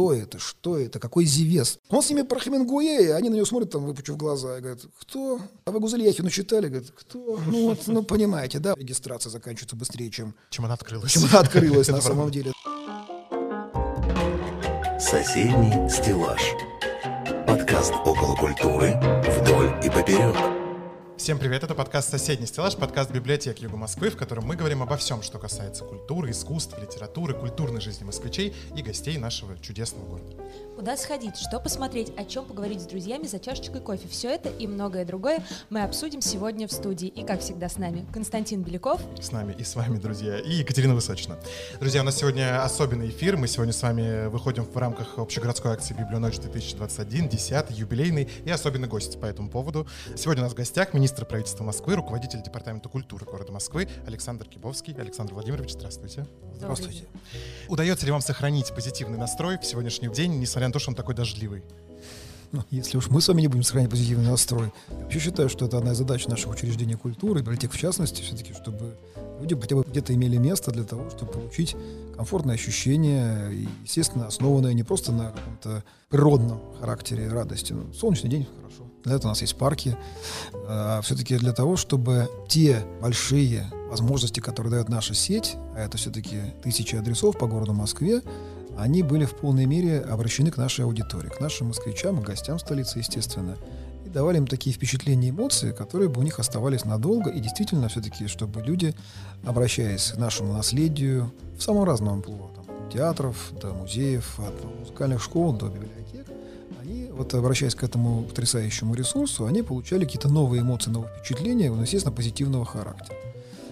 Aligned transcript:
кто 0.00 0.14
это, 0.14 0.38
что 0.38 0.78
это, 0.78 0.98
какой 0.98 1.26
Зевес. 1.26 1.78
Он 1.90 2.02
с 2.02 2.08
ними 2.08 2.22
про 2.22 2.40
Хемингуэя, 2.40 3.16
они 3.16 3.28
на 3.28 3.34
него 3.34 3.44
смотрят, 3.44 3.70
там, 3.70 3.84
выпучив 3.84 4.16
глаза, 4.16 4.56
и 4.56 4.60
говорят, 4.60 4.80
кто? 4.98 5.38
А 5.66 5.70
вы 5.70 5.80
Гузельяхину 5.80 6.30
читали? 6.30 6.68
Говорят, 6.68 6.90
кто? 6.90 7.38
Ну, 7.46 7.68
вот, 7.68 7.80
ну, 7.86 8.02
понимаете, 8.02 8.60
да, 8.60 8.74
регистрация 8.76 9.28
заканчивается 9.28 9.76
быстрее, 9.76 10.10
чем, 10.10 10.34
чем 10.48 10.64
она 10.64 10.74
открылась. 10.74 11.12
Чем 11.12 11.24
она 11.24 11.40
открылась 11.40 11.88
на 11.88 12.00
самом 12.00 12.30
деле. 12.30 12.52
Соседний 14.98 15.90
стеллаж. 15.90 16.40
Подкаст 17.46 17.92
около 18.06 18.36
культуры 18.36 18.94
вдоль 19.38 19.74
и 19.84 19.90
поперек. 19.90 20.59
Всем 21.20 21.38
привет, 21.38 21.62
это 21.62 21.74
подкаст 21.74 22.08
«Соседний 22.08 22.46
стеллаж», 22.46 22.76
подкаст 22.76 23.10
библиотеки 23.10 23.64
Юга 23.64 23.76
Москвы, 23.76 24.08
в 24.08 24.16
котором 24.16 24.46
мы 24.46 24.56
говорим 24.56 24.82
обо 24.82 24.96
всем, 24.96 25.20
что 25.20 25.38
касается 25.38 25.84
культуры, 25.84 26.30
искусств, 26.30 26.74
литературы, 26.80 27.34
культурной 27.34 27.82
жизни 27.82 28.04
москвичей 28.04 28.54
и 28.74 28.80
гостей 28.80 29.18
нашего 29.18 29.58
чудесного 29.58 30.06
города. 30.06 30.42
Куда 30.76 30.96
сходить, 30.96 31.36
что 31.36 31.60
посмотреть, 31.60 32.10
о 32.16 32.24
чем 32.24 32.46
поговорить 32.46 32.80
с 32.80 32.86
друзьями 32.86 33.26
за 33.26 33.38
чашечкой 33.38 33.82
кофе. 33.82 34.08
Все 34.08 34.30
это 34.30 34.48
и 34.48 34.66
многое 34.66 35.04
другое 35.04 35.44
мы 35.68 35.82
обсудим 35.82 36.22
сегодня 36.22 36.66
в 36.66 36.72
студии. 36.72 37.08
И, 37.08 37.22
как 37.22 37.42
всегда, 37.42 37.68
с 37.68 37.76
нами 37.76 38.06
Константин 38.14 38.62
Беляков. 38.62 39.02
С 39.20 39.30
нами 39.30 39.54
и 39.58 39.62
с 39.62 39.76
вами, 39.76 39.98
друзья, 39.98 40.38
и 40.38 40.52
Екатерина 40.52 40.94
Высочина. 40.94 41.38
Друзья, 41.80 42.00
у 42.00 42.04
нас 42.04 42.16
сегодня 42.16 42.64
особенный 42.64 43.10
эфир. 43.10 43.36
Мы 43.36 43.46
сегодня 43.46 43.74
с 43.74 43.82
вами 43.82 44.28
выходим 44.28 44.64
в 44.64 44.74
рамках 44.74 45.18
общегородской 45.18 45.72
акции 45.72 45.92
«Библионочь 45.92 46.36
2021», 46.36 47.28
10 47.28 47.78
юбилейный 47.78 48.30
и 48.46 48.50
особенный 48.50 48.88
гость 48.88 49.20
по 49.20 49.26
этому 49.26 49.50
поводу. 49.50 49.86
Сегодня 50.16 50.44
у 50.44 50.46
нас 50.46 50.54
в 50.54 50.56
гостях 50.56 50.94
министр 50.94 51.09
правительства 51.26 51.64
Москвы, 51.64 51.94
руководитель 51.94 52.42
Департамента 52.42 52.88
культуры 52.88 53.26
города 53.26 53.52
Москвы 53.52 53.88
Александр 54.06 54.46
Кибовский. 54.46 54.94
Александр 54.94 55.34
Владимирович, 55.34 55.72
здравствуйте. 55.72 56.26
Здравствуйте. 56.56 57.04
Удается 57.68 58.06
ли 58.06 58.12
вам 58.12 58.20
сохранить 58.20 58.72
позитивный 58.74 59.18
настрой 59.18 59.58
в 59.58 59.64
сегодняшний 59.64 60.08
день, 60.08 60.38
несмотря 60.38 60.68
на 60.68 60.72
то, 60.72 60.78
что 60.78 60.90
он 60.90 60.94
такой 60.94 61.14
дождливый. 61.14 61.62
Ну, 62.52 62.64
если 62.70 62.96
уж 62.96 63.08
мы 63.10 63.20
с 63.20 63.28
вами 63.28 63.42
не 63.42 63.48
будем 63.48 63.62
сохранять 63.62 63.90
позитивный 63.90 64.28
настрой, 64.28 64.72
я 64.88 64.96
вообще 64.96 65.20
считаю, 65.20 65.48
что 65.48 65.66
это 65.66 65.78
одна 65.78 65.92
из 65.92 65.98
задач 65.98 66.26
наших 66.26 66.50
учреждений 66.50 66.96
культуры, 66.96 67.42
библиотек 67.42 67.72
в 67.72 67.78
частности, 67.78 68.22
все-таки, 68.22 68.54
чтобы 68.54 68.96
люди 69.40 69.54
хотя 69.58 69.76
бы 69.76 69.84
где-то 69.84 70.12
имели 70.14 70.36
место 70.36 70.72
для 70.72 70.82
того, 70.82 71.08
чтобы 71.10 71.30
получить 71.30 71.76
комфортное 72.16 72.56
ощущение, 72.56 73.54
и, 73.54 73.68
естественно, 73.84 74.26
основанное 74.26 74.72
не 74.72 74.82
просто 74.82 75.12
на 75.12 75.30
каком-то 75.30 75.84
природном 76.08 76.60
характере 76.80 77.28
радости. 77.28 77.72
Ну, 77.72 77.92
солнечный 77.92 78.28
день 78.28 78.48
хорошо. 78.56 78.89
Для 79.04 79.14
этого 79.14 79.28
у 79.28 79.30
нас 79.30 79.40
есть 79.40 79.56
парки. 79.56 79.96
А 80.66 81.00
все-таки 81.02 81.36
для 81.36 81.52
того, 81.52 81.76
чтобы 81.76 82.28
те 82.48 82.84
большие 83.00 83.70
возможности, 83.88 84.40
которые 84.40 84.70
дает 84.70 84.88
наша 84.88 85.14
сеть, 85.14 85.56
а 85.74 85.80
это 85.80 85.96
все-таки 85.96 86.40
тысячи 86.62 86.96
адресов 86.96 87.38
по 87.38 87.46
городу 87.46 87.72
Москве, 87.72 88.22
они 88.78 89.02
были 89.02 89.24
в 89.24 89.34
полной 89.34 89.66
мере 89.66 90.00
обращены 90.00 90.50
к 90.50 90.56
нашей 90.56 90.84
аудитории, 90.84 91.28
к 91.28 91.40
нашим 91.40 91.68
москвичам 91.68 92.20
и 92.20 92.24
гостям 92.24 92.58
столицы, 92.58 92.98
естественно. 92.98 93.56
И 94.06 94.08
давали 94.08 94.38
им 94.38 94.46
такие 94.46 94.74
впечатления 94.74 95.28
и 95.28 95.30
эмоции, 95.30 95.72
которые 95.72 96.08
бы 96.08 96.20
у 96.20 96.24
них 96.24 96.38
оставались 96.38 96.84
надолго. 96.84 97.30
И 97.30 97.40
действительно, 97.40 97.88
все-таки, 97.88 98.26
чтобы 98.26 98.62
люди, 98.62 98.94
обращаясь 99.44 100.12
к 100.12 100.16
нашему 100.16 100.52
наследию 100.54 101.30
в 101.58 101.62
самом 101.62 101.84
разном 101.84 102.20
от 102.20 102.92
театров 102.92 103.52
до 103.60 103.72
музеев, 103.74 104.38
от 104.40 104.78
музыкальных 104.80 105.22
школ 105.22 105.52
до 105.52 105.66
библиотек, 105.66 106.09
вот 107.20 107.34
обращаясь 107.34 107.74
к 107.74 107.84
этому 107.84 108.22
потрясающему 108.22 108.94
ресурсу, 108.94 109.44
они 109.44 109.62
получали 109.62 110.04
какие-то 110.04 110.30
новые 110.30 110.62
эмоции, 110.62 110.90
новые 110.90 111.12
впечатления, 111.18 111.70
ну, 111.70 111.82
естественно, 111.82 112.14
позитивного 112.14 112.64
характера. 112.64 113.14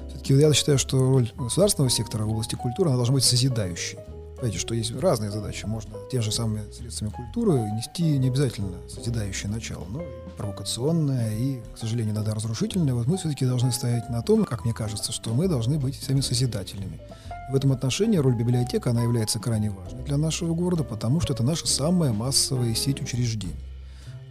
Все-таки 0.09 0.35
я 0.35 0.53
считаю, 0.53 0.79
что 0.79 0.99
роль 0.99 1.33
государственного 1.35 1.91
сектора 1.91 2.25
в 2.25 2.31
области 2.31 2.57
культуры, 2.57 2.91
она 2.91 2.97
должна 2.97 3.15
быть 3.15 3.25
созидающей. 3.25 3.99
Понимаете, 4.37 4.59
что 4.59 4.75
есть 4.75 4.95
разные 4.95 5.31
задачи. 5.31 5.65
Можно 5.65 5.95
тем 6.13 6.23
же 6.23 6.31
самыми 6.31 6.71
средствами 6.71 7.11
культуры 7.11 7.55
нести 7.73 8.19
не 8.19 8.29
обязательно 8.29 8.77
созидающее 8.87 9.51
начало, 9.51 9.85
но 9.89 10.03
и 10.03 10.07
провокационное 10.37 11.35
и, 11.37 11.61
к 11.75 11.79
сожалению, 11.79 12.15
иногда 12.15 12.35
разрушительное. 12.35 12.95
Вот 12.95 13.07
мы 13.07 13.17
все-таки 13.17 13.47
должны 13.47 13.73
стоять 13.73 14.11
на 14.11 14.23
том, 14.23 14.45
как 14.45 14.65
мне 14.65 14.75
кажется, 14.75 15.11
что 15.11 15.31
мы 15.31 15.49
должны 15.49 15.79
быть 15.79 16.01
сами 16.01 16.21
созидательными. 16.21 17.01
В 17.49 17.55
этом 17.55 17.73
отношении 17.73 18.19
роль 18.19 18.35
библиотека, 18.35 18.91
она 18.91 19.03
является 19.03 19.39
крайне 19.39 19.71
важной 19.71 20.05
для 20.05 20.19
нашего 20.19 20.55
города, 20.55 20.85
потому 20.85 21.21
что 21.21 21.33
это 21.33 21.43
наша 21.43 21.67
самая 21.67 22.13
массовая 22.13 22.75
сеть 22.75 23.01
учреждений. 23.01 23.57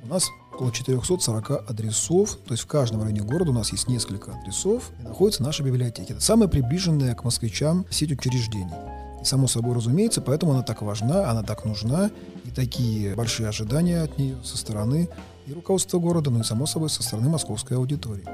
У 0.04 0.08
нас 0.08 0.30
около 0.54 0.72
440 0.72 1.70
адресов, 1.70 2.38
то 2.46 2.54
есть 2.54 2.64
в 2.64 2.68
каждом 2.68 3.02
районе 3.02 3.22
города 3.22 3.52
у 3.52 3.54
нас 3.54 3.72
есть 3.72 3.88
несколько 3.88 4.32
адресов, 4.34 4.92
и 5.00 5.04
находятся 5.04 5.44
наши 5.44 5.64
библиотеки. 5.64 6.12
Это 6.12 6.22
самая 6.22 6.48
приближенная 6.48 7.16
к 7.16 7.24
москвичам 7.24 7.86
сеть 7.90 8.12
учреждений. 8.12 8.74
И 9.22 9.26
само 9.26 9.48
собой 9.48 9.76
разумеется, 9.76 10.22
поэтому 10.22 10.54
она 10.54 10.62
так 10.62 10.84
важна, 10.84 11.30
она 11.30 11.42
так 11.42 11.66
нужна, 11.66 12.12
и 12.46 12.52
такие 12.52 13.16
большие 13.16 13.50
ожидания 13.50 14.02
от 14.02 14.18
нее 14.18 14.38
со 14.44 14.58
стороны 14.58 15.10
и 15.48 15.54
руководства 15.54 15.98
города, 15.98 16.30
ну 16.30 16.42
и 16.42 16.44
само 16.44 16.68
собой 16.68 16.90
со 16.90 17.02
стороны 17.02 17.30
московской 17.30 17.78
аудитории. 17.78 18.26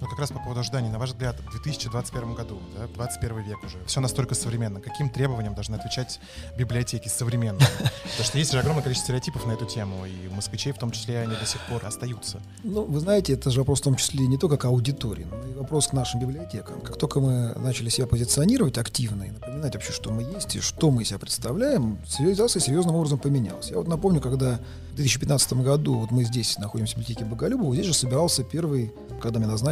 Но 0.00 0.06
как 0.06 0.18
раз 0.18 0.30
по 0.30 0.38
поводу 0.38 0.60
ожиданий, 0.60 0.88
на 0.88 0.98
ваш 0.98 1.10
взгляд, 1.10 1.36
в 1.40 1.50
2021 1.50 2.34
году, 2.34 2.58
да, 2.76 2.86
21 2.94 3.42
век 3.42 3.64
уже, 3.64 3.78
все 3.86 4.00
настолько 4.00 4.34
современно. 4.34 4.80
Каким 4.80 5.10
требованиям 5.10 5.54
должны 5.54 5.76
отвечать 5.76 6.20
библиотеки 6.56 7.08
современные? 7.08 7.66
Потому 7.68 8.24
что 8.24 8.38
есть 8.38 8.52
же 8.52 8.58
огромное 8.58 8.82
количество 8.82 9.06
стереотипов 9.06 9.46
на 9.46 9.52
эту 9.52 9.66
тему, 9.66 10.06
и 10.06 10.28
москвичей 10.34 10.72
в 10.72 10.78
том 10.78 10.90
числе 10.90 11.20
они 11.20 11.34
до 11.34 11.46
сих 11.46 11.60
пор 11.62 11.84
остаются. 11.84 12.40
Ну, 12.62 12.84
вы 12.84 13.00
знаете, 13.00 13.34
это 13.34 13.50
же 13.50 13.60
вопрос 13.60 13.80
в 13.80 13.84
том 13.84 13.96
числе 13.96 14.26
не 14.26 14.38
только 14.38 14.56
к 14.56 14.64
аудитории, 14.64 15.26
но 15.30 15.48
и 15.48 15.54
вопрос 15.54 15.88
к 15.88 15.92
нашим 15.92 16.20
библиотекам. 16.20 16.80
Как 16.80 16.98
только 16.98 17.20
мы 17.20 17.54
начали 17.56 17.88
себя 17.88 18.06
позиционировать 18.06 18.78
активно 18.78 19.24
и 19.24 19.30
напоминать 19.30 19.74
вообще, 19.74 19.92
что 19.92 20.10
мы 20.10 20.22
есть 20.22 20.56
и 20.56 20.60
что 20.60 20.90
мы 20.90 21.04
себя 21.04 21.18
представляем, 21.18 21.98
цивилизация 22.06 22.60
серьезным 22.60 22.96
образом 22.96 23.18
поменялась. 23.18 23.70
Я 23.70 23.76
вот 23.78 23.88
напомню, 23.88 24.20
когда 24.20 24.60
в 24.92 24.94
2015 24.96 25.54
году 25.54 25.98
вот 25.98 26.10
мы 26.10 26.24
здесь 26.24 26.58
находимся 26.58 26.94
в 26.94 26.98
библиотеке 26.98 27.24
Боголюбова, 27.24 27.74
здесь 27.74 27.86
же 27.86 27.94
собирался 27.94 28.44
первый, 28.44 28.92
когда 29.20 29.38
меня 29.38 29.48
назначили, 29.50 29.71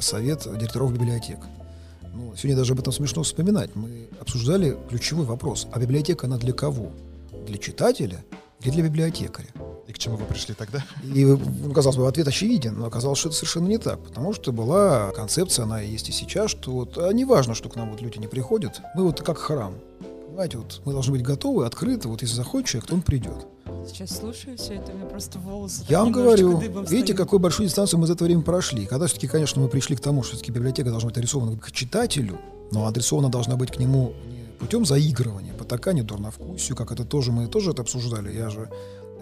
совет 0.00 0.46
директоров 0.58 0.92
библиотек. 0.92 1.38
Ну, 2.14 2.34
сегодня 2.36 2.56
даже 2.56 2.72
об 2.72 2.80
этом 2.80 2.92
смешно 2.92 3.22
вспоминать. 3.22 3.74
Мы 3.74 4.08
обсуждали 4.20 4.76
ключевой 4.88 5.26
вопрос. 5.26 5.66
А 5.72 5.78
библиотека 5.78 6.26
она 6.26 6.38
для 6.38 6.52
кого? 6.52 6.90
Для 7.46 7.58
читателя 7.58 8.24
или 8.62 8.70
для 8.70 8.82
библиотекаря? 8.84 9.48
И 9.86 9.92
к 9.92 9.98
чему 9.98 10.16
вы 10.16 10.24
пришли 10.24 10.54
тогда? 10.54 10.84
И, 11.02 11.24
ну, 11.24 11.72
казалось 11.72 11.96
бы, 11.96 12.08
ответ 12.08 12.26
очевиден, 12.26 12.78
но 12.78 12.86
оказалось, 12.86 13.18
что 13.18 13.28
это 13.28 13.36
совершенно 13.36 13.68
не 13.68 13.78
так. 13.78 14.02
Потому 14.02 14.32
что 14.32 14.50
была 14.50 15.12
концепция, 15.12 15.64
она 15.64 15.80
есть 15.80 16.08
и 16.08 16.12
сейчас, 16.12 16.50
что 16.50 16.72
вот, 16.72 16.98
а 16.98 17.12
не 17.12 17.24
важно, 17.24 17.54
что 17.54 17.68
к 17.68 17.76
нам 17.76 17.90
вот 17.90 18.00
люди 18.00 18.18
не 18.18 18.26
приходят. 18.26 18.80
Мы 18.94 19.04
вот 19.04 19.22
как 19.22 19.38
храм. 19.38 19.74
Понимаете, 20.26 20.58
вот 20.58 20.82
мы 20.84 20.92
должны 20.92 21.12
быть 21.12 21.22
готовы, 21.22 21.66
открыты. 21.66 22.08
Вот 22.08 22.22
если 22.22 22.34
захочет 22.34 22.68
человек, 22.68 22.88
то 22.88 22.94
он 22.94 23.02
придет. 23.02 23.46
Сейчас 23.86 24.16
слушаю 24.16 24.56
все 24.56 24.74
это, 24.74 24.92
у 24.92 24.96
меня 24.96 25.06
просто 25.06 25.38
волосы. 25.38 25.84
Я 25.88 26.00
вам 26.00 26.12
говорю, 26.12 26.58
видите, 26.58 27.14
какую 27.14 27.40
большую 27.40 27.68
дистанцию 27.68 28.00
мы 28.00 28.06
за 28.06 28.14
это 28.14 28.24
время 28.24 28.42
прошли. 28.42 28.86
Когда 28.86 29.06
все-таки, 29.06 29.28
конечно, 29.28 29.60
мы 29.60 29.68
пришли 29.68 29.96
к 29.96 30.00
тому, 30.00 30.22
что 30.22 30.34
все-таки 30.34 30.52
библиотека 30.52 30.90
должна 30.90 31.08
быть 31.08 31.16
адресована 31.16 31.56
к 31.56 31.70
читателю, 31.72 32.38
но 32.72 32.86
адресована 32.86 33.28
должна 33.28 33.56
быть 33.56 33.70
к 33.70 33.78
нему 33.78 34.12
не 34.26 34.58
путем 34.58 34.84
заигрывания, 34.84 35.52
потакания, 35.52 36.02
дурновкусию, 36.02 36.76
как 36.76 36.92
это 36.92 37.04
тоже 37.04 37.32
мы 37.32 37.46
тоже 37.46 37.70
это 37.70 37.82
обсуждали. 37.82 38.32
Я 38.32 38.50
же 38.50 38.68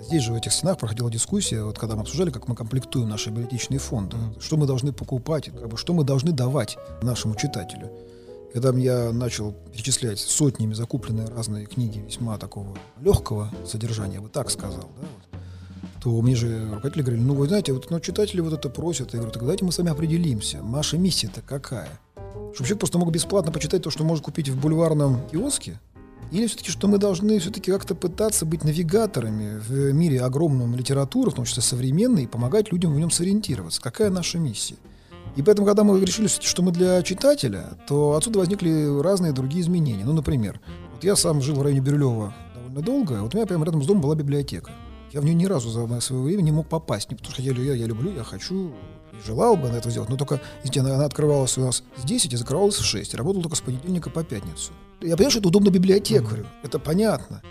Здесь 0.07 0.23
же 0.23 0.33
в 0.33 0.35
этих 0.35 0.53
стенах 0.53 0.77
проходила 0.77 1.11
дискуссия, 1.11 1.63
вот 1.63 1.79
когда 1.79 1.97
мы 1.97 2.03
обсуждали, 2.03 2.31
как 2.31 2.47
мы 2.47 2.55
комплектуем 2.55 3.09
наши 3.09 3.31
библиотечные 3.31 3.79
фонды, 3.79 4.17
что 4.39 4.59
мы 4.59 4.67
должны 4.67 4.93
покупать, 4.93 5.47
как 5.47 5.67
бы, 5.67 5.79
что 5.79 5.95
мы 5.95 6.05
должны 6.05 6.33
давать 6.33 6.77
нашему 7.01 7.35
читателю. 7.37 7.91
Когда 8.55 8.71
я 8.79 9.11
начал 9.11 9.53
перечислять 9.73 10.21
сотнями 10.21 10.75
закупленные 10.75 11.27
разные 11.27 11.67
книги 11.67 11.99
весьма 11.99 12.39
такого 12.39 12.79
легкого 13.01 13.51
содержания, 13.67 14.21
бы 14.21 14.29
так 14.29 14.49
сказал, 14.49 14.93
да, 15.01 15.09
вот, 15.33 15.41
то 16.01 16.23
мне 16.23 16.37
же 16.37 16.71
руководители 16.71 17.03
говорили, 17.03 17.25
ну, 17.25 17.35
вы 17.35 17.49
знаете, 17.49 17.73
вот 17.73 17.91
ну, 17.91 17.99
читатели 17.99 18.41
вот 18.41 18.53
это 18.53 18.69
просят. 18.69 19.13
Я 19.13 19.19
говорю, 19.19 19.33
так 19.33 19.43
давайте 19.43 19.65
мы 19.65 19.73
с 19.73 19.79
вами 19.79 19.91
определимся, 19.91 20.63
наша 20.63 20.97
миссия-то 20.97 21.43
какая? 21.43 21.89
Чтобы 22.53 22.69
человек 22.69 22.79
просто 22.79 22.99
мог 22.99 23.11
бесплатно 23.11 23.51
почитать 23.51 23.83
то, 23.83 23.91
что 23.91 24.05
может 24.05 24.25
купить 24.25 24.49
в 24.49 24.61
бульварном 24.61 25.29
киоске, 25.33 25.81
или 26.31 26.47
все-таки, 26.47 26.71
что 26.71 26.87
мы 26.87 26.99
должны 26.99 27.41
все-таки 27.41 27.73
как-то 27.73 27.97
пытаться 27.97 28.47
быть 28.47 28.63
навигаторами 28.63 29.59
в 29.59 29.93
мире 29.93 30.21
огромном 30.21 30.77
литературы, 30.77 31.33
в 31.33 31.35
том 31.35 31.45
числе 31.45 31.61
современной, 31.61 32.23
и 32.23 32.29
помогать 32.29 32.71
людям 32.71 32.95
в 32.95 32.99
нем 33.01 33.11
сориентироваться? 33.11 33.83
Какая 33.83 34.11
наша 34.11 34.39
миссия? 34.39 34.77
И 35.37 35.43
поэтому, 35.43 35.67
когда 35.67 35.83
мы 35.83 36.01
решили, 36.01 36.29
что 36.29 36.63
мы 36.63 36.71
для 36.71 37.03
читателя, 37.03 37.77
то 37.89 38.15
отсюда 38.15 38.39
возникли 38.39 39.01
разные 39.03 39.33
другие 39.33 39.63
изменения. 39.63 40.05
Ну, 40.05 40.13
например, 40.13 40.61
вот 40.93 41.03
я 41.03 41.17
сам 41.17 41.43
жил 41.43 41.57
в 41.57 41.63
районе 41.63 41.81
Бирюлева 41.81 42.35
довольно 42.55 42.83
долго, 42.83 43.23
вот 43.23 43.35
у 43.35 43.37
меня 43.37 43.47
прямо 43.47 43.65
рядом 43.65 43.83
с 43.83 43.87
домом 43.87 44.03
была 44.03 44.15
библиотека. 44.15 44.71
Я 45.13 45.21
в 45.21 45.25
нее 45.25 45.35
ни 45.35 45.47
разу 45.47 45.71
за 45.71 46.01
свое 46.01 46.23
время 46.23 46.43
не 46.43 46.53
мог 46.53 46.69
попасть, 46.69 47.11
не 47.11 47.17
потому 47.17 47.33
что 47.33 47.43
я, 47.43 47.53
я, 47.53 47.75
я 47.75 47.87
люблю, 47.87 48.13
я 48.13 48.25
хочу, 48.25 48.73
и 49.13 49.27
желал 49.27 49.57
бы 49.57 49.69
на 49.69 49.77
это 49.77 49.91
сделать, 49.91 50.09
но 50.09 50.17
только, 50.17 50.41
она, 50.77 50.95
она 50.95 51.05
открывалась 51.05 51.57
у 51.57 51.61
нас 51.61 51.85
с 51.97 52.05
10 52.05 52.33
и 52.33 52.37
закрывалась 52.37 52.77
в 52.77 52.85
6, 52.85 53.15
работала 53.15 53.43
только 53.43 53.57
с 53.57 53.61
понедельника 53.61 54.11
по 54.11 54.25
пятницу. 54.25 54.73
Я 55.01 55.17
понимаю, 55.17 55.31
что 55.31 55.41
это 55.41 55.49
удобно 55.49 55.71
библиотекарю, 55.71 56.45
mm-hmm. 56.45 56.65
это 56.65 56.79
понятно. 56.79 57.43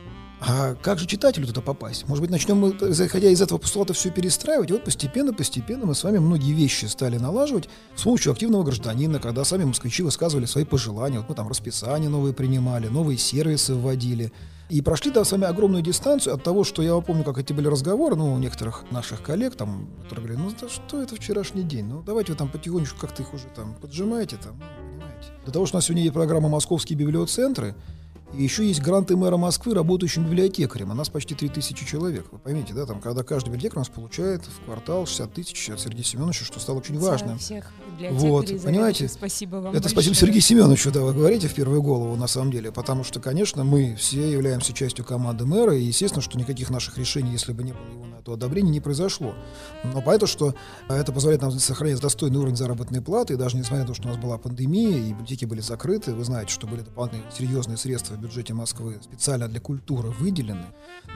А 0.45 0.75
как 0.75 0.99
же 0.99 1.05
читателю 1.05 1.47
туда 1.47 1.61
попасть? 1.61 2.05
Может 2.09 2.21
быть, 2.21 2.29
начнем 2.29 2.57
мы, 2.57 2.75
заходя 2.93 3.29
из 3.29 3.41
этого 3.41 3.59
постулата, 3.59 3.93
все 3.93 4.09
перестраивать? 4.09 4.69
И 4.69 4.73
вот 4.73 4.83
постепенно-постепенно 4.83 5.85
мы 5.85 5.95
с 5.95 6.03
вами 6.03 6.17
многие 6.17 6.51
вещи 6.51 6.83
стали 6.85 7.17
налаживать 7.17 7.69
с 7.95 8.01
помощью 8.01 8.33
активного 8.33 8.63
гражданина, 8.63 9.19
когда 9.19 9.45
сами 9.45 9.63
москвичи 9.63 10.03
высказывали 10.03 10.45
свои 10.45 10.65
пожелания. 10.65 11.19
Вот 11.19 11.29
мы 11.29 11.35
там 11.35 11.47
расписания 11.47 12.09
новые 12.09 12.33
принимали, 12.33 12.89
новые 12.89 13.17
сервисы 13.17 13.73
вводили. 13.73 14.33
И 14.69 14.81
прошли 14.81 15.11
да, 15.11 15.23
с 15.23 15.31
вами 15.31 15.45
огромную 15.45 15.81
дистанцию 15.81 16.35
от 16.35 16.43
того, 16.43 16.65
что 16.65 16.81
я 16.81 16.99
помню, 16.99 17.23
как 17.23 17.37
эти 17.37 17.53
были 17.53 17.67
разговоры, 17.67 18.17
ну, 18.17 18.33
у 18.33 18.37
некоторых 18.37 18.83
наших 18.91 19.21
коллег, 19.21 19.55
там, 19.55 19.87
которые 20.03 20.25
говорили, 20.25 20.41
ну, 20.41 20.55
да 20.59 20.67
что 20.67 21.01
это 21.01 21.15
вчерашний 21.15 21.63
день? 21.63 21.85
Ну, 21.85 22.03
давайте 22.05 22.33
вы 22.33 22.37
там 22.37 22.49
потихонечку 22.49 22.99
как-то 22.99 23.21
их 23.21 23.33
уже 23.33 23.45
там 23.55 23.75
поджимаете, 23.75 24.35
там, 24.37 24.59
ну, 24.59 24.65
понимаете. 24.89 25.27
До 25.45 25.53
того, 25.53 25.65
что 25.67 25.75
у 25.75 25.77
нас 25.77 25.85
сегодня 25.85 26.03
есть 26.03 26.13
программа 26.13 26.49
«Московские 26.49 26.97
библиоцентры», 26.97 27.75
и 28.37 28.43
еще 28.43 28.67
есть 28.67 28.81
гранты 28.81 29.15
мэра 29.15 29.37
Москвы, 29.37 29.73
работающим 29.73 30.25
библиотекарем. 30.25 30.91
У 30.91 30.93
нас 30.93 31.09
почти 31.09 31.35
3000 31.35 31.85
человек. 31.85 32.25
Вы 32.31 32.39
поймите, 32.39 32.73
да, 32.73 32.85
там, 32.85 32.99
когда 32.99 33.23
каждый 33.23 33.49
библиотекарь 33.49 33.77
у 33.77 33.81
нас 33.81 33.89
получает 33.89 34.43
в 34.45 34.65
квартал 34.65 35.05
60 35.05 35.33
тысяч 35.33 35.69
от 35.69 35.79
Сергея 35.79 36.03
Семеновича, 36.03 36.45
что 36.45 36.59
стало 36.59 36.77
очень 36.77 36.97
важным. 36.97 37.37
Всех 37.37 37.71
вот, 38.11 38.47
понимаете? 38.63 39.07
Спасибо 39.07 39.57
вам 39.57 39.67
Это 39.67 39.83
большое. 39.83 39.91
спасибо 39.91 40.15
Сергею 40.15 40.41
Семеновичу, 40.41 40.91
да, 40.91 41.01
вы 41.01 41.13
говорите 41.13 41.47
в 41.47 41.53
первую 41.53 41.81
голову, 41.81 42.15
на 42.15 42.27
самом 42.27 42.51
деле, 42.51 42.71
потому 42.71 43.03
что, 43.03 43.19
конечно, 43.19 43.63
мы 43.63 43.95
все 43.95 44.31
являемся 44.31 44.73
частью 44.73 45.05
команды 45.05 45.45
мэра, 45.45 45.75
и 45.75 45.83
естественно, 45.83 46.21
что 46.21 46.37
никаких 46.37 46.69
наших 46.69 46.97
решений, 46.97 47.31
если 47.31 47.53
бы 47.53 47.63
не 47.63 47.71
было 47.71 47.85
его 47.91 48.05
на 48.05 48.15
это 48.19 48.33
одобрения, 48.33 48.71
не 48.71 48.79
произошло. 48.79 49.35
Но 49.83 50.01
поэтому, 50.01 50.27
что 50.27 50.55
это 50.89 51.11
позволяет 51.11 51.41
нам 51.41 51.51
сохранять 51.51 51.99
достойный 51.99 52.39
уровень 52.39 52.55
заработной 52.55 53.01
платы, 53.01 53.33
и 53.33 53.37
даже 53.37 53.57
несмотря 53.57 53.81
на 53.81 53.87
то, 53.87 53.93
что 53.93 54.07
у 54.07 54.11
нас 54.11 54.17
была 54.17 54.37
пандемия, 54.37 54.97
и 54.97 55.11
библиотеки 55.11 55.45
были 55.45 55.61
закрыты, 55.61 56.13
вы 56.13 56.23
знаете, 56.23 56.51
что 56.51 56.67
были 56.67 56.81
дополнительные 56.81 57.31
серьезные 57.37 57.77
средства 57.77 58.15
бюджете 58.23 58.53
Москвы 58.53 58.99
специально 59.01 59.47
для 59.47 59.59
культуры 59.59 60.09
выделены. 60.09 60.65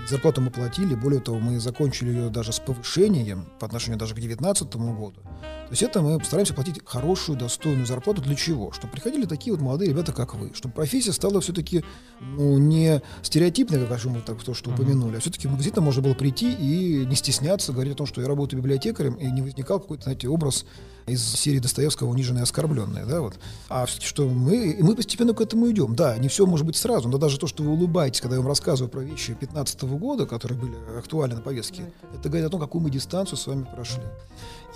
Зарплату 0.09 0.41
мы 0.41 0.51
платили, 0.51 0.93
более 0.93 1.21
того, 1.21 1.39
мы 1.39 1.59
закончили 1.59 2.09
ее 2.09 2.29
даже 2.29 2.51
с 2.51 2.59
повышением 2.59 3.45
по 3.59 3.65
отношению 3.65 3.97
даже 3.97 4.13
к 4.13 4.17
2019 4.17 4.75
году. 4.75 5.21
То 5.21 5.71
есть 5.71 5.83
это 5.83 6.01
мы 6.01 6.23
стараемся 6.23 6.53
платить 6.53 6.79
хорошую, 6.85 7.37
достойную 7.37 7.85
зарплату. 7.85 8.21
Для 8.21 8.35
чего? 8.35 8.71
Чтобы 8.71 8.93
приходили 8.93 9.25
такие 9.25 9.53
вот 9.53 9.61
молодые 9.61 9.89
ребята, 9.89 10.13
как 10.13 10.35
вы. 10.35 10.53
Чтобы 10.53 10.73
профессия 10.73 11.11
стала 11.11 11.41
все-таки 11.41 11.83
ну, 12.21 12.57
не 12.57 13.01
стереотипной, 13.21 13.85
как 13.85 14.05
мы 14.05 14.21
так 14.21 14.41
то, 14.43 14.53
что 14.53 14.71
упомянули, 14.71 15.17
а 15.17 15.19
все-таки 15.19 15.47
действительно 15.47 15.83
можно 15.83 16.01
было 16.01 16.13
прийти 16.13 16.53
и 16.53 17.05
не 17.05 17.15
стесняться, 17.15 17.73
говорить 17.73 17.93
о 17.93 17.97
том, 17.97 18.07
что 18.07 18.21
я 18.21 18.27
работаю 18.27 18.61
библиотекарем, 18.61 19.15
и 19.15 19.27
не 19.27 19.41
возникал 19.41 19.79
какой-то, 19.79 20.03
знаете, 20.03 20.29
образ 20.29 20.65
из 21.07 21.23
серии 21.23 21.59
Достоевского 21.59 22.09
«Униженные 22.09 22.41
и 22.41 22.43
оскорбленные». 22.43 23.05
Да, 23.05 23.21
вот. 23.21 23.35
А 23.69 23.87
что 23.87 24.27
мы, 24.27 24.77
мы 24.79 24.95
постепенно 24.95 25.33
к 25.33 25.39
этому 25.39 25.71
идем. 25.71 25.95
Да, 25.95 26.17
не 26.17 26.27
все 26.27 26.45
может 26.45 26.65
быть 26.65 26.75
сразу, 26.75 27.07
но 27.07 27.17
даже 27.17 27.39
то, 27.39 27.47
что 27.47 27.63
вы 27.63 27.71
улыбаетесь, 27.71 28.19
когда 28.19 28.35
я 28.35 28.41
вам 28.41 28.49
рассказываю 28.49 28.91
про 28.91 28.99
вещи 28.99 29.33
15 29.33 29.83
года, 29.83 30.25
которые 30.25 30.59
были 30.59 30.75
актуальны 30.97 31.35
на 31.35 31.41
повестке, 31.41 31.83
это 32.13 32.27
говорит 32.27 32.47
о 32.47 32.49
том, 32.49 32.59
какую 32.59 32.81
мы 32.81 32.89
дистанцию 32.89 33.37
с 33.37 33.47
вами 33.47 33.65
прошли. 33.73 34.03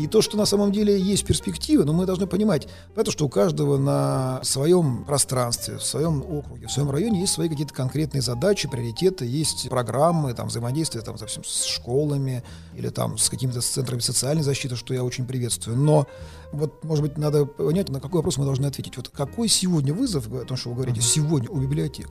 И 0.01 0.07
то, 0.07 0.23
что 0.23 0.35
на 0.35 0.45
самом 0.45 0.71
деле 0.71 0.99
есть 0.99 1.23
перспективы, 1.25 1.85
но 1.85 1.93
мы 1.93 2.07
должны 2.07 2.25
понимать, 2.25 2.67
это 2.95 3.11
что 3.11 3.25
у 3.25 3.29
каждого 3.29 3.77
на 3.77 4.39
своем 4.43 5.05
пространстве, 5.05 5.77
в 5.77 5.83
своем 5.83 6.23
округе, 6.23 6.65
в 6.65 6.71
своем 6.71 6.89
районе 6.89 7.21
есть 7.21 7.33
свои 7.33 7.47
какие-то 7.49 7.75
конкретные 7.75 8.23
задачи, 8.23 8.67
приоритеты, 8.67 9.25
есть 9.25 9.69
программы, 9.69 10.33
там, 10.33 10.47
взаимодействия 10.47 11.01
там, 11.01 11.17
допустим, 11.17 11.43
с 11.43 11.65
школами 11.65 12.43
или 12.75 12.89
там 12.89 13.19
с 13.19 13.29
какими-то 13.29 13.61
центрами 13.61 13.99
социальной 13.99 14.41
защиты, 14.41 14.75
что 14.75 14.95
я 14.95 15.03
очень 15.03 15.27
приветствую. 15.27 15.77
Но 15.77 16.07
вот, 16.51 16.83
может 16.83 17.03
быть, 17.03 17.19
надо 17.19 17.45
понять, 17.45 17.89
на 17.89 17.99
какой 17.99 18.17
вопрос 18.17 18.37
мы 18.37 18.45
должны 18.45 18.65
ответить. 18.65 18.97
Вот 18.97 19.09
какой 19.09 19.49
сегодня 19.49 19.93
вызов, 19.93 20.25
о 20.33 20.45
том, 20.45 20.57
что 20.57 20.69
вы 20.69 20.77
говорите, 20.77 21.01
сегодня 21.01 21.47
у 21.51 21.59
библиотек? 21.59 22.09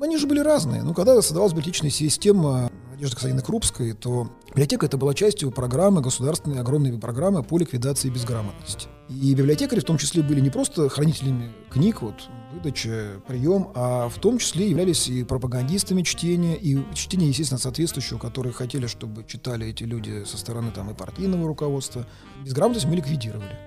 Они 0.00 0.16
же 0.16 0.26
были 0.26 0.40
разные. 0.40 0.82
Ну, 0.82 0.92
когда 0.92 1.14
создавалась 1.22 1.52
библиотечная 1.52 1.90
система 1.90 2.68
Надежды 3.02 3.16
Константиновны 3.16 3.44
Крупской, 3.44 3.92
то 3.94 4.30
библиотека 4.50 4.86
это 4.86 4.96
была 4.96 5.12
частью 5.12 5.50
программы, 5.50 6.00
государственной 6.02 6.60
огромной 6.60 6.96
программы 6.96 7.42
по 7.42 7.58
ликвидации 7.58 8.08
безграмотности. 8.10 8.86
И 9.08 9.34
библиотекари 9.34 9.80
в 9.80 9.84
том 9.84 9.98
числе 9.98 10.22
были 10.22 10.38
не 10.38 10.50
просто 10.50 10.88
хранителями 10.88 11.50
книг, 11.68 12.00
вот, 12.00 12.14
выдача, 12.52 13.20
прием, 13.26 13.72
а 13.74 14.08
в 14.08 14.20
том 14.20 14.38
числе 14.38 14.70
являлись 14.70 15.08
и 15.08 15.24
пропагандистами 15.24 16.02
чтения, 16.02 16.54
и 16.54 16.78
чтения, 16.94 17.26
естественно, 17.26 17.58
соответствующего, 17.58 18.18
которые 18.18 18.52
хотели, 18.52 18.86
чтобы 18.86 19.24
читали 19.26 19.66
эти 19.66 19.82
люди 19.82 20.22
со 20.22 20.38
стороны 20.38 20.70
там 20.70 20.88
и 20.88 20.94
партийного 20.94 21.48
руководства. 21.48 22.06
Безграмотность 22.44 22.86
мы 22.86 22.94
ликвидировали. 22.94 23.58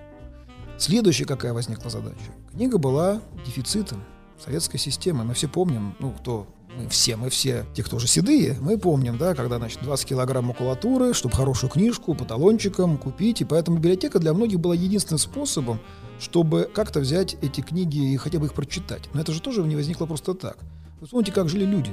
Следующая 0.78 1.26
какая 1.26 1.52
возникла 1.52 1.90
задача? 1.90 2.32
Книга 2.52 2.78
была 2.78 3.20
дефицитом 3.44 4.02
советской 4.42 4.78
системы. 4.78 5.24
Мы 5.24 5.34
все 5.34 5.46
помним, 5.46 5.94
ну, 5.98 6.12
кто 6.12 6.46
мы 6.76 6.88
все, 6.88 7.16
мы 7.16 7.30
все, 7.30 7.64
те, 7.74 7.82
кто 7.82 7.96
уже 7.96 8.06
седые, 8.06 8.56
мы 8.60 8.78
помним, 8.78 9.16
да, 9.18 9.34
когда, 9.34 9.56
значит, 9.56 9.82
20 9.82 10.06
килограмм 10.08 10.46
макулатуры, 10.46 11.14
чтобы 11.14 11.34
хорошую 11.34 11.70
книжку 11.70 12.14
по 12.14 12.24
талончикам 12.24 12.98
купить, 12.98 13.40
и 13.40 13.44
поэтому 13.44 13.78
библиотека 13.78 14.18
для 14.18 14.34
многих 14.34 14.60
была 14.60 14.74
единственным 14.74 15.18
способом, 15.18 15.80
чтобы 16.20 16.70
как-то 16.72 17.00
взять 17.00 17.36
эти 17.42 17.60
книги 17.60 18.12
и 18.12 18.16
хотя 18.16 18.38
бы 18.38 18.46
их 18.46 18.54
прочитать. 18.54 19.08
Но 19.14 19.20
это 19.20 19.32
же 19.32 19.40
тоже 19.40 19.62
не 19.62 19.76
возникло 19.76 20.06
просто 20.06 20.34
так. 20.34 20.58
Вы 21.00 21.06
вспомните, 21.06 21.32
как 21.32 21.48
жили 21.48 21.64
люди. 21.64 21.92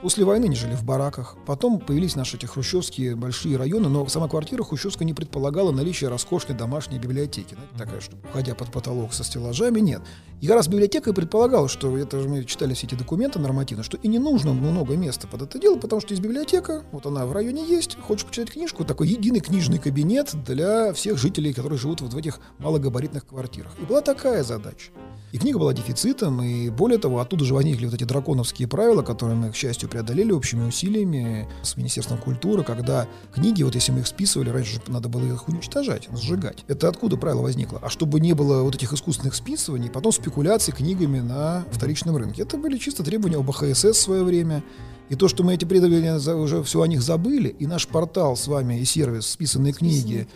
После 0.00 0.24
войны 0.24 0.44
они 0.44 0.54
жили 0.54 0.76
в 0.76 0.84
бараках. 0.84 1.36
Потом 1.44 1.80
появились 1.80 2.14
наши 2.14 2.36
эти 2.36 2.46
хрущевские 2.46 3.16
большие 3.16 3.56
районы, 3.56 3.88
но 3.88 4.06
сама 4.06 4.28
квартира 4.28 4.62
хрущевская 4.62 5.04
не 5.04 5.12
предполагала 5.12 5.72
наличие 5.72 6.08
роскошной 6.08 6.56
домашней 6.56 7.00
библиотеки. 7.00 7.54
Знаете, 7.54 7.76
такая, 7.76 8.00
что 8.00 8.16
уходя 8.30 8.54
под 8.54 8.70
потолок 8.70 9.12
со 9.12 9.24
стеллажами, 9.24 9.80
нет. 9.80 10.00
И 10.40 10.46
как 10.46 10.54
раз 10.54 10.68
библиотека 10.68 11.10
и 11.10 11.12
предполагала, 11.12 11.68
что 11.68 11.98
это 11.98 12.20
же 12.20 12.28
мы 12.28 12.44
читали 12.44 12.74
все 12.74 12.86
эти 12.86 12.94
документы 12.94 13.40
нормативно, 13.40 13.82
что 13.82 13.96
и 13.96 14.06
не 14.06 14.20
нужно 14.20 14.52
много 14.52 14.96
места 14.96 15.26
под 15.26 15.42
это 15.42 15.58
дело, 15.58 15.78
потому 15.78 16.00
что 16.00 16.12
есть 16.12 16.22
библиотека, 16.22 16.84
вот 16.92 17.04
она 17.06 17.26
в 17.26 17.32
районе 17.32 17.66
есть, 17.66 17.98
хочешь 18.00 18.24
почитать 18.24 18.52
книжку, 18.52 18.84
такой 18.84 19.08
единый 19.08 19.40
книжный 19.40 19.78
кабинет 19.78 20.32
для 20.44 20.92
всех 20.92 21.18
жителей, 21.18 21.52
которые 21.52 21.78
живут 21.80 22.02
вот 22.02 22.12
в 22.12 22.16
этих 22.16 22.38
малогабаритных 22.58 23.26
квартирах. 23.26 23.72
И 23.80 23.84
была 23.84 24.00
такая 24.00 24.44
задача. 24.44 24.92
И 25.32 25.38
книга 25.38 25.58
была 25.58 25.74
дефицитом, 25.74 26.40
и 26.40 26.70
более 26.70 26.98
того, 26.98 27.18
оттуда 27.18 27.44
же 27.44 27.52
возникли 27.52 27.84
вот 27.84 27.94
эти 27.94 28.04
драконовские 28.04 28.66
правила, 28.66 29.02
которые 29.02 29.36
мы, 29.36 29.50
к 29.50 29.56
счастью, 29.56 29.87
преодолели 29.88 30.32
общими 30.32 30.66
усилиями 30.66 31.48
с 31.62 31.76
Министерством 31.76 32.18
культуры, 32.18 32.62
когда 32.62 33.08
книги, 33.34 33.62
вот 33.62 33.74
если 33.74 33.92
мы 33.92 34.00
их 34.00 34.06
списывали, 34.06 34.50
раньше 34.50 34.74
же 34.74 34.80
надо 34.88 35.08
было 35.08 35.24
их 35.24 35.48
уничтожать, 35.48 36.08
сжигать. 36.12 36.64
Это 36.68 36.88
откуда 36.88 37.16
правило 37.16 37.42
возникло? 37.42 37.80
А 37.82 37.88
чтобы 37.88 38.20
не 38.20 38.34
было 38.34 38.62
вот 38.62 38.74
этих 38.74 38.92
искусственных 38.92 39.34
списываний, 39.34 39.90
потом 39.90 40.12
спекуляций 40.12 40.72
книгами 40.72 41.20
на 41.20 41.64
вторичном 41.72 42.16
рынке. 42.16 42.42
Это 42.42 42.56
были 42.56 42.78
чисто 42.78 43.02
требования 43.02 43.38
ОБХСС 43.38 43.84
в 43.84 43.94
свое 43.94 44.22
время. 44.22 44.62
И 45.08 45.14
то, 45.14 45.26
что 45.26 45.42
мы 45.42 45.54
эти 45.54 45.64
требования 45.64 46.16
уже 46.34 46.62
все 46.62 46.82
о 46.82 46.86
них 46.86 47.00
забыли, 47.00 47.48
и 47.48 47.66
наш 47.66 47.88
портал 47.88 48.36
с 48.36 48.46
вами 48.46 48.78
и 48.78 48.84
сервис 48.84 49.26
«Списанные 49.26 49.72
книги» 49.72 50.28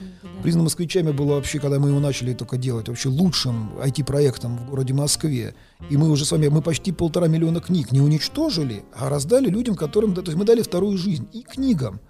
признан 0.42 0.64
москвичами 0.64 1.12
было 1.12 1.34
вообще, 1.34 1.58
когда 1.58 1.78
мы 1.78 1.90
его 1.90 2.00
начали 2.00 2.32
только 2.32 2.56
делать, 2.56 2.88
вообще 2.88 3.10
лучшим 3.10 3.72
IT-проектом 3.84 4.56
в 4.56 4.70
городе 4.70 4.94
Москве. 4.94 5.54
И 5.90 5.96
мы 5.96 6.10
уже 6.10 6.24
с 6.24 6.32
вами, 6.32 6.48
мы 6.48 6.62
почти 6.62 6.92
полтора 6.92 7.26
миллиона 7.26 7.60
книг 7.60 7.92
не 7.92 8.00
уничтожили, 8.00 8.84
а 8.94 9.08
раздали 9.08 9.48
людям, 9.48 9.74
которым, 9.74 10.14
то 10.14 10.22
есть 10.22 10.36
мы 10.36 10.44
дали 10.44 10.62
вторую 10.62 10.96
жизнь 10.96 11.28
и 11.32 11.42
книгам. 11.42 12.00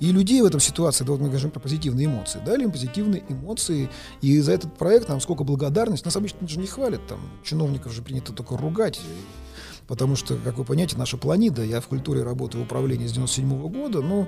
И 0.00 0.10
людей 0.10 0.42
в 0.42 0.46
этом 0.46 0.58
ситуации, 0.58 1.04
да 1.04 1.12
вот 1.12 1.20
мы 1.20 1.28
говорим 1.28 1.52
про 1.52 1.60
позитивные 1.60 2.06
эмоции, 2.06 2.40
дали 2.44 2.64
им 2.64 2.72
позитивные 2.72 3.22
эмоции, 3.28 3.88
и 4.20 4.40
за 4.40 4.52
этот 4.52 4.76
проект 4.76 5.08
нам 5.08 5.20
сколько 5.20 5.44
благодарности, 5.44 6.04
нас 6.04 6.16
обычно 6.16 6.48
же 6.48 6.58
не 6.58 6.66
хвалят, 6.66 7.06
там, 7.06 7.20
чиновников 7.44 7.92
же 7.92 8.02
принято 8.02 8.32
только 8.32 8.56
ругать, 8.56 9.00
потому 9.86 10.16
что, 10.16 10.36
как 10.42 10.58
вы 10.58 10.64
понимаете, 10.64 10.98
наша 10.98 11.16
планида, 11.16 11.62
я 11.62 11.80
в 11.80 11.86
культуре 11.86 12.24
работаю 12.24 12.64
в 12.64 12.66
управлении 12.66 13.06
с 13.06 13.12
97 13.12 13.68
года, 13.68 14.02
ну, 14.02 14.26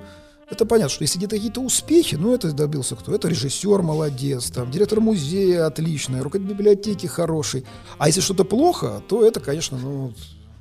это 0.49 0.65
понятно, 0.65 0.89
что 0.89 1.03
если 1.03 1.17
где-то 1.17 1.35
какие-то 1.35 1.61
успехи, 1.61 2.15
ну, 2.15 2.33
это 2.33 2.51
добился 2.51 2.95
кто? 2.95 3.13
Это 3.13 3.27
режиссер 3.27 3.81
молодец, 3.81 4.51
там, 4.51 4.71
директор 4.71 4.99
музея 5.01 5.65
отличный, 5.65 6.21
руководитель 6.21 6.53
библиотеки 6.53 7.07
хороший. 7.07 7.65
А 7.97 8.07
если 8.07 8.21
что-то 8.21 8.43
плохо, 8.43 9.01
то 9.07 9.25
это, 9.25 9.39
конечно, 9.39 9.77
ну, 9.77 10.13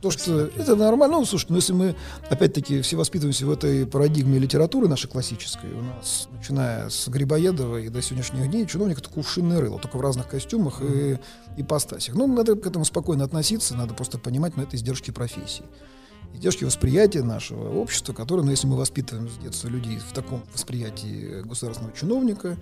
то, 0.04 0.10
что 0.10 0.50
это 0.54 0.76
нормально. 0.76 1.18
Ну, 1.18 1.24
слушай, 1.24 1.46
ну, 1.48 1.56
если 1.56 1.72
мы, 1.72 1.96
опять-таки, 2.28 2.82
все 2.82 2.96
воспитываемся 2.96 3.46
в 3.46 3.50
этой 3.50 3.86
парадигме 3.86 4.38
литературы 4.38 4.86
нашей 4.86 5.08
классической, 5.08 5.72
у 5.72 5.80
нас, 5.80 6.28
начиная 6.30 6.90
с 6.90 7.08
Грибоедова 7.08 7.78
и 7.78 7.88
до 7.88 8.02
сегодняшних 8.02 8.50
дней, 8.50 8.66
чиновник— 8.66 8.98
это 9.00 9.08
кувшинное 9.08 9.60
рыло, 9.60 9.78
только 9.78 9.96
в 9.96 10.02
разных 10.02 10.28
костюмах 10.28 10.82
и 10.82 11.18
ипостасях. 11.56 12.14
Ну, 12.14 12.26
надо 12.26 12.54
к 12.54 12.66
этому 12.66 12.84
спокойно 12.84 13.24
относиться, 13.24 13.74
надо 13.76 13.94
просто 13.94 14.18
понимать, 14.18 14.58
но 14.58 14.64
это 14.64 14.76
издержки 14.76 15.10
профессии. 15.10 15.64
Издержки 16.34 16.64
восприятия 16.64 17.22
нашего 17.22 17.80
общества, 17.80 18.12
которое, 18.12 18.42
ну, 18.42 18.50
если 18.50 18.66
мы 18.66 18.76
воспитываем 18.76 19.28
с 19.28 19.36
детства 19.38 19.68
людей 19.68 19.98
в 19.98 20.12
таком 20.12 20.42
восприятии 20.52 21.42
государственного 21.42 21.96
чиновника, 21.96 22.56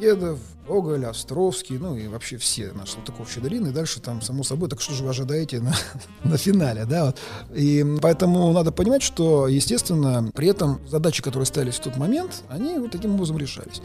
Едов, 0.00 0.40
Гоголь, 0.66 1.06
Островский, 1.06 1.78
ну 1.78 1.96
и 1.96 2.08
вообще 2.08 2.36
все 2.36 2.72
наши 2.72 2.94
Салтыков-Щедрин, 2.94 3.68
и 3.68 3.72
дальше 3.72 4.00
там, 4.00 4.22
само 4.22 4.42
собой, 4.42 4.68
так 4.68 4.80
что 4.80 4.94
же 4.94 5.04
вы 5.04 5.10
ожидаете 5.10 5.60
на, 5.60 5.74
на 6.24 6.36
финале, 6.36 6.84
да, 6.84 7.06
вот. 7.06 7.18
И 7.54 7.84
поэтому 8.00 8.52
надо 8.52 8.72
понимать, 8.72 9.02
что, 9.02 9.46
естественно, 9.46 10.30
при 10.34 10.48
этом 10.48 10.80
задачи, 10.88 11.22
которые 11.22 11.46
ставились 11.46 11.76
в 11.76 11.82
тот 11.82 11.96
момент, 11.96 12.42
они 12.48 12.78
вот 12.78 12.90
таким 12.90 13.14
образом 13.14 13.38
решались. 13.38 13.80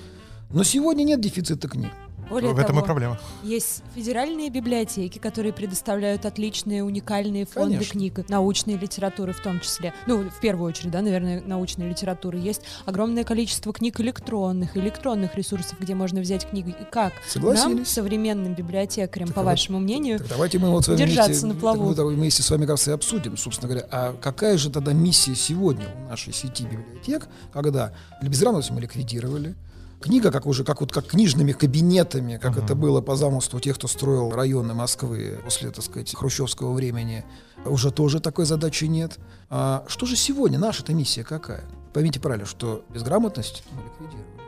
Но 0.50 0.64
сегодня 0.64 1.04
нет 1.04 1.22
дефицита 1.22 1.68
книг. 1.68 1.92
Более 2.30 2.54
в 2.54 2.58
этом 2.60 2.76
того, 2.76 2.82
и 2.82 2.86
проблема. 2.86 3.20
Есть 3.44 3.84
федеральные 3.96 4.50
библиотеки, 4.50 5.18
которые 5.20 5.54
предоставляют 5.54 6.26
отличные, 6.26 6.84
уникальные 6.84 7.46
фонды 7.46 7.76
Конечно. 7.76 7.92
книг, 7.94 8.30
научной 8.30 8.78
литературы 8.78 9.34
в 9.34 9.42
том 9.42 9.60
числе. 9.60 9.94
Ну, 10.06 10.30
в 10.30 10.40
первую 10.40 10.70
очередь, 10.70 10.92
да, 10.92 11.02
наверное, 11.02 11.42
научной 11.42 11.90
литературы. 11.90 12.38
Есть 12.38 12.62
огромное 12.86 13.24
количество 13.24 13.74
книг 13.74 14.00
электронных, 14.00 14.76
электронных 14.78 15.36
ресурсов, 15.36 15.80
где 15.80 15.96
можно 15.96 16.22
взять 16.22 16.50
книги. 16.50 16.70
И 16.70 16.84
как 16.92 17.14
нам, 17.36 17.86
современным 17.86 18.54
библиотекарям, 18.54 19.28
Так 19.28 19.36
по 19.36 19.44
вашему 19.44 19.80
мнению, 19.80 20.20
Так 20.20 20.28
давайте 20.30 20.60
мы 20.60 20.70
вот 20.70 20.86
с 20.86 20.88
вами 20.88 20.98
Держаться 20.98 21.32
вместе, 21.32 21.48
на 21.48 21.54
плаву. 21.56 21.96
так 21.96 22.06
мы 22.06 22.14
вместе 22.14 22.44
с 22.44 22.50
вами 22.50 22.62
как 22.62 22.72
раз 22.72 22.88
и 22.88 22.92
обсудим, 22.92 23.38
собственно 23.38 23.70
говоря, 23.70 23.88
а 23.92 24.16
какая 24.22 24.58
же 24.58 24.70
тогда 24.70 24.94
миссия 24.94 25.36
сегодня 25.36 25.88
у 26.06 26.10
нашей 26.10 26.34
сети 26.34 26.64
библиотек, 26.66 27.28
когда 27.54 27.94
для 28.22 28.30
безграмотности 28.30 28.72
мы 28.72 28.82
ликвидировали, 28.82 29.56
Книга, 30.00 30.32
как 30.32 30.46
уже, 30.46 30.64
как 30.64 30.82
вот 30.82 30.92
как 30.92 31.08
книжными 31.08 31.54
кабинетами, 31.54 32.38
как 32.38 32.58
это 32.58 32.76
было 32.76 33.02
по 33.02 33.16
замыслу 33.16 33.60
тех, 33.60 33.78
кто 33.78 33.88
строил 33.88 34.32
районы 34.32 34.74
Москвы 34.74 35.40
после, 35.44 35.72
так 35.72 35.84
сказать, 35.84 36.14
хрущевского 36.14 36.74
времени, 36.74 37.26
уже 37.66 37.92
тоже 37.92 38.20
такой 38.20 38.46
задачи 38.46 38.86
нет. 38.86 39.18
А 39.50 39.84
что 39.88 40.06
же 40.06 40.16
сегодня? 40.16 40.60
Наша-то 40.60 40.94
миссия 40.94 41.24
какая? 41.24 41.64
Поймите 41.94 42.20
правильно, 42.20 42.46
что 42.46 42.86
безграмотность 42.90 43.64
мы 43.72 43.82
ликвидировали, 43.84 44.42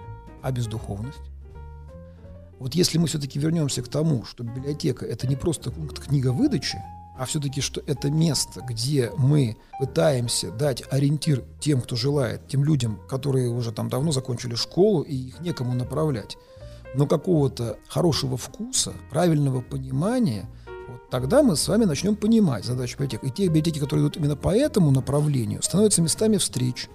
а 0.43 0.51
бездуховность? 0.51 1.19
Вот 2.59 2.75
если 2.75 2.97
мы 2.97 3.07
все-таки 3.07 3.39
вернемся 3.39 3.81
к 3.81 3.87
тому, 3.87 4.25
что 4.25 4.43
библиотека 4.43 5.05
это 5.05 5.25
не 5.25 5.35
просто 5.35 5.71
пункт 5.71 5.99
книговыдачи, 5.99 6.77
а 7.19 7.25
все-таки 7.25 7.59
что 7.59 7.81
это 7.85 8.09
место, 8.09 8.61
где 8.61 9.11
мы 9.17 9.57
пытаемся 9.77 10.51
дать 10.51 10.83
ориентир 10.89 11.43
тем, 11.59 11.81
кто 11.81 11.97
желает, 11.97 12.47
тем 12.47 12.63
людям, 12.63 12.97
которые 13.09 13.49
уже 13.49 13.73
там 13.73 13.89
давно 13.89 14.13
закончили 14.13 14.55
школу 14.55 15.01
и 15.01 15.15
их 15.15 15.41
некому 15.41 15.73
направлять, 15.73 16.37
но 16.95 17.07
какого-то 17.07 17.77
хорошего 17.89 18.37
вкуса, 18.37 18.93
правильного 19.09 19.59
понимания, 19.59 20.49
вот 20.87 21.09
тогда 21.09 21.43
мы 21.43 21.57
с 21.57 21.67
вами 21.67 21.83
начнем 21.83 22.15
понимать 22.15 22.63
задачу 22.63 22.95
библиотек. 22.95 23.25
И 23.25 23.31
те 23.31 23.47
библиотеки, 23.47 23.79
которые 23.79 24.05
идут 24.05 24.15
именно 24.15 24.37
по 24.37 24.55
этому 24.55 24.89
направлению, 24.89 25.61
становятся 25.61 26.01
местами 26.01 26.37
встреч, 26.37 26.87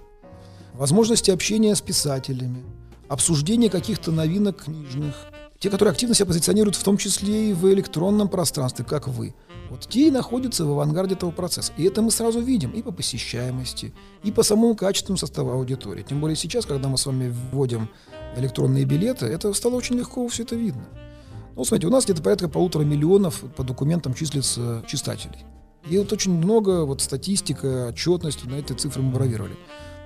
возможности 0.73 1.29
общения 1.29 1.75
с 1.75 1.81
писателями, 1.81 2.63
обсуждения 3.09 3.69
каких-то 3.69 4.11
новинок 4.11 4.63
книжных, 4.63 5.15
те, 5.59 5.69
которые 5.69 5.91
активно 5.91 6.15
себя 6.15 6.25
позиционируют 6.25 6.75
в 6.75 6.83
том 6.83 6.97
числе 6.97 7.51
и 7.51 7.53
в 7.53 7.71
электронном 7.71 8.27
пространстве, 8.27 8.83
как 8.85 9.07
вы. 9.07 9.35
Вот 9.69 9.87
те 9.87 10.07
и 10.07 10.11
находятся 10.11 10.65
в 10.65 10.71
авангарде 10.71 11.15
этого 11.15 11.31
процесса. 11.31 11.73
И 11.77 11.83
это 11.83 12.01
мы 12.01 12.11
сразу 12.11 12.39
видим 12.39 12.71
и 12.71 12.81
по 12.81 12.91
посещаемости, 12.91 13.93
и 14.23 14.31
по 14.31 14.43
самому 14.43 14.75
качеству 14.75 15.17
состава 15.17 15.53
аудитории. 15.53 16.05
Тем 16.07 16.19
более 16.21 16.35
сейчас, 16.35 16.65
когда 16.65 16.87
мы 16.87 16.97
с 16.97 17.05
вами 17.05 17.33
вводим 17.51 17.89
электронные 18.35 18.85
билеты, 18.85 19.25
это 19.25 19.53
стало 19.53 19.75
очень 19.75 19.97
легко 19.97 20.27
все 20.27 20.43
это 20.43 20.55
видно. 20.55 20.85
Ну, 21.55 21.63
смотрите, 21.63 21.87
у 21.87 21.91
нас 21.91 22.03
где-то 22.03 22.21
порядка 22.21 22.49
полутора 22.49 22.83
миллионов 22.83 23.43
по 23.55 23.63
документам 23.63 24.13
числится 24.13 24.83
читателей. 24.87 25.45
И 25.89 25.97
вот 25.97 26.11
очень 26.11 26.33
много 26.33 26.85
вот 26.85 27.01
статистика, 27.01 27.87
отчетность, 27.89 28.43
на 28.45 28.55
эти 28.55 28.73
цифры 28.73 29.03
мы 29.03 29.13
бравировали. 29.13 29.55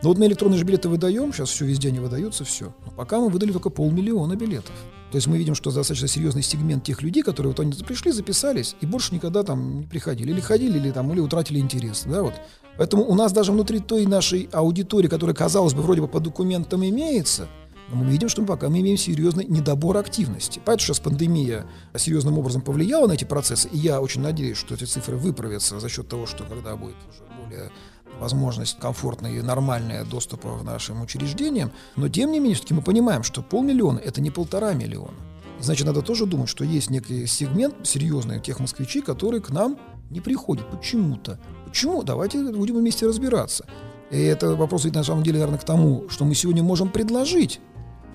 Но 0.01 0.09
вот 0.09 0.17
мы 0.17 0.27
электронные 0.27 0.57
же 0.57 0.63
билеты 0.63 0.87
выдаем, 0.87 1.33
сейчас 1.33 1.49
все 1.49 1.65
везде 1.65 1.91
не 1.91 1.99
выдаются, 1.99 2.45
все. 2.45 2.73
Но 2.85 2.91
пока 2.91 3.19
мы 3.19 3.29
выдали 3.29 3.51
только 3.51 3.69
полмиллиона 3.69 4.35
билетов. 4.35 4.73
То 5.11 5.15
есть 5.15 5.27
мы 5.27 5.37
видим, 5.37 5.55
что 5.55 5.71
достаточно 5.71 6.07
серьезный 6.07 6.43
сегмент 6.43 6.83
тех 6.83 7.01
людей, 7.01 7.23
которые 7.23 7.51
вот 7.51 7.59
они 7.59 7.73
пришли, 7.73 8.11
записались 8.11 8.75
и 8.79 8.85
больше 8.85 9.13
никогда 9.13 9.43
там 9.43 9.79
не 9.79 9.85
приходили. 9.85 10.31
Или 10.31 10.39
ходили, 10.39 10.77
или 10.77 10.91
там, 10.91 11.11
или 11.11 11.19
утратили 11.19 11.59
интерес. 11.59 12.03
Да, 12.05 12.23
вот. 12.23 12.33
Поэтому 12.77 13.03
у 13.03 13.15
нас 13.15 13.33
даже 13.33 13.51
внутри 13.51 13.79
той 13.79 14.05
нашей 14.05 14.47
аудитории, 14.53 15.07
которая, 15.07 15.35
казалось 15.35 15.73
бы, 15.73 15.81
вроде 15.81 16.01
бы 16.01 16.07
по 16.07 16.19
документам 16.19 16.85
имеется, 16.85 17.47
но 17.89 17.95
мы 17.97 18.11
видим, 18.11 18.29
что 18.29 18.43
пока 18.43 18.69
мы 18.69 18.81
имеем 18.81 18.97
серьезный 18.97 19.45
недобор 19.45 19.97
активности. 19.97 20.61
Поэтому 20.63 20.85
сейчас 20.85 20.99
пандемия 20.99 21.65
серьезным 21.97 22.37
образом 22.37 22.61
повлияла 22.61 23.07
на 23.07 23.13
эти 23.13 23.25
процессы, 23.25 23.67
и 23.69 23.77
я 23.77 23.99
очень 23.99 24.21
надеюсь, 24.21 24.57
что 24.57 24.75
эти 24.75 24.83
цифры 24.83 25.17
выправятся 25.17 25.79
за 25.79 25.89
счет 25.89 26.07
того, 26.07 26.27
что 26.27 26.43
когда 26.43 26.75
будет 26.75 26.95
уже 27.09 27.23
более 27.41 27.71
возможность 28.19 28.79
комфортная 28.79 29.31
и 29.31 29.41
нормальная 29.41 30.03
доступа 30.03 30.49
в 30.49 30.63
нашим 30.63 31.01
учреждениям, 31.01 31.71
но 31.95 32.09
тем 32.09 32.31
не 32.31 32.39
менее 32.39 32.55
все-таки 32.55 32.73
мы 32.73 32.81
понимаем, 32.81 33.23
что 33.23 33.41
полмиллиона– 33.41 33.99
это 34.05 34.21
не 34.21 34.31
полтора 34.31 34.73
миллиона. 34.73 35.13
Значит, 35.59 35.87
надо 35.87 36.01
тоже 36.01 36.25
думать, 36.25 36.49
что 36.49 36.63
есть 36.63 36.89
некий 36.89 37.25
сегмент 37.27 37.75
серьезный 37.83 38.39
тех 38.39 38.59
москвичей, 38.59 39.01
которые 39.01 39.41
к 39.41 39.49
нам 39.49 39.77
не 40.09 40.21
приходят 40.21 40.69
почему-то. 40.69 41.39
Почему? 41.65 42.03
Давайте 42.03 42.41
будем 42.51 42.77
вместе 42.77 43.05
разбираться. 43.05 43.65
И 44.09 44.17
это 44.17 44.55
вопрос 44.55 44.85
ведь 44.85 44.95
на 44.95 45.03
самом 45.03 45.23
деле, 45.23 45.39
наверное, 45.39 45.59
к 45.59 45.65
тому, 45.65 46.09
что 46.09 46.25
мы 46.25 46.33
сегодня 46.33 46.63
можем 46.63 46.89
предложить 46.89 47.59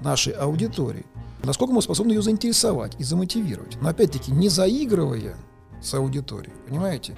нашей 0.00 0.32
аудитории. 0.32 1.06
Насколько 1.44 1.74
мы 1.74 1.82
способны 1.82 2.12
ее 2.12 2.22
заинтересовать 2.22 2.96
и 2.98 3.04
замотивировать. 3.04 3.76
Но 3.80 3.90
опять-таки, 3.90 4.32
не 4.32 4.48
заигрывая 4.48 5.36
с 5.82 5.92
аудиторией, 5.94 6.54
понимаете? 6.66 7.16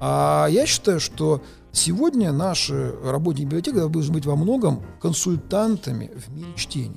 А 0.00 0.48
я 0.50 0.66
считаю, 0.66 0.98
что 1.00 1.42
сегодня 1.76 2.32
наши 2.32 2.94
работники 3.04 3.44
библиотеки 3.44 3.76
должны 3.76 4.12
быть 4.12 4.26
во 4.26 4.36
многом 4.36 4.82
консультантами 5.00 6.10
в 6.16 6.32
мире 6.34 6.52
чтения. 6.56 6.96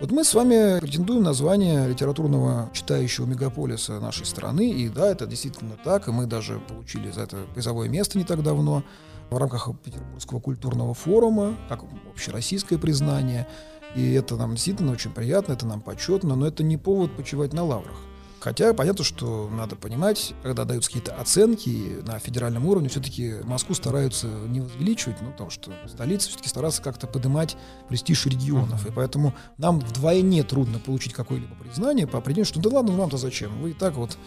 Вот 0.00 0.10
мы 0.10 0.24
с 0.24 0.34
вами 0.34 0.80
претендуем 0.80 1.22
на 1.22 1.32
звание 1.32 1.88
литературного 1.88 2.68
читающего 2.72 3.26
мегаполиса 3.26 4.00
нашей 4.00 4.26
страны, 4.26 4.70
и 4.70 4.88
да, 4.88 5.06
это 5.06 5.26
действительно 5.26 5.76
так, 5.84 6.08
и 6.08 6.10
мы 6.10 6.26
даже 6.26 6.58
получили 6.58 7.10
за 7.12 7.22
это 7.22 7.36
призовое 7.54 7.88
место 7.88 8.18
не 8.18 8.24
так 8.24 8.42
давно 8.42 8.82
в 9.30 9.38
рамках 9.38 9.70
Петербургского 9.84 10.40
культурного 10.40 10.94
форума, 10.94 11.56
как 11.68 11.84
общероссийское 12.10 12.78
признание, 12.78 13.46
и 13.94 14.12
это 14.12 14.36
нам 14.36 14.54
действительно 14.54 14.92
очень 14.92 15.12
приятно, 15.12 15.52
это 15.52 15.66
нам 15.66 15.80
почетно, 15.80 16.34
но 16.34 16.48
это 16.48 16.64
не 16.64 16.76
повод 16.76 17.16
почивать 17.16 17.52
на 17.52 17.62
лаврах. 17.64 17.96
Хотя 18.44 18.74
понятно, 18.74 19.04
что 19.04 19.48
надо 19.50 19.74
понимать, 19.74 20.34
когда 20.42 20.66
даются 20.66 20.90
какие-то 20.90 21.14
оценки 21.14 22.02
на 22.02 22.18
федеральном 22.18 22.66
уровне, 22.66 22.90
все-таки 22.90 23.36
Москву 23.42 23.74
стараются 23.74 24.26
не 24.26 24.60
возвеличивать, 24.60 25.16
ну, 25.22 25.30
потому 25.30 25.48
что 25.48 25.72
столица 25.88 26.28
все-таки 26.28 26.50
старается 26.50 26.82
как-то 26.82 27.06
поднимать 27.06 27.56
престиж 27.88 28.26
регионов. 28.26 28.86
И 28.86 28.92
поэтому 28.92 29.32
нам 29.56 29.80
вдвойне 29.80 30.42
трудно 30.42 30.78
получить 30.78 31.14
какое-либо 31.14 31.54
признание 31.54 32.06
по 32.06 32.18
определению, 32.18 32.44
что 32.44 32.60
да 32.60 32.68
ладно, 32.68 32.92
вам-то 32.92 33.16
зачем? 33.16 33.62
Вы 33.62 33.70
и 33.70 33.72
так 33.72 33.94
вот 33.94 34.18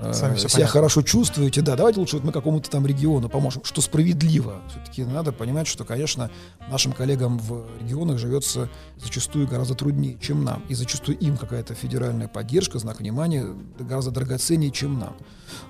э, 0.00 0.12
С 0.12 0.20
вами 0.20 0.34
всё 0.34 0.48
себя 0.48 0.58
понятно. 0.58 0.72
хорошо 0.72 1.02
чувствуете, 1.02 1.62
да, 1.62 1.76
давайте 1.76 2.00
лучше 2.00 2.16
вот 2.16 2.24
мы 2.24 2.32
какому-то 2.32 2.70
там 2.70 2.86
региону 2.86 3.28
поможем, 3.28 3.64
что 3.64 3.80
справедливо. 3.80 4.62
Все-таки 4.68 5.04
надо 5.04 5.32
понимать, 5.32 5.66
что, 5.66 5.84
конечно, 5.84 6.30
нашим 6.70 6.92
коллегам 6.92 7.38
в 7.38 7.66
регионах 7.80 8.18
живется 8.18 8.68
зачастую 8.96 9.46
гораздо 9.46 9.74
труднее, 9.74 10.18
чем 10.20 10.44
нам. 10.44 10.62
И 10.68 10.74
зачастую 10.74 11.18
им 11.18 11.36
какая-то 11.36 11.74
федеральная 11.74 12.28
поддержка, 12.28 12.78
знак 12.78 13.00
внимания 13.00 13.46
гораздо 13.78 14.10
драгоценнее, 14.10 14.70
чем 14.70 14.98
нам. 14.98 15.16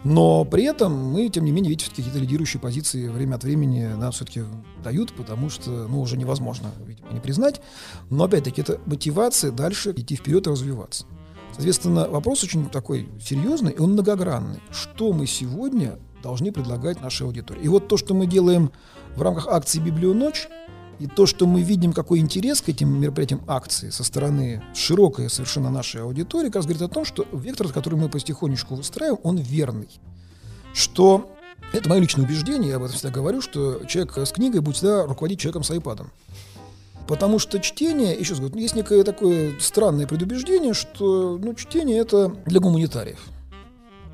Но 0.05 0.45
при 0.45 0.65
этом 0.65 0.93
мы, 0.93 1.29
тем 1.29 1.45
не 1.45 1.53
менее, 1.53 1.71
видите, 1.71 1.91
какие-то 1.91 2.19
лидирующие 2.19 2.61
позиции 2.61 3.09
время 3.09 3.37
от 3.37 3.45
времени 3.45 3.87
нам 3.87 4.13
все-таки 4.13 4.43
дают, 4.83 5.13
потому 5.13 5.51
что, 5.51 5.71
ну, 5.71 6.01
уже 6.01 6.17
невозможно, 6.17 6.71
видимо, 6.87 7.13
не 7.13 7.21
признать. 7.21 7.61
Но, 8.11 8.25
опять-таки, 8.25 8.61
это 8.61 8.81
мотивация 8.87 9.51
дальше 9.51 9.93
идти 9.97 10.17
вперед 10.17 10.47
и 10.47 10.51
развиваться. 10.51 11.07
Соответственно, 11.59 12.09
вопрос 12.09 12.45
очень 12.45 12.71
такой 12.71 13.09
серьезный, 13.21 13.73
и 13.73 13.81
он 13.81 13.95
многогранный. 13.95 14.61
Что 14.71 15.13
мы 15.13 15.27
сегодня 15.27 15.99
должны 16.23 16.53
предлагать 16.53 17.01
нашей 17.01 17.27
аудитории? 17.27 17.63
И 17.63 17.69
вот 17.69 17.89
то, 17.89 17.97
что 17.97 18.15
мы 18.15 18.29
делаем 18.29 18.71
в 19.17 19.23
рамках 19.23 19.49
акции 19.49 19.81
«Библионочь», 19.81 20.47
и 21.01 21.09
то, 21.09 21.27
что 21.27 21.49
мы 21.49 21.63
видим, 21.63 21.93
какой 21.93 22.21
интерес 22.21 22.61
к 22.63 22.69
этим 22.69 23.01
мероприятиям 23.01 23.43
акции 23.49 23.91
со 23.91 24.05
стороны 24.05 24.63
широкой 24.73 25.29
совершенно 25.31 25.69
нашей 25.69 26.03
аудитории, 26.03 26.47
как 26.47 26.57
раз 26.57 26.67
говорит 26.67 26.83
о 26.83 26.89
том, 26.89 27.05
что 27.05 27.27
вектор, 27.33 27.69
который 27.73 27.99
мы 27.99 28.09
потихонечку 28.09 28.77
выстраиваем, 28.77 29.19
он 29.25 29.39
верный. 29.39 29.89
Что 30.73 31.29
это 31.73 31.89
мое 31.89 32.01
личное 32.01 32.25
убеждение, 32.25 32.71
я 32.71 32.77
об 32.77 32.85
этом 32.85 32.95
всегда 32.97 33.11
говорю, 33.11 33.41
что 33.43 33.85
человек 33.85 34.17
с 34.17 34.31
книгой 34.31 34.61
будет 34.61 34.77
всегда 34.77 35.07
руководить 35.07 35.41
человеком 35.41 35.65
с 35.65 35.73
айпадом. 35.73 36.13
Потому 37.09 37.39
что 37.39 37.59
чтение, 37.59 38.15
еще 38.15 38.35
раз 38.35 38.41
говорю, 38.41 38.59
есть 38.59 38.77
некое 38.77 39.03
такое 39.03 39.59
странное 39.61 40.07
предубеждение, 40.07 40.75
что 40.75 41.39
ну, 41.43 41.55
чтение 41.55 41.99
это 41.99 42.29
для 42.45 42.61
гуманитариев. 42.61 43.19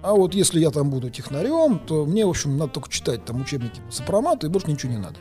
А 0.01 0.15
вот 0.15 0.33
если 0.33 0.61
я 0.61 0.71
там 0.71 0.91
буду 0.91 1.11
технарем, 1.11 1.81
то 1.81 2.07
мне, 2.07 2.25
в 2.25 2.31
общем, 2.31 2.57
надо 2.57 2.75
только 2.75 2.89
читать 2.91 3.25
там 3.25 3.41
учебники 3.41 3.81
по 4.07 4.47
и 4.47 4.49
больше 4.49 4.71
ничего 4.71 4.93
не 4.93 4.99
надо. 4.99 5.17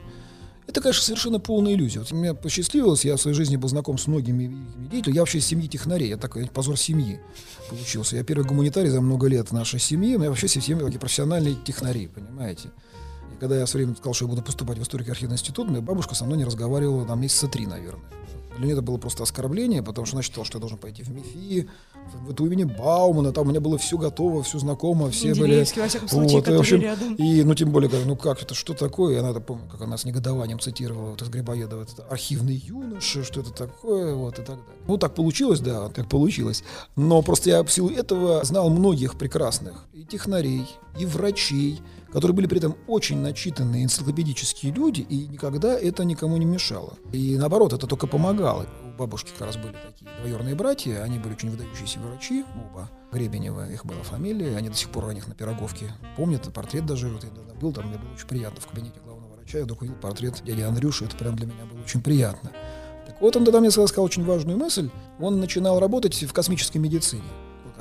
Это, 0.68 0.82
конечно, 0.82 1.04
совершенно 1.04 1.40
полная 1.40 1.74
иллюзия. 1.74 2.00
Вот 2.00 2.12
мне 2.12 2.36
посчастливилось, 2.36 3.06
я 3.06 3.16
в 3.16 3.22
своей 3.22 3.36
жизни 3.36 3.58
был 3.58 3.70
знаком 3.70 3.98
с 3.98 4.06
многими 4.06 4.44
великими 4.44 4.90
деятелями. 4.90 5.16
Я 5.16 5.22
вообще 5.22 5.40
из 5.40 5.48
семьи 5.48 5.68
технарей, 5.68 6.10
я 6.10 6.18
такой 6.18 6.46
позор 6.46 6.78
семьи 6.78 7.20
получился. 7.70 8.18
Я 8.18 8.24
первый 8.24 8.46
гуманитарий 8.46 8.90
за 8.90 9.02
много 9.02 9.28
лет 9.28 9.52
нашей 9.52 9.80
семьи, 9.80 10.16
но 10.16 10.26
я 10.26 10.30
вообще 10.30 10.46
все 10.46 10.62
семьи 10.62 10.98
профессиональные 10.98 11.56
технари, 11.56 12.08
понимаете. 12.08 12.70
Когда 13.44 13.60
я 13.60 13.66
все 13.66 13.78
время 13.78 13.94
сказал, 13.94 14.14
что 14.14 14.24
я 14.24 14.30
буду 14.30 14.42
поступать 14.42 14.78
в 14.78 14.84
историко-архивный 14.84 15.34
институт, 15.34 15.68
моя 15.68 15.82
бабушка 15.82 16.16
со 16.16 16.24
мной 16.24 16.38
не 16.38 16.46
разговаривала 16.46 17.06
там 17.06 17.20
месяца 17.20 17.50
три, 17.50 17.68
наверное. 17.68 18.06
Для 18.56 18.68
нее 18.68 18.72
это 18.72 18.82
было 18.82 18.98
просто 18.98 19.24
оскорбление, 19.24 19.84
потому 19.84 20.06
что 20.06 20.16
она 20.16 20.24
считала, 20.24 20.46
что 20.46 20.60
я 20.60 20.60
должен 20.62 20.78
пойти 20.78 21.04
в 21.04 21.10
МИФИ, 21.10 21.68
в 22.26 22.32
это 22.32 22.46
имени 22.46 22.64
Баумана, 22.64 23.34
там 23.34 23.48
у 23.48 23.50
меня 23.50 23.60
было 23.60 23.78
все 23.78 23.98
готово, 23.98 24.44
все 24.44 24.60
знакомо, 24.60 25.10
все 25.10 25.36
были... 25.36 25.60
Во 25.76 25.88
всяком 25.90 26.08
случае, 26.08 26.38
Вот, 26.38 26.48
в 26.48 26.58
общем, 26.58 26.80
рядом. 26.80 27.16
И, 27.16 27.44
ну, 27.44 27.54
тем 27.54 27.72
более, 27.72 27.90
говорю, 27.90 28.08
ну 28.08 28.16
как 28.16 28.42
это, 28.42 28.54
что 28.54 28.74
такое? 28.74 29.16
И 29.16 29.18
она, 29.18 29.34
помню, 29.42 29.68
как 29.70 29.82
она 29.82 29.98
с 29.98 30.06
негодованием 30.06 30.62
цитировала 30.62 31.10
вот 31.10 31.22
из 31.22 31.28
Грибоедова, 31.28 31.84
это 31.84 32.04
архивный 32.10 32.56
юноша, 32.56 33.26
что 33.26 33.42
это 33.42 33.52
такое, 33.52 34.16
вот, 34.16 34.36
и 34.36 34.38
так 34.38 34.56
далее. 34.56 34.64
Ну, 34.88 34.98
так 34.98 35.16
получилось, 35.16 35.60
да, 35.60 35.90
как 35.90 36.08
получилось. 36.08 36.64
Но 36.96 37.22
просто 37.22 37.50
я 37.50 37.62
в 37.62 37.70
силу 37.70 37.90
этого 37.90 38.42
знал 38.46 38.70
многих 38.70 39.18
прекрасных 39.18 39.84
и 39.92 40.06
технарей, 40.06 40.66
и 40.98 41.06
врачей, 41.06 41.82
которые 42.14 42.36
были 42.36 42.46
при 42.46 42.60
этом 42.60 42.78
очень 42.88 43.18
начитанные 43.18 43.84
энциклопедические 43.84 44.72
люди, 44.72 45.02
и 45.02 45.28
никогда 45.28 45.78
это 45.78 46.06
никому 46.06 46.38
не 46.38 46.46
мешало. 46.46 46.94
И 47.12 47.36
наоборот, 47.38 47.74
это 47.74 47.88
только 47.88 48.06
помогало. 48.06 48.68
У 48.86 48.98
бабушки 48.98 49.32
как 49.38 49.48
раз 49.48 49.58
были 49.58 49.74
такие 49.74 50.10
двоюродные 50.20 50.54
братья, 50.54 51.02
они 51.02 51.18
были 51.18 51.34
очень 51.34 51.50
выдающиеся 51.50 52.00
врачи, 52.00 52.46
оба. 52.70 52.90
Гребенева, 53.12 53.68
их 53.70 53.86
была 53.86 54.04
фамилия, 54.04 54.56
они 54.56 54.70
до 54.70 54.76
сих 54.76 54.90
пор 54.90 55.08
о 55.08 55.14
них 55.14 55.28
на 55.28 55.34
Пироговке 55.34 55.92
помнят, 56.16 56.54
портрет 56.54 56.86
даже, 56.86 57.10
вот 57.10 57.24
я 57.24 57.30
был, 57.60 57.74
там 57.74 57.88
мне 57.88 57.98
было 57.98 58.14
очень 58.14 58.28
приятно 58.28 58.62
в 58.62 58.68
кабинете 58.68 59.00
главного 59.04 59.36
врача, 59.36 59.58
я 59.58 59.64
вдруг 59.64 59.82
увидел 59.82 59.98
портрет 59.98 60.42
дяди 60.46 60.62
Андрюши, 60.62 61.06
это 61.06 61.18
прям 61.18 61.36
для 61.36 61.48
меня 61.48 61.66
было 61.66 61.82
очень 61.82 62.02
приятно. 62.02 62.52
Так 63.08 63.20
вот, 63.22 63.36
он 63.36 63.44
тогда 63.44 63.60
мне 63.60 63.72
сказал 63.72 64.06
очень 64.06 64.24
важную 64.24 64.58
мысль, 64.58 64.90
он 65.20 65.40
начинал 65.40 65.80
работать 65.80 66.14
в 66.24 66.32
космической 66.32 66.78
медицине. 66.78 67.24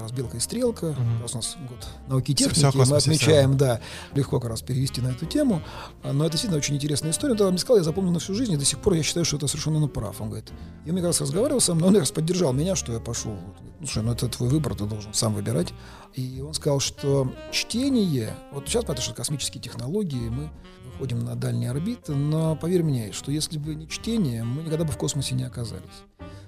Как 0.02 0.11
раз 0.11 0.18
«Белка 0.18 0.37
и 0.37 0.40
стрелка», 0.40 0.94
как 0.94 1.23
раз 1.23 1.32
у 1.35 1.37
нас 1.37 1.56
год 1.68 1.87
науки 2.09 2.32
и 2.32 2.35
техники, 2.35 2.76
мы 2.76 2.97
отмечаем, 2.97 3.56
да, 3.56 3.80
легко 4.14 4.40
как 4.40 4.50
раз 4.50 4.61
перевести 4.61 5.00
на 5.00 5.09
эту 5.09 5.26
тему, 5.26 5.62
А, 6.02 6.12
но 6.12 6.25
это 6.25 6.32
действительно 6.32 6.59
очень 6.59 6.75
интересная 6.75 7.12
история. 7.12 7.32
Он 7.32 7.38
тогда 7.38 7.50
мне 7.52 7.61
сказал, 7.61 7.76
я 7.76 7.85
запомнил 7.85 8.11
на 8.11 8.18
всю 8.18 8.35
жизнь, 8.35 8.52
и 8.52 8.56
до 8.56 8.64
сих 8.64 8.80
пор 8.80 8.94
я 8.94 9.04
считаю, 9.04 9.25
что 9.25 9.37
это 9.37 9.47
совершенно 9.47 9.76
он 9.76 9.88
прав. 9.88 10.21
Он 10.21 10.26
говорит, 10.28 10.50
и 10.85 10.88
он 10.88 10.94
мне 10.94 11.02
как 11.02 11.11
раз 11.11 11.21
разговаривал 11.21 11.61
со 11.61 11.75
мной, 11.75 11.88
он 11.88 11.94
как 11.94 12.02
раз 12.02 12.11
поддержал 12.11 12.52
меня, 12.52 12.75
что 12.75 12.92
я 12.92 12.99
пошел. 12.99 13.37
Ну, 13.78 13.87
слушай, 13.87 14.02
ну 14.02 14.11
это 14.11 14.26
твой 14.26 14.49
выбор, 14.49 14.75
ты 14.75 14.87
должен 14.87 15.14
сам 15.14 15.35
выбирать. 15.35 15.73
И 16.14 16.42
он 16.44 16.52
сказал, 16.52 16.80
что 16.80 17.32
чтение, 17.52 18.35
вот 18.50 18.66
сейчас, 18.66 18.85
понятно, 18.85 19.04
что 19.04 19.14
космические 19.14 19.62
технологии, 19.62 20.28
мы 20.28 20.50
выходим 20.94 21.21
на 21.21 21.37
дальние 21.37 21.71
орбиты, 21.71 22.12
но 22.16 22.56
поверь 22.56 22.82
мне, 22.82 23.12
что 23.12 23.30
если 23.30 23.56
бы 23.56 23.76
не 23.76 23.88
чтение, 23.88 24.42
мы 24.42 24.62
никогда 24.62 24.85
бы 24.85 24.90
в 24.90 24.97
космосе 24.97 25.37
не 25.37 25.44
оказались. 25.44 26.02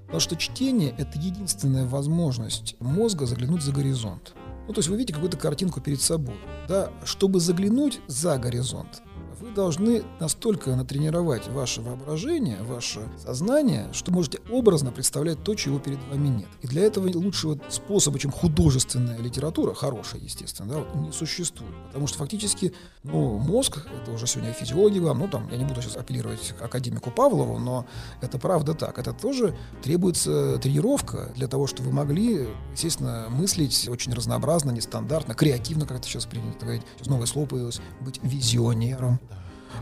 Потому 0.07 0.21
что 0.21 0.37
чтение— 0.37 0.95
это 0.99 1.19
единственная 1.19 1.87
возможность 1.87 2.77
мозга 2.81 3.27
заглянуть 3.27 3.63
за 3.63 3.73
горизонт. 3.73 4.35
Ну, 4.67 4.73
то 4.73 4.79
есть 4.79 4.89
вы 4.89 4.97
видите 4.97 5.15
какую-то 5.15 5.37
картинку 5.37 5.81
перед 5.81 6.01
собой. 6.01 6.37
Да, 6.69 6.91
чтобы 7.05 7.41
заглянуть 7.41 8.01
за 8.07 8.39
горизонт, 8.39 9.03
вы 9.45 9.51
должны 9.51 10.03
настолько 10.21 10.75
натренировать 10.75 11.49
ваше 11.49 11.83
воображение, 11.83 12.57
ваше 12.63 13.01
сознание, 13.19 13.89
что 13.93 14.11
можете 14.11 14.41
образно 14.51 14.91
представлять 14.91 15.43
то, 15.45 15.55
чего 15.55 15.79
перед 15.79 15.99
вами 16.11 16.29
нет. 16.29 16.49
И 16.63 16.67
для 16.67 16.83
этого 16.83 17.11
лучшего 17.17 17.59
способа, 17.69 18.19
чем 18.19 18.31
художественная 18.31 19.19
литература, 19.19 19.75
хорошая, 19.75 20.23
естественно, 20.23 20.75
да, 20.75 21.01
не 21.01 21.13
существует. 21.13 21.75
Потому 21.89 22.07
что 22.07 22.19
фактически 22.19 22.73
ну, 23.03 23.39
мозг, 23.39 23.87
это 24.03 24.13
уже 24.13 24.27
сегодня 24.27 24.53
физиологи 24.53 24.99
вам, 24.99 25.19
ну 25.19 25.29
там, 25.29 25.49
я 25.51 25.59
не 25.59 25.65
буду 25.65 25.83
сейчас 25.83 25.97
апеллировать 25.97 26.55
к 26.59 26.63
академику 26.63 27.11
Павлову, 27.11 27.59
но 27.59 27.87
это 28.23 28.39
правда 28.39 28.73
так. 28.73 28.99
Это 28.99 29.13
тоже 29.13 29.55
требуется 29.83 30.59
тренировка 30.59 31.33
для 31.37 31.49
того, 31.49 31.67
чтобы 31.67 31.91
вы 31.91 31.97
могли, 31.97 32.49
естественно, 32.73 33.27
мыслить 33.29 33.89
очень 33.91 34.15
разнообразно, 34.15 34.71
нестандартно, 34.71 35.35
креативно, 35.35 35.87
как 35.87 35.99
это 35.99 36.07
сейчас 36.07 36.25
принято 36.25 36.61
говорить. 36.61 36.83
Сейчас 36.97 37.09
новое 37.09 37.27
слово 37.27 37.47
появилось, 37.47 37.81
быть 38.01 38.21
визионером. 38.23 39.21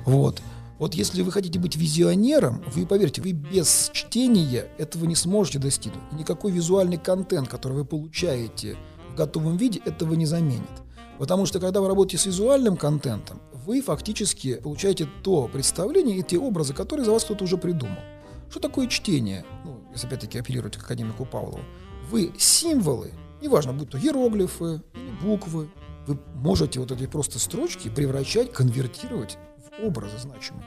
Вот. 0.04 0.42
Вот 0.78 0.94
если 0.94 1.22
вы 1.22 1.30
хотите 1.30 1.61
быть 1.61 1.76
визионером, 1.76 2.62
вы 2.75 2.87
поверьте, 2.87 3.22
вы 3.22 3.32
без 3.32 3.90
чтения 3.92 4.66
этого 4.78 5.04
не 5.04 5.14
сможете 5.14 5.58
достигнуть. 5.58 6.02
И 6.11 6.16
никакой 6.16 6.50
визуальный 6.50 6.96
контент, 6.96 7.49
который 7.49 7.75
вы 7.75 7.84
получаете 7.84 8.76
в 9.12 9.14
готовом 9.14 9.56
виде, 9.56 9.80
этого 9.84 10.14
не 10.14 10.26
заменит. 10.26 10.68
Потому 11.18 11.46
что 11.46 11.61
когда 11.61 11.80
вы 11.80 11.87
работаете 11.87 12.18
с 12.18 12.26
визуальным 12.26 12.76
контентом, 12.76 13.40
вы 13.64 13.80
фактически 13.80 14.56
получаете 14.56 15.08
то 15.22 15.46
представление 15.46 16.18
и 16.18 16.22
те 16.22 16.37
образы, 16.37 16.75
которые 16.75 17.06
за 17.06 17.12
вас 17.12 17.25
кто-то 17.25 17.44
уже 17.44 17.58
придумал. 17.58 17.99
Что 18.50 18.58
такое 18.58 18.88
чтение? 18.88 19.44
Ну, 19.64 19.78
если 19.92 20.08
опять-таки 20.08 20.38
апеллировать 20.38 20.76
к 20.76 20.82
академику 20.82 21.25
Павлову. 21.25 21.61
Вы 22.11 22.32
символы, 22.38 23.12
неважно, 23.40 23.72
будь 23.72 23.90
то 23.90 23.99
иероглифы 23.99 24.82
буквы, 25.22 25.70
вы 26.06 26.18
можете 26.34 26.80
вот 26.80 26.90
эти 26.90 27.06
просто 27.06 27.38
строчки 27.38 27.88
превращать, 27.88 28.52
конвертировать 28.52 29.38
в 29.82 29.86
образы 29.86 30.18
значимые. 30.18 30.64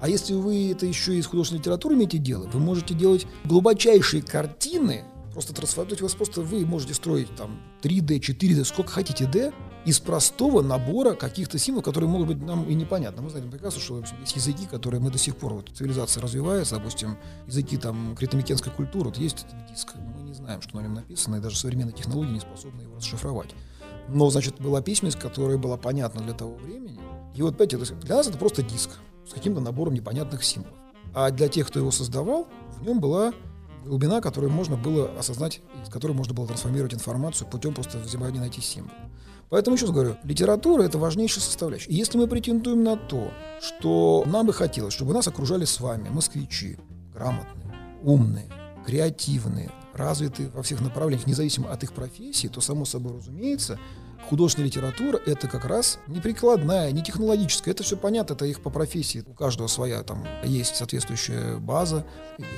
А 0.00 0.08
если 0.08 0.34
вы 0.34 0.72
это 0.72 0.86
еще 0.86 1.16
из 1.16 1.26
художественной 1.26 1.60
литературы 1.60 1.94
имеете 1.94 2.18
дело, 2.18 2.46
вы 2.46 2.60
можете 2.60 2.94
делать 2.94 3.26
глубочайшие 3.44 4.22
картины, 4.22 5.04
просто 5.32 5.54
трансформировать 5.54 6.02
вас 6.02 6.14
просто, 6.14 6.42
вы 6.42 6.66
можете 6.66 6.94
строить 6.94 7.34
там 7.34 7.60
3D, 7.82 8.20
4D, 8.20 8.64
сколько 8.64 8.90
хотите 8.90 9.26
D, 9.26 9.52
из 9.86 10.00
простого 10.00 10.62
набора 10.62 11.14
каких-то 11.14 11.58
символов, 11.58 11.84
которые 11.84 12.10
могут 12.10 12.28
быть 12.28 12.42
нам 12.42 12.64
и 12.64 12.74
непонятны. 12.74 13.22
Мы 13.22 13.30
знаем 13.30 13.50
прекрасно, 13.50 13.80
что 13.80 14.02
есть 14.20 14.34
языки, 14.34 14.66
которые 14.66 15.00
мы 15.00 15.10
до 15.10 15.18
сих 15.18 15.36
пор, 15.36 15.54
вот 15.54 15.70
цивилизация 15.72 16.22
развивается, 16.22 16.76
допустим, 16.76 17.16
языки 17.46 17.76
там 17.76 18.16
критомикенской 18.16 18.72
культуры, 18.72 19.10
вот 19.10 19.18
есть 19.18 19.46
этот 19.46 19.66
диск, 19.70 19.94
мы 19.94 20.22
не 20.22 20.34
знаем, 20.34 20.60
что 20.60 20.76
на 20.76 20.82
нем 20.82 20.94
написано, 20.94 21.36
и 21.36 21.40
даже 21.40 21.56
современные 21.56 21.94
технологии 21.94 22.32
не 22.32 22.40
способны 22.40 22.82
его 22.82 22.96
расшифровать. 22.96 23.54
Но, 24.08 24.28
значит, 24.28 24.60
была 24.60 24.82
письменность, 24.82 25.18
которая 25.18 25.56
была 25.56 25.76
понятна 25.76 26.20
для 26.20 26.34
того 26.34 26.56
времени. 26.56 26.98
И 27.36 27.42
вот, 27.42 27.56
понимаете, 27.56 27.94
для 27.94 28.16
нас 28.16 28.26
это 28.26 28.38
просто 28.38 28.62
диск 28.62 28.90
с 29.28 29.34
каким-то 29.34 29.60
набором 29.60 29.94
непонятных 29.94 30.42
символов. 30.42 30.76
А 31.14 31.30
для 31.30 31.48
тех, 31.48 31.66
кто 31.66 31.78
его 31.78 31.90
создавал, 31.90 32.48
в 32.78 32.82
нем 32.82 32.98
была 32.98 33.32
глубина, 33.84 34.20
которую 34.20 34.50
можно 34.50 34.76
было 34.76 35.10
осознать, 35.18 35.60
из 35.84 35.90
которой 35.90 36.12
можно 36.12 36.34
было 36.34 36.46
трансформировать 36.46 36.94
информацию 36.94 37.46
путем 37.48 37.74
просто 37.74 37.98
взимания 37.98 38.40
найти 38.40 38.60
символ. 38.60 38.92
Поэтому 39.48 39.76
еще 39.76 39.86
раз 39.86 39.94
говорю, 39.94 40.16
литература 40.24 40.82
это 40.82 40.98
важнейшая 40.98 41.42
составляющая. 41.42 41.90
И 41.90 41.94
если 41.94 42.18
мы 42.18 42.26
претендуем 42.26 42.82
на 42.82 42.96
то, 42.96 43.30
что 43.60 44.24
нам 44.26 44.46
бы 44.46 44.52
хотелось, 44.52 44.94
чтобы 44.94 45.12
нас 45.12 45.28
окружали 45.28 45.64
с 45.64 45.78
вами 45.78 46.08
москвичи, 46.08 46.78
грамотные, 47.12 47.76
умные, 48.02 48.50
креативные, 48.84 49.70
развитые 49.92 50.48
во 50.48 50.62
всех 50.62 50.80
направлениях, 50.80 51.26
независимо 51.26 51.70
от 51.70 51.82
их 51.84 51.92
профессии, 51.92 52.48
то, 52.48 52.60
само 52.60 52.84
собой 52.84 53.14
разумеется, 53.14 53.78
художественная 54.26 54.68
литература— 54.68 55.20
это 55.26 55.48
как 55.48 55.64
раз 55.64 55.98
не 56.06 56.20
прикладная, 56.20 56.90
не 56.92 57.02
технологическая. 57.02 57.70
Это 57.70 57.82
все 57.82 57.96
понятно, 57.96 58.34
это 58.34 58.44
их 58.44 58.60
по 58.60 58.70
профессии. 58.70 59.24
У 59.26 59.34
каждого 59.34 59.66
своя 59.68 60.02
там 60.02 60.24
есть 60.44 60.76
соответствующая 60.76 61.56
база, 61.56 62.04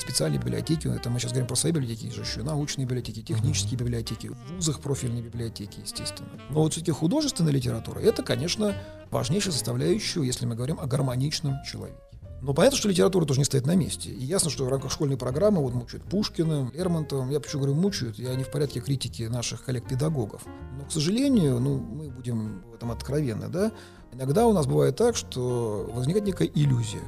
специальные 0.00 0.40
библиотеки. 0.40 0.88
Это 0.88 1.11
мы 1.11 1.20
сейчас 1.20 1.33
говорим 1.33 1.46
про 1.46 1.57
свои 1.57 1.72
библиотеки, 1.72 2.07
есть 2.07 2.16
же 2.16 2.22
еще 2.22 2.42
научные 2.42 2.87
библиотеки, 2.87 3.22
технические 3.22 3.78
библиотеки, 3.78 4.28
в 4.28 4.54
вузах 4.54 4.81
профильные 4.81 5.22
библиотеки, 5.22 5.81
естественно. 5.81 6.31
Но 6.50 6.62
вот 6.62 6.72
все-таки 6.72 6.92
художественная 6.92 7.52
литература— 7.52 7.98
это, 8.00 8.22
конечно, 8.22 8.74
важнейшая 9.11 9.52
составляющая, 9.52 10.22
если 10.22 10.46
мы 10.46 10.54
говорим 10.54 10.81
о 10.81 10.87
гармоничном 10.87 11.62
человеке. 11.64 11.98
Но 12.40 12.55
понятно, 12.55 12.79
что 12.79 12.88
литература 12.88 13.24
тоже 13.24 13.40
не 13.40 13.44
стоит 13.44 13.66
на 13.66 13.74
месте. 13.74 14.11
И 14.11 14.24
ясно, 14.24 14.51
что 14.51 14.64
в 14.64 14.68
рамках 14.68 14.92
школьной 14.92 15.16
программы 15.16 15.61
вот 15.61 15.74
мучают 15.74 16.05
Пушкина, 16.05 16.70
Лермонтова. 16.72 17.29
Я 17.31 17.40
почему 17.40 17.62
говорю 17.62 17.77
мучают, 17.77 18.18
я 18.18 18.35
не 18.35 18.44
в 18.44 18.51
порядке 18.51 18.81
критики 18.81 19.24
наших 19.24 19.64
коллег-педагогов. 19.64 20.42
Но, 20.79 20.85
к 20.85 20.92
сожалению, 20.92 21.59
ну, 21.59 21.79
мы 21.79 22.11
будем 22.11 22.62
в 22.70 22.74
этом 22.74 22.92
откровенны, 22.92 23.48
да, 23.48 23.72
иногда 24.12 24.46
у 24.46 24.53
нас 24.53 24.66
бывает 24.66 24.96
так, 24.96 25.16
что 25.16 25.90
возникает 25.92 26.27
некая 26.27 26.48
иллюзия. 26.48 27.03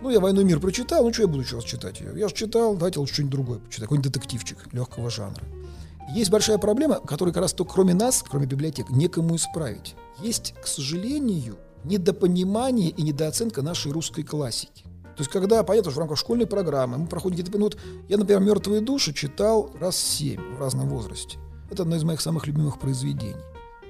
Ну, 0.00 0.10
я 0.10 0.18
«Войну 0.18 0.40
и 0.40 0.44
мир» 0.44 0.58
прочитал, 0.58 1.04
ну, 1.04 1.12
что 1.12 1.22
я 1.22 1.28
буду 1.28 1.44
раз 1.52 1.62
читать 1.62 2.00
ее? 2.00 2.12
Я 2.16 2.28
же 2.28 2.34
читал, 2.34 2.74
давайте 2.74 2.98
лучше 2.98 3.14
что-нибудь 3.14 3.32
другое 3.32 3.58
почитать, 3.60 3.84
какой-нибудь 3.84 4.12
детективчик 4.12 4.58
легкого 4.72 5.10
жанра. 5.10 5.44
Есть 6.12 6.30
большая 6.30 6.58
проблема, 6.58 6.98
которую 6.98 7.32
как 7.32 7.42
раз 7.42 7.52
только 7.52 7.74
кроме 7.74 7.94
нас, 7.94 8.24
кроме 8.28 8.46
библиотек, 8.46 8.90
некому 8.90 9.36
исправить. 9.36 9.94
Есть, 10.20 10.54
к 10.60 10.66
сожалению, 10.66 11.56
недопонимание 11.84 12.90
и 12.90 13.02
недооценка 13.02 13.62
нашей 13.62 13.92
русской 13.92 14.22
классики. 14.22 14.84
То 15.16 15.20
есть, 15.20 15.30
когда, 15.30 15.62
понятно, 15.62 15.90
что 15.90 15.98
в 15.98 16.00
рамках 16.00 16.18
школьной 16.18 16.46
программы 16.46 16.98
мы 16.98 17.06
проходим 17.06 17.36
какие-то... 17.36 17.58
Ну, 17.58 17.64
вот 17.64 17.76
я, 18.08 18.16
например, 18.16 18.40
«Мертвые 18.40 18.80
души» 18.80 19.12
читал 19.12 19.70
раз 19.78 19.96
семь 19.96 20.40
в 20.56 20.60
разном 20.60 20.88
возрасте. 20.88 21.38
Это 21.70 21.82
одно 21.82 21.96
из 21.96 22.04
моих 22.04 22.20
самых 22.20 22.46
любимых 22.46 22.78
произведений. 22.78 23.36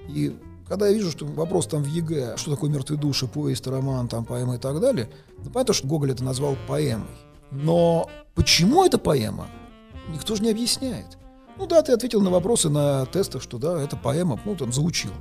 И 0.08 0.36
когда 0.68 0.88
я 0.88 0.94
вижу, 0.94 1.10
что 1.10 1.26
вопрос 1.26 1.66
там 1.66 1.82
в 1.82 1.86
ЕГЭ, 1.86 2.36
что 2.36 2.50
такое 2.50 2.70
«Мертвые 2.70 2.98
души», 2.98 3.28
повесть, 3.28 3.66
роман, 3.66 4.08
там, 4.08 4.24
поэма 4.24 4.56
и 4.56 4.58
так 4.58 4.80
далее, 4.80 5.08
ну, 5.44 5.50
понятно, 5.50 5.74
что 5.74 5.86
Гоголь 5.86 6.10
это 6.10 6.24
назвал 6.24 6.56
поэмой. 6.66 7.06
Но 7.52 8.08
почему 8.34 8.84
это 8.84 8.98
поэма, 8.98 9.46
никто 10.08 10.34
же 10.34 10.42
не 10.42 10.50
объясняет. 10.50 11.18
Ну 11.58 11.66
да, 11.66 11.82
ты 11.82 11.92
ответил 11.92 12.20
на 12.20 12.30
вопросы 12.30 12.68
на 12.68 13.06
тестах, 13.06 13.42
что 13.42 13.58
да, 13.58 13.80
это 13.80 13.96
поэма, 13.96 14.40
ну 14.44 14.56
там 14.56 14.72
заучил. 14.72 15.12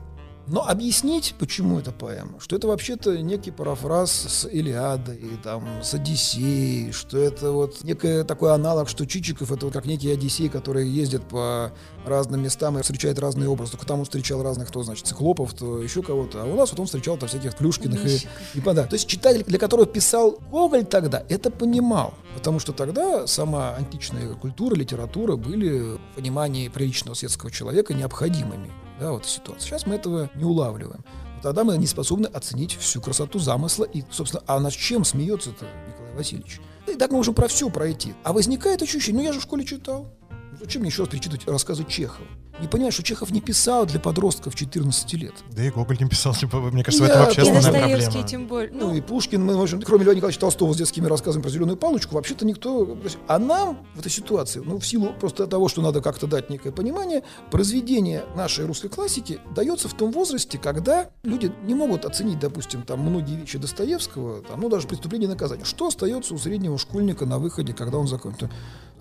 Но 0.47 0.67
объяснить, 0.67 1.35
почему 1.39 1.79
это 1.79 1.91
поэма, 1.91 2.39
что 2.39 2.55
это 2.55 2.67
вообще-то 2.67 3.17
некий 3.21 3.51
парафраз 3.51 4.11
с 4.11 4.47
Илиадой, 4.47 5.17
и 5.17 5.37
там, 5.43 5.65
с 5.83 5.93
Одиссеей, 5.93 6.91
что 6.91 7.17
это 7.17 7.51
вот 7.51 7.83
некий 7.83 8.23
такой 8.23 8.53
аналог, 8.53 8.89
что 8.89 9.05
Чичиков 9.05 9.51
это 9.51 9.65
вот 9.65 9.73
как 9.73 9.85
некий 9.85 10.11
Одиссей, 10.11 10.49
который 10.49 10.87
ездит 10.87 11.23
по 11.23 11.71
разным 12.05 12.41
местам 12.41 12.77
и 12.77 12.81
встречает 12.81 13.19
разные 13.19 13.49
образы. 13.49 13.71
Только 13.71 13.85
там 13.85 13.99
он 13.99 14.05
встречал 14.05 14.41
разных, 14.43 14.69
кто, 14.69 14.83
значит, 14.83 15.05
циклопов, 15.05 15.53
то 15.53 15.81
еще 15.81 16.01
кого-то. 16.01 16.41
А 16.41 16.45
у 16.45 16.55
нас 16.55 16.71
вот 16.71 16.79
он 16.79 16.85
встречал 16.87 17.17
там 17.17 17.29
всяких 17.29 17.55
Плюшкиных 17.55 18.05
и, 18.05 18.27
и 18.55 18.61
да. 18.61 18.83
То 18.83 18.95
есть 18.95 19.07
читатель, 19.07 19.43
для 19.43 19.59
которого 19.59 19.85
писал 19.85 20.39
Гоголь 20.49 20.85
тогда, 20.85 21.23
это 21.29 21.51
понимал. 21.51 22.13
Потому 22.35 22.59
что 22.59 22.73
тогда 22.73 23.27
сама 23.27 23.75
античная 23.75 24.33
культура, 24.33 24.75
литература 24.75 25.35
были 25.35 25.97
в 25.97 25.99
понимании 26.15 26.69
приличного 26.69 27.15
светского 27.15 27.51
человека 27.51 27.93
необходимыми 27.93 28.71
да, 29.01 29.11
вот 29.11 29.25
ситуация. 29.25 29.67
Сейчас 29.67 29.87
мы 29.87 29.95
этого 29.95 30.29
не 30.35 30.45
улавливаем. 30.45 31.03
Тогда 31.41 31.63
мы 31.63 31.75
не 31.77 31.87
способны 31.87 32.27
оценить 32.27 32.75
всю 32.75 33.01
красоту 33.01 33.39
замысла 33.39 33.85
и, 33.85 34.03
собственно, 34.11 34.43
а 34.45 34.59
над 34.59 34.73
чем 34.73 35.03
смеется-то 35.03 35.65
Николай 35.87 36.13
Васильевич? 36.13 36.61
И 36.87 36.93
так 36.93 37.09
мы 37.09 37.17
можем 37.17 37.33
про 37.33 37.47
все 37.47 37.67
пройти. 37.71 38.13
А 38.23 38.31
возникает 38.31 38.83
ощущение, 38.83 39.21
ну 39.21 39.27
я 39.27 39.33
же 39.33 39.39
в 39.39 39.43
школе 39.43 39.65
читал. 39.65 40.13
Зачем 40.61 40.81
мне 40.81 40.89
еще 40.89 41.01
раз 41.03 41.09
перечитывать 41.09 41.47
рассказы 41.47 41.83
Чехова? 41.87 42.27
Не 42.59 42.67
понимаешь, 42.67 42.93
что 42.93 43.01
Чехов 43.01 43.31
не 43.31 43.41
писал 43.41 43.87
для 43.87 43.99
подростков 43.99 44.53
14 44.53 45.13
лет. 45.15 45.33
Да 45.49 45.63
и 45.63 45.71
Гоголь 45.71 45.97
не 45.99 46.07
писал, 46.07 46.35
типа, 46.35 46.57
мне 46.59 46.83
кажется, 46.83 47.05
Я- 47.05 47.09
это 47.11 47.19
вообще 47.23 47.41
основная 47.41 47.71
проблема. 47.71 48.27
тем 48.27 48.45
более. 48.47 48.71
Ну, 48.71 48.89
Ну, 48.89 48.95
и 48.95 49.01
Пушкин, 49.01 49.43
мы 49.43 49.55
можем, 49.55 49.81
кроме 49.81 50.03
Льва 50.03 50.13
Николаевича 50.13 50.39
Толстого 50.41 50.71
с 50.73 50.77
детскими 50.77 51.07
рассказами 51.07 51.41
про 51.41 51.49
зеленую 51.49 51.77
палочку, 51.77 52.13
вообще-то 52.13 52.45
никто... 52.45 52.85
то 52.85 53.03
есть, 53.03 53.17
А 53.27 53.39
нам 53.39 53.79
в 53.95 53.99
этой 53.99 54.11
ситуации, 54.11 54.61
ну, 54.63 54.77
в 54.79 54.85
силу 54.85 55.13
просто 55.19 55.47
того, 55.47 55.69
что 55.69 55.81
надо 55.81 56.01
как-то 56.01 56.27
дать 56.27 56.51
некое 56.51 56.71
понимание, 56.71 57.23
произведение 57.49 58.25
нашей 58.35 58.65
русской 58.65 58.89
классики 58.89 59.39
дается 59.55 59.87
в 59.89 59.93
том 59.95 60.11
возрасте, 60.11 60.59
когда 60.59 61.09
люди 61.23 61.51
не 61.63 61.73
могут 61.73 62.05
оценить, 62.05 62.39
допустим, 62.39 62.83
там 62.83 62.99
многие 62.99 63.37
вещи 63.37 63.57
Достоевского, 63.57 64.43
там, 64.43 64.61
ну, 64.61 64.69
даже 64.69 64.87
преступление 64.87 65.25
и 65.27 65.31
наказание. 65.31 65.65
Что 65.65 65.87
остается 65.87 66.35
у 66.35 66.37
среднего 66.37 66.77
школьника 66.77 67.25
на 67.25 67.39
выходе, 67.39 67.73
когда 67.73 67.97
он 67.97 68.07
закончит? 68.07 68.49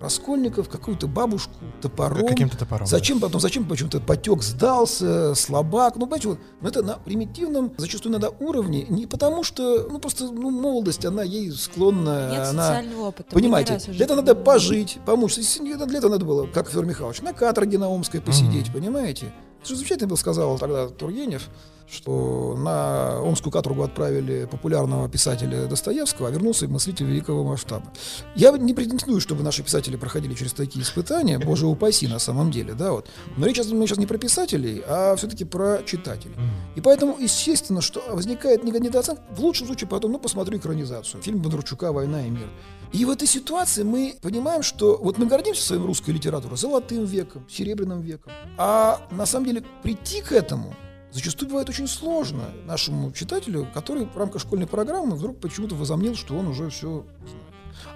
Раскольников, 0.01 0.67
какую-то 0.67 1.07
бабушку, 1.07 1.53
топором. 1.81 2.27
Каким-то 2.27 2.57
топором. 2.57 2.87
Зачем 2.87 3.19
потом, 3.19 3.39
зачем 3.39 3.65
почему-то 3.65 3.99
потек 3.99 4.41
сдался, 4.41 5.35
слабак, 5.35 5.95
ну, 5.95 6.01
понимаете, 6.07 6.29
вот, 6.29 6.39
но 6.61 6.69
это 6.69 6.81
на 6.81 6.93
примитивном, 6.95 7.71
зачастую 7.77 8.13
надо 8.13 8.29
уровне, 8.39 8.85
не 8.89 9.05
потому 9.05 9.43
что, 9.43 9.87
ну, 9.89 9.99
просто, 9.99 10.31
ну, 10.31 10.49
молодость, 10.49 11.05
она 11.05 11.23
ей 11.23 11.51
склонна, 11.51 12.31
нет 12.31 12.47
она... 12.47 12.67
социального 12.67 13.07
опыта. 13.09 13.31
Понимаете, 13.31 13.77
для 13.91 14.05
этого 14.05 14.17
надо 14.17 14.35
пожить, 14.35 14.97
не- 15.05 15.75
Для 15.75 15.97
этого 15.99 16.11
надо 16.11 16.25
было, 16.25 16.47
как 16.47 16.69
Федор 16.69 16.85
Михайлович, 16.85 17.21
на 17.21 17.33
каторге 17.33 17.77
на 17.77 17.87
Омской 17.89 18.21
посидеть, 18.21 18.73
понимаете? 18.73 19.31
Это 19.59 19.69
же 19.69 19.75
замечательно 19.75 20.07
был, 20.09 20.17
сказал 20.17 20.57
тогда 20.57 20.87
Тургенев, 20.87 21.47
что 21.91 22.55
на 22.57 23.19
Омскую 23.19 23.51
каторгу 23.51 23.83
отправили 23.83 24.45
популярного 24.45 25.09
писателя 25.09 25.67
Достоевского, 25.67 26.29
а 26.29 26.31
вернулся 26.31 26.67
мыслитель 26.67 27.05
великого 27.05 27.43
масштаба. 27.43 27.91
Я 28.35 28.51
не 28.57 28.73
претендую, 28.73 29.19
чтобы 29.19 29.43
наши 29.43 29.61
писатели 29.61 29.97
проходили 29.97 30.33
через 30.33 30.53
такие 30.53 30.83
испытания, 30.83 31.37
боже 31.37 31.67
упаси 31.67 32.07
на 32.07 32.19
самом 32.19 32.49
деле, 32.51 32.73
да, 32.73 32.93
вот. 32.93 33.09
Но 33.37 33.45
речь 33.45 33.57
мы 33.57 33.85
сейчас 33.87 33.97
не 33.97 34.05
про 34.05 34.17
писателей, 34.17 34.81
а 34.87 35.15
все-таки 35.15 35.43
про 35.43 35.83
читателей. 35.85 36.35
И 36.75 36.81
поэтому, 36.81 37.17
естественно, 37.19 37.81
что 37.81 38.01
возникает 38.09 38.63
недооценка. 38.63 39.21
В 39.31 39.41
лучшем 39.41 39.67
случае 39.67 39.87
потом, 39.87 40.13
ну, 40.13 40.19
посмотрю 40.19 40.57
экранизацию. 40.57 41.21
Фильм 41.21 41.41
Бондарчука 41.41 41.91
«Война 41.91 42.25
и 42.25 42.29
мир». 42.29 42.49
И 42.93 43.05
в 43.05 43.09
этой 43.09 43.27
ситуации 43.27 43.83
мы 43.83 44.15
понимаем, 44.21 44.63
что 44.63 44.97
вот 45.01 45.17
мы 45.17 45.25
гордимся 45.25 45.63
своей 45.63 45.81
русской 45.81 46.11
литературой 46.11 46.57
золотым 46.57 47.05
веком, 47.05 47.45
серебряным 47.49 48.01
веком. 48.01 48.33
А 48.57 49.01
на 49.11 49.25
самом 49.25 49.45
деле 49.45 49.63
прийти 49.81 50.21
к 50.21 50.33
этому 50.33 50.75
зачастую 51.11 51.49
бывает 51.49 51.69
очень 51.69 51.87
сложно 51.87 52.49
нашему 52.65 53.11
читателю, 53.11 53.67
который 53.73 54.05
в 54.05 54.17
рамках 54.17 54.41
школьной 54.41 54.67
программы 54.67 55.15
вдруг 55.15 55.39
почему-то 55.39 55.75
возомнил, 55.75 56.15
что 56.15 56.35
он 56.35 56.47
уже 56.47 56.69
все 56.69 57.05
знает. 57.25 57.45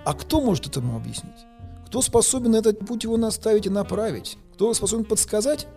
А 0.06 0.14
кто 0.14 0.42
может 0.42 0.68
этому 0.68 0.96
объяснить? 0.96 1.46
Кто 1.88 2.02
способен 2.02 2.56
этот 2.56 2.80
путь 2.80 3.04
его 3.04 3.18
наставить 3.18 3.66
и 3.66 3.70
направить? 3.70 4.38
Кто 4.54 4.74
способен 4.74 5.06
подсказать? 5.06 5.68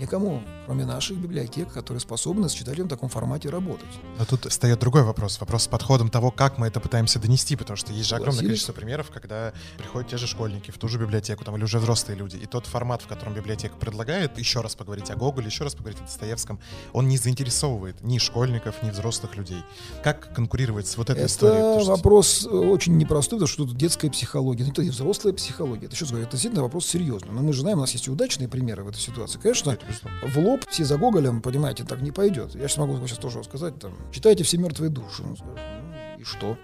Никому, 0.00 0.42
кроме 0.66 0.86
наших 0.86 1.18
библиотек, 1.18 1.70
которые 1.72 2.00
способны 2.00 2.48
с 2.48 2.52
читателем 2.52 2.86
в 2.86 2.88
таком 2.88 3.08
формате 3.08 3.50
работать. 3.50 3.86
Но 4.18 4.24
тут 4.24 4.46
встает 4.50 4.80
другой 4.80 5.02
вопрос. 5.02 5.38
Вопрос 5.40 5.64
с 5.64 5.66
подходом 5.68 6.08
того, 6.10 6.30
как 6.30 6.58
мы 6.58 6.66
это 6.68 6.80
пытаемся 6.80 7.18
донести, 7.20 7.54
потому 7.54 7.76
что 7.76 7.92
есть 7.92 8.08
же 8.08 8.14
огромное 8.16 8.32
Согласились. 8.32 8.48
количество 8.48 8.72
примеров, 8.72 9.10
когда 9.12 9.52
приходят 9.76 10.08
те 10.10 10.16
же 10.16 10.26
школьники 10.26 10.70
в 10.70 10.78
ту 10.78 10.88
же 10.88 10.98
библиотеку, 10.98 11.44
там, 11.44 11.56
или 11.56 11.64
уже 11.64 11.78
взрослые 11.78 12.16
люди, 12.18 12.36
и 12.36 12.46
тот 12.46 12.66
формат, 12.66 13.02
в 13.02 13.06
котором 13.06 13.34
библиотека 13.34 13.76
предлагает 13.76 14.38
еще 14.38 14.62
раз 14.62 14.74
поговорить 14.74 15.10
о 15.10 15.16
Гоголе, 15.16 15.46
еще 15.46 15.64
раз 15.64 15.74
поговорить 15.74 16.00
о 16.00 16.04
Достоевском, 16.04 16.58
он 16.92 17.06
не 17.08 17.18
заинтересовывает 17.18 18.02
ни 18.02 18.18
школьников, 18.18 18.82
ни 18.82 18.90
взрослых 18.90 19.36
людей. 19.36 19.62
Как 20.02 20.32
конкурировать 20.34 20.86
с 20.88 20.96
вот 20.96 21.10
этой 21.10 21.26
историей? 21.26 21.58
Это 21.58 21.64
Потому 21.68 21.82
что- 21.84 21.90
вопрос 21.96 22.46
э, 22.46 22.48
очень 22.56 22.96
непростой, 22.96 23.38
потому 23.38 23.48
что 23.48 23.64
тут 23.66 23.76
детская 23.76 24.10
психология, 24.10 24.64
ну, 24.64 24.70
это 24.72 24.82
и 24.82 24.88
взрослая 24.88 25.34
психология. 25.34 25.86
Это, 25.86 25.94
еще 25.94 26.06
говорю, 26.06 26.22
это 26.22 26.32
действительно 26.32 26.62
вопрос 26.62 26.86
серьезный. 26.86 27.30
Но 27.32 27.42
мы 27.42 27.52
же 27.52 27.60
знаем, 27.60 27.78
у 27.78 27.80
нас 27.82 27.92
есть 27.92 28.08
и 28.08 28.10
удачные 28.10 28.48
примеры 28.48 28.82
в 28.82 28.88
этой 28.88 28.98
ситуации. 29.00 29.38
Конечно, 29.38 29.70
Это 29.73 29.73
безусловно. 29.86 30.20
в 30.28 30.36
лоб 30.38 30.60
все 30.68 30.84
за 30.84 30.96
Гоголем, 30.96 31.42
понимаете, 31.42 31.84
так 31.84 32.00
не 32.00 32.12
пойдет. 32.12 32.54
Я 32.54 32.68
сейчас 32.68 32.78
могу 32.78 32.94
сейчас 33.06 33.18
тоже 33.18 33.42
сказать, 33.44 33.78
там, 33.78 33.92
читайте 34.12 34.44
все 34.44 34.58
мертвые 34.58 34.90
души. 34.90 35.22
Ну, 35.22 35.36
ну, 35.40 35.54
и 36.18 36.24
что? 36.24 36.56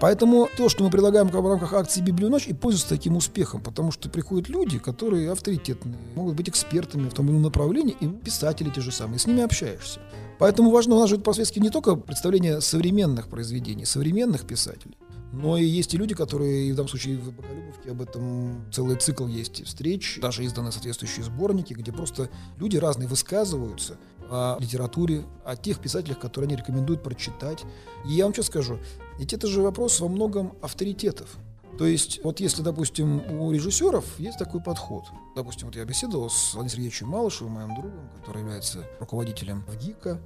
Поэтому 0.00 0.48
то, 0.56 0.68
что 0.68 0.84
мы 0.84 0.90
предлагаем 0.90 1.28
в 1.28 1.34
рамках 1.34 1.72
акции 1.72 2.00
«Библию 2.00 2.30
ночь», 2.30 2.46
и 2.46 2.52
пользуется 2.52 2.88
таким 2.88 3.16
успехом, 3.16 3.60
потому 3.60 3.90
что 3.90 4.10
приходят 4.10 4.48
люди, 4.48 4.78
которые 4.78 5.30
авторитетные, 5.30 5.96
могут 6.14 6.34
быть 6.34 6.48
экспертами 6.48 7.08
в 7.08 7.14
том 7.14 7.26
или 7.26 7.32
ином 7.32 7.42
направлении, 7.42 7.96
и 8.00 8.08
писатели 8.08 8.70
те 8.70 8.80
же 8.80 8.92
самые, 8.92 9.18
с 9.18 9.26
ними 9.26 9.42
общаешься. 9.42 10.00
Поэтому 10.38 10.70
важно, 10.70 10.96
у 10.96 10.98
нас 10.98 11.08
же 11.08 11.18
по-светски 11.18 11.60
не 11.60 11.70
только 11.70 11.94
представление 11.96 12.60
современных 12.60 13.28
произведений, 13.28 13.84
современных 13.84 14.46
писателей, 14.46 14.96
но 15.34 15.56
и 15.56 15.64
есть 15.64 15.92
и 15.94 15.96
люди, 15.96 16.14
которые, 16.14 16.72
в 16.72 16.76
данном 16.76 16.88
случае 16.88 17.18
в 17.18 17.32
Бакалюбовке 17.32 17.90
об 17.90 18.00
этом 18.00 18.64
целый 18.72 18.96
цикл 18.96 19.26
есть 19.26 19.64
встреч, 19.64 20.18
даже 20.22 20.44
изданы 20.44 20.70
соответствующие 20.70 21.24
сборники, 21.24 21.74
где 21.74 21.92
просто 21.92 22.30
люди 22.56 22.76
разные 22.76 23.08
высказываются 23.08 23.98
о 24.30 24.56
литературе, 24.60 25.24
о 25.44 25.56
тех 25.56 25.80
писателях, 25.80 26.20
которые 26.20 26.48
они 26.48 26.56
рекомендуют 26.56 27.02
прочитать. 27.02 27.64
И 28.06 28.12
я 28.12 28.24
вам 28.24 28.34
сейчас 28.34 28.46
скажу, 28.46 28.78
ведь 29.18 29.32
это 29.32 29.48
же 29.48 29.60
вопрос 29.60 29.98
во 30.00 30.08
многом 30.08 30.56
авторитетов. 30.62 31.36
То 31.78 31.86
есть, 31.86 32.20
вот 32.22 32.38
если, 32.38 32.62
допустим, 32.62 33.20
у 33.40 33.50
режиссеров 33.50 34.04
есть 34.20 34.38
такой 34.38 34.62
подход. 34.62 35.06
Допустим, 35.34 35.66
вот 35.66 35.74
я 35.74 35.84
беседовал 35.84 36.30
с 36.30 36.54
Владимиром 36.54 36.70
Сергеевичем 36.70 37.08
Малышевым, 37.08 37.54
моим 37.54 37.74
другом, 37.74 38.08
который 38.20 38.42
является 38.42 38.84
руководителем 39.00 39.64
ВГИКа. 39.66 40.20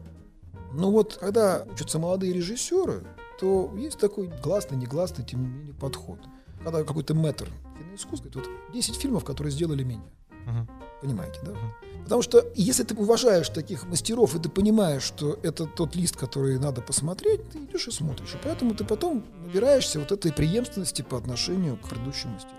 Ну 0.75 0.91
вот, 0.91 1.17
когда 1.19 1.65
учатся 1.73 1.99
молодые 1.99 2.35
режиссеры, 2.35 3.07
то 3.39 3.73
есть 3.77 3.99
такой 3.99 4.31
гласный, 4.43 4.77
негласный, 4.77 5.25
тем 5.25 5.43
не 5.43 5.49
менее, 5.49 5.75
подход. 5.75 6.19
Когда 6.65 6.83
какой-то 6.83 7.15
мэтр 7.15 7.49
киноискусства 7.79 8.29
говорит, 8.29 8.51
вот 8.67 8.73
10 8.73 8.97
фильмов, 8.97 9.25
которые 9.25 9.53
сделали 9.53 9.85
меня. 9.85 10.03
Мгм. 10.47 10.69
Понимаете, 11.01 11.41
да? 11.45 11.53
Мгм. 11.53 11.73
Потому 12.03 12.23
что 12.23 12.45
если 12.55 12.83
ты 12.83 12.95
уважаешь 12.95 13.49
таких 13.51 13.87
мастеров, 13.87 14.35
и 14.35 14.39
ты 14.39 14.49
понимаешь, 14.49 15.03
что 15.03 15.39
это 15.43 15.67
тот 15.67 15.95
лист, 15.95 16.17
который 16.17 16.59
надо 16.59 16.81
посмотреть, 16.81 17.49
ты 17.51 17.59
идешь 17.59 17.87
и 17.87 17.91
смотришь. 17.91 18.35
И 18.35 18.39
поэтому 18.43 18.75
ты 18.75 18.85
потом 18.85 19.25
набираешься 19.45 20.01
вот 20.01 20.11
этой 20.11 20.33
преемственности 20.33 21.03
по 21.03 21.19
отношению 21.19 21.77
к 21.77 21.89
предыдущим 21.89 22.31
мастерам. 22.31 22.58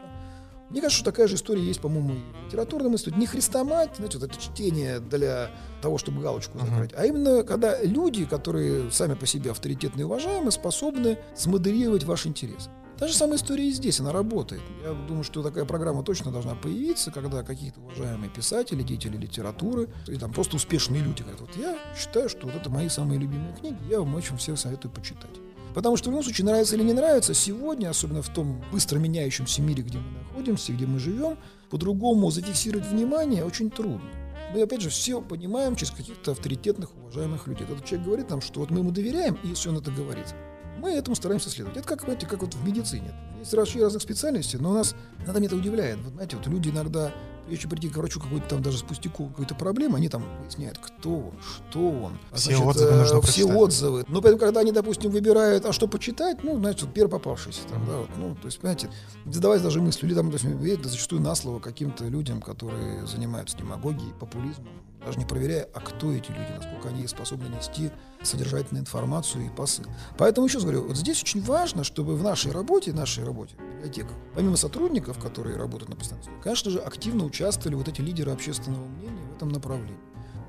Мне 0.69 0.81
кажется, 0.81 1.01
что 1.01 1.11
такая 1.11 1.27
же 1.27 1.35
история 1.35 1.63
есть, 1.63 1.81
по-моему, 1.81 2.13
и 2.13 2.17
в 2.17 2.45
литературном 2.45 2.93
институте. 2.93 3.17
Не 3.17 3.25
христомать, 3.25 3.95
знаете, 3.95 4.19
вот 4.19 4.29
это 4.29 4.39
чтение 4.39 4.99
для 4.99 5.51
того, 5.81 5.97
чтобы 5.97 6.21
галочку 6.21 6.59
закрыть, 6.59 6.91
а 6.95 7.05
именно 7.05 7.43
когда 7.43 7.81
люди, 7.81 8.25
которые 8.25 8.91
сами 8.91 9.15
по 9.15 9.25
себе 9.25 9.51
авторитетные 9.51 10.01
и 10.01 10.05
уважаемые, 10.05 10.51
способны 10.51 11.17
смоделировать 11.35 12.03
ваш 12.03 12.27
интерес. 12.27 12.69
Та 12.99 13.07
же 13.07 13.13
самая 13.13 13.37
история 13.37 13.65
и 13.65 13.71
здесь, 13.71 14.01
она 14.01 14.11
работает. 14.11 14.61
Я 14.83 14.91
думаю, 14.91 15.23
что 15.23 15.41
такая 15.41 15.63
программа 15.63 16.03
точно 16.03 16.33
должна 16.33 16.53
появиться, 16.55 17.11
когда 17.11 17.43
какие-то 17.43 17.79
уважаемые 17.79 18.29
писатели, 18.29 18.83
деятели 18.83 19.15
литературы, 19.15 19.87
и 20.07 20.17
там 20.17 20.33
просто 20.33 20.57
успешные 20.57 21.01
люди 21.01 21.21
говорят, 21.21 21.39
вот 21.39 21.55
я 21.55 21.79
считаю, 21.97 22.27
что 22.27 22.45
вот 22.47 22.57
это 22.57 22.69
мои 22.69 22.89
самые 22.89 23.17
любимые 23.17 23.55
книги, 23.55 23.77
я 23.89 23.99
вам 23.99 24.13
очень 24.15 24.35
всем 24.35 24.57
советую 24.57 24.91
почитать. 24.91 25.31
Потому 25.73 25.97
что 25.97 26.09
в 26.09 26.11
любом 26.11 26.23
случае, 26.23 26.45
нравится 26.45 26.75
или 26.75 26.83
не 26.83 26.93
нравится, 26.93 27.33
сегодня, 27.33 27.89
особенно 27.89 28.21
в 28.21 28.29
том 28.29 28.63
быстро 28.71 28.97
меняющемся 28.97 29.61
мире, 29.61 29.83
где 29.83 29.99
мы 29.99 30.19
находимся, 30.19 30.73
где 30.73 30.85
мы 30.85 30.99
живем, 30.99 31.37
по-другому 31.69 32.31
зафиксировать 32.31 32.87
внимание 32.87 33.45
очень 33.45 33.69
трудно. 33.69 34.09
Мы, 34.53 34.63
опять 34.63 34.81
же, 34.81 34.89
все 34.89 35.21
понимаем 35.21 35.75
через 35.75 35.91
каких-то 35.91 36.31
авторитетных, 36.31 36.95
уважаемых 36.95 37.45
людей. 37.47 37.65
Этот 37.65 37.85
человек 37.85 38.05
говорит 38.07 38.29
нам, 38.29 38.41
что 38.41 38.61
вот 38.61 38.71
мы 38.71 38.79
ему 38.79 38.91
доверяем, 38.91 39.37
и 39.43 39.47
если 39.49 39.69
он 39.69 39.77
это 39.77 39.91
говорит, 39.91 40.33
мы 40.79 40.91
этому 40.91 41.15
стараемся 41.15 41.49
следовать. 41.49 41.77
Это 41.77 41.87
как, 41.87 42.01
знаете, 42.01 42.25
как 42.25 42.41
вот 42.41 42.55
в 42.55 42.65
медицине. 42.65 43.13
Есть 43.37 43.51
врачи 43.51 43.81
разных 43.81 44.01
специальностей, 44.01 44.57
но 44.57 44.71
у 44.71 44.73
нас, 44.73 44.95
иногда 45.19 45.39
меня 45.39 45.47
это 45.47 45.55
удивляет. 45.57 45.99
Вот, 45.99 46.13
знаете, 46.13 46.37
вот 46.37 46.47
люди 46.47 46.69
иногда, 46.69 47.11
чем 47.57 47.69
прийти 47.69 47.89
к 47.89 47.97
врачу 47.97 48.19
какой-то 48.19 48.47
там 48.47 48.61
даже 48.61 48.77
с 48.77 48.81
пустяку 48.81 49.27
какой-то 49.27 49.55
проблемы, 49.55 49.97
они 49.97 50.09
там 50.09 50.23
выясняют, 50.41 50.77
кто 50.77 51.09
он, 51.09 51.33
что 51.41 51.89
он. 51.89 52.19
А, 52.31 52.35
Все 52.35 52.57
отзывы 52.57 52.91
э, 52.91 52.95
нужно 52.99 53.21
Все 53.21 53.43
прочитать. 53.43 53.55
отзывы. 53.57 54.05
Но 54.07 54.21
поэтому, 54.21 54.39
когда 54.39 54.59
они, 54.61 54.71
допустим, 54.71 55.11
выбирают, 55.11 55.65
а 55.65 55.73
что 55.73 55.87
почитать, 55.87 56.43
ну, 56.43 56.57
значит, 56.57 56.83
вот 56.83 56.93
первый 56.93 57.09
попавшийся 57.11 57.61
там, 57.69 57.85
да, 57.85 57.97
вот, 57.97 58.09
ну, 58.17 58.35
то 58.35 58.45
есть, 58.45 58.59
понимаете, 58.59 58.89
задавать 59.25 59.61
даже 59.61 59.81
мысль, 59.81 60.05
или 60.05 60.13
там, 60.13 60.27
допустим, 60.27 60.57
верят 60.57 60.85
зачастую 60.85 61.21
на 61.21 61.35
слово 61.35 61.59
каким-то 61.59 62.05
людям, 62.05 62.41
которые 62.41 63.05
занимаются 63.07 63.57
демагогией, 63.57 64.13
популизмом, 64.19 64.69
даже 65.05 65.17
не 65.17 65.25
проверяя, 65.25 65.67
а 65.73 65.79
кто 65.79 66.11
эти 66.11 66.29
люди, 66.29 66.51
насколько 66.55 66.89
они 66.89 67.07
способны 67.07 67.47
нести 67.47 67.89
содержательную 68.21 68.81
информацию 68.81 69.45
и 69.45 69.49
посыл. 69.49 69.85
Поэтому 70.17 70.47
еще 70.47 70.57
раз 70.57 70.63
говорю, 70.63 70.87
вот 70.87 70.97
здесь 70.97 71.21
очень 71.21 71.41
важно, 71.41 71.83
чтобы 71.83 72.15
в 72.15 72.23
нашей 72.23 72.51
работе, 72.51 72.91
нашей 72.91 73.23
работе, 73.23 73.55
библиотека, 73.79 74.13
помимо 74.35 74.57
сотрудников, 74.57 75.19
которые 75.19 75.55
работают 75.57 75.89
на 75.89 75.95
постоянной 75.95 76.41
конечно 76.41 76.71
же, 76.71 76.79
активно 76.79 77.25
участвовали 77.25 77.75
вот 77.75 77.87
эти 77.87 78.01
лидеры 78.01 78.31
общественного 78.31 78.85
мнения 78.85 79.25
в 79.31 79.35
этом 79.35 79.49
направлении. 79.49 79.97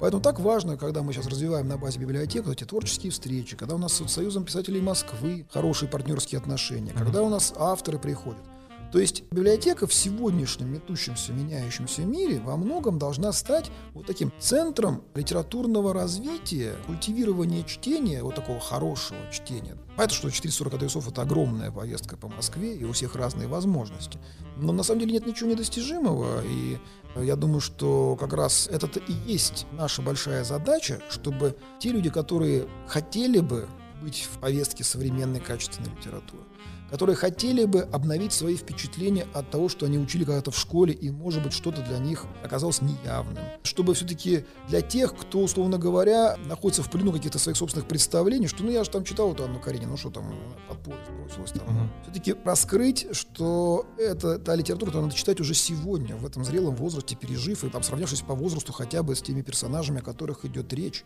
Поэтому 0.00 0.22
так 0.22 0.40
важно, 0.40 0.76
когда 0.76 1.02
мы 1.02 1.12
сейчас 1.12 1.26
развиваем 1.26 1.68
на 1.68 1.76
базе 1.76 1.98
библиотек 1.98 2.46
вот 2.46 2.52
эти 2.52 2.64
творческие 2.64 3.12
встречи, 3.12 3.56
когда 3.56 3.74
у 3.74 3.78
нас 3.78 3.92
с 3.92 4.08
Союзом 4.08 4.44
писателей 4.44 4.80
Москвы 4.80 5.46
хорошие 5.52 5.88
партнерские 5.88 6.38
отношения, 6.38 6.92
когда 6.92 7.22
у 7.22 7.28
нас 7.28 7.52
авторы 7.56 7.98
приходят. 7.98 8.42
То 8.92 8.98
есть 8.98 9.22
библиотека 9.30 9.86
в 9.86 9.94
сегодняшнем 9.94 10.72
метущемся, 10.72 11.32
меняющемся 11.32 12.02
мире 12.02 12.40
во 12.40 12.56
многом 12.56 12.98
должна 12.98 13.32
стать 13.32 13.70
вот 13.94 14.06
таким 14.06 14.32
центром 14.40 15.04
литературного 15.14 15.94
развития, 15.94 16.74
культивирования 16.86 17.62
чтения, 17.62 18.22
вот 18.22 18.34
такого 18.34 18.58
хорошего 18.58 19.18
чтения. 19.30 19.76
Понятно, 19.96 20.16
что 20.16 20.30
440 20.30 20.74
адресов— 20.74 21.08
это 21.08 21.22
огромная 21.22 21.70
поездка 21.70 22.16
по 22.16 22.28
Москве, 22.28 22.74
и 22.74 22.84
у 22.84 22.92
всех 22.92 23.14
разные 23.14 23.46
возможности. 23.46 24.18
Но 24.56 24.72
на 24.72 24.82
самом 24.82 25.00
деле 25.00 25.12
нет 25.12 25.26
ничего 25.26 25.50
недостижимого, 25.50 26.42
и 26.44 26.78
я 27.16 27.36
думаю, 27.36 27.60
что 27.60 28.16
как 28.18 28.32
раз 28.32 28.66
это 28.66 28.88
и 28.98 29.12
есть 29.26 29.66
наша 29.72 30.02
большая 30.02 30.42
задача, 30.42 31.00
чтобы 31.10 31.56
те 31.78 31.90
люди, 31.90 32.10
которые 32.10 32.66
хотели 32.88 33.38
бы 33.38 33.68
быть 34.02 34.28
в 34.32 34.38
повестке 34.38 34.82
современной 34.82 35.40
качественной 35.40 35.90
литературы, 35.90 36.42
которые 36.90 37.16
хотели 37.16 37.64
бы 37.64 37.82
обновить 37.92 38.32
свои 38.32 38.56
впечатления 38.56 39.26
от 39.32 39.50
того, 39.50 39.68
что 39.68 39.86
они 39.86 39.98
учили 39.98 40.24
когда-то 40.24 40.50
в 40.50 40.58
школе, 40.58 40.92
и, 40.92 41.10
может 41.10 41.42
быть, 41.42 41.52
что-то 41.52 41.82
для 41.82 41.98
них 41.98 42.24
оказалось 42.42 42.82
неявным. 42.82 43.42
Чтобы 43.62 43.94
все-таки 43.94 44.44
для 44.68 44.80
тех, 44.80 45.14
кто, 45.16 45.40
условно 45.40 45.78
говоря, 45.78 46.36
находится 46.46 46.82
в 46.82 46.90
плену 46.90 47.12
каких-то 47.12 47.38
своих 47.38 47.56
собственных 47.56 47.88
представлений, 47.88 48.46
что, 48.46 48.64
ну, 48.64 48.70
я 48.70 48.84
же 48.84 48.90
там 48.90 49.04
читал 49.04 49.32
эту 49.32 49.44
Анну 49.44 49.60
Каренину, 49.60 49.92
ну, 49.92 49.96
что 49.96 50.10
там, 50.10 50.34
под 50.68 50.78
поезд 50.82 51.10
бросилась 51.10 51.52
там. 51.52 51.68
Uh-huh. 51.68 52.02
Все-таки 52.02 52.34
раскрыть, 52.44 53.06
что 53.12 53.86
это 53.96 54.38
та 54.38 54.54
литература, 54.54 54.90
которую 54.90 55.06
надо 55.06 55.16
читать 55.16 55.40
уже 55.40 55.54
сегодня, 55.54 56.16
в 56.16 56.26
этом 56.26 56.44
зрелом 56.44 56.74
возрасте, 56.76 57.16
пережив, 57.16 57.64
и 57.64 57.68
там, 57.68 57.82
сравнявшись 57.82 58.22
по 58.22 58.34
возрасту 58.34 58.72
хотя 58.72 59.02
бы 59.02 59.14
с 59.14 59.22
теми 59.22 59.42
персонажами, 59.42 60.00
о 60.00 60.02
которых 60.02 60.44
идет 60.44 60.72
речь. 60.72 61.04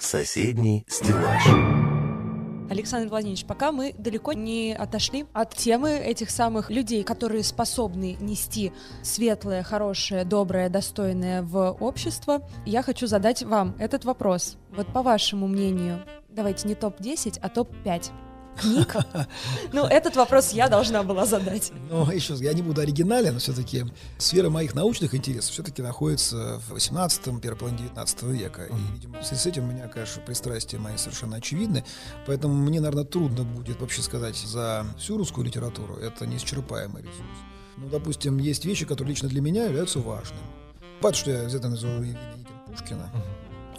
Соседний 0.00 0.84
стеллаж. 0.88 2.11
Александр 2.72 3.10
Владимирович, 3.10 3.44
пока 3.44 3.70
мы 3.70 3.94
далеко 3.98 4.32
не 4.32 4.74
отошли 4.74 5.26
от 5.34 5.54
темы 5.54 5.90
этих 5.90 6.30
самых 6.30 6.70
людей, 6.70 7.04
которые 7.04 7.44
способны 7.44 8.16
нести 8.18 8.72
светлое, 9.02 9.62
хорошее, 9.62 10.24
доброе, 10.24 10.70
достойное 10.70 11.42
в 11.42 11.76
общество, 11.80 12.48
я 12.64 12.82
хочу 12.82 13.06
задать 13.06 13.42
вам 13.42 13.76
этот 13.78 14.06
вопрос. 14.06 14.56
Вот 14.74 14.86
по 14.86 15.02
вашему 15.02 15.48
мнению, 15.48 16.02
давайте 16.30 16.66
не 16.66 16.74
топ-10, 16.74 17.38
а 17.42 17.50
топ-5 17.50 18.10
книг? 18.60 18.96
Ну, 19.72 19.84
этот 19.84 20.16
вопрос 20.16 20.52
я 20.52 20.68
должна 20.68 21.02
была 21.02 21.26
задать. 21.26 21.72
Ну, 21.90 22.10
еще 22.10 22.34
я 22.34 22.52
не 22.52 22.62
буду 22.62 22.80
оригинален, 22.80 23.34
но 23.34 23.38
все-таки 23.38 23.84
сфера 24.18 24.50
моих 24.50 24.74
научных 24.74 25.14
интересов 25.14 25.52
все-таки 25.52 25.82
находится 25.82 26.60
в 26.68 26.74
18-м, 26.74 27.40
первой 27.40 27.56
половине 27.56 27.78
19 27.84 28.22
века. 28.24 28.64
И, 28.64 28.92
видимо, 28.94 29.20
в 29.20 29.26
связи 29.26 29.42
с 29.42 29.46
этим 29.46 29.64
у 29.64 29.72
меня, 29.72 29.88
конечно, 29.88 30.22
пристрастия 30.22 30.78
мои 30.78 30.96
совершенно 30.96 31.36
очевидны. 31.36 31.84
Поэтому 32.26 32.54
мне, 32.54 32.80
наверное, 32.80 33.04
трудно 33.04 33.44
будет 33.44 33.80
вообще 33.80 34.02
сказать 34.02 34.36
за 34.36 34.86
всю 34.98 35.16
русскую 35.16 35.46
литературу. 35.46 35.96
Это 35.96 36.26
неисчерпаемый 36.26 37.02
ресурс. 37.02 37.38
Ну, 37.76 37.88
допустим, 37.88 38.38
есть 38.38 38.64
вещи, 38.64 38.84
которые 38.84 39.10
лично 39.10 39.28
для 39.28 39.40
меня 39.40 39.64
являются 39.64 39.98
важными. 39.98 40.42
Понятно, 41.00 41.20
что 41.20 41.30
я 41.30 41.44
где-то 41.44 41.68
назову 41.68 41.94
Евгения 41.94 42.46
Пушкина. 42.66 43.10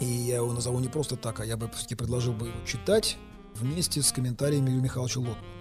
И 0.00 0.04
я 0.04 0.36
его 0.36 0.52
назову 0.52 0.80
не 0.80 0.88
просто 0.88 1.16
так, 1.16 1.40
а 1.40 1.44
я 1.44 1.56
бы 1.56 1.70
все-таки 1.70 1.94
предложил 1.94 2.32
бы 2.32 2.48
его 2.48 2.58
читать 2.66 3.16
вместе 3.54 4.02
с 4.02 4.12
комментариями 4.12 4.70
Юрия 4.70 4.82
Михайловича 4.82 5.20
Лотмана. 5.20 5.54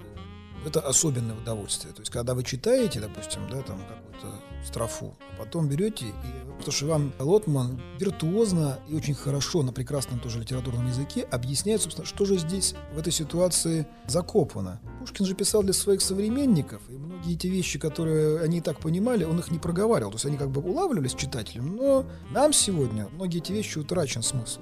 Это 0.66 0.80
особенное 0.80 1.36
удовольствие. 1.36 1.94
То 1.94 2.02
есть, 2.02 2.12
когда 2.12 2.34
вы 2.34 2.44
читаете, 2.44 3.02
допустим, 3.02 3.42
да, 3.50 3.62
там 3.64 3.82
какую-то 3.82 4.40
строфу, 4.66 5.18
а 5.34 5.44
потом 5.44 5.68
берете, 5.68 6.06
и, 6.06 6.12
потому 6.58 6.72
что 6.72 6.86
вам 6.86 7.14
Лотман 7.20 7.82
виртуозно 8.00 8.80
и 8.88 8.96
очень 8.96 9.14
хорошо 9.14 9.62
на 9.62 9.74
прекрасном 9.74 10.20
тоже 10.20 10.40
литературном 10.40 10.88
языке 10.88 11.24
объясняет, 11.24 11.82
собственно, 11.82 12.08
что 12.08 12.24
же 12.24 12.38
здесь 12.38 12.76
в 12.94 12.98
этой 12.98 13.12
ситуации 13.12 13.86
закопано. 14.08 14.80
Пушкин 15.02 15.26
же 15.26 15.36
писал 15.36 15.64
для 15.64 15.74
своих 15.74 16.02
современников, 16.02 16.82
и 16.88 16.94
многие 16.94 17.34
эти 17.34 17.48
вещи, 17.48 17.78
которые 17.78 18.40
они 18.40 18.60
и 18.60 18.62
так 18.62 18.80
понимали, 18.80 19.26
он 19.26 19.40
их 19.40 19.52
не 19.52 19.60
проговаривал. 19.60 20.12
То 20.12 20.16
есть 20.16 20.26
они 20.26 20.38
как 20.38 20.50
бы 20.50 20.62
улавливались 20.62 21.14
читателем, 21.14 21.76
но 21.76 22.06
нам 22.32 22.54
сегодня 22.54 23.10
многие 23.12 23.40
эти 23.40 23.52
вещи 23.52 23.80
утрачен 23.80 24.24
смысл. 24.24 24.62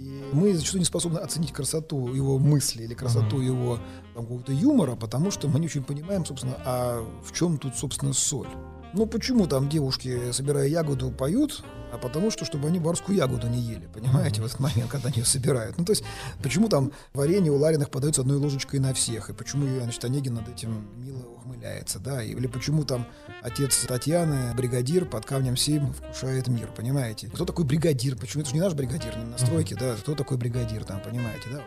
И 0.00 0.24
мы 0.32 0.54
зачастую 0.54 0.80
не 0.80 0.86
способны 0.86 1.18
оценить 1.18 1.52
красоту 1.52 2.14
его 2.14 2.38
мысли 2.38 2.84
или 2.84 2.94
красоту 2.94 3.42
mm-hmm. 3.42 3.46
его 3.46 3.78
там, 4.14 4.24
какого-то 4.24 4.52
юмора, 4.52 4.96
потому 4.96 5.30
что 5.30 5.46
мы 5.46 5.60
не 5.60 5.66
очень 5.66 5.82
понимаем, 5.82 6.24
собственно, 6.24 6.56
а 6.64 7.04
в 7.22 7.32
чем 7.36 7.58
тут, 7.58 7.76
собственно, 7.76 8.14
соль. 8.14 8.48
Ну 8.92 9.06
почему 9.06 9.46
там 9.46 9.68
девушки, 9.68 10.32
собирая 10.32 10.66
ягоду, 10.66 11.10
поют, 11.10 11.62
а 11.92 11.98
потому 11.98 12.30
что, 12.30 12.44
чтобы 12.44 12.68
они 12.68 12.78
барскую 12.78 13.16
ягоду 13.16 13.48
не 13.48 13.60
ели, 13.60 13.88
понимаете, 13.92 14.42
в 14.42 14.46
этот 14.46 14.58
момент, 14.60 14.90
когда 14.90 15.08
они 15.08 15.18
ее 15.18 15.24
собирают. 15.24 15.78
Ну 15.78 15.84
то 15.84 15.92
есть, 15.92 16.04
почему 16.42 16.68
там 16.68 16.92
варенье 17.14 17.52
у 17.52 17.56
Лариных 17.56 17.90
подается 17.90 18.22
одной 18.22 18.38
ложечкой 18.38 18.80
на 18.80 18.92
всех, 18.92 19.30
и 19.30 19.32
почему, 19.32 19.66
значит, 19.80 20.04
Онегин 20.04 20.34
над 20.34 20.48
этим 20.48 20.88
мило 20.96 21.22
ухмыляется, 21.36 21.98
да, 22.00 22.22
или 22.22 22.46
почему 22.46 22.84
там 22.84 23.06
отец 23.42 23.84
Татьяны, 23.86 24.54
бригадир, 24.54 25.04
под 25.04 25.24
камнем 25.24 25.56
7 25.56 25.92
вкушает 25.92 26.48
мир, 26.48 26.70
понимаете? 26.76 27.28
Кто 27.28 27.44
такой 27.44 27.64
бригадир? 27.64 28.16
Почему? 28.16 28.42
Это 28.42 28.50
же 28.50 28.56
не 28.56 28.60
наш 28.60 28.74
бригадир, 28.74 29.16
не 29.16 29.24
на 29.24 29.38
стройке, 29.38 29.76
да, 29.76 29.94
кто 29.94 30.14
такой 30.14 30.36
бригадир 30.36 30.84
там, 30.84 31.00
понимаете, 31.00 31.48
да? 31.52 31.62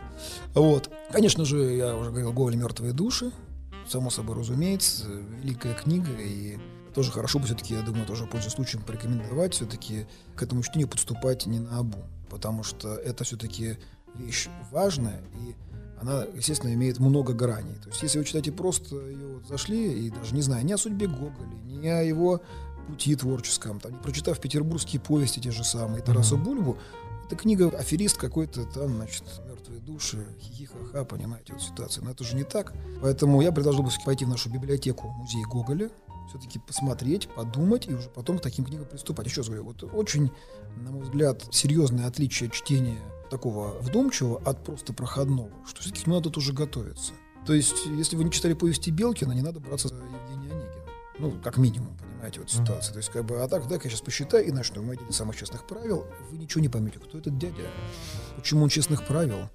Вот. 0.54 0.90
Конечно 1.12 1.46
же, 1.46 1.58
я 1.76 1.96
уже 1.96 2.10
говорил, 2.10 2.34
Гоголь 2.34 2.56
«Мертвые 2.56 2.94
души», 2.94 3.32
само 3.88 4.10
собой 4.10 4.36
разумеется, 4.38 5.06
великая 5.42 5.74
книга, 5.74 6.12
и 6.18 6.58
тоже 6.94 7.12
хорошо 7.12 7.40
бы 7.40 7.46
все-таки, 7.46 7.74
я 7.74 7.82
думаю, 7.82 8.06
тоже 8.06 8.26
пользуясь 8.26 8.54
случаем 8.54 8.84
порекомендовать 8.84 9.54
все-таки 9.54 10.06
к 10.36 10.44
этому 10.44 10.64
чтению 10.64 10.88
подступать 10.88 11.46
не 11.46 11.60
на 11.60 11.80
обу, 11.80 12.00
потому 12.30 12.64
что 12.64 12.96
это 12.96 13.24
все-таки 13.24 13.78
вещь 14.16 14.48
важная, 14.72 15.22
и 15.42 15.56
она, 16.00 16.26
естественно, 16.36 16.74
имеет 16.74 17.00
много 17.00 17.34
граней. 17.34 17.76
То 17.76 17.90
есть, 17.90 18.04
если 18.04 18.20
вы 18.20 18.26
читаете 18.26 18.52
просто 18.52 18.96
ее 18.96 19.36
вот 19.36 19.48
зашли, 19.48 20.08
и 20.08 20.10
даже 20.10 20.36
не 20.36 20.42
зная 20.42 20.62
ни 20.64 20.74
о 20.74 20.78
судьбе 20.78 21.08
Гоголя, 21.08 21.56
ни 21.66 21.88
о 21.88 22.02
его 22.02 22.42
пути 22.88 23.16
творческом, 23.16 23.80
там, 23.80 23.94
не 23.94 23.98
прочитав 24.00 24.40
петербургские 24.40 25.02
повести 25.02 25.40
те 25.40 25.52
же 25.52 25.64
самые, 25.64 26.04
Тараса 26.04 26.36
mm-hmm. 26.36 26.44
Бульбу, 26.44 26.78
это 27.26 27.38
книга 27.38 27.70
аферист 27.70 28.18
какой-то 28.18 28.66
там, 28.66 28.96
значит, 28.96 29.24
мертвые 29.48 29.80
души, 29.80 30.28
хихи-ха-ха, 30.42 31.06
понимаете, 31.06 31.54
вот 31.54 31.62
ситуация. 31.62 32.04
Но 32.04 32.12
это 32.12 32.24
же 32.24 32.36
не 32.36 32.44
так. 32.44 32.74
Поэтому 33.02 33.42
я 33.42 33.52
предложил 33.52 33.84
бы 33.84 33.90
пойти 34.06 34.26
в 34.26 34.30
нашу 34.30 34.50
библиотеку, 34.50 35.08
музей 35.10 35.44
Гоголя, 35.46 35.90
все-таки 36.30 36.60
посмотреть, 36.60 37.28
подумать 37.30 37.88
и 37.88 37.94
уже 37.94 38.10
потом 38.10 38.40
к 38.40 38.42
таким 38.42 38.66
книгам 38.66 38.86
приступать. 38.86 39.28
Еще 39.28 39.42
раз 39.42 39.48
говорю, 39.48 39.66
вот 39.66 39.84
очень, 39.94 40.32
на 40.78 40.92
мой 40.92 41.04
взгляд, 41.04 41.44
серьезное 41.52 42.08
отличие 42.08 42.50
чтения 42.50 43.00
такого 43.30 43.80
вдумчивого 43.80 44.42
от 44.46 44.64
просто 44.64 44.94
проходного, 44.94 45.50
что 45.66 45.82
все-таки 45.82 46.10
надо 46.10 46.24
тут 46.24 46.38
уже 46.38 46.54
готовиться. 46.54 47.14
То 47.46 47.54
есть, 47.54 47.86
если 47.88 48.16
вы 48.16 48.24
не 48.24 48.32
читали 48.32 48.54
повести 48.54 48.90
Белкина, 48.90 49.34
не 49.34 49.42
надо 49.42 49.60
браться 49.60 49.90
за 49.90 49.96
Евгения 49.96 50.52
Онегина. 50.52 50.84
Ну, 51.20 51.32
как 51.44 51.58
минимум, 51.58 51.98
понимаете, 51.98 52.40
вот 52.40 52.50
ситуация. 52.50 52.92
Mm-hmm. 52.92 52.94
То 52.94 52.98
есть, 52.98 53.10
как 53.10 53.26
бы, 53.26 53.42
а 53.42 53.48
так, 53.48 53.68
так, 53.68 53.84
я 53.84 53.90
сейчас 53.90 54.02
посчитаю 54.02 54.46
и 54.46 54.52
начну. 54.52 54.82
Мы 54.82 54.98
самых 55.12 55.36
честных 55.36 55.68
правил, 55.68 56.06
вы 56.32 56.38
ничего 56.38 56.62
не 56.62 56.70
поймете, 56.70 57.00
кто 57.00 57.18
этот 57.18 57.38
дядя, 57.38 57.70
почему 58.36 58.64
он 58.64 58.70
честных 58.70 59.06
правил, 59.06 59.50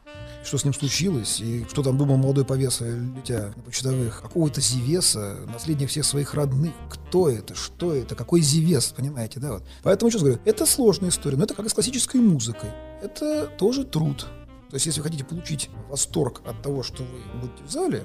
что 0.44 0.58
с 0.58 0.64
ним 0.64 0.74
случилось, 0.74 1.40
и 1.40 1.66
что 1.70 1.82
там 1.82 1.98
думал 1.98 2.16
молодой 2.16 2.44
повеса, 2.44 2.84
летя 2.88 3.52
на 3.56 3.62
почтовых. 3.62 4.22
Какого-то 4.22 4.60
Зевеса, 4.60 5.36
наследник 5.52 5.90
всех 5.90 6.04
своих 6.04 6.34
родных. 6.34 6.72
Кто 6.90 7.28
это, 7.28 7.54
что 7.54 7.94
это, 7.94 8.14
какой 8.14 8.40
Зевес, 8.40 8.92
понимаете, 8.96 9.40
да? 9.40 9.52
Вот. 9.54 9.64
Поэтому, 9.82 10.10
что 10.10 10.20
говорю, 10.20 10.38
это 10.44 10.66
сложная 10.66 11.10
история, 11.10 11.36
но 11.36 11.44
это 11.44 11.54
как 11.54 11.66
и 11.66 11.68
с 11.68 11.74
классической 11.74 12.20
музыкой. 12.20 12.70
Это 13.02 13.46
тоже 13.58 13.84
труд. 13.84 14.26
То 14.70 14.74
есть, 14.74 14.86
если 14.86 15.00
вы 15.00 15.04
хотите 15.04 15.24
получить 15.24 15.70
восторг 15.88 16.42
от 16.46 16.62
того, 16.62 16.82
что 16.82 17.02
вы 17.02 17.40
будете 17.40 17.64
в 17.64 17.70
зале, 17.70 18.04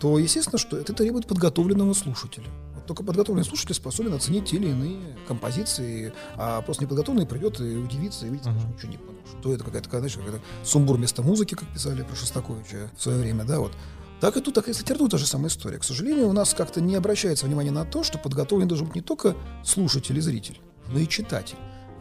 то, 0.00 0.18
естественно, 0.18 0.58
что 0.58 0.78
это 0.78 0.94
требует 0.94 1.26
подготовленного 1.26 1.92
слушателя. 1.92 2.46
Только 2.90 3.04
подготовленный 3.04 3.44
слушатель 3.44 3.76
способен 3.76 4.14
оценить 4.14 4.46
те 4.46 4.56
или 4.56 4.70
иные 4.70 5.16
композиции, 5.28 6.12
а 6.34 6.60
просто 6.60 6.82
неподготовленный 6.82 7.24
придет 7.24 7.60
и 7.60 7.76
удивится, 7.76 8.26
и 8.26 8.30
видит, 8.30 8.48
uh-huh. 8.48 8.74
ничего 8.74 8.90
не 8.90 8.96
понял. 8.96 9.20
Что 9.38 9.54
это 9.54 9.62
какая-то, 9.62 9.88
знаешь, 9.88 10.16
какая-то 10.16 10.40
сумбур 10.64 10.96
вместо 10.96 11.22
музыки, 11.22 11.54
как 11.54 11.72
писали 11.72 12.02
про 12.02 12.16
Шостаковича 12.16 12.90
в 12.96 13.00
свое 13.00 13.18
время, 13.18 13.44
да, 13.44 13.60
вот. 13.60 13.74
Так 14.20 14.36
и 14.36 14.40
тут, 14.40 14.54
так 14.54 14.66
и 14.66 14.72
с 14.72 14.82
та 14.82 15.18
же 15.18 15.24
самая 15.24 15.50
история. 15.50 15.78
К 15.78 15.84
сожалению, 15.84 16.26
у 16.26 16.32
нас 16.32 16.52
как-то 16.52 16.80
не 16.80 16.96
обращается 16.96 17.46
внимание 17.46 17.70
на 17.70 17.84
то, 17.84 18.02
что 18.02 18.18
подготовлен 18.18 18.66
должен 18.66 18.86
быть 18.86 18.96
не 18.96 19.02
только 19.02 19.36
слушатель 19.62 20.18
и 20.18 20.20
зритель, 20.20 20.58
но 20.88 20.98
и 20.98 21.06
читатель. 21.06 21.58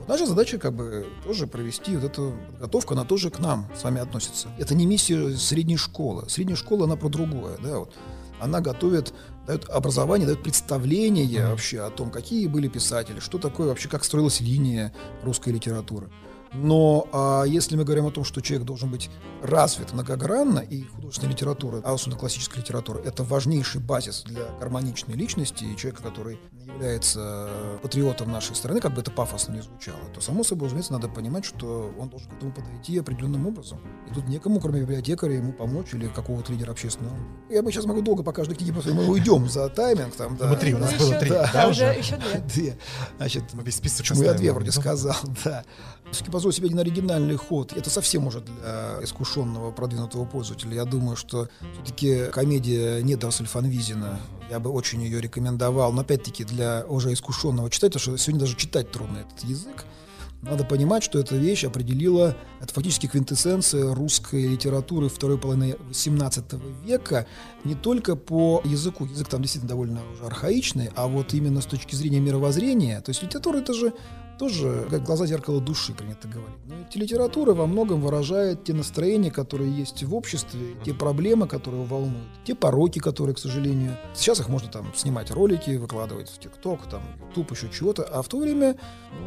Наша 0.08 0.26
задача 0.26 0.58
как 0.58 0.74
бы 0.74 1.06
тоже 1.24 1.46
провести 1.46 1.96
вот 1.98 2.06
эту 2.06 2.34
подготовку, 2.54 2.96
она 2.96 3.06
тоже 3.06 3.30
к 3.30 3.38
нам 3.38 3.68
с 3.80 3.84
вами 3.84 4.02
относится. 4.02 4.48
Это 4.58 4.74
не 4.74 4.88
миссия 4.88 5.38
средней 5.38 5.78
школы. 5.78 6.28
Средняя 6.28 6.58
школа, 6.58 6.86
она 6.86 6.96
про 6.96 7.10
другое, 7.10 7.60
да, 7.62 7.78
вот. 7.78 7.94
Она 8.40 8.62
готовит, 8.62 9.14
дает 9.48 9.70
образование, 9.70 10.26
дает 10.28 10.44
представление 10.44 11.48
вообще 11.48 11.82
о 11.82 11.90
том, 11.90 12.12
какие 12.12 12.48
были 12.48 12.68
писатели, 12.68 13.20
что 13.20 13.38
такое 13.38 13.68
вообще, 13.68 13.90
как 13.90 14.04
строилась 14.04 14.42
линия 14.42 14.94
русской 15.24 15.50
литературы. 15.50 16.10
Но 16.54 17.08
а 17.12 17.44
если 17.44 17.76
мы 17.76 17.84
говорим 17.84 18.06
о 18.08 18.12
том, 18.12 18.24
что 18.24 18.42
человек 18.42 18.66
должен 18.66 18.90
быть 18.90 19.10
развит 19.42 19.94
многогранно, 19.94 20.60
и 20.60 20.84
художественная 20.84 21.34
литература, 21.34 21.82
а 21.84 21.94
особенно 21.94 22.20
классическая 22.20 22.60
литература, 22.60 23.00
это 23.00 23.24
важнейший 23.24 23.82
базис 23.82 24.24
для 24.26 24.46
гармоничной 24.60 25.16
личности 25.16 25.64
и 25.64 25.78
человека, 25.78 26.04
который 26.04 26.40
является 26.66 27.50
патриотом 27.82 28.32
нашей 28.32 28.56
страны, 28.56 28.80
как 28.80 28.94
бы 28.94 29.02
это 29.02 29.12
пафосно 29.12 29.54
не 29.54 29.62
звучало, 29.62 30.00
то, 30.14 30.22
само 30.22 30.44
собой, 30.44 30.66
разумеется, 30.68 30.94
надо 30.94 31.08
понимать, 31.08 31.46
что 31.46 31.94
он 31.98 32.10
должен 32.10 32.30
к 32.30 32.34
этому 32.34 32.52
подойти 32.52 32.98
определенным 33.00 33.48
образом. 33.48 33.80
И 34.10 34.14
тут 34.14 34.28
некому, 34.28 34.60
кроме 34.60 34.82
библиотекаря, 34.82 35.36
ему 35.36 35.54
помочь 35.54 35.94
или 35.94 36.08
какого-то 36.08 36.52
лидера 36.52 36.72
общественного. 36.72 37.16
Я 37.50 37.64
бы 37.64 37.72
сейчас 37.72 37.86
могу 37.86 38.02
долго 38.02 38.24
по 38.24 38.32
каждой 38.32 38.56
книге, 38.56 38.74
просто 38.74 38.94
мы 38.94 39.08
уйдем 39.08 39.50
за 39.50 39.70
тайминг. 39.70 40.16
Там, 40.16 40.38
да. 40.38 40.48
Мы 40.48 40.56
три, 40.56 40.74
у 40.74 40.78
нас 40.80 40.94
было 40.94 41.16
три. 41.16 41.30
Да, 41.30 41.50
Да, 41.54 41.68
уже? 41.68 41.86
еще 41.86 42.18
две. 42.46 42.78
Значит, 43.18 43.44
Мы 43.54 43.64
весь 43.64 43.76
список 43.76 44.12
оставим. 44.12 44.38
две 44.38 44.52
вроде 44.52 44.72
Ну, 44.76 44.82
сказал, 44.82 45.16
да. 45.44 45.64
Все-таки 46.12 46.32
позволю 46.32 46.54
себе 46.54 46.68
один 46.68 46.80
оригинальный 46.80 47.36
ход. 47.36 47.74
Это 47.74 47.90
совсем 47.90 48.28
уже 48.28 48.42
для 48.42 49.04
искушенного, 49.04 49.72
продвинутого 49.72 50.26
пользователя. 50.26 50.74
Я 50.74 50.86
думаю, 50.86 51.16
что 51.16 51.50
все-таки 51.74 52.26
комедия 52.32 53.02
Недорсель 53.02 53.46
Фанвизина, 53.46 54.20
я 54.50 54.60
бы 54.60 54.72
очень 54.72 55.02
ее 55.04 55.22
рекомендовал. 55.22 55.94
Но 55.94 56.02
опять-таки 56.02 56.44
для 56.44 56.86
уже 56.88 57.14
искушенного 57.14 57.70
читателя, 57.70 58.00
что 58.00 58.18
сегодня 58.18 58.42
даже 58.42 58.56
читать 58.56 58.92
трудно 58.92 59.20
этот 59.20 59.48
язык. 59.48 59.86
Надо 60.42 60.64
понимать, 60.64 61.04
что 61.04 61.20
эта 61.20 61.36
вещь 61.36 61.66
определила, 61.66 62.38
это 62.62 62.74
фактически 62.74 63.08
квинтэссенция 63.08 63.94
русской 63.94 64.48
литературы 64.48 65.10
второй 65.10 65.38
половины 65.38 65.76
XVIII 65.90 66.86
века, 66.86 67.28
не 67.66 67.76
только 67.76 68.16
по 68.16 68.62
языку, 68.64 69.04
язык 69.04 69.28
там 69.28 69.42
действительно 69.42 69.68
довольно 69.68 70.00
уже 70.14 70.24
архаичный, 70.24 70.92
а 70.96 71.08
вот 71.08 71.34
именно 71.34 71.60
с 71.60 71.66
точки 71.66 71.94
зрения 71.94 72.22
мировоззрения, 72.22 73.02
то 73.02 73.10
есть 73.10 73.22
литература 73.22 73.58
это 73.58 73.74
же 73.74 73.94
тоже 74.40 74.88
как 74.90 75.04
глаза 75.04 75.26
зеркало 75.26 75.60
души, 75.60 75.94
принято 75.94 76.28
говорить. 76.28 76.56
Но 76.66 76.76
ведь 76.76 76.96
литература 76.96 77.54
во 77.54 77.68
многом 77.68 78.02
выражает 78.02 78.64
те 78.64 78.74
настроения, 78.74 79.32
которые 79.32 79.72
есть 79.72 80.02
в 80.04 80.16
обществе, 80.16 80.78
те 80.86 80.94
проблемы, 80.94 81.46
которые 81.46 81.84
волнуют, 81.84 82.30
те 82.46 82.56
пороки, 82.56 83.00
которые, 83.00 83.36
к 83.36 83.40
сожалению, 83.40 83.98
сейчас 84.16 84.40
их 84.40 84.48
можно 84.48 84.72
там 84.72 84.94
снимать 84.96 85.30
ролики, 85.30 85.72
выкладывать 85.72 86.30
в 86.30 86.40
ТикТок, 86.40 86.88
там, 86.90 87.02
Ютуб, 87.30 87.52
еще 87.52 87.70
чего-то, 87.70 88.04
а 88.04 88.22
в 88.22 88.30
то 88.30 88.40
время 88.40 88.78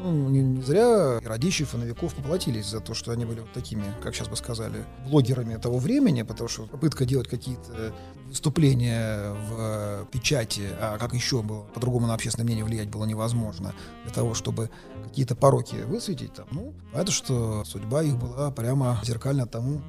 ну, 0.02 0.30
не, 0.30 0.40
не 0.40 0.62
зря 0.62 1.18
и 1.20 1.26
Радищев, 1.26 1.74
и 1.74 1.76
Новиков 1.76 2.14
поплатились 2.14 2.66
за 2.66 2.80
то, 2.80 2.94
что 2.94 3.12
они 3.12 3.26
были 3.26 3.40
вот 3.40 3.52
такими, 3.52 3.84
как 4.02 4.14
сейчас 4.14 4.28
бы 4.28 4.36
сказали, 4.36 4.84
блогерами 5.06 5.56
того 5.56 5.78
времени, 5.78 6.22
потому 6.22 6.48
что 6.48 6.62
попытка 6.62 7.04
делать 7.04 7.28
какие-то 7.28 7.92
выступления 8.26 9.34
в 9.48 10.06
печати, 10.10 10.62
а 10.80 10.96
как 10.96 11.12
еще 11.12 11.42
было, 11.42 11.64
по-другому 11.74 12.06
на 12.06 12.14
общественное 12.14 12.46
мнение 12.46 12.64
влиять 12.64 12.88
было 12.88 13.04
невозможно, 13.04 13.74
для 14.04 14.12
того, 14.12 14.32
чтобы 14.32 14.70
какие-то 15.02 15.34
пороки 15.34 15.76
высветить 15.76 16.32
там, 16.34 16.46
ну, 16.50 16.74
понятно, 16.92 17.12
что? 17.12 17.64
Судьба 17.64 18.02
их 18.02 18.16
была 18.18 18.50
прямо 18.50 19.00
зеркально 19.04 19.46
тому, 19.46 19.82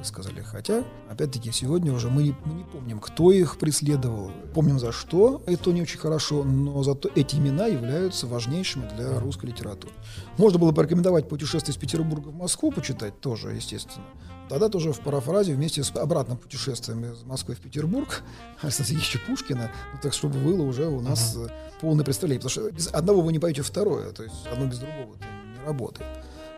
они 0.00 0.02
высказали. 0.02 0.40
Хотя, 0.42 0.84
опять-таки, 1.10 1.52
сегодня 1.52 1.92
уже 1.92 2.08
мы 2.08 2.22
не, 2.22 2.34
мы 2.44 2.54
не 2.54 2.64
помним, 2.64 3.00
кто 3.00 3.32
их 3.32 3.58
преследовал, 3.58 4.30
помним 4.54 4.78
за 4.78 4.92
что, 4.92 5.42
это 5.46 5.70
не 5.72 5.82
очень 5.82 5.98
хорошо, 5.98 6.44
но 6.44 6.82
зато 6.82 7.10
эти 7.14 7.36
имена 7.36 7.66
являются 7.66 8.26
важнейшими 8.26 8.88
для 8.96 9.20
русской 9.20 9.46
литературы. 9.46 9.92
Можно 10.38 10.58
было 10.58 10.72
порекомендовать 10.72 11.28
путешествие 11.28 11.74
из 11.74 11.78
Петербурга 11.78 12.28
в 12.28 12.34
Москву 12.34 12.72
почитать 12.72 13.20
тоже, 13.20 13.50
естественно. 13.50 14.06
Тогда 14.48 14.68
тоже 14.68 14.92
в 14.92 14.98
парафразе 15.00 15.54
вместе 15.54 15.84
с 15.84 15.94
обратным 15.94 16.36
путешествием 16.36 17.04
из 17.04 17.22
Москвы 17.22 17.54
в 17.54 17.60
Петербург 17.60 18.22
Александра 18.62 18.90
Сергеевича 18.90 19.20
Пушкина, 19.26 19.70
ну, 19.92 20.00
так 20.02 20.12
чтобы 20.12 20.40
было 20.40 20.62
уже 20.62 20.86
у 20.86 21.00
нас 21.00 21.36
э, 21.36 21.48
полное 21.80 22.04
представление. 22.04 22.40
Потому 22.40 22.50
что 22.50 22.70
без 22.72 22.88
одного 22.92 23.20
вы 23.22 23.32
не 23.32 23.38
пойдете 23.38 23.62
второе, 23.62 24.10
то 24.10 24.24
есть 24.24 24.46
одно 24.50 24.66
без 24.66 24.78
другого 24.78 25.14
это 25.14 25.24
не 25.24 25.64
работает. 25.64 26.08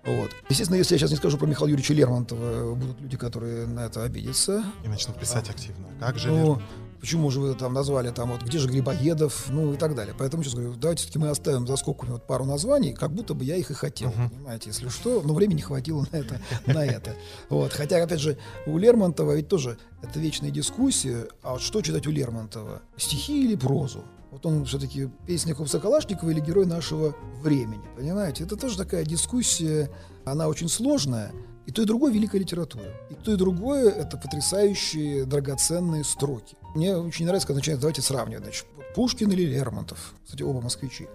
Вот. 0.05 0.31
Естественно, 0.49 0.77
если 0.77 0.95
я 0.95 0.99
сейчас 0.99 1.11
не 1.11 1.17
скажу 1.17 1.39
про 1.39 1.47
Михаила 1.47 1.69
Юрьевича 1.69 1.95
Лермонтова, 1.95 2.75
будут 2.75 3.01
люди, 3.01 3.17
которые 3.17 3.67
на 3.67 3.87
это 3.87 4.03
обидятся. 4.03 4.65
И 4.85 4.89
начнут 4.89 5.19
писать 5.19 5.49
активно. 5.49 5.87
Как 6.01 6.19
же 6.19 6.29
Ну, 6.29 6.37
Лермонтов? 6.37 6.65
почему 7.01 7.31
же 7.31 7.41
вы 7.41 7.55
там 7.55 7.73
назвали 7.73 8.11
там 8.11 8.31
вот 8.33 8.43
где 8.43 8.59
же 8.59 8.69
Грибоедов, 8.69 9.47
ну 9.51 9.73
и 9.75 9.77
так 9.77 9.95
далее. 9.95 10.15
Поэтому 10.19 10.43
сейчас 10.43 10.55
говорю, 10.55 10.75
давайте 10.75 11.03
все-таки 11.03 11.19
мы 11.21 11.29
оставим 11.29 11.67
за 11.69 11.77
скобками 11.77 12.11
вот 12.13 12.27
пару 12.27 12.45
названий, 12.45 12.93
как 12.95 13.13
будто 13.13 13.35
бы 13.35 13.45
я 13.45 13.55
их 13.57 13.71
и 13.71 13.75
хотел, 13.75 14.09
Мгм. 14.11 14.31
понимаете, 14.31 14.71
если 14.71 14.89
что, 14.89 15.23
но 15.25 15.35
времени 15.35 15.61
хватило 15.61 16.05
на 16.11 16.17
это, 16.17 16.41
на 16.67 16.85
это. 16.85 17.15
Вот. 17.49 17.73
Хотя, 17.73 18.03
опять 18.03 18.21
же, 18.21 18.37
у 18.67 18.79
Лермонтова 18.79 19.35
ведь 19.37 19.47
тоже 19.49 19.79
это 20.03 20.19
вечная 20.19 20.51
дискуссия, 20.51 21.29
а 21.43 21.53
вот 21.53 21.63
что 21.63 21.81
читать 21.81 22.07
у 22.09 22.11
Лермонтова, 22.11 22.83
стихи 22.97 23.45
или 23.45 23.55
прозу? 23.55 24.03
Вот 24.33 24.47
он 24.47 24.65
все-таки 24.65 25.11
песня 25.27 25.55
Соколашникова 25.55 26.31
или 26.31 26.41
герой 26.41 26.65
нашего 26.65 27.15
времени, 27.43 27.85
понимаете? 27.95 28.45
Это 28.45 28.57
тоже 28.57 28.79
такая 28.79 29.05
дискуссия, 29.05 29.91
она 30.25 30.49
очень 30.49 30.71
сложная, 30.71 31.33
и 31.67 31.71
то, 31.71 31.83
и 31.83 31.85
другое 31.85 32.15
великая 32.15 32.39
литература. 32.39 32.87
И 33.11 33.15
то, 33.15 33.35
и 33.35 33.37
другое 33.37 33.91
это 33.91 34.17
потрясающие, 34.17 35.27
драгоценные 35.27 36.03
строки. 36.03 36.57
Мне 36.75 36.97
очень 36.97 37.27
нравится, 37.27 37.47
когда 37.47 37.59
начинают, 37.59 37.83
давайте 37.83 38.01
сравнивать, 38.01 38.45
значит, 38.45 38.67
Пушкин 38.95 39.31
или 39.33 39.43
Лермонтов. 39.43 40.15
Кстати, 40.25 40.43
оба 40.43 40.63
москвичи. 40.63 41.09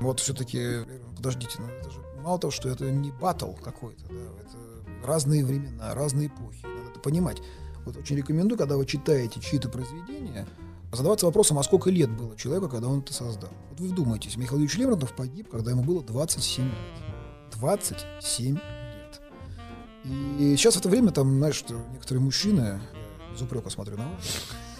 Вот 0.00 0.20
все-таки, 0.20 0.78
подождите, 1.14 1.58
ну 1.58 1.66
это 1.66 1.90
же 1.90 2.00
мало 2.22 2.38
того, 2.38 2.50
что 2.50 2.70
это 2.70 2.90
не 2.90 3.12
батл 3.12 3.52
какой-то, 3.52 4.02
да, 4.08 4.14
это 4.14 5.06
разные 5.06 5.44
времена, 5.44 5.94
разные 5.94 6.28
эпохи. 6.28 6.64
Надо 6.64 6.90
это 6.90 7.00
понимать. 7.00 7.42
Вот 7.84 7.98
очень 7.98 8.16
рекомендую, 8.16 8.58
когда 8.58 8.78
вы 8.78 8.86
читаете 8.86 9.40
чьи-то 9.40 9.68
произведения, 9.68 10.46
задаваться 10.92 11.26
вопросом, 11.26 11.58
а 11.58 11.62
сколько 11.62 11.90
лет 11.90 12.10
было 12.10 12.36
человеку, 12.36 12.68
когда 12.68 12.88
он 12.88 13.00
это 13.00 13.12
создал. 13.12 13.50
Вот 13.70 13.80
вы 13.80 13.88
вдумайтесь, 13.88 14.36
Михаил 14.36 14.60
Юрьевич 14.60 14.78
Лермонтов 14.78 15.14
погиб, 15.14 15.48
когда 15.50 15.70
ему 15.70 15.82
было 15.82 16.02
27 16.02 16.64
лет. 16.64 16.74
27 17.52 18.54
лет. 18.56 19.22
И 20.38 20.56
сейчас 20.56 20.74
в 20.74 20.78
это 20.78 20.88
время, 20.88 21.10
там, 21.12 21.38
знаешь, 21.38 21.64
некоторые 21.92 22.22
мужчины, 22.22 22.80
без 23.32 23.40
упрека 23.40 23.70
смотрю 23.70 23.96
на 23.96 24.08
вас, 24.10 24.20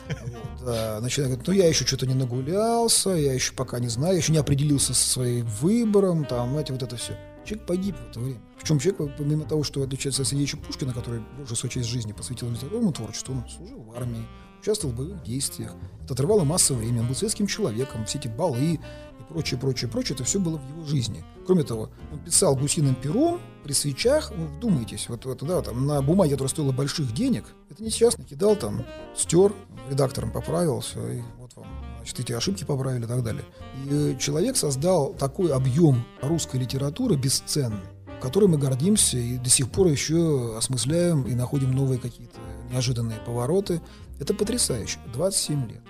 вот, 0.09 0.68
а, 0.68 1.01
начинают 1.01 1.33
говорить, 1.33 1.46
ну 1.46 1.53
я 1.55 1.68
еще 1.68 1.87
что-то 1.87 2.07
не 2.07 2.14
нагулялся, 2.14 3.11
я 3.11 3.33
еще 3.33 3.53
пока 3.55 3.79
не 3.79 3.88
знаю, 3.88 4.14
я 4.14 4.18
еще 4.18 4.33
не 4.33 4.38
определился 4.38 4.94
со 4.94 5.09
своим 5.09 5.46
выбором, 5.46 6.25
там, 6.25 6.51
знаете, 6.51 6.72
вот 6.72 6.83
это 6.83 6.96
все. 6.96 7.16
Человек 7.44 7.66
погиб 7.66 7.96
в 7.96 8.11
это 8.11 8.20
время. 8.20 8.40
Причем 8.61 8.79
человек, 8.79 9.16
помимо 9.16 9.44
того, 9.44 9.64
что 9.64 9.83
отличается 9.83 10.22
от 10.22 10.29
Сергеевича 10.29 10.57
Пушкина, 10.59 10.92
который 10.92 11.22
большую 11.37 11.57
свою 11.57 11.72
часть 11.72 11.88
жизни 11.88 12.12
посвятил 12.12 12.51
литературному 12.51 12.92
творчеству, 12.92 13.35
он 13.35 13.48
служил 13.48 13.83
в 13.83 13.96
армии, 13.96 14.27
участвовал 14.62 14.94
в 14.94 14.96
боевых 14.96 15.22
действиях. 15.25 15.75
Это 16.05 16.14
отрывало 16.14 16.44
массу 16.44 16.75
времени, 16.75 17.01
он 17.01 17.09
был 17.09 17.14
светским 17.14 17.46
человеком, 17.46 18.07
все 18.07 18.18
эти 18.18 18.29
балы 18.29 18.59
и 18.61 18.81
прочее, 19.29 19.59
прочее, 19.59 19.90
прочее, 19.90 20.14
это 20.14 20.25
все 20.25 20.38
было 20.38 20.59
в 20.59 20.68
его 20.68 20.85
жизни. 20.85 21.25
Кроме 21.46 21.64
того, 21.64 21.90
он 22.12 22.20
писал 22.20 22.55
гусиным 22.55 22.94
пером 22.94 23.40
при 23.64 23.72
свечах, 23.72 24.33
ну, 24.37 24.46
вдумайтесь, 24.46 25.09
вот, 25.09 25.25
вот 25.25 25.42
да, 25.42 25.62
там, 25.62 25.87
на 25.87 26.01
бумаге, 26.01 26.33
которая 26.33 26.51
стоила 26.51 26.72
больших 26.72 27.12
денег, 27.12 27.44
это 27.70 27.83
не 27.83 27.90
сейчас 27.90 28.16
накидал, 28.16 28.55
там, 28.55 28.85
стер, 29.16 29.53
редактором 29.90 30.31
поправил, 30.31 30.81
все, 30.81 31.09
и 31.09 31.22
вот 31.38 31.51
вам, 31.57 31.66
значит, 31.96 32.20
эти 32.20 32.33
ошибки 32.33 32.64
поправили 32.64 33.05
и 33.05 33.09
так 33.09 33.22
далее. 33.25 33.44
И 33.90 34.16
человек 34.20 34.57
создал 34.57 35.14
такой 35.14 35.53
объем 35.53 36.05
русской 36.20 36.59
литературы 36.59 37.16
бесценный, 37.16 37.81
которой 38.20 38.46
мы 38.46 38.59
гордимся 38.59 39.18
и 39.18 39.38
до 39.38 39.51
сих 39.51 39.70
пор 39.70 39.88
еще 39.88 40.57
осмысляем 40.57 41.22
и 41.27 41.35
находим 41.35 41.72
новые 41.72 41.98
какие-то 41.98 42.38
неожиданные 42.70 43.18
повороты. 43.20 43.81
Это 44.18 44.35
потрясающе. 44.35 44.98
27 45.12 45.68
лет. 45.70 45.83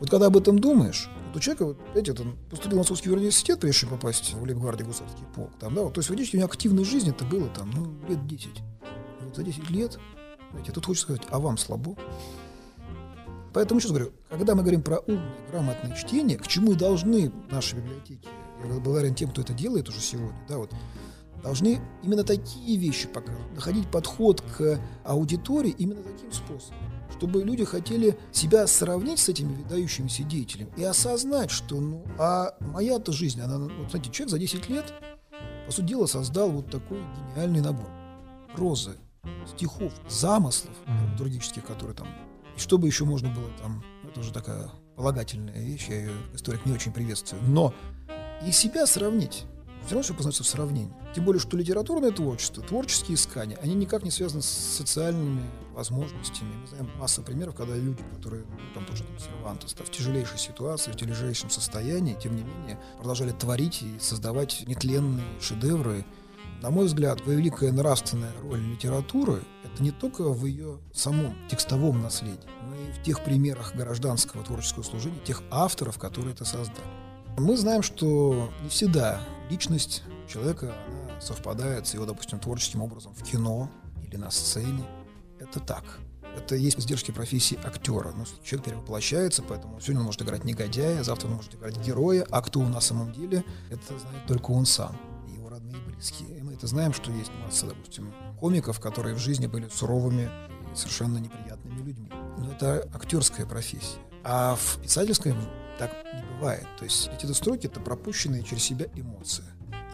Вот 0.00 0.10
когда 0.10 0.26
об 0.26 0.36
этом 0.36 0.58
думаешь, 0.58 1.08
вот 1.28 1.36
у 1.36 1.40
человека, 1.40 1.64
вот 1.64 2.20
он 2.20 2.36
поступил 2.50 2.76
в 2.76 2.80
Московский 2.80 3.10
университет, 3.10 3.60
прежде 3.60 3.80
чем 3.80 3.90
попасть 3.90 4.34
в 4.34 4.42
лейб-гвардии 4.42 4.84
гусарский 4.84 5.24
полк, 5.34 5.50
там, 5.58 5.74
да, 5.74 5.82
вот, 5.82 5.94
то 5.94 6.00
есть, 6.00 6.08
фактически 6.08 6.36
у 6.36 6.38
него 6.40 6.48
активной 6.48 6.84
жизни 6.84 7.10
это 7.10 7.24
было 7.24 7.48
там, 7.48 7.70
ну, 7.70 7.94
лет 8.08 8.26
10. 8.26 8.46
И 8.46 9.24
вот 9.24 9.36
за 9.36 9.42
10 9.42 9.70
лет, 9.70 9.98
знаете, 10.50 10.72
тут 10.72 10.86
хочется 10.86 11.06
сказать, 11.06 11.22
а 11.30 11.38
вам 11.38 11.56
слабо? 11.56 11.96
Поэтому 13.54 13.80
сейчас 13.80 13.92
говорю, 13.92 14.12
когда 14.28 14.54
мы 14.54 14.62
говорим 14.62 14.82
про 14.82 14.98
умное, 14.98 15.34
грамотное 15.50 15.96
чтение, 15.96 16.36
к 16.36 16.46
чему 16.46 16.72
и 16.72 16.74
должны 16.74 17.32
наши 17.50 17.76
библиотеки, 17.76 18.28
я 18.62 18.68
благодарен 18.80 19.14
тем, 19.14 19.30
кто 19.30 19.40
это 19.40 19.54
делает 19.54 19.88
уже 19.88 20.00
сегодня, 20.00 20.38
да, 20.46 20.58
вот, 20.58 20.72
должны 21.42 21.80
именно 22.02 22.24
такие 22.24 22.76
вещи 22.78 23.08
показывать, 23.08 23.54
находить 23.54 23.90
подход 23.90 24.40
к 24.40 24.80
аудитории 25.04 25.74
именно 25.78 26.02
таким 26.02 26.32
способом, 26.32 26.78
чтобы 27.16 27.42
люди 27.42 27.64
хотели 27.64 28.18
себя 28.32 28.66
сравнить 28.66 29.18
с 29.18 29.28
этими 29.28 29.54
выдающимися 29.54 30.22
деятелями 30.24 30.70
и 30.76 30.84
осознать, 30.84 31.50
что, 31.50 31.80
ну, 31.80 32.04
а 32.18 32.54
моя-то 32.60 33.12
жизнь, 33.12 33.40
она, 33.40 33.58
вот, 33.58 33.90
знаете, 33.90 34.10
человек 34.10 34.30
за 34.30 34.38
10 34.38 34.68
лет, 34.68 34.92
по 35.66 35.72
сути 35.72 35.86
дела, 35.86 36.06
создал 36.06 36.50
вот 36.50 36.70
такой 36.70 37.00
гениальный 37.34 37.60
набор 37.60 37.88
прозы, 38.54 38.96
стихов, 39.46 39.92
замыслов 40.08 40.74
драматургических, 40.86 41.64
которые 41.64 41.94
там, 41.94 42.08
и 42.56 42.58
что 42.58 42.78
бы 42.78 42.86
еще 42.86 43.04
можно 43.04 43.28
было 43.28 43.50
там, 43.60 43.84
это 44.08 44.20
уже 44.20 44.32
такая 44.32 44.70
полагательная 44.96 45.62
вещь, 45.62 45.86
я 45.88 45.96
ее, 45.96 46.12
историк, 46.34 46.64
не 46.64 46.72
очень 46.72 46.92
приветствую, 46.92 47.42
но 47.42 47.74
и 48.44 48.50
себя 48.50 48.86
сравнить 48.86 49.44
все 49.86 49.94
равно 49.94 50.02
все 50.02 50.14
познается 50.14 50.42
в 50.42 50.46
сравнении. 50.46 50.92
Тем 51.14 51.24
более, 51.24 51.40
что 51.40 51.56
литературное 51.56 52.10
творчество, 52.10 52.62
творческие 52.62 53.14
искания, 53.14 53.56
они 53.62 53.74
никак 53.74 54.02
не 54.02 54.10
связаны 54.10 54.42
с 54.42 54.46
социальными 54.46 55.42
возможностями. 55.74 56.52
Мы 56.60 56.66
знаем 56.66 56.90
массу 56.98 57.22
примеров, 57.22 57.54
когда 57.54 57.76
люди, 57.76 58.02
которые, 58.16 58.44
ну, 58.50 58.58
там 58.74 58.84
тоже 58.84 59.04
там, 59.04 59.18
Сервантес, 59.18 59.74
в 59.74 59.90
тяжелейшей 59.90 60.38
ситуации, 60.38 60.90
в 60.90 60.96
тяжелейшем 60.96 61.50
состоянии, 61.50 62.16
тем 62.20 62.34
не 62.34 62.42
менее, 62.42 62.80
продолжали 62.98 63.30
творить 63.30 63.82
и 63.82 63.98
создавать 64.00 64.64
нетленные 64.66 65.24
шедевры. 65.40 66.04
На 66.62 66.70
мой 66.70 66.86
взгляд, 66.86 67.20
великая 67.26 67.70
нравственная 67.70 68.32
роль 68.42 68.60
литературы– 68.60 69.42
это 69.64 69.82
не 69.82 69.92
только 69.92 70.22
в 70.22 70.46
ее 70.46 70.78
самом 70.92 71.36
текстовом 71.48 72.02
наследии, 72.02 72.48
но 72.62 72.74
и 72.74 72.92
в 72.92 73.02
тех 73.02 73.22
примерах 73.22 73.74
гражданского 73.76 74.42
творческого 74.42 74.82
служения, 74.82 75.18
тех 75.24 75.42
авторов, 75.50 75.98
которые 75.98 76.32
это 76.32 76.44
создали. 76.44 76.86
Мы 77.38 77.56
знаем, 77.58 77.82
что 77.82 78.50
не 78.62 78.70
всегда 78.70 79.20
личность 79.50 80.02
человека 80.28 80.74
она 80.86 81.20
совпадает 81.20 81.86
с 81.86 81.94
его, 81.94 82.06
допустим, 82.06 82.38
творческим 82.38 82.82
образом 82.82 83.14
в 83.14 83.22
кино 83.22 83.70
или 84.04 84.16
на 84.16 84.30
сцене. 84.30 84.84
Это 85.38 85.60
так. 85.60 85.84
Это 86.36 86.54
есть 86.54 86.78
издержки 86.78 87.12
профессии 87.12 87.58
актера. 87.64 88.12
Ну, 88.14 88.24
человек 88.44 88.66
перевоплощается, 88.66 89.42
поэтому 89.42 89.80
сегодня 89.80 90.00
он 90.00 90.06
может 90.06 90.20
играть 90.22 90.44
негодяя, 90.44 91.02
завтра 91.02 91.28
он 91.28 91.34
может 91.34 91.54
играть 91.54 91.78
героя, 91.78 92.26
а 92.30 92.42
кто 92.42 92.60
он 92.60 92.72
на 92.72 92.80
самом 92.80 93.12
деле, 93.12 93.42
это 93.70 93.98
знает 93.98 94.26
только 94.26 94.50
он 94.50 94.66
сам 94.66 94.96
и 95.28 95.32
его 95.32 95.48
родные 95.48 95.80
и 95.80 95.90
близкие. 95.90 96.38
И 96.38 96.42
мы 96.42 96.52
это 96.52 96.66
знаем, 96.66 96.92
что 96.92 97.10
есть 97.10 97.30
масса, 97.42 97.66
допустим, 97.66 98.12
комиков, 98.38 98.80
которые 98.80 99.14
в 99.14 99.18
жизни 99.18 99.46
были 99.46 99.68
суровыми 99.68 100.30
и 100.72 100.76
совершенно 100.76 101.18
неприятными 101.18 101.82
людьми. 101.82 102.10
Но 102.36 102.52
это 102.52 102.86
актерская 102.92 103.46
профессия. 103.46 103.98
А 104.22 104.56
в 104.56 104.78
писательской 104.82 105.34
так 105.78 105.92
не 106.14 106.22
бывает. 106.34 106.66
То 106.78 106.84
есть 106.84 107.08
эти 107.08 107.30
строки— 107.32 107.66
это 107.68 107.80
пропущенные 107.80 108.42
через 108.42 108.62
себя 108.62 108.86
эмоции. 108.94 109.44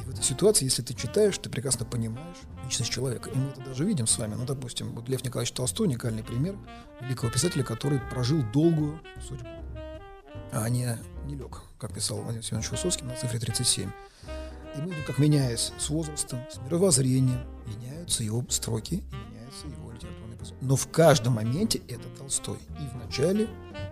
И 0.00 0.04
в 0.04 0.10
этой 0.10 0.22
ситуации, 0.22 0.64
если 0.64 0.82
ты 0.82 0.94
читаешь, 0.94 1.38
ты 1.38 1.48
прекрасно 1.48 1.84
понимаешь 1.84 2.36
личность 2.64 2.90
человека. 2.90 3.30
И 3.30 3.36
мы 3.36 3.50
это 3.50 3.60
даже 3.60 3.84
видим 3.84 4.06
с 4.06 4.18
вами. 4.18 4.34
Ну, 4.34 4.44
допустим, 4.44 4.92
вот 4.92 5.08
Лев 5.08 5.24
Николаевич 5.24 5.52
Толстой— 5.52 5.86
уникальный 5.88 6.24
пример 6.24 6.56
великого 7.00 7.30
писателя, 7.30 7.64
который 7.64 8.00
прожил 8.10 8.42
долгую 8.52 9.00
судьбу, 9.26 9.48
а 10.52 10.68
не, 10.68 10.98
не 11.26 11.34
лег, 11.34 11.62
как 11.78 11.94
писал 11.94 12.18
Владимир 12.18 12.44
Семенович 12.44 12.70
Высоцкий 12.70 13.04
на 13.04 13.16
цифре 13.16 13.38
37. 13.38 13.90
И 14.74 14.80
мы 14.80 14.90
видим, 14.90 15.04
как 15.06 15.18
меняясь 15.18 15.72
с 15.78 15.90
возрастом, 15.90 16.40
с 16.50 16.58
мировоззрением, 16.58 17.46
меняются 17.66 18.24
его 18.24 18.44
строки 18.48 18.94
и 18.94 19.30
меняется 19.30 19.66
его 19.66 19.90
литературный 19.92 20.36
посыл. 20.36 20.56
Но 20.60 20.76
в 20.76 20.88
каждом 20.88 21.34
моменте 21.34 21.82
это 21.88 22.08
Толстой. 22.18 22.58
И 22.80 22.88
в 22.88 22.96
начале, 22.96 23.48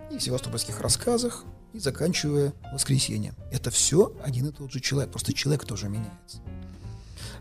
и 0.09 0.17
в 0.17 0.23
севастопольских 0.23 0.81
рассказах, 0.81 1.45
и 1.73 1.79
заканчивая 1.79 2.53
воскресеньем. 2.73 3.35
Это 3.51 3.71
все 3.71 4.15
один 4.23 4.47
и 4.47 4.51
тот 4.51 4.71
же 4.71 4.79
человек, 4.79 5.11
просто 5.11 5.33
человек 5.33 5.65
тоже 5.65 5.89
меняется. 5.89 6.39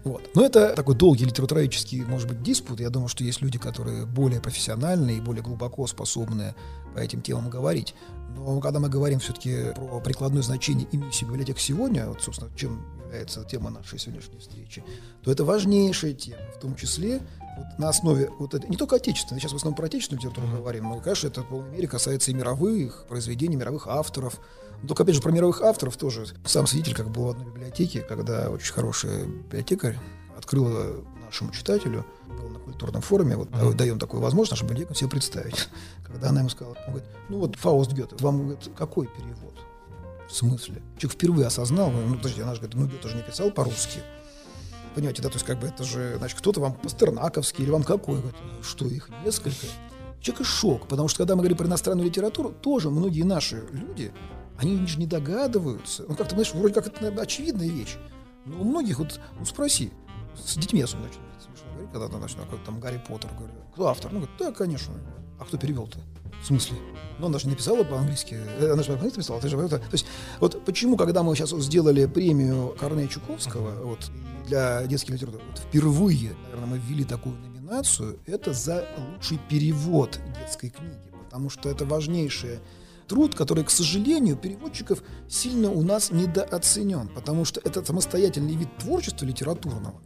Вот. 0.04 0.30
Но 0.34 0.44
это 0.44 0.74
такой 0.74 0.94
долгий 0.94 1.24
литературоведческий, 1.24 2.02
может 2.04 2.28
быть, 2.28 2.42
диспут. 2.42 2.80
Я 2.80 2.90
думаю, 2.90 3.08
что 3.08 3.22
есть 3.22 3.42
люди, 3.42 3.58
которые 3.58 4.06
более 4.06 4.40
профессиональные 4.40 5.18
и 5.18 5.20
более 5.20 5.42
глубоко 5.42 5.86
способны 5.86 6.54
по 6.94 6.98
этим 6.98 7.20
темам 7.20 7.50
говорить. 7.50 7.94
Но 8.34 8.60
когда 8.60 8.80
мы 8.80 8.88
говорим 8.88 9.18
все-таки 9.18 9.72
про 9.74 10.00
прикладное 10.00 10.42
значение 10.42 10.86
и 10.90 10.96
миссию 10.96 11.30
библиотек 11.30 11.58
сегодня, 11.58 12.06
вот, 12.06 12.22
собственно, 12.22 12.50
чем 12.56 12.84
является 13.04 13.44
тема 13.44 13.70
нашей 13.70 13.98
сегодняшней 13.98 14.38
встречи, 14.38 14.84
то 15.22 15.32
это 15.32 15.44
важнейшая 15.44 16.14
тема, 16.14 16.42
в 16.56 16.60
том 16.60 16.76
числе 16.76 17.20
вот 17.56 17.78
на 17.78 17.88
основе 17.88 18.30
вот 18.38 18.54
это, 18.54 18.66
не 18.68 18.76
только 18.76 18.96
отечественной, 18.96 19.40
сейчас 19.40 19.52
в 19.52 19.56
основном 19.56 19.76
про 19.76 19.86
отечественную 19.86 20.20
литературу 20.20 20.46
mm-hmm. 20.46 20.58
говорим, 20.60 20.84
но, 20.84 21.00
конечно, 21.00 21.26
это 21.26 21.42
в 21.42 21.48
полной 21.48 21.70
мере 21.70 21.88
касается 21.88 22.30
и 22.30 22.34
мировых 22.34 23.06
произведений, 23.08 23.56
мировых 23.56 23.86
авторов. 23.88 24.40
Но 24.82 24.88
только, 24.88 25.02
опять 25.02 25.14
же, 25.14 25.22
про 25.22 25.30
мировых 25.30 25.60
авторов 25.62 25.96
тоже. 25.96 26.26
Сам 26.44 26.66
свидетель, 26.66 26.94
как 26.94 27.10
был 27.10 27.24
в 27.24 27.28
одной 27.30 27.46
библиотеке, 27.46 28.00
когда 28.00 28.50
очень 28.50 28.72
хорошая 28.72 29.26
библиотекарь 29.26 29.98
открыла 30.36 31.04
нашему 31.24 31.52
читателю, 31.52 32.04
был 32.26 32.48
на 32.48 32.58
культурном 32.58 33.02
форуме, 33.02 33.36
вот 33.36 33.50
mm-hmm. 33.50 33.74
даем 33.74 33.98
такую 33.98 34.22
возможность 34.22 34.52
нашим 34.52 34.68
библиотекам 34.68 34.96
себе 34.96 35.10
представить. 35.10 35.68
Когда 36.04 36.30
она 36.30 36.40
ему 36.40 36.48
сказала, 36.48 36.76
он 36.86 36.92
говорит, 36.94 37.10
ну 37.28 37.38
вот 37.38 37.56
Фауст 37.56 37.92
Гёте, 37.92 38.16
вам 38.20 38.42
говорит, 38.42 38.70
какой 38.76 39.06
перевод? 39.06 39.54
В 40.28 40.34
смысле? 40.34 40.82
Человек 40.96 41.12
впервые 41.12 41.46
осознал, 41.46 41.90
ну, 41.90 42.16
подожди, 42.16 42.40
она 42.40 42.54
же 42.54 42.60
говорит, 42.60 42.78
ну 42.78 42.86
Гёте 42.86 43.08
же 43.08 43.16
не 43.16 43.22
писал 43.22 43.50
по-русски. 43.50 44.00
Понимаете, 44.94 45.22
да, 45.22 45.28
то 45.28 45.34
есть 45.34 45.46
как 45.46 45.60
бы 45.60 45.68
это 45.68 45.84
же, 45.84 46.16
значит, 46.18 46.38
кто-то 46.38 46.60
вам 46.60 46.74
пастернаковский 46.74 47.64
или 47.64 47.70
вам 47.70 47.84
какой, 47.84 48.16
говорит, 48.16 48.36
что 48.62 48.86
их 48.86 49.08
несколько. 49.24 49.66
Человек 50.20 50.46
шок, 50.46 50.88
потому 50.88 51.08
что 51.08 51.18
когда 51.18 51.34
мы 51.34 51.42
говорим 51.42 51.56
про 51.56 51.66
иностранную 51.66 52.06
литературу, 52.06 52.50
тоже 52.50 52.90
многие 52.90 53.22
наши 53.22 53.64
люди, 53.72 54.12
они 54.60 54.86
же 54.86 54.98
не 54.98 55.06
догадываются. 55.06 56.04
Ну, 56.06 56.14
как-то, 56.14 56.34
знаешь, 56.34 56.52
вроде 56.54 56.74
как 56.74 56.86
это 56.86 57.00
наверное, 57.00 57.24
очевидная 57.24 57.68
вещь. 57.68 57.96
Но 58.44 58.60
у 58.60 58.64
многих, 58.64 58.98
вот, 58.98 59.20
ну, 59.38 59.44
спроси, 59.44 59.90
с 60.36 60.56
детьми 60.56 60.82
особенно 60.82 61.06
очень 61.06 61.20
смешно 61.38 61.70
говорить, 61.72 61.90
когда 61.92 62.08
там, 62.08 62.18
значит, 62.18 62.38
какой-то 62.38 62.64
там 62.64 62.80
Гарри 62.80 63.02
Поттер, 63.06 63.30
говорю, 63.36 63.52
кто 63.72 63.88
автор? 63.88 64.12
Ну, 64.12 64.20
говорит, 64.20 64.36
да, 64.38 64.52
конечно. 64.52 64.94
А 65.38 65.44
кто 65.44 65.56
перевел-то? 65.56 65.98
В 66.42 66.46
смысле? 66.46 66.76
Ну, 67.18 67.26
она 67.26 67.38
же 67.38 67.48
не 67.48 67.54
писала 67.54 67.84
по-английски. 67.84 68.38
Э, 68.58 68.72
она 68.72 68.82
же 68.82 68.88
по-английски 68.88 69.18
писала. 69.18 69.40
Ты 69.40 69.48
же, 69.48 69.68
то 69.68 69.80
есть, 69.92 70.06
вот 70.40 70.64
почему, 70.64 70.96
когда 70.96 71.22
мы 71.22 71.34
сейчас 71.36 71.50
сделали 71.50 72.06
премию 72.06 72.76
Корнея 72.78 73.08
Чуковского, 73.08 73.84
вот, 73.84 74.10
для 74.46 74.84
детской 74.86 75.12
литературы. 75.12 75.44
Вот 75.48 75.58
впервые, 75.58 76.34
наверное, 76.44 76.66
мы 76.66 76.78
ввели 76.78 77.04
такую 77.04 77.36
номинацию. 77.36 78.18
Это 78.26 78.52
за 78.52 78.86
лучший 79.14 79.38
перевод 79.48 80.18
детской 80.40 80.70
книги, 80.70 81.12
потому 81.24 81.50
что 81.50 81.70
это 81.70 81.84
важнейший 81.84 82.58
труд, 83.10 83.34
который, 83.34 83.64
к 83.64 83.70
сожалению, 83.70 84.36
переводчиков 84.36 85.02
сильно 85.28 85.68
у 85.68 85.82
нас 85.82 86.12
недооценен, 86.12 87.08
потому 87.08 87.44
что 87.44 87.60
это 87.64 87.84
самостоятельный 87.84 88.54
вид 88.54 88.68
творчества 88.78 89.26
литературного. 89.26 90.00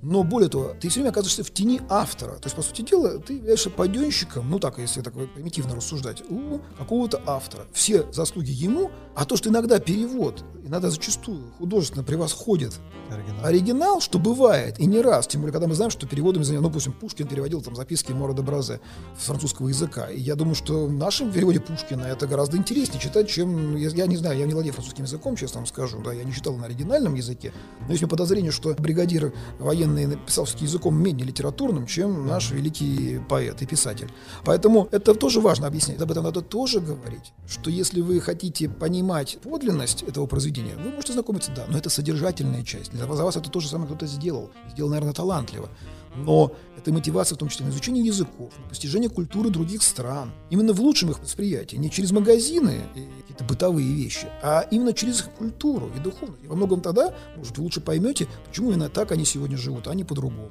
Но 0.00 0.22
более 0.22 0.48
того, 0.48 0.74
ты 0.80 0.88
все 0.88 1.00
время 1.00 1.10
оказываешься 1.10 1.44
в 1.44 1.50
тени 1.50 1.82
автора. 1.90 2.36
То 2.36 2.46
есть, 2.46 2.56
по 2.56 2.62
сути 2.62 2.82
дела, 2.82 3.18
ты 3.18 3.34
являешься 3.34 3.68
паденщиком, 3.68 4.48
ну 4.48 4.58
так, 4.58 4.78
если 4.78 5.02
так 5.02 5.12
примитивно 5.34 5.76
рассуждать, 5.76 6.22
у 6.30 6.60
какого-то 6.78 7.20
автора. 7.26 7.66
Все 7.74 8.10
заслуги 8.12 8.50
ему, 8.50 8.90
а 9.14 9.26
то, 9.26 9.36
что 9.36 9.50
иногда 9.50 9.78
перевод, 9.78 10.42
иногда 10.68 10.90
зачастую 10.90 11.42
художественно 11.58 12.04
превосходит 12.04 12.74
оригинал. 13.10 13.44
оригинал, 13.44 14.00
что 14.00 14.18
бывает, 14.18 14.78
и 14.78 14.86
не 14.86 15.00
раз, 15.00 15.26
тем 15.26 15.40
более, 15.40 15.52
когда 15.52 15.66
мы 15.66 15.74
знаем, 15.74 15.90
что 15.90 16.06
переводами 16.06 16.42
занимается, 16.42 16.62
ну, 16.62 16.68
допустим, 16.68 16.92
Пушкин 16.92 17.26
переводил 17.26 17.62
там 17.62 17.74
записки 17.74 18.12
Мора 18.12 18.34
де 18.34 18.42
Бразе 18.42 18.80
с 19.18 19.24
французского 19.24 19.68
языка. 19.68 20.08
И 20.10 20.20
я 20.20 20.34
думаю, 20.34 20.54
что 20.54 20.86
в 20.86 20.92
нашем 20.92 21.32
переводе 21.32 21.60
Пушкина 21.60 22.02
это 22.02 22.26
гораздо 22.26 22.56
интереснее 22.56 23.00
читать, 23.00 23.28
чем, 23.28 23.76
я, 23.76 23.88
я 23.88 24.06
не 24.06 24.16
знаю, 24.16 24.38
я 24.38 24.46
не 24.46 24.52
владею 24.52 24.74
французским 24.74 25.04
языком, 25.04 25.36
честно 25.36 25.60
вам 25.60 25.66
скажу, 25.66 26.00
да, 26.04 26.12
я 26.12 26.24
не 26.24 26.32
читал 26.32 26.54
на 26.56 26.66
оригинальном 26.66 27.14
языке, 27.14 27.52
но 27.80 27.92
есть 27.92 28.02
у 28.02 28.06
меня 28.06 28.10
подозрение, 28.10 28.52
что 28.52 28.74
бригадир 28.74 29.32
военный 29.58 30.06
написал 30.06 30.44
все-таки 30.44 30.66
языком 30.66 30.94
менее 30.94 31.26
литературным, 31.26 31.86
чем 31.86 32.26
наш 32.26 32.50
великий 32.50 33.20
поэт 33.28 33.62
и 33.62 33.66
писатель. 33.66 34.10
Поэтому 34.44 34.88
это 34.90 35.14
тоже 35.14 35.40
важно 35.40 35.66
объяснять, 35.66 36.00
об 36.00 36.10
этом 36.10 36.24
надо 36.24 36.42
тоже 36.42 36.80
говорить, 36.80 37.32
что 37.46 37.70
если 37.70 38.00
вы 38.00 38.20
хотите 38.20 38.68
понимать 38.68 39.38
подлинность 39.42 40.02
этого 40.02 40.26
произведения, 40.26 40.57
вы 40.62 40.90
можете 40.90 41.12
знакомиться, 41.12 41.52
да, 41.54 41.64
но 41.68 41.78
это 41.78 41.90
содержательная 41.90 42.62
часть. 42.62 42.90
Для 42.92 43.06
вас, 43.06 43.16
за 43.16 43.24
вас 43.24 43.36
это 43.36 43.50
то 43.50 43.60
же 43.60 43.68
самое 43.68 43.86
кто-то 43.86 44.06
сделал. 44.06 44.50
Сделал, 44.70 44.90
наверное, 44.90 45.12
талантливо. 45.12 45.68
Но 46.16 46.52
это 46.76 46.92
мотивация 46.92 47.36
в 47.36 47.38
том 47.38 47.48
числе 47.48 47.66
на 47.66 47.70
изучение 47.70 48.04
языков, 48.04 48.52
на 48.58 48.68
постижение 48.68 49.08
культуры 49.08 49.50
других 49.50 49.82
стран. 49.82 50.32
Именно 50.50 50.72
в 50.72 50.80
лучшем 50.80 51.10
их 51.10 51.20
восприятии. 51.20 51.76
Не 51.76 51.90
через 51.90 52.10
магазины 52.10 52.82
и 52.94 53.06
какие-то 53.20 53.44
бытовые 53.44 53.92
вещи, 53.92 54.26
а 54.42 54.66
именно 54.70 54.92
через 54.92 55.20
их 55.20 55.30
культуру 55.30 55.90
и 55.96 56.00
духовность. 56.00 56.44
И 56.44 56.48
во 56.48 56.56
многом 56.56 56.80
тогда, 56.80 57.14
может, 57.36 57.56
вы 57.56 57.64
лучше 57.64 57.80
поймете, 57.80 58.26
почему 58.46 58.70
именно 58.70 58.88
так 58.88 59.12
они 59.12 59.24
сегодня 59.24 59.56
живут, 59.56 59.86
а 59.86 59.94
не 59.94 60.04
по-другому 60.04 60.50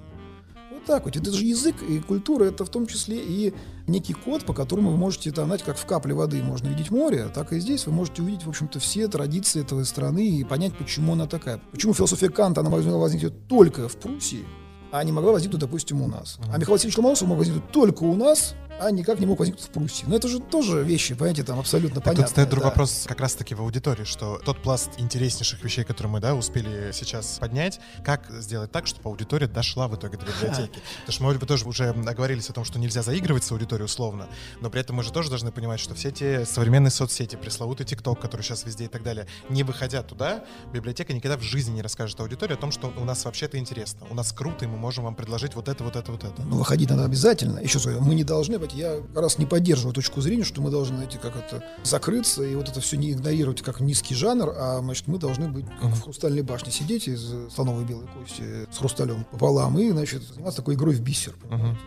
так 0.88 1.06
вот. 1.06 1.16
Это 1.16 1.32
же 1.32 1.44
язык 1.44 1.76
и 1.88 2.00
культура, 2.00 2.46
это 2.46 2.66
в 2.66 2.70
том 2.70 2.88
числе 2.88 3.18
и 3.18 3.54
некий 3.88 4.14
код, 4.14 4.46
по 4.46 4.54
которому 4.54 4.92
вы 4.92 4.98
можете, 4.98 5.32
там, 5.32 5.48
знаете, 5.48 5.66
как 5.66 5.78
в 5.78 5.86
капле 5.86 6.16
воды 6.16 6.42
можно 6.42 6.70
видеть 6.70 6.90
море, 6.90 7.30
так 7.34 7.52
и 7.54 7.60
здесь 7.60 7.86
вы 7.86 7.92
можете 7.92 8.22
увидеть, 8.22 8.46
в 8.46 8.50
общем-то, 8.50 8.80
все 8.80 9.08
традиции 9.08 9.62
этой 9.62 9.86
страны 9.86 10.28
и 10.28 10.44
понять, 10.46 10.76
почему 10.78 11.14
она 11.14 11.28
такая. 11.28 11.60
Почему 11.72 11.94
философия 11.94 12.30
Канта, 12.30 12.62
она 12.62 12.70
могла 12.70 12.98
возникнуть 12.98 13.48
только 13.48 13.90
в 13.90 13.98
Пруссии, 13.98 14.46
а 14.92 15.04
не 15.04 15.12
могла 15.12 15.34
возникнуть, 15.34 15.60
допустим, 15.60 16.02
у 16.02 16.08
нас. 16.08 16.40
А 16.52 16.58
Михаил 16.58 16.76
Васильевич 16.76 16.98
Ломоносов 16.98 17.28
мог 17.28 17.38
возникнуть 17.38 17.70
только 17.72 18.04
у 18.04 18.16
нас, 18.16 18.56
а 18.80 18.92
никак 18.92 19.20
не 19.20 19.26
мог 19.26 19.40
возникнуть 19.40 19.66
в 19.66 19.70
Пруссии. 19.70 20.06
Но 20.08 20.16
это 20.16 20.28
же 20.28 20.40
тоже 20.40 20.84
вещи, 20.84 21.14
понимаете, 21.16 21.44
там 21.44 21.60
абсолютно 21.60 22.02
понятно. 22.02 22.24
Тут 22.24 22.32
стоит 22.32 22.50
другой 22.50 22.66
да. 22.66 22.70
вопрос 22.70 23.06
как 23.08 23.20
раз-таки 23.20 23.56
в 23.56 23.62
аудитории, 23.62 24.04
что 24.04 24.40
тот 24.44 24.62
пласт 24.62 24.92
интереснейших 24.98 25.64
вещей, 25.64 25.84
которые 25.84 26.12
мы, 26.12 26.20
да, 26.20 26.36
успели 26.36 26.92
сейчас 26.94 27.38
поднять, 27.40 27.80
как 28.04 28.30
сделать 28.30 28.72
так, 28.72 28.88
чтобы 28.88 29.10
аудитория 29.10 29.48
дошла 29.48 29.88
в 29.88 29.96
итоге 29.96 30.18
до 30.18 30.26
библиотеки? 30.26 30.80
Потому 31.06 31.12
что 31.12 31.24
мы 31.24 31.38
тоже 31.40 31.66
уже 31.66 31.90
оговорились 31.90 32.50
о 32.50 32.54
том, 32.54 32.64
что 32.64 32.80
нельзя 32.80 33.02
заигрывать 33.02 33.44
с 33.44 33.52
аудиторией 33.52 33.86
условно, 33.86 34.28
но 34.62 34.70
при 34.70 34.82
этом 34.82 34.96
мы 34.96 35.04
же 35.04 35.12
тоже 35.12 35.30
должны 35.30 35.52
понимать, 35.52 35.80
что 35.80 35.96
все 35.96 36.10
эти 36.10 36.46
современные 36.46 36.92
соцсети, 36.92 37.36
пресловутый 37.36 37.86
ТикТок, 37.86 38.20
который 38.20 38.42
сейчас 38.42 38.66
везде 38.66 38.86
и 38.86 38.88
так 38.88 39.04
далее, 39.04 39.28
не 39.50 39.64
выходя 39.64 40.04
туда, 40.04 40.44
библиотека 40.74 41.14
никогда 41.14 41.38
в 41.38 41.42
жизни 41.42 41.76
не 41.76 41.82
расскажет 41.82 42.20
аудитории 42.20 42.54
о 42.54 42.58
том, 42.58 42.72
что 42.72 42.94
у 42.98 43.04
нас 43.04 43.26
вообще-то 43.26 43.58
интересно, 43.58 44.06
у 44.10 44.14
нас 44.14 44.32
круто, 44.32 44.66
и 44.66 44.68
мы 44.68 44.78
можем 44.78 45.06
вам 45.06 45.16
предложить 45.16 45.56
вот 45.56 45.68
это, 45.68 45.84
вот 45.84 45.96
это, 45.96 46.12
вот 46.12 46.24
это. 46.24 46.42
Ну, 46.44 46.58
выходить 46.58 46.90
надо 46.90 47.06
обязательно. 47.06 47.60
Еще 47.60 47.80
мы 48.00 48.16
не 48.16 48.24
должны 48.24 48.60
знаете, 48.68 49.04
я 49.14 49.22
раз 49.22 49.38
не 49.38 49.46
поддерживаю 49.46 49.94
точку 49.94 50.22
зрения, 50.22 50.44
что 50.44 50.62
мы 50.62 50.70
должны, 50.70 50.96
знаете, 50.98 51.20
как 51.20 51.36
это, 51.36 51.64
закрыться 51.84 52.44
и 52.44 52.56
вот 52.56 52.70
это 52.70 52.82
все 52.82 52.98
не 52.98 53.12
игнорировать 53.12 53.62
как 53.62 53.80
низкий 53.80 54.16
жанр, 54.16 54.54
а, 54.56 54.80
значит, 54.80 55.08
мы 55.08 55.18
должны 55.18 55.48
быть 55.48 55.66
как 55.82 55.92
в 55.92 56.02
хрустальной 56.02 56.42
башне 56.42 56.72
сидеть 56.72 57.08
из 57.08 57.54
слоновой 57.54 57.86
белой 57.86 58.08
кости 58.08 58.44
с 58.72 58.78
хрусталем 58.78 59.26
пополам 59.26 59.78
и, 59.80 59.90
значит, 59.92 60.24
заниматься 60.24 60.58
такой 60.58 60.76
игрой 60.76 60.96
в 60.96 61.02
бисер. 61.02 61.36
понимаете. 61.42 61.80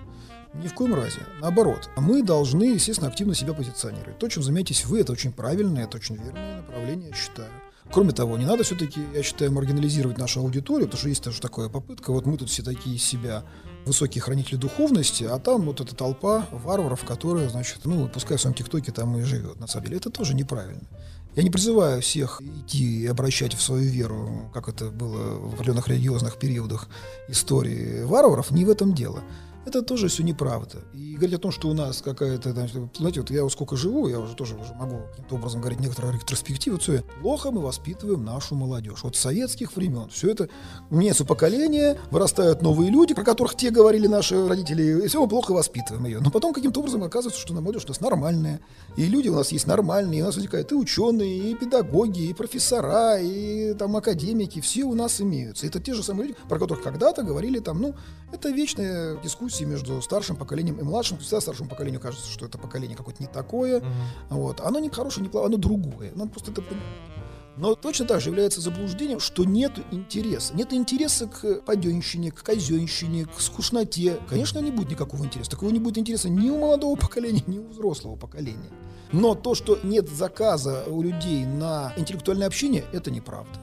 Ни 0.53 0.67
в 0.67 0.75
коем 0.75 0.95
разе. 0.95 1.21
Наоборот. 1.41 1.89
Мы 1.97 2.25
должны, 2.25 2.65
естественно, 2.65 3.09
активно 3.09 3.37
себя 3.37 3.55
позиционировать. 3.55 4.19
То, 4.19 4.29
чем 4.29 4.43
заметитесь 4.43 4.85
вы, 4.85 5.01
это 5.01 5.13
очень 5.13 5.31
правильное, 5.31 5.85
это 5.85 5.99
очень 5.99 6.17
верное 6.17 6.63
направление, 6.63 7.11
я 7.11 7.15
считаю. 7.15 7.51
Кроме 7.93 8.13
того, 8.13 8.37
не 8.37 8.47
надо 8.47 8.63
все-таки, 8.63 9.01
я 9.15 9.23
считаю, 9.23 9.53
маргинализировать 9.53 10.19
нашу 10.19 10.41
аудиторию, 10.41 10.87
потому 10.87 10.99
что 10.99 11.09
есть 11.09 11.23
тоже 11.23 11.41
такая 11.41 11.69
попытка. 11.69 12.13
Вот 12.13 12.27
мы 12.27 12.37
тут 12.37 12.49
все 12.49 12.63
такие 12.63 12.97
из 12.97 13.05
себя 13.05 13.45
высокие 13.87 14.23
хранители 14.23 14.57
духовности, 14.57 15.25
а 15.25 15.39
там 15.39 15.63
вот 15.63 15.81
эта 15.81 15.95
толпа 15.95 16.47
варваров, 16.51 17.05
которая, 17.05 17.49
значит, 17.49 17.81
ну, 17.85 18.09
пускай 18.09 18.37
в 18.37 18.41
своем 18.41 18.55
ТикТоке 18.55 18.93
там 18.93 19.17
и 19.17 19.23
живет, 19.23 19.59
на 19.61 19.67
самом 19.67 19.87
деле. 19.87 19.99
Это 19.99 20.11
тоже 20.11 20.35
неправильно. 20.35 20.83
Я 21.37 21.45
не 21.45 21.51
призываю 21.51 22.03
всех 22.03 22.41
идти 22.41 23.03
и 23.03 23.07
обращать 23.07 23.55
в 23.55 23.63
свою 23.63 23.89
веру, 23.89 24.51
как 24.53 24.69
это 24.69 24.91
было 24.91 25.39
в 25.39 25.55
определенных 25.55 25.87
религиозных 25.89 26.39
периодах 26.39 26.89
истории 27.29 28.03
варваров, 28.03 28.51
не 28.51 28.65
в 28.65 28.71
этом 28.71 28.95
дело. 28.95 29.23
Это 29.67 29.83
тоже 29.83 30.09
все 30.09 30.23
неправда. 30.23 30.79
И 30.95 31.15
говорить 31.17 31.35
о 31.35 31.39
том, 31.39 31.53
что 31.53 31.69
у 31.69 31.75
нас 31.75 32.01
какая-то, 32.01 32.53
знаете, 32.53 33.21
вот 33.21 33.31
я 33.31 33.43
вот 33.43 33.53
сколько 33.53 33.77
живу, 33.77 34.09
я 34.09 34.19
уже 34.19 34.35
тоже 34.35 34.57
уже 34.57 34.73
могу 34.75 35.01
каким-то 35.11 35.35
образом 35.35 35.61
говорить 35.61 35.81
некоторые 35.81 36.15
ретроспективы, 36.15 36.79
все 36.79 37.03
плохо 37.21 37.51
мы 37.51 37.61
воспитываем 37.61 38.25
нашу 38.25 38.55
молодежь. 38.55 39.01
Вот 39.03 39.17
с 39.17 39.21
советских 39.21 39.77
времен 39.77 40.09
все 40.09 40.31
это 40.31 40.49
меняется 40.89 41.27
поколение, 41.27 41.99
вырастают 42.11 42.63
новые 42.63 42.91
люди, 42.91 43.13
про 43.15 43.23
которых 43.23 43.55
те 43.55 43.71
говорили 43.71 44.07
наши 44.07 44.49
родители, 44.49 45.05
и 45.05 45.09
все 45.09 45.21
мы 45.21 45.29
плохо 45.29 45.53
воспитываем 45.53 46.07
ее. 46.07 46.21
Но 46.21 46.31
потом 46.31 46.55
каким-то 46.55 46.81
образом 46.81 47.05
оказывается, 47.05 47.41
что 47.41 47.53
на 47.53 47.61
молодежь 47.61 47.85
у 47.85 47.89
нас 47.89 48.01
нормальная, 48.01 48.61
и 48.97 49.05
люди 49.05 49.29
у 49.29 49.35
нас 49.35 49.53
есть 49.53 49.67
нормальные, 49.67 50.21
и 50.21 50.23
у 50.23 50.27
нас 50.27 50.37
возникают 50.37 50.73
и 50.73 50.75
ученые, 50.75 51.51
и 51.51 51.55
педагоги, 51.55 52.23
и 52.23 52.33
профессора, 52.33 53.19
и 53.21 53.75
там 53.75 53.95
академики, 53.95 54.63
все 54.63 54.85
у 54.85 54.95
нас 54.95 55.21
имеются. 55.21 55.67
Это 55.67 55.81
те 55.81 55.93
же 55.93 56.03
самые 56.03 56.29
люди, 56.29 56.39
про 56.49 56.59
которых 56.59 56.83
когда-то 56.83 57.23
говорили 57.23 57.59
там, 57.59 57.83
ну, 57.83 57.95
это 58.33 58.49
вечная 58.49 59.21
дискуссия 59.23 59.50
между 59.65 60.01
старшим 60.03 60.37
поколением 60.37 60.77
и 60.77 60.83
младшим. 60.83 61.19
Всегда 61.19 61.41
старшему 61.41 61.69
поколению 61.69 62.01
кажется, 62.01 62.31
что 62.31 62.47
это 62.47 62.59
поколение 62.59 62.97
какое-то 62.97 63.23
не 63.23 63.29
такое. 63.29 63.83
Вот. 64.29 64.61
Оно 64.61 64.79
не 64.79 64.89
хорошее, 64.89 65.23
не 65.25 65.29
плохое, 65.29 65.49
оно 65.49 65.57
другое. 65.57 66.13
Надо 66.15 66.31
просто 66.31 66.53
это. 66.53 66.63
Но 67.57 67.75
точно 67.75 68.07
так 68.07 68.21
же 68.21 68.31
является 68.31 68.61
заблуждением, 68.61 69.21
что 69.21 69.45
нет 69.45 69.73
интереса. 69.91 70.55
Нет 70.55 70.73
интереса 70.73 71.27
к 71.27 71.61
паденщине, 71.63 72.31
к 72.31 72.43
казенщине, 72.43 73.27
к 73.27 73.41
скучноте. 73.41 74.19
Конечно, 74.29 74.61
не 74.61 74.71
будет 74.71 74.91
никакого 74.91 75.25
интереса. 75.25 75.51
Такого 75.51 75.71
не 75.71 75.79
будет 75.79 75.99
интереса 75.99 76.29
ни 76.31 76.49
у 76.49 76.59
молодого 76.59 76.97
поколения, 77.01 77.43
ни 77.47 77.59
у 77.59 77.69
взрослого 77.69 78.17
поколения. 78.17 78.71
Но 79.13 79.35
то, 79.35 79.55
что 79.55 79.79
нет 79.83 80.09
заказа 80.09 80.85
у 80.87 81.03
людей 81.03 81.45
на 81.45 81.93
интеллектуальное 81.97 82.47
общение, 82.47 82.85
это 82.93 83.11
неправда. 83.11 83.59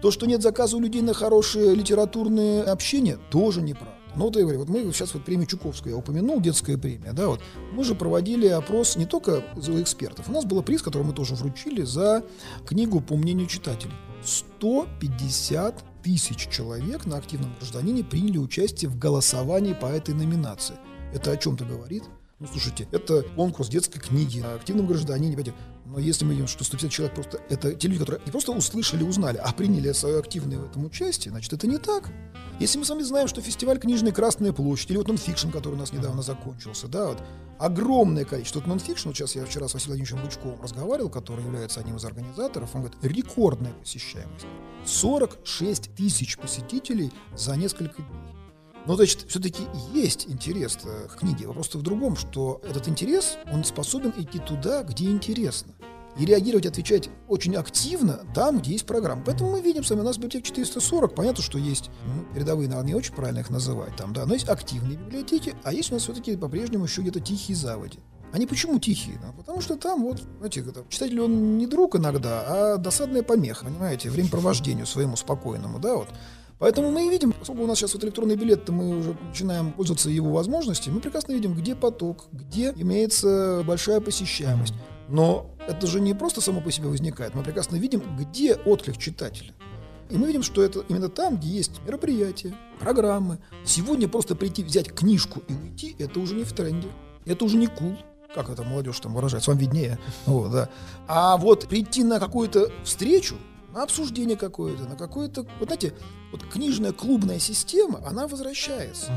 То, 0.00 0.10
что 0.10 0.26
нет 0.26 0.42
заказа 0.42 0.76
у 0.76 0.80
людей 0.80 1.02
на 1.02 1.12
хорошее 1.12 1.74
литературное 1.74 2.62
общение, 2.64 3.18
тоже 3.30 3.62
неправда. 3.62 4.01
Ну, 4.16 4.24
вот 4.24 4.36
я 4.36 4.42
говорю, 4.42 4.58
вот 4.58 4.68
мы 4.68 4.92
сейчас 4.92 5.14
вот 5.14 5.24
премию 5.24 5.46
Чуковскую 5.46 5.92
я 5.92 5.98
упомянул, 5.98 6.40
детская 6.40 6.76
премия, 6.76 7.12
да, 7.12 7.28
вот. 7.28 7.40
Мы 7.72 7.82
же 7.84 7.94
проводили 7.94 8.46
опрос 8.46 8.96
не 8.96 9.06
только 9.06 9.42
за 9.56 9.80
экспертов. 9.80 10.28
У 10.28 10.32
нас 10.32 10.44
был 10.44 10.62
приз, 10.62 10.82
который 10.82 11.04
мы 11.04 11.12
тоже 11.12 11.34
вручили 11.34 11.82
за 11.82 12.22
книгу 12.66 13.00
по 13.00 13.16
мнению 13.16 13.46
читателей. 13.46 13.94
150 14.24 15.84
тысяч 16.02 16.48
человек 16.48 17.06
на 17.06 17.16
активном 17.16 17.54
гражданине 17.58 18.04
приняли 18.04 18.38
участие 18.38 18.90
в 18.90 18.98
голосовании 18.98 19.72
по 19.72 19.86
этой 19.86 20.14
номинации. 20.14 20.76
Это 21.14 21.32
о 21.32 21.36
чем-то 21.36 21.64
говорит? 21.64 22.04
Ну, 22.38 22.48
слушайте, 22.50 22.88
это 22.90 23.22
конкурс 23.36 23.68
детской 23.68 24.00
книги 24.00 24.40
о 24.40 24.56
активном 24.56 24.86
гражданине, 24.86 25.36
понимаете? 25.36 25.54
Но 25.92 25.98
если 25.98 26.24
мы 26.24 26.32
видим, 26.32 26.46
что 26.46 26.64
150 26.64 26.90
человек 26.90 27.14
просто 27.14 27.38
это 27.50 27.74
те 27.74 27.86
люди, 27.86 28.00
которые 28.00 28.24
не 28.24 28.30
просто 28.30 28.52
услышали, 28.52 29.02
узнали, 29.02 29.36
а 29.36 29.52
приняли 29.52 29.92
свое 29.92 30.18
активное 30.18 30.58
в 30.58 30.64
этом 30.64 30.86
участие, 30.86 31.32
значит, 31.32 31.52
это 31.52 31.66
не 31.66 31.76
так. 31.76 32.10
Если 32.60 32.78
мы 32.78 32.86
с 32.86 32.90
вами 32.90 33.02
знаем, 33.02 33.28
что 33.28 33.42
фестиваль 33.42 33.78
книжной 33.78 34.12
Красная 34.12 34.52
площадь, 34.52 34.90
или 34.90 34.96
вот 34.96 35.08
нонфикшн, 35.08 35.50
который 35.50 35.74
у 35.74 35.78
нас 35.78 35.92
недавно 35.92 36.22
закончился, 36.22 36.88
да, 36.88 37.08
вот, 37.08 37.22
огромное 37.58 38.24
количество. 38.24 38.60
Вот 38.60 38.68
нонфикшн, 38.68 39.08
вот 39.08 39.16
сейчас 39.16 39.34
я 39.36 39.44
вчера 39.44 39.68
с 39.68 39.74
Василием 39.74 39.98
Владимировичем 39.98 40.24
Бычковым 40.24 40.62
разговаривал, 40.62 41.10
который 41.10 41.44
является 41.44 41.80
одним 41.80 41.96
из 41.96 42.04
организаторов, 42.06 42.74
он 42.74 42.82
говорит, 42.82 42.98
рекордная 43.02 43.72
посещаемость. 43.74 44.46
46 44.86 45.94
тысяч 45.94 46.38
посетителей 46.38 47.12
за 47.36 47.54
несколько 47.56 48.00
дней. 48.00 48.31
Но, 48.86 48.96
значит, 48.96 49.26
все-таки 49.28 49.62
есть 49.92 50.26
интерес 50.28 50.76
к 50.76 51.16
книге. 51.18 51.46
Вопрос 51.46 51.74
в 51.74 51.82
другом, 51.82 52.16
что 52.16 52.60
этот 52.68 52.88
интерес, 52.88 53.38
он 53.52 53.64
способен 53.64 54.12
идти 54.16 54.38
туда, 54.38 54.82
где 54.82 55.06
интересно. 55.06 55.72
И 56.18 56.26
реагировать, 56.26 56.66
отвечать 56.66 57.08
очень 57.28 57.56
активно 57.56 58.20
там, 58.34 58.58
где 58.58 58.72
есть 58.72 58.84
программа. 58.84 59.22
Поэтому 59.24 59.52
мы 59.52 59.62
видим 59.62 59.82
с 59.82 59.90
вами, 59.90 60.00
у 60.00 60.04
нас 60.04 60.16
библиотек 60.16 60.44
440, 60.44 61.14
понятно, 61.14 61.42
что 61.42 61.58
есть 61.58 61.90
ну, 62.04 62.34
передовые, 62.34 62.68
наверное, 62.68 62.88
не 62.88 62.94
очень 62.94 63.14
правильно 63.14 63.38
их 63.38 63.48
называть, 63.48 63.96
там, 63.96 64.12
да, 64.12 64.26
но 64.26 64.34
есть 64.34 64.48
активные 64.48 64.98
библиотеки, 64.98 65.54
а 65.64 65.72
есть 65.72 65.90
у 65.90 65.94
нас 65.94 66.02
все-таки 66.02 66.36
по-прежнему 66.36 66.84
еще 66.84 67.00
где-то 67.00 67.20
тихие 67.20 67.56
заводи. 67.56 67.98
Они 68.30 68.46
почему 68.46 68.78
тихие? 68.78 69.18
Ну, 69.22 69.32
потому 69.32 69.62
что 69.62 69.76
там 69.76 70.02
вот, 70.02 70.22
знаете, 70.38 70.64
читатель 70.90 71.20
он 71.20 71.56
не 71.56 71.66
друг 71.66 71.96
иногда, 71.96 72.44
а 72.46 72.76
досадная 72.76 73.22
помеха, 73.22 73.64
понимаете, 73.64 74.10
времяпровождению 74.10 74.86
своему 74.86 75.16
спокойному, 75.16 75.78
да, 75.78 75.96
вот. 75.96 76.08
Поэтому 76.58 76.90
мы 76.90 77.06
и 77.06 77.10
видим, 77.10 77.32
поскольку 77.32 77.62
у 77.62 77.66
нас 77.66 77.78
сейчас 77.78 77.94
вот 77.94 78.04
электронный 78.04 78.36
билет, 78.36 78.64
то 78.64 78.72
мы 78.72 78.96
уже 78.96 79.16
начинаем 79.28 79.72
пользоваться 79.72 80.10
его 80.10 80.32
возможностями, 80.32 80.94
мы 80.94 81.00
прекрасно 81.00 81.32
видим, 81.32 81.54
где 81.54 81.74
поток, 81.74 82.26
где 82.32 82.72
имеется 82.76 83.62
большая 83.66 84.00
посещаемость. 84.00 84.74
Но 85.08 85.50
это 85.66 85.86
же 85.86 86.00
не 86.00 86.14
просто 86.14 86.40
само 86.40 86.60
по 86.60 86.70
себе 86.70 86.88
возникает, 86.88 87.34
мы 87.34 87.42
прекрасно 87.42 87.76
видим, 87.76 88.02
где 88.16 88.54
отклик 88.54 88.96
читателя. 88.96 89.52
И 90.10 90.16
мы 90.16 90.26
видим, 90.26 90.42
что 90.42 90.62
это 90.62 90.84
именно 90.88 91.08
там, 91.08 91.38
где 91.38 91.48
есть 91.48 91.80
мероприятия, 91.86 92.54
программы. 92.78 93.38
Сегодня 93.64 94.08
просто 94.08 94.36
прийти, 94.36 94.62
взять 94.62 94.92
книжку 94.92 95.42
и 95.48 95.54
уйти, 95.54 95.96
это 95.98 96.20
уже 96.20 96.34
не 96.34 96.44
в 96.44 96.52
тренде. 96.52 96.88
Это 97.24 97.44
уже 97.44 97.56
не 97.56 97.66
кул. 97.66 97.96
Как 98.34 98.50
это 98.50 98.62
молодежь 98.62 99.00
там 99.00 99.14
выражается, 99.14 99.50
вам 99.50 99.58
виднее. 99.58 99.98
Вот, 100.26 100.52
да. 100.52 100.68
А 101.06 101.36
вот 101.36 101.66
прийти 101.66 102.04
на 102.04 102.20
какую-то 102.20 102.70
встречу, 102.84 103.36
на 103.72 103.82
обсуждение 103.82 104.36
какое-то, 104.36 104.84
на 104.84 104.96
какое-то... 104.96 105.42
Вот 105.58 105.68
знаете, 105.68 105.94
вот 106.30 106.44
книжная 106.44 106.92
клубная 106.92 107.38
система, 107.38 108.00
она 108.06 108.26
возвращается. 108.28 109.12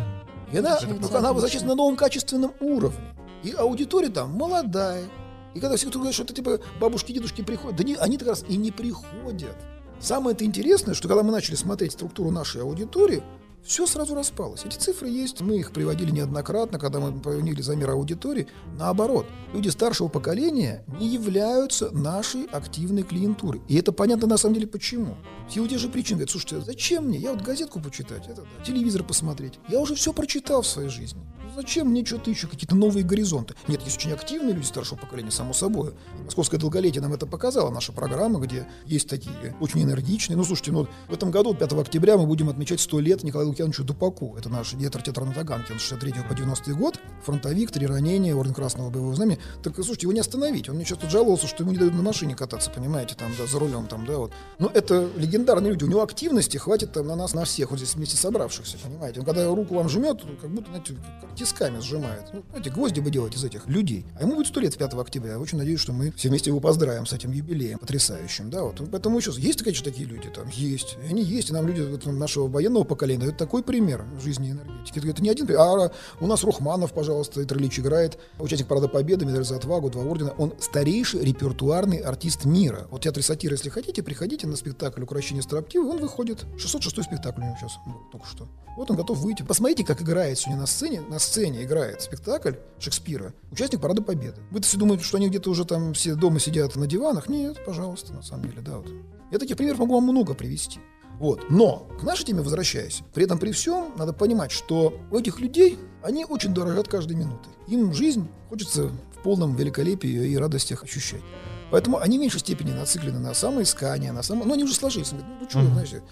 И 0.52 0.58
она, 0.58 0.80
она 1.14 1.34
возвращается 1.34 1.68
на 1.68 1.76
новом 1.76 1.96
качественном 1.96 2.54
уровне. 2.60 3.16
И 3.44 3.52
аудитория 3.52 4.10
там 4.10 4.32
молодая. 4.32 5.06
И 5.54 5.60
когда 5.60 5.76
все 5.78 5.90
кто 5.90 6.00
говорит, 6.00 6.16
что 6.16 6.24
это 6.24 6.34
типа 6.34 6.60
бабушки, 6.80 7.12
дедушки 7.12 7.42
приходят, 7.42 7.78
да 7.78 7.84
не, 7.84 7.96
они 7.96 8.18
как 8.18 8.30
раз 8.30 8.46
и 8.48 8.58
не 8.58 8.72
приходят. 8.72 9.56
Самое 10.00 10.36
это 10.36 10.46
интересное, 10.46 10.94
что 10.94 11.08
когда 11.08 11.24
мы 11.24 11.32
начали 11.32 11.56
смотреть 11.56 11.94
структуру 11.94 12.32
нашей 12.32 12.62
аудитории, 12.62 13.24
все 13.66 13.88
сразу 13.88 14.14
распалось. 14.16 14.64
Эти 14.64 14.78
цифры 14.78 15.10
есть, 15.10 15.42
мы 15.42 15.58
их 15.58 15.72
приводили 15.72 16.12
неоднократно, 16.12 16.78
когда 16.78 17.00
мы 17.00 17.20
проводили 17.20 17.62
замер 17.62 17.90
аудитории. 17.92 18.48
Наоборот, 18.78 19.26
люди 19.54 19.70
старшего 19.70 20.08
поколения 20.08 20.86
не 21.00 21.08
являются 21.08 21.90
нашей 21.92 22.46
активной 22.46 23.04
клиентурой. 23.04 23.62
И 23.68 23.76
это 23.76 23.92
понятно 23.92 24.28
на 24.28 24.38
самом 24.38 24.56
деле 24.56 24.68
почему. 24.68 25.18
Все 25.50 25.66
те 25.68 25.78
же 25.78 25.90
причины 25.90 26.18
говорят, 26.18 26.32
слушайте, 26.32 26.58
а 26.58 26.62
зачем 26.62 27.06
мне? 27.06 27.18
Я 27.18 27.34
вот 27.34 27.42
газетку 27.42 27.80
почитать, 27.80 28.28
это, 28.28 28.46
телевизор 28.66 29.04
посмотреть. 29.04 29.60
Я 29.68 29.80
уже 29.80 29.96
все 29.96 30.14
прочитал 30.14 30.62
в 30.62 30.68
своей 30.68 30.90
жизни. 30.90 31.22
Зачем 31.56 31.88
мне 31.88 32.04
что-то 32.04 32.30
еще, 32.30 32.48
какие-то 32.48 32.76
новые 32.76 33.06
горизонты? 33.06 33.56
Нет, 33.70 33.82
есть 33.84 33.98
очень 33.98 34.12
активные 34.12 34.54
люди 34.54 34.66
старшего 34.66 34.98
поколения, 34.98 35.32
само 35.32 35.54
собой. 35.54 35.94
Московское 36.26 36.60
долголетие 36.60 37.02
нам 37.02 37.14
это 37.14 37.26
показала, 37.26 37.70
наша 37.70 37.94
программа, 37.94 38.42
где 38.42 38.68
есть 38.86 39.08
такие 39.08 39.56
очень 39.62 39.82
энергичные. 39.82 40.36
Ну, 40.36 40.44
слушайте, 40.44 40.74
ну, 40.74 40.88
в 41.08 41.14
этом 41.14 41.32
году, 41.32 41.54
5 41.54 41.74
октября, 41.74 42.18
мы 42.18 42.26
будем 42.26 42.50
отмечать 42.50 42.82
100 42.82 43.00
лет 43.00 43.24
Николаю 43.24 43.50
Лукьяновичу 43.50 43.86
Дупаку. 43.86 44.36
Это 44.38 44.50
наш 44.50 44.72
директор 44.72 45.02
театра 45.02 45.24
на 45.24 45.34
Таганке, 45.34 45.72
он 45.72 45.80
63 45.80 46.14
по 46.28 46.36
90 46.36 46.74
год, 46.74 47.00
фронтовик, 47.24 47.72
три 47.72 47.88
ранения, 47.88 48.36
орден 48.36 48.54
Красного 48.54 48.90
боевого 48.90 49.16
знамени. 49.16 49.40
Так, 49.64 49.76
слушайте, 49.76 50.08
его 50.08 50.12
не 50.12 50.20
остановить. 50.20 50.68
Он 50.68 50.76
мне 50.76 50.84
тут 50.84 51.10
жаловался, 51.10 51.48
что 51.48 51.64
ему 51.64 51.72
не 51.72 51.78
дают 51.78 51.94
на 51.94 52.02
машине 52.02 52.36
кататься, 52.36 52.70
понимаете, 52.70 53.16
там, 53.16 53.32
да, 53.38 53.48
за 53.48 53.60
рулем, 53.60 53.88
там, 53.88 54.06
да, 54.06 54.18
вот. 54.18 54.34
Ну, 54.60 54.68
это 54.68 55.10
легендарные 55.16 55.72
люди. 55.72 55.86
У 55.86 55.88
него 55.88 56.04
активности 56.04 56.58
хватит 56.58 56.92
там 56.92 57.08
на 57.08 57.16
нас, 57.16 57.34
на 57.34 57.46
всех, 57.46 57.72
вот 57.72 57.80
здесь 57.80 57.96
вместе 57.96 58.18
собравшихся, 58.18 58.78
понимаете. 58.84 59.22
Он 59.22 59.26
когда 59.26 59.48
руку 59.48 59.76
вам 59.76 59.88
жмет, 59.88 60.22
как 60.42 60.50
будто, 60.50 60.68
знаете, 60.68 60.98
тисками 61.46 61.80
сжимает. 61.80 62.24
Ну, 62.34 62.44
знаете, 62.50 62.72
гвозди 62.72 63.00
бы 63.00 63.12
делать 63.12 63.36
из 63.36 63.44
этих 63.44 63.68
людей. 63.68 64.06
А 64.18 64.24
ему 64.24 64.36
будет 64.36 64.48
сто 64.48 64.60
лет 64.60 64.76
5 64.76 64.94
октября. 64.96 65.34
Я 65.34 65.40
очень 65.40 65.58
надеюсь, 65.58 65.80
что 65.80 65.94
мы 65.94 66.12
все 66.12 66.30
вместе 66.30 66.50
его 66.50 66.60
поздравим 66.60 67.06
с 67.06 67.14
этим 67.14 67.32
юбилеем 67.32 67.80
потрясающим, 67.80 68.50
да, 68.50 68.64
вот. 68.64 68.82
Поэтому 68.92 69.18
еще 69.18 69.32
есть, 69.38 69.64
конечно, 69.64 69.86
такие 69.86 70.08
люди, 70.08 70.30
там, 70.30 70.48
есть. 70.50 70.98
И 71.04 71.08
они 71.08 71.22
есть, 71.24 71.50
и 71.50 71.54
нам 71.54 71.68
люди 71.68 71.82
вот, 71.82 72.06
нашего 72.06 72.48
военного 72.48 72.84
поколения 72.84 73.22
дают 73.22 73.38
такой 73.38 73.64
пример 73.64 74.04
жизни 74.22 74.50
и 74.50 74.52
энергетики. 74.52 75.08
Это 75.08 75.22
не 75.22 75.30
один 75.30 75.46
пример. 75.46 75.62
А 75.62 75.92
у 76.20 76.28
нас 76.28 76.44
Рухманов, 76.44 76.94
пожалуйста, 76.94 77.44
Итр 77.44 77.58
Ильич 77.58 77.80
играет, 77.80 78.18
участник 78.40 78.68
Парада 78.68 78.88
Победы, 78.88 79.26
медаль 79.26 79.46
за 79.46 79.58
отвагу, 79.58 79.90
два 79.90 80.04
ордена. 80.04 80.32
Он 80.38 80.54
старейший 80.60 81.24
репертуарный 81.24 81.98
артист 81.98 82.46
мира. 82.46 82.88
Вот 82.90 83.04
театр 83.04 83.22
сатиры, 83.24 83.56
если 83.56 83.70
хотите, 83.70 84.02
приходите 84.02 84.48
на 84.48 84.56
спектакль 84.56 85.04
«Укращение 85.04 85.44
строптивой», 85.44 85.92
он 85.92 86.00
выходит. 86.00 86.46
606 86.58 87.08
спектакль 87.08 87.42
у 87.42 87.46
него 87.46 87.56
сейчас 87.60 87.78
только 88.12 88.28
что. 88.28 88.48
Вот 88.76 88.92
он 88.92 88.98
готов 88.98 89.20
выйти. 89.20 89.42
Посмотрите, 89.44 89.86
как 89.86 90.02
играет 90.02 90.38
сегодня 90.38 90.62
на 90.62 90.68
сцене. 90.68 91.02
На 91.02 91.20
сцене 91.20 91.35
сцене 91.36 91.64
играет 91.64 92.02
спектакль 92.02 92.54
Шекспира, 92.80 93.34
участник 93.52 93.82
Парада 93.82 94.02
Победы. 94.02 94.38
Вы-то 94.52 94.66
все 94.66 94.78
думаете, 94.78 95.04
что 95.04 95.18
они 95.18 95.28
где-то 95.28 95.50
уже 95.50 95.66
там 95.66 95.94
все 95.94 96.16
дома 96.16 96.40
сидят 96.40 96.78
на 96.78 96.88
диванах? 96.88 97.28
Нет, 97.28 97.58
пожалуйста, 97.66 98.14
на 98.14 98.22
самом 98.22 98.46
деле, 98.46 98.62
да. 98.62 98.78
Вот. 98.78 98.88
Я 99.32 99.38
таких 99.38 99.58
примеров 99.58 99.80
могу 99.80 99.96
вам 99.96 100.06
много 100.06 100.34
привести. 100.34 100.80
Вот. 101.20 101.50
Но 101.50 101.90
к 102.00 102.04
нашей 102.04 102.24
теме 102.24 102.42
возвращаясь, 102.42 103.02
при 103.14 103.26
этом 103.26 103.38
при 103.38 103.52
всем 103.52 103.92
надо 103.98 104.14
понимать, 104.14 104.52
что 104.52 104.98
у 105.12 105.18
этих 105.18 105.42
людей 105.42 105.78
они 106.02 106.24
очень 106.24 106.54
дорожат 106.54 106.88
каждой 106.88 107.18
минутой. 107.18 107.52
Им 107.68 107.94
жизнь 107.94 108.30
хочется 108.48 108.88
в 108.88 109.22
полном 109.22 109.58
великолепии 109.58 110.30
и 110.30 110.38
радостях 110.38 110.86
ощущать. 110.86 111.22
Поэтому 111.70 111.98
они 111.98 112.18
в 112.18 112.22
меньшей 112.22 112.40
степени 112.40 112.72
нациклены 112.72 113.20
на 113.20 113.34
самоискание, 113.34 114.14
на 114.14 114.24
само... 114.24 114.46
Ну, 114.46 114.54
они 114.54 114.64
уже 114.64 114.74
сложились. 114.74 115.12
Ну, 115.12 115.20
ну 115.42 115.50
что, 115.50 115.60
mm-hmm. 115.60 115.74
знаете, 115.74 116.04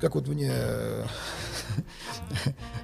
как 0.00 0.14
вот 0.14 0.26
мне 0.26 0.52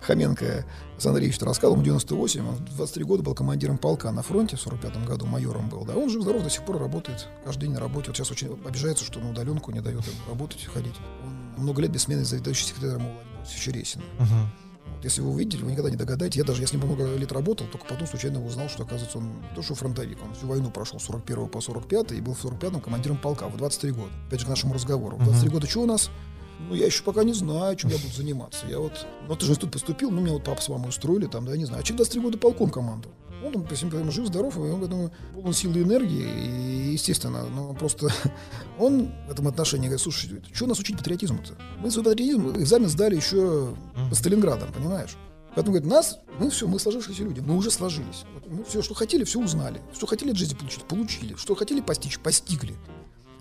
Хоменко 0.03 0.65
Александр 0.93 1.21
Ильич 1.21 1.39
рассказывал, 1.41 1.75
ему 1.75 1.85
98, 1.85 2.49
он 2.49 2.55
в 2.55 2.77
23 2.77 3.05
года 3.05 3.23
был 3.23 3.35
командиром 3.35 3.79
полка 3.79 4.11
на 4.13 4.23
фронте, 4.23 4.57
в 4.57 4.61
45 4.61 5.07
году 5.07 5.27
майором 5.27 5.69
был, 5.69 5.85
да, 5.85 5.95
он 5.95 6.09
жив-здоров 6.09 6.43
до 6.43 6.51
сих 6.51 6.65
пор 6.65 6.79
работает, 6.79 7.29
каждый 7.45 7.63
день 7.63 7.73
на 7.73 7.81
работе, 7.81 8.09
вот 8.09 8.17
сейчас 8.17 8.31
очень 8.31 8.59
обижается, 8.65 9.05
что 9.05 9.21
на 9.21 9.31
удаленку 9.31 9.73
не 9.73 9.81
дает 9.81 10.03
работать, 10.29 10.65
ходить. 10.65 10.95
Он 11.25 11.63
много 11.65 11.83
лет 11.83 11.91
без 11.91 12.03
смены 12.03 12.25
заведующий 12.25 12.67
секретарем 12.67 13.03
Чересина. 13.47 14.05
Uh-huh. 14.19 14.95
Вот, 14.95 15.05
если 15.05 15.21
вы 15.21 15.31
увидели, 15.31 15.63
вы 15.63 15.73
никогда 15.73 15.91
не 15.91 15.97
догадаетесь. 15.97 16.37
Я 16.37 16.45
даже, 16.45 16.61
я 16.61 16.67
с 16.67 16.73
ним 16.73 16.85
много 16.85 17.15
лет 17.17 17.33
работал, 17.33 17.67
только 17.67 17.87
потом 17.87 18.07
случайно 18.07 18.45
узнал, 18.45 18.69
что, 18.69 18.85
оказывается, 18.85 19.19
он 19.19 19.29
не 19.29 19.55
то, 19.55 19.63
что 19.63 19.75
фронтовик, 19.75 20.19
он 20.23 20.35
всю 20.35 20.47
войну 20.47 20.71
прошел 20.71 20.99
с 20.99 21.05
41 21.05 21.49
по 21.49 21.61
45 21.61 22.13
и 22.13 22.21
был 22.21 22.35
в 22.35 22.45
45-м 22.45 22.81
командиром 22.81 23.17
полка 23.17 23.49
в 23.49 23.57
23 23.57 23.91
года. 23.93 24.11
Опять 24.29 24.41
же, 24.41 24.47
к 24.47 24.49
нашему 24.49 24.75
разговору. 24.75 25.17
В 25.17 25.25
23 25.25 25.49
uh-huh. 25.49 25.53
года 25.53 25.67
что 25.67 25.83
у 25.83 25.87
нас? 25.87 26.11
Ну, 26.59 26.75
я 26.75 26.87
еще 26.87 27.03
пока 27.03 27.23
не 27.23 27.33
знаю, 27.33 27.77
чем 27.77 27.91
я 27.91 27.99
буду 27.99 28.13
заниматься. 28.13 28.67
Я 28.67 28.79
вот, 28.79 29.07
ну, 29.29 29.37
ты 29.37 29.47
же 29.47 29.57
тут 29.57 29.73
поступил, 29.73 30.11
ну, 30.11 30.21
меня 30.21 30.33
вот 30.33 30.45
папа 30.45 30.61
с 30.61 30.69
мамой 30.69 30.89
устроили, 30.89 31.27
там, 31.27 31.45
да, 31.45 31.53
я 31.53 31.59
не 31.59 31.65
знаю. 31.65 31.83
А 31.83 31.85
чем 31.85 31.97
23 31.97 32.21
года 32.21 32.39
полком 32.39 32.71
команду? 32.71 33.09
Он, 33.45 33.55
он 33.55 33.65
по 33.65 33.75
жив, 33.75 34.27
здоров, 34.27 34.57
и 34.57 34.61
он, 34.61 34.81
я 34.81 34.87
думаю, 34.87 35.13
полон 35.35 35.53
силы 35.53 35.81
и 35.81 35.83
энергии, 35.83 36.27
и, 36.27 36.93
естественно, 36.93 37.45
ну, 37.45 37.75
просто 37.75 38.09
он 38.79 39.13
в 39.29 39.31
этом 39.31 39.47
отношении 39.47 39.87
говорит, 39.87 40.01
слушай, 40.01 40.43
что 40.53 40.67
нас 40.67 40.79
учить 40.79 40.97
патриотизму-то? 40.97 41.55
Мы 41.79 41.91
свой 41.91 42.05
патриотизм, 42.05 42.57
экзамен 42.57 42.89
сдали 42.89 43.17
еще 43.17 43.77
по 44.09 44.15
Сталинградам, 44.15 44.73
понимаешь? 44.73 45.17
Поэтому, 45.55 45.75
говорит, 45.75 45.91
нас, 45.91 46.19
мы 46.39 46.51
все, 46.51 46.67
мы 46.67 46.79
сложившиеся 46.79 47.23
люди, 47.23 47.41
мы 47.41 47.57
уже 47.57 47.71
сложились. 47.71 48.25
Мы 48.47 48.63
все, 48.65 48.83
что 48.83 48.95
хотели, 48.95 49.25
все 49.25 49.41
узнали. 49.41 49.81
Что 49.95 50.07
хотели 50.07 50.31
от 50.31 50.37
жизни 50.37 50.55
получить, 50.55 50.85
получили. 50.85 51.35
Что 51.35 51.55
хотели 51.55 51.81
постичь, 51.81 52.19
постигли. 52.19 52.75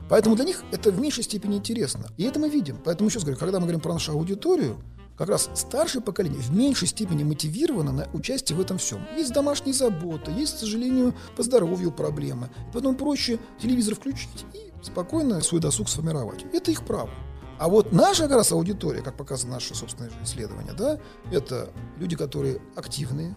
Поэтому 0.09 0.35
для 0.35 0.45
них 0.45 0.63
это 0.71 0.91
в 0.91 0.99
меньшей 0.99 1.23
степени 1.23 1.57
интересно. 1.57 2.09
И 2.17 2.23
это 2.23 2.39
мы 2.39 2.49
видим. 2.49 2.77
Поэтому 2.83 3.09
еще 3.09 3.17
раз 3.17 3.23
говорю, 3.23 3.39
когда 3.39 3.59
мы 3.59 3.65
говорим 3.65 3.81
про 3.81 3.93
нашу 3.93 4.11
аудиторию, 4.11 4.77
как 5.17 5.29
раз 5.29 5.49
старшее 5.53 6.01
поколение 6.01 6.39
в 6.39 6.55
меньшей 6.55 6.87
степени 6.87 7.23
мотивировано 7.23 7.91
на 7.91 8.07
участие 8.13 8.57
в 8.57 8.61
этом 8.61 8.77
всем. 8.77 9.01
Есть 9.15 9.33
домашние 9.33 9.73
заботы, 9.73 10.31
есть, 10.31 10.55
к 10.55 10.59
сожалению, 10.59 11.15
по 11.35 11.43
здоровью 11.43 11.91
проблемы. 11.91 12.49
Поэтому 12.73 12.95
проще 12.95 13.39
телевизор 13.61 13.95
включить 13.95 14.45
и 14.53 14.71
спокойно 14.83 15.41
свой 15.41 15.61
досуг 15.61 15.89
сформировать. 15.89 16.45
Это 16.53 16.71
их 16.71 16.85
право. 16.85 17.09
А 17.57 17.69
вот 17.69 17.93
наша 17.93 18.23
как 18.23 18.33
раз 18.33 18.51
аудитория, 18.51 19.01
как 19.01 19.15
показано 19.15 19.53
наше 19.53 19.73
собственное 19.75 20.11
исследование, 20.23 20.73
да, 20.73 20.99
это 21.31 21.69
люди, 21.97 22.17
которые 22.17 22.59
активные, 22.75 23.33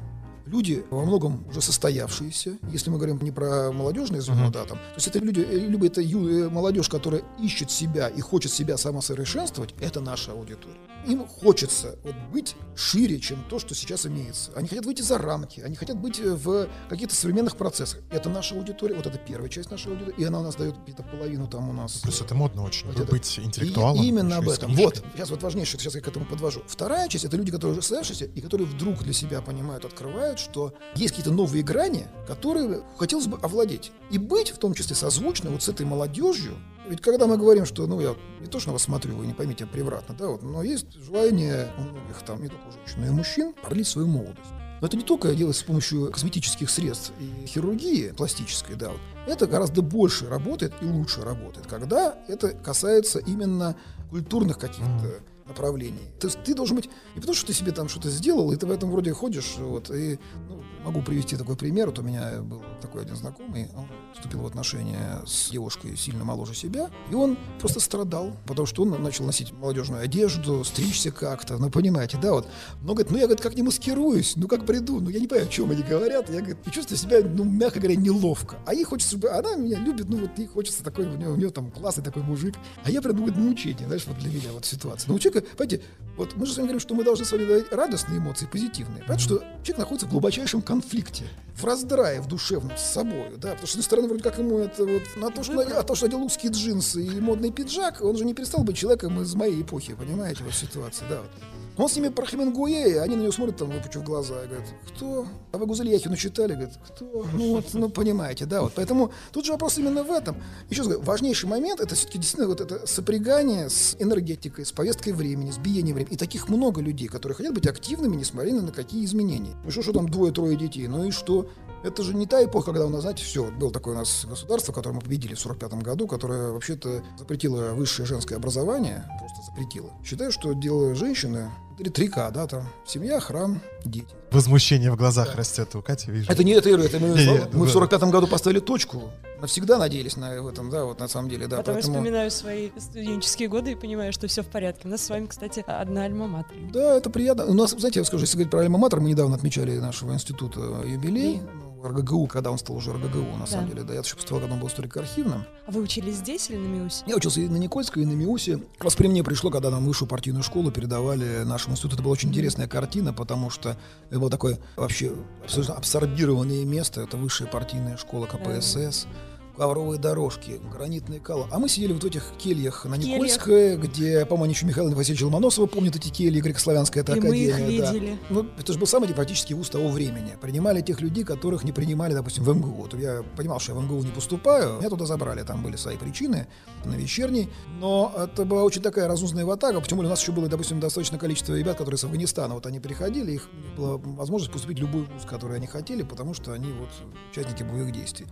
люди 0.49 0.85
во 0.91 1.05
многом 1.05 1.47
уже 1.49 1.61
состоявшиеся, 1.61 2.59
если 2.71 2.91
мы 2.91 2.97
говорим 2.97 3.19
не 3.23 3.31
про 3.31 3.71
молодежные 3.73 4.21
звено, 4.21 4.49
uh-huh. 4.49 4.53
да, 4.53 4.65
там, 4.65 4.79
то 4.79 4.95
есть 4.97 5.09
это 5.09 5.19
люди, 5.19 5.41
э, 5.41 5.59
либо 5.59 5.87
это 5.87 6.01
ю, 6.01 6.29
э, 6.29 6.49
молодежь, 6.49 6.89
которая 6.89 7.23
ищет 7.41 7.71
себя 7.71 8.09
и 8.09 8.21
хочет 8.21 8.53
себя 8.53 8.77
самосовершенствовать, 8.77 9.75
это 9.81 10.01
наша 10.01 10.33
аудитория. 10.33 10.77
Им 11.07 11.27
хочется 11.27 11.97
вот, 12.03 12.15
быть 12.33 12.57
шире, 12.75 13.21
чем 13.21 13.45
то, 13.49 13.59
что 13.59 13.75
сейчас 13.75 14.07
имеется. 14.07 14.51
Они 14.55 14.69
хотят 14.69 14.85
выйти 14.85 15.03
за 15.03 15.19
рамки, 15.19 15.61
они 15.61 15.77
хотят 15.77 15.99
быть 15.99 16.19
э, 16.21 16.35
в 16.35 16.69
каких-то 16.89 17.15
современных 17.15 17.57
процессах. 17.57 18.01
Это 18.11 18.29
наша 18.29 18.55
аудитория, 18.55 18.95
вот 18.95 19.07
это 19.07 19.19
первая 19.19 19.49
часть 19.49 19.71
нашей 19.71 19.93
аудитории, 19.93 20.15
и 20.19 20.25
она 20.25 20.41
у 20.41 20.43
нас 20.43 20.57
дает 20.57 20.75
где-то 20.85 21.03
половину 21.03 21.47
там 21.47 21.69
у 21.69 21.73
нас. 21.73 21.99
Плюс 21.99 22.21
это 22.21 22.35
модно 22.35 22.65
очень, 22.65 22.87
вот 22.89 22.99
это. 22.99 23.11
быть 23.11 23.39
интеллектуалом. 23.39 24.03
И 24.03 24.09
именно 24.09 24.39
об 24.39 24.49
этом. 24.49 24.75
Вот, 24.75 25.03
сейчас 25.15 25.31
вот 25.31 25.43
важнейшее, 25.43 25.81
сейчас 25.81 25.95
я 25.95 26.01
к 26.01 26.09
этому 26.09 26.27
подвожу. 26.27 26.63
Вторая 26.67 27.09
часть, 27.09 27.25
это 27.25 27.37
люди, 27.37 27.51
которые 27.51 27.73
уже 27.73 27.83
состоявшиеся, 27.83 28.25
и 28.27 28.41
которые 28.41 28.67
вдруг 28.67 28.99
для 29.03 29.13
себя 29.13 29.41
понимают, 29.41 29.85
открывают, 29.85 30.38
что 30.39 30.73
есть 30.95 31.15
какие-то 31.15 31.33
новые 31.33 31.63
грани, 31.63 32.07
которые 32.27 32.83
хотелось 32.97 33.27
бы 33.27 33.39
овладеть. 33.43 33.93
И 34.11 34.19
быть 34.19 34.51
в 34.51 34.59
том 34.59 34.75
числе 34.75 34.97
созвучно 34.97 35.51
вот 35.51 35.63
с 35.63 35.69
этой 35.69 35.87
молодежью, 35.87 36.55
ведь 36.89 37.03
когда 37.03 37.27
мы 37.27 37.37
говорим, 37.37 37.67
что, 37.67 37.87
ну, 37.87 38.01
я 38.01 38.17
не 38.41 38.47
то, 38.47 38.59
что 38.59 38.71
на 38.71 38.73
вас 38.75 38.83
смотрю, 38.83 39.17
вы 39.17 39.27
не 39.27 39.35
поймите 39.35 39.67
превратно, 39.67 40.15
да, 40.19 40.29
вот, 40.29 40.43
но 40.43 40.63
есть 40.63 40.95
желание 40.95 41.71
у 41.77 41.83
многих 41.83 42.23
там, 42.25 42.43
не 42.43 42.49
только 42.49 42.67
у 42.69 42.73
женщин, 42.73 43.01
но 43.01 43.07
и 43.07 43.11
мужчин, 43.11 43.55
продлить 43.63 43.87
свою 43.87 44.09
молодость. 44.09 44.51
Но 44.81 44.87
это 44.87 44.97
не 44.97 45.03
только 45.03 45.35
делается 45.35 45.63
с 45.63 45.65
помощью 45.65 46.11
косметических 46.11 46.71
средств 46.71 47.13
и 47.19 47.47
хирургии 47.47 48.13
пластической, 48.17 48.77
да, 48.77 48.91
вот. 48.91 49.01
это 49.27 49.47
гораздо 49.47 49.83
больше 49.83 50.29
работает 50.29 50.73
и 50.81 50.87
лучше 50.87 51.23
работает, 51.23 51.67
когда 51.67 52.17
это 52.29 52.51
касается 52.51 53.19
именно 53.19 53.77
культурных 54.11 54.59
каких-то 54.59 55.21
направлений. 55.49 56.11
То 56.21 56.29
есть 56.29 56.43
ты 56.45 56.55
должен 56.55 56.77
быть 56.77 56.89
не 57.15 57.21
потому, 57.21 57.35
что 57.35 57.47
ты 57.47 57.53
себе 57.53 57.73
там 57.73 57.89
что-то 57.89 58.11
сделал, 58.11 58.53
и 58.53 58.57
ты 58.57 58.67
в 58.67 58.71
этом 58.71 58.91
вроде 58.91 59.13
ходишь, 59.13 59.57
вот, 59.59 59.91
и 59.91 60.19
ну, 60.49 60.63
могу 60.85 61.03
привести 61.03 61.37
такой 61.37 61.57
пример. 61.57 61.89
Вот 61.89 61.99
у 61.99 62.03
меня 62.03 62.41
был 62.43 62.63
такой 62.81 63.03
один 63.03 63.17
знакомый, 63.17 63.69
он 63.77 63.87
вступил 64.15 64.41
в 64.41 64.47
отношения 64.47 65.23
с 65.27 65.51
девушкой 65.51 65.97
сильно 65.97 66.25
моложе 66.25 66.55
себя, 66.55 66.91
и 67.11 67.15
он 67.15 67.37
просто 67.61 67.81
страдал, 67.81 68.37
потому 68.47 68.67
что 68.67 68.83
он 68.83 69.03
начал 69.03 69.25
носить 69.25 69.53
молодежную 69.53 70.03
одежду, 70.03 70.65
стричься 70.65 71.11
как-то, 71.11 71.59
ну, 71.59 71.71
понимаете, 71.71 72.19
да, 72.21 72.33
вот. 72.33 72.49
Но, 72.83 72.95
говорит, 72.95 73.11
ну, 73.11 73.19
я, 73.19 73.25
говорит, 73.25 73.43
как 73.43 73.55
не 73.55 73.63
маскируюсь, 73.63 74.35
ну, 74.37 74.49
как 74.49 74.67
приду, 74.67 75.01
ну, 75.01 75.11
я 75.11 75.21
не 75.21 75.27
понимаю, 75.27 75.49
о 75.49 75.53
чем 75.53 75.71
они 75.71 75.83
говорят, 75.83 76.31
я, 76.31 76.41
говорит, 76.41 76.59
чувствую 76.71 76.99
себя, 76.99 77.21
ну, 77.23 77.45
мягко 77.45 77.81
говоря, 77.81 77.97
неловко. 77.97 78.57
А 78.67 78.75
ей 78.75 78.85
хочется, 78.85 79.11
чтобы 79.11 79.31
она 79.31 79.55
меня 79.57 79.79
любит, 79.79 80.09
ну, 80.09 80.19
вот 80.19 80.39
ей 80.39 80.47
хочется 80.47 80.83
такой, 80.83 81.07
у 81.07 81.17
нее, 81.17 81.29
у 81.29 81.37
нее 81.37 81.51
там 81.51 81.71
классный 81.71 82.05
такой 82.05 82.23
мужик, 82.23 82.55
а 82.85 82.91
я 82.91 83.03
приду, 83.03 83.19
говорит, 83.19 83.37
мучение, 83.37 83.87
знаешь, 83.87 84.05
вот 84.07 84.19
для 84.19 84.31
меня 84.31 84.53
вот 84.53 84.65
ситуация. 84.65 85.09
Но 85.09 85.15
у 85.15 85.19
человека, 85.19 85.38
понимаете, 85.43 85.83
вот 86.17 86.35
мы 86.35 86.47
же 86.47 86.53
с 86.53 86.57
вами 86.57 86.67
говорим, 86.67 86.81
что 86.81 86.95
мы 86.95 87.05
должны 87.05 87.25
с 87.25 87.31
вами 87.31 87.45
давать 87.45 87.73
радостные 87.73 88.19
эмоции, 88.19 88.49
позитивные. 88.51 89.03
Понятно, 89.03 89.19
что 89.19 89.39
человек 89.63 89.79
находится 89.79 90.07
в 90.07 90.11
глубочайшем 90.11 90.63
конфликте, 90.63 91.25
в 91.55 91.65
раздрае, 91.65 92.21
в 92.21 92.27
душевном 92.27 92.77
с 92.77 92.83
собой, 92.83 93.31
да, 93.37 93.51
потому 93.51 93.67
что, 93.67 93.67
с 93.67 93.71
одной 93.73 93.85
стороны, 93.85 94.09
вроде 94.09 94.23
как 94.23 94.39
ему 94.39 94.59
это 94.59 94.85
вот, 94.85 95.03
на 95.17 95.31
то, 95.31 95.45
что, 95.45 95.61
а 95.61 95.83
то, 95.83 95.95
что 95.95 96.07
надел 96.07 96.23
узкие 96.23 96.51
джинсы 96.51 97.05
и 97.05 97.21
модный 97.21 97.53
пиджак, 97.53 98.01
он 98.01 98.17
же 98.17 98.25
не 98.25 98.35
перестал 98.35 98.65
быть 98.65 98.77
человеком 98.77 99.21
из 99.21 99.35
моей 99.35 99.63
эпохи, 99.63 99.95
понимаете, 99.95 100.43
вот 100.43 100.55
ситуация, 100.55 101.09
да, 101.09 101.21
вот. 101.21 101.31
Он 101.79 101.89
с 101.89 101.95
ними 101.95 102.09
про 102.09 102.27
Хемингуэя, 102.27 103.03
они 103.03 103.15
на 103.15 103.21
него 103.23 103.33
смотрят, 103.33 103.57
там, 103.57 103.71
выпучив 103.71 104.03
глаза, 104.03 104.43
и 104.43 104.49
говорят, 104.49 104.67
кто? 104.89 105.27
А 105.53 105.59
вы 105.59 105.67
Гузельяхину 105.67 106.17
читали? 106.17 106.55
Говорят, 106.55 106.77
кто? 106.85 107.25
Ну, 107.33 107.53
вот, 107.53 107.73
ну, 107.73 107.89
понимаете, 107.89 108.47
да, 108.47 108.63
вот. 108.63 108.73
Поэтому 108.75 109.13
тут 109.31 109.45
же 109.45 109.53
вопрос 109.53 109.79
именно 109.79 110.03
в 110.03 110.11
этом. 110.11 110.37
Еще 110.71 110.81
раз 110.81 110.89
говорю, 110.89 111.05
важнейший 111.05 111.49
момент, 111.49 111.81
это 111.81 111.95
все-таки 111.95 112.19
действительно 112.19 112.49
вот 112.49 112.61
это 112.61 112.85
сопрягание 112.85 113.71
с 113.71 113.95
энергетикой, 114.01 114.67
с 114.67 114.73
повесткой 114.73 115.13
времени, 115.13 115.53
с 115.53 115.59
биением 115.59 115.95
времени. 115.95 116.15
И 116.15 116.19
таких 116.19 116.49
много 116.49 116.81
людей, 116.81 117.07
которые 117.07 117.37
хотят 117.37 117.55
быть 117.55 117.69
активными, 117.69 118.17
несмотря 118.17 118.51
ни 118.51 118.59
на 118.59 118.73
какие 118.73 119.05
изменения. 119.05 119.55
Ну, 119.65 119.71
что, 119.71 119.83
что 119.83 119.93
там 119.93 120.09
двое-трое 120.09 120.57
детей? 120.57 120.89
Ну 120.89 121.07
и 121.07 121.11
что? 121.13 121.49
Это 121.85 122.03
же 122.03 122.13
не 122.13 122.27
та 122.27 122.45
эпоха, 122.45 122.73
когда 122.73 122.87
у 122.87 122.89
нас, 122.89 123.03
знаете, 123.03 123.23
все, 123.23 123.45
было 123.53 123.71
такое 123.71 123.95
у 123.95 123.99
нас 123.99 124.27
государство, 124.29 124.73
которое 124.73 124.97
мы 124.97 125.01
победили 125.01 125.35
в 125.35 125.41
45 125.41 125.75
году, 125.75 126.09
которое 126.09 126.51
вообще-то 126.51 127.05
запретило 127.17 127.73
высшее 127.75 128.05
женское 128.05 128.35
образование, 128.35 129.05
просто 129.21 129.43
запретило. 129.49 129.93
Считаю, 130.05 130.33
что 130.33 130.55
дело 130.55 130.97
женщины 130.97 131.49
3К, 131.79 132.33
да, 132.33 132.47
там, 132.47 132.69
семья, 132.87 133.21
храм, 133.21 133.61
дети. 133.85 134.07
Возмущение 134.31 134.91
в 134.91 134.97
глазах 134.97 135.31
да. 135.31 135.37
растет 135.37 135.75
у 135.75 135.83
Кати, 135.83 136.11
вижу. 136.11 136.31
Это 136.31 136.45
не 136.45 136.53
это, 136.53 136.69
это 136.69 136.99
мы, 136.99 137.09
не, 137.09 137.49
мы 137.53 137.67
в 137.67 137.75
45-м 137.75 138.11
году 138.11 138.27
поставили 138.27 138.61
точку. 138.61 139.11
Навсегда 139.41 139.79
надеялись 139.79 140.17
на 140.17 140.43
в 140.43 140.49
этом, 140.49 140.71
да, 140.71 140.85
вот 140.85 141.01
на 141.01 141.09
самом 141.09 141.31
деле, 141.31 141.47
да. 141.47 141.59
Потом 141.59 141.75
поэтому... 141.75 141.95
я 141.95 142.01
вспоминаю 142.01 142.31
свои 142.31 142.71
студенческие 142.77 143.49
годы 143.49 143.73
и 143.73 143.75
понимаю, 143.75 144.13
что 144.13 144.27
все 144.27 144.43
в 144.43 144.47
порядке. 144.47 144.83
У 144.87 144.91
нас 144.91 145.03
с 145.03 145.11
вами, 145.11 145.27
кстати, 145.27 145.65
одна 145.67 146.05
альма-матер. 146.05 146.71
Да, 146.73 146.97
это 146.97 147.11
приятно. 147.11 147.47
У 147.47 147.55
нас, 147.55 147.71
знаете, 147.71 148.01
я 148.01 148.05
скажу, 148.05 148.23
если 148.23 148.37
говорить 148.37 148.51
про 148.51 148.61
альма-матер, 148.65 149.01
мы 149.01 149.09
недавно 149.09 149.37
отмечали 149.37 149.79
нашего 149.79 150.13
института 150.13 150.61
юбилей. 150.85 151.37
И? 151.37 151.41
РГГУ, 151.83 152.27
когда 152.27 152.51
он 152.51 152.59
стал 152.59 152.77
уже 152.77 152.93
РГГУ, 152.93 153.33
на 153.33 153.41
да. 153.41 153.47
самом 153.47 153.69
деле, 153.69 153.83
да, 153.83 153.95
я 153.95 154.03
поступал, 154.03 154.41
когда 154.41 154.55
он 154.55 154.61
был 154.61 154.69
историко-архивным. 154.69 155.45
А 155.67 155.71
вы 155.71 155.81
учились 155.81 156.17
здесь 156.17 156.51
или 156.51 156.57
на 156.57 156.67
МИУСе? 156.67 157.05
Я 157.07 157.17
учился 157.17 157.41
и 157.41 157.49
на 157.49 157.57
Никольской, 157.57 158.03
и 158.03 158.07
на 158.07 158.13
МИУСе. 158.13 158.59
Как 158.77 158.85
раз 158.85 158.97
при 158.97 159.09
мне 159.09 159.23
пришло, 159.23 159.51
когда 159.51 159.71
нам 159.71 159.85
высшую 159.85 160.09
партийную 160.09 160.43
школу 160.43 160.71
передавали 160.71 161.45
нашему 161.45 161.75
институту. 161.75 161.97
Это 161.97 162.03
была 162.03 162.13
очень 162.13 162.31
интересная 162.31 162.69
картина, 162.69 163.13
потому 163.13 163.51
что 163.51 163.77
это 164.11 164.19
было 164.19 164.31
такое 164.31 164.59
вообще 164.77 165.13
абсолютно 165.45 165.75
абсорбированное 165.75 166.65
место. 166.65 167.03
Это 167.03 167.17
высшая 167.17 167.47
партийная 167.47 167.97
школа 167.97 168.27
КПСС. 168.27 169.05
Да 169.05 169.38
ковровые 169.59 169.99
дорожки, 169.99 170.61
гранитные 170.73 171.21
калы. 171.21 171.47
А 171.51 171.59
мы 171.59 171.69
сидели 171.69 171.93
вот 171.93 172.05
в 172.05 172.07
этих 172.07 172.33
кельях 172.39 172.85
на. 172.85 172.95
Никольской, 172.95 173.77
где, 173.77 174.25
по-моему, 174.25 174.53
еще 174.53 174.67
Михаил 174.67 174.95
Васильевич 174.95 175.23
Ломоносова 175.23 175.67
помнит 175.67 175.97
эти 175.97 176.09
кельи, 176.09 176.41
греко-славянская 176.41 177.03
это 177.03 177.15
И 177.15 177.21
мы 177.21 177.37
их 177.37 177.55
академия. 177.55 177.81
да. 177.81 177.93
видели. 177.93 178.19
Ну, 178.31 178.47
это 178.59 178.73
же 178.73 178.79
был 178.79 178.87
самый 178.87 179.07
демократический 179.07 179.55
вуз 179.55 179.69
того 179.69 179.89
времени. 179.89 180.37
Принимали 180.41 180.81
тех 180.81 181.01
людей, 181.01 181.25
которых 181.25 181.65
не 181.65 181.73
принимали, 181.73 182.15
допустим, 182.15 182.45
в 182.45 182.57
МГУ. 182.57 182.71
Вот 182.83 182.95
я 182.95 183.25
понимал, 183.37 183.59
что 183.59 183.73
я 183.73 183.79
в 183.79 183.83
МГУ 183.83 184.03
не 184.05 184.11
поступаю, 184.11 184.79
меня 184.79 184.89
туда 184.89 185.07
забрали, 185.07 185.43
там 185.43 185.63
были 185.63 185.77
свои 185.77 185.97
причины 185.97 186.47
на 186.85 186.95
вечерней. 186.95 187.49
Но 187.81 188.13
это 188.17 188.45
была 188.45 188.63
очень 188.63 188.83
такая 188.83 189.09
разумная 189.09 189.45
ватага, 189.45 189.81
почему 189.81 190.01
у 190.01 190.05
нас 190.05 190.21
еще 190.21 190.33
было, 190.33 190.49
допустим, 190.49 190.81
достаточное 190.81 191.19
количество 191.19 191.55
ребят, 191.55 191.77
которые 191.77 191.99
с 191.99 192.05
Афганистана, 192.05 192.55
вот 192.55 192.67
они 192.67 192.81
приходили, 192.81 193.33
их 193.33 193.49
была 193.77 193.99
возможность 193.99 194.53
поступить 194.53 194.79
в 194.79 194.83
любой 194.83 195.03
вуз, 195.03 195.25
который 195.29 195.57
они 195.57 195.67
хотели, 195.67 196.03
потому 196.03 196.35
что 196.35 196.53
они 196.53 196.73
вот 196.73 196.91
участники 197.31 197.63
боевых 197.63 197.93
действий. 197.93 198.27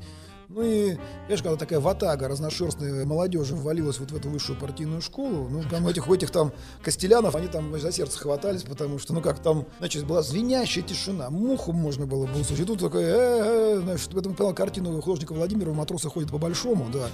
Ну 0.49 0.63
и, 0.63 0.97
конечно, 1.27 1.51
когда 1.51 1.57
такая 1.57 1.81
ватага 1.81 2.29
разношерстная 2.29 3.05
молодежи 3.05 3.57
ввалилась 3.57 3.99
вот 3.99 4.13
в 4.13 4.17
эту 4.17 4.29
высшую 4.29 4.59
партийную 4.59 5.03
школу, 5.03 5.49
ну, 5.51 5.63
там 5.69 5.87
этих, 5.89 6.09
у 6.09 6.15
этих 6.15 6.31
там 6.31 6.53
костелянов, 6.83 7.35
они 7.35 7.49
там 7.49 7.77
за 7.81 7.91
сердце 7.91 8.19
хватались, 8.19 8.63
потому 8.63 9.01
что, 9.01 9.13
ну, 9.13 9.21
как 9.21 9.41
там, 9.41 9.67
значит, 9.81 10.07
была 10.07 10.23
звенящая 10.23 10.85
тишина, 10.85 11.31
муху 11.31 11.73
можно 11.73 12.07
было 12.07 12.27
бы 12.27 12.41
услышать. 12.41 12.61
И 12.61 12.65
тут 12.65 12.79
такой, 12.79 13.03
э, 13.03 13.09
э, 13.09 13.81
значит, 13.83 14.13
в 14.13 14.19
этом 14.19 14.35
понял 14.35 14.55
картину 14.55 15.01
художника 15.01 15.33
Владимира 15.33 15.73
«Матросы 15.73 16.09
ходят 16.09 16.31
по-большому», 16.31 16.87
да. 16.93 17.09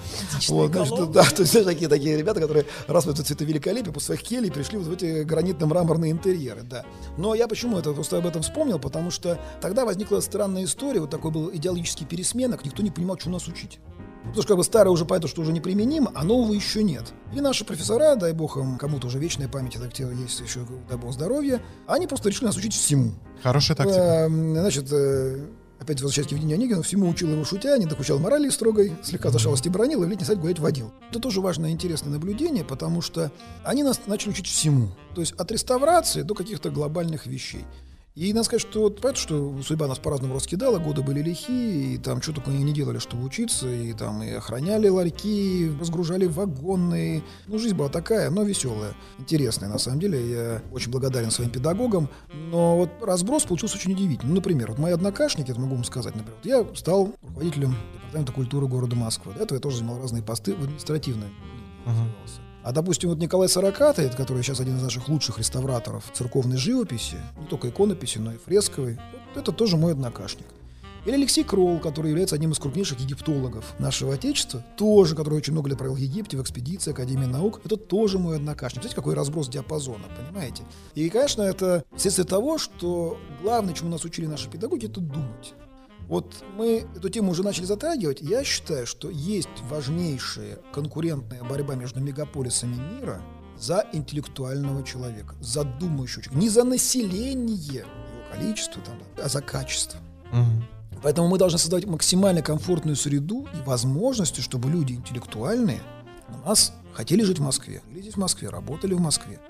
Вот, 0.48 0.70
значит, 0.70 1.10
да, 1.12 1.24
то 1.34 1.42
есть 1.42 1.64
такие, 1.64 1.88
такие 1.88 2.18
ребята, 2.18 2.40
которые 2.40 2.66
раз 2.86 3.06
в 3.06 3.10
это 3.10 3.24
цвета 3.24 3.44
великолепия, 3.44 3.92
после 3.92 4.06
своих 4.06 4.22
келей 4.22 4.50
пришли 4.50 4.76
вот 4.76 4.88
в 4.88 4.92
эти 4.92 5.22
гранитно-мраморные 5.24 6.10
интерьеры, 6.10 6.62
да. 6.62 6.84
Но 7.16 7.34
я 7.34 7.48
почему 7.48 7.78
это 7.78 7.92
просто 7.92 8.18
об 8.18 8.26
этом 8.26 8.42
вспомнил, 8.42 8.78
потому 8.78 9.10
что 9.10 9.40
тогда 9.62 9.86
возникла 9.86 10.20
странная 10.20 10.64
история, 10.64 11.00
вот 11.00 11.10
такой 11.10 11.30
был 11.30 11.50
идеологический 11.50 12.04
пересменок, 12.04 12.64
никто 12.64 12.82
не 12.82 12.90
понимал, 12.90 13.16
что 13.22 13.30
нас 13.30 13.48
учить. 13.48 13.78
Ну, 14.24 14.28
Потому 14.28 14.42
что 14.42 14.48
как 14.48 14.56
бы 14.58 14.64
старое 14.64 14.92
уже 14.92 15.04
понятно, 15.04 15.28
что 15.28 15.42
уже 15.42 15.52
неприменимо, 15.52 16.12
а 16.14 16.22
нового 16.22 16.52
еще 16.52 16.84
нет. 16.84 17.12
И 17.32 17.40
наши 17.40 17.64
профессора, 17.64 18.14
дай 18.14 18.32
бог 18.32 18.56
им, 18.56 18.78
кому-то 18.78 19.08
уже 19.08 19.18
вечная 19.18 19.48
память, 19.48 19.74
так 19.74 19.92
те 19.92 20.04
есть 20.04 20.40
еще, 20.40 20.60
дай 20.88 20.96
бог 20.96 21.12
здоровья, 21.12 21.60
они 21.86 22.06
просто 22.06 22.28
решили 22.28 22.46
нас 22.46 22.56
учить 22.56 22.72
всему. 22.72 23.12
Хорошая 23.42 23.76
тактика. 23.76 24.28
Значит, 24.28 24.92
э, 24.92 25.44
опять 25.80 26.00
возвращаясь 26.00 26.28
к 26.28 26.30
Евгению 26.30 26.56
Онегину, 26.56 26.82
всему 26.82 27.08
учил 27.08 27.30
его 27.30 27.44
шутя, 27.44 27.76
не 27.78 27.86
докучал 27.86 28.18
морали 28.20 28.48
строгой, 28.48 28.92
слегка 29.02 29.30
за 29.30 29.40
шалости 29.40 29.68
бронил 29.68 30.02
и 30.04 30.06
в 30.06 30.08
летний 30.08 30.24
сад 30.24 30.38
гулять 30.38 30.60
водил. 30.60 30.92
Это 31.10 31.18
тоже 31.18 31.40
важное 31.40 31.70
интересное 31.70 32.10
наблюдение, 32.10 32.64
потому 32.64 33.02
что 33.02 33.32
они 33.64 33.82
нас 33.82 34.00
начали 34.06 34.30
учить 34.30 34.46
всему. 34.46 34.90
То 35.14 35.20
есть 35.20 35.32
от 35.32 35.50
реставрации 35.50 36.22
до 36.22 36.34
каких-то 36.34 36.70
глобальных 36.70 37.26
вещей. 37.26 37.64
И 38.14 38.32
надо 38.34 38.44
сказать, 38.44 38.60
что 38.62 38.82
вот 38.82 39.00
понятно, 39.00 39.22
что 39.22 39.62
судьба 39.62 39.86
нас 39.86 39.98
по-разному 39.98 40.34
раскидала, 40.34 40.78
годы 40.78 41.02
были 41.02 41.22
лихие, 41.22 41.94
и 41.94 41.98
там 41.98 42.20
что 42.20 42.32
только 42.32 42.50
не 42.50 42.72
делали, 42.72 42.98
чтобы 42.98 43.24
учиться, 43.24 43.70
и 43.70 43.94
там 43.94 44.22
и 44.22 44.30
охраняли 44.30 44.88
ларьки, 44.88 45.70
разгружали 45.80 46.26
вагоны. 46.26 47.22
Ну, 47.46 47.58
жизнь 47.58 47.74
была 47.74 47.88
такая, 47.88 48.28
но 48.28 48.42
веселая, 48.42 48.94
интересная, 49.18 49.70
на 49.70 49.78
самом 49.78 50.00
деле. 50.00 50.30
Я 50.30 50.62
очень 50.72 50.90
благодарен 50.90 51.30
своим 51.30 51.50
педагогам, 51.50 52.08
но 52.32 52.76
вот 52.76 52.90
разброс 53.00 53.44
получился 53.44 53.76
очень 53.76 53.92
удивительный. 53.92 54.28
Ну, 54.28 54.34
например, 54.36 54.68
вот 54.70 54.78
мои 54.78 54.92
однокашники, 54.92 55.50
это 55.50 55.60
могу 55.60 55.74
вам 55.74 55.84
сказать, 55.84 56.14
например, 56.14 56.36
вот 56.36 56.46
я 56.46 56.66
стал 56.76 57.14
руководителем 57.22 57.76
департамента 57.94 58.32
культуры 58.32 58.66
города 58.66 58.94
Москвы. 58.94 59.32
До 59.32 59.40
этого 59.40 59.56
я 59.56 59.60
тоже 59.60 59.78
занимал 59.78 60.00
разные 60.00 60.22
посты 60.22 60.54
в 60.54 60.62
административной 60.62 61.28
Мгм. 61.84 62.12
А, 62.62 62.72
допустим, 62.72 63.10
вот 63.10 63.18
Николай 63.18 63.48
Сорокатый, 63.48 64.10
который 64.10 64.42
сейчас 64.42 64.60
один 64.60 64.76
из 64.76 64.82
наших 64.82 65.08
лучших 65.08 65.38
реставраторов 65.38 66.04
церковной 66.12 66.56
живописи, 66.56 67.16
не 67.38 67.46
только 67.46 67.68
иконописи, 67.68 68.18
но 68.18 68.32
и 68.32 68.36
фресковой, 68.38 68.98
вот 69.34 69.42
это 69.42 69.52
тоже 69.52 69.76
мой 69.76 69.92
однокашник. 69.92 70.46
Или 71.04 71.14
Алексей 71.14 71.42
Кролл, 71.42 71.80
который 71.80 72.10
является 72.10 72.36
одним 72.36 72.52
из 72.52 72.60
крупнейших 72.60 73.00
египтологов 73.00 73.74
нашего 73.80 74.14
Отечества, 74.14 74.64
тоже, 74.76 75.16
который 75.16 75.34
очень 75.34 75.52
много 75.52 75.68
лет 75.68 75.76
провел 75.76 75.96
в 75.96 75.98
Египте, 75.98 76.36
в 76.36 76.42
экспедиции 76.42 76.92
Академии 76.92 77.26
наук, 77.26 77.60
это 77.64 77.76
тоже 77.76 78.20
мой 78.20 78.36
однокашник. 78.36 78.82
Смотрите, 78.82 78.94
какой 78.94 79.14
разброс 79.14 79.48
диапазона, 79.48 80.04
понимаете? 80.16 80.62
И, 80.94 81.08
конечно, 81.08 81.42
это 81.42 81.84
следствие 81.96 82.24
того, 82.24 82.58
что 82.58 83.18
главное, 83.42 83.74
чему 83.74 83.90
нас 83.90 84.04
учили 84.04 84.26
наши 84.26 84.48
педагоги, 84.48 84.86
это 84.86 85.00
думать. 85.00 85.54
Вот 86.12 86.44
мы 86.58 86.84
эту 86.94 87.08
тему 87.08 87.30
уже 87.30 87.42
начали 87.42 87.64
затрагивать. 87.64 88.20
Я 88.20 88.44
считаю, 88.44 88.86
что 88.86 89.08
есть 89.08 89.48
важнейшая 89.70 90.58
конкурентная 90.70 91.42
борьба 91.42 91.74
между 91.74 92.00
мегаполисами 92.00 92.74
мира 92.74 93.22
за 93.58 93.86
интеллектуального 93.94 94.82
человека, 94.82 95.34
за 95.40 95.64
думающего 95.64 96.22
человека. 96.22 96.38
Не 96.38 96.50
за 96.50 96.64
население, 96.64 97.56
его 97.56 97.86
количество, 98.30 98.82
там, 98.82 98.98
а 99.24 99.26
за 99.30 99.40
качество. 99.40 99.98
Мгм. 100.32 100.66
Поэтому 101.02 101.28
мы 101.28 101.38
должны 101.38 101.58
создавать 101.58 101.86
максимально 101.86 102.42
комфортную 102.42 102.96
среду 102.96 103.48
и 103.54 103.66
возможности, 103.66 104.42
чтобы 104.42 104.68
люди 104.68 104.92
интеллектуальные 104.92 105.80
у 106.28 106.46
нас 106.46 106.74
хотели 106.92 107.22
жить 107.22 107.38
в 107.38 107.42
Москве, 107.42 107.80
жили 107.88 108.02
здесь 108.02 108.14
в 108.14 108.18
Москве, 108.18 108.50
работали 108.50 108.92
в 108.92 109.00
Москве. 109.00 109.40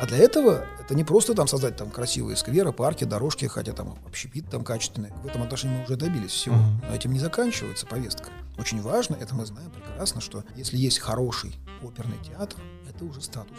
А 0.00 0.06
для 0.06 0.16
этого 0.16 0.64
это 0.80 0.94
не 0.94 1.04
просто 1.04 1.34
там 1.34 1.46
создать 1.46 1.76
там 1.76 1.90
красивые 1.90 2.34
скверы, 2.34 2.72
парки, 2.72 3.04
дорожки, 3.04 3.44
хотя 3.44 3.72
там 3.72 3.98
общепит 4.06 4.48
там 4.48 4.64
качественный. 4.64 5.10
В 5.22 5.26
этом 5.26 5.42
отношении 5.42 5.76
мы 5.76 5.84
уже 5.84 5.96
добились 5.96 6.30
всего. 6.30 6.56
Мгм. 6.56 6.82
Но 6.88 6.94
этим 6.94 7.12
не 7.12 7.18
заканчивается 7.18 7.84
повестка. 7.84 8.30
Очень 8.56 8.80
важно, 8.80 9.16
это 9.20 9.34
мы 9.34 9.44
знаем 9.44 9.70
прекрасно, 9.70 10.22
что 10.22 10.42
если 10.56 10.78
есть 10.78 11.00
хороший 11.00 11.54
оперный 11.82 12.16
театр, 12.26 12.58
это 12.88 13.04
уже 13.04 13.20
статус. 13.20 13.58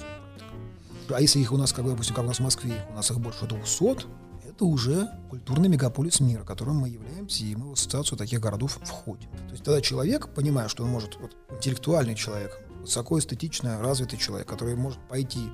А 1.09 1.21
если 1.21 1.39
их 1.39 1.51
у 1.51 1.57
нас, 1.57 1.73
как 1.73 1.85
бы, 1.85 1.91
допустим, 1.91 2.15
как 2.15 2.23
у 2.23 2.27
нас 2.27 2.37
в 2.37 2.43
Москве, 2.43 2.73
у 2.89 2.95
нас 2.95 3.11
их 3.11 3.19
больше 3.19 3.45
200, 3.45 4.07
это 4.49 4.65
уже 4.65 5.09
культурный 5.29 5.69
мегаполис 5.69 6.21
мира, 6.21 6.43
которым 6.43 6.77
мы 6.77 6.89
являемся, 6.89 7.43
и 7.43 7.55
мы 7.55 7.69
в 7.69 7.73
ассоциацию 7.73 8.17
таких 8.17 8.39
городов 8.39 8.79
входим. 8.83 9.29
То 9.29 9.51
есть 9.51 9.63
тогда 9.63 9.79
человек, 9.79 10.29
понимая, 10.33 10.69
что 10.69 10.83
он 10.83 10.89
может, 10.89 11.17
вот, 11.19 11.35
интеллектуальный 11.51 12.15
человек, 12.15 12.59
высокоэстетично 12.79 13.79
развитый 13.79 14.17
человек, 14.17 14.47
который 14.47 14.75
может 14.75 14.99
пойти 15.07 15.51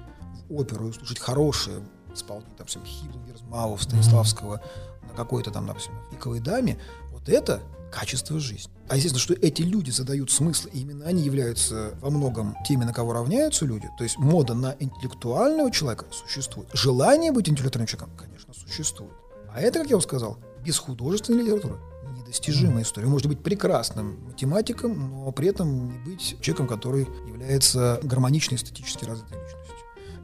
оперу 0.49 0.87
и 0.87 0.89
услышать 0.89 1.19
хорошее 1.19 1.79
исполнение, 2.13 2.55
там, 2.57 2.67
всем 2.67 2.83
Хибл, 2.85 3.19
Герзмауэр, 3.27 3.81
Станиславского, 3.81 4.61
на 5.07 5.13
какой-то 5.15 5.51
там, 5.51 5.67
допустим, 5.67 5.93
пиковой 6.11 6.39
даме, 6.39 6.79
вот 7.11 7.29
это 7.29 7.61
качество 7.91 8.39
жизни. 8.39 8.71
А 8.89 8.95
естественно, 8.95 9.21
что 9.21 9.33
эти 9.33 9.61
люди 9.61 9.91
задают 9.91 10.31
смысл, 10.31 10.69
и 10.71 10.79
именно 10.79 11.05
они 11.05 11.23
являются 11.23 11.93
во 12.01 12.09
многом 12.09 12.55
теми, 12.65 12.83
на 12.83 12.93
кого 12.93 13.13
равняются 13.13 13.65
люди. 13.65 13.89
То 13.97 14.03
есть 14.03 14.17
мода 14.17 14.53
на 14.53 14.75
интеллектуального 14.79 15.71
человека 15.71 16.05
существует. 16.11 16.69
Желание 16.73 17.31
быть 17.31 17.49
интеллектуальным 17.49 17.87
человеком, 17.87 18.17
конечно, 18.17 18.53
существует. 18.53 19.13
А 19.53 19.61
это, 19.61 19.79
как 19.79 19.89
я 19.89 19.97
уже 19.97 20.05
сказал, 20.05 20.37
без 20.63 20.77
художественной 20.77 21.43
литературы 21.43 21.77
недостижимая 22.17 22.83
история. 22.83 23.05
Вы 23.05 23.13
можете 23.13 23.29
быть 23.29 23.41
прекрасным 23.41 24.25
математиком, 24.25 25.09
но 25.11 25.31
при 25.31 25.49
этом 25.49 25.87
не 25.87 25.97
быть 25.99 26.37
человеком, 26.41 26.67
который 26.67 27.07
является 27.27 27.99
гармоничной, 28.03 28.57
эстетически 28.57 29.05
развитой 29.05 29.37
личностью. 29.37 29.66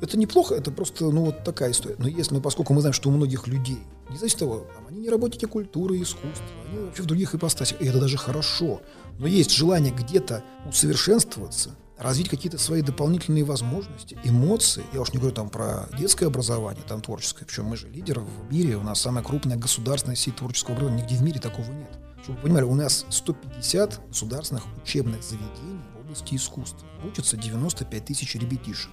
Это 0.01 0.17
неплохо, 0.17 0.55
это 0.55 0.71
просто, 0.71 1.09
ну, 1.09 1.25
вот 1.25 1.43
такая 1.43 1.71
история. 1.71 1.95
Но 1.97 2.07
если 2.07 2.35
мы, 2.35 2.41
поскольку 2.41 2.73
мы 2.73 2.81
знаем, 2.81 2.93
что 2.93 3.09
у 3.09 3.11
многих 3.11 3.47
людей, 3.47 3.79
не 4.09 4.17
зависит 4.17 4.35
от 4.35 4.39
того, 4.39 4.67
они 4.89 4.99
не 4.99 5.09
работники 5.09 5.45
культуры 5.45 6.01
искусства, 6.01 6.45
они 6.67 6.79
вообще 6.79 7.03
в 7.03 7.05
других 7.05 7.35
ипостасях, 7.35 7.81
и 7.81 7.85
это 7.85 7.99
даже 7.99 8.17
хорошо. 8.17 8.81
Но 9.19 9.27
есть 9.27 9.51
желание 9.51 9.93
где-то 9.93 10.43
усовершенствоваться, 10.67 11.75
развить 11.97 12.29
какие-то 12.29 12.57
свои 12.57 12.81
дополнительные 12.81 13.43
возможности, 13.43 14.17
эмоции. 14.23 14.83
Я 14.93 15.01
уж 15.01 15.13
не 15.13 15.19
говорю 15.19 15.35
там 15.35 15.49
про 15.49 15.87
детское 15.97 16.27
образование, 16.27 16.83
там 16.87 17.01
творческое. 17.01 17.45
Причем 17.45 17.65
мы 17.65 17.77
же 17.77 17.87
лидеры 17.87 18.21
в 18.21 18.51
мире, 18.51 18.75
у 18.75 18.83
нас 18.83 18.99
самая 18.99 19.23
крупная 19.23 19.57
государственная 19.57 20.15
сеть 20.15 20.35
творческого 20.35 20.75
образования. 20.75 21.03
Нигде 21.03 21.15
в 21.15 21.23
мире 21.23 21.39
такого 21.39 21.71
нет. 21.71 21.97
Чтобы 22.23 22.37
вы 22.37 22.43
понимали, 22.43 22.63
у 22.63 22.75
нас 22.75 23.05
150 23.09 24.07
государственных 24.07 24.63
учебных 24.81 25.23
заведений 25.23 25.81
в 25.95 25.99
области 26.01 26.35
искусства. 26.35 26.87
Учатся 27.05 27.37
95 27.37 28.05
тысяч 28.05 28.35
ребятишек. 28.35 28.91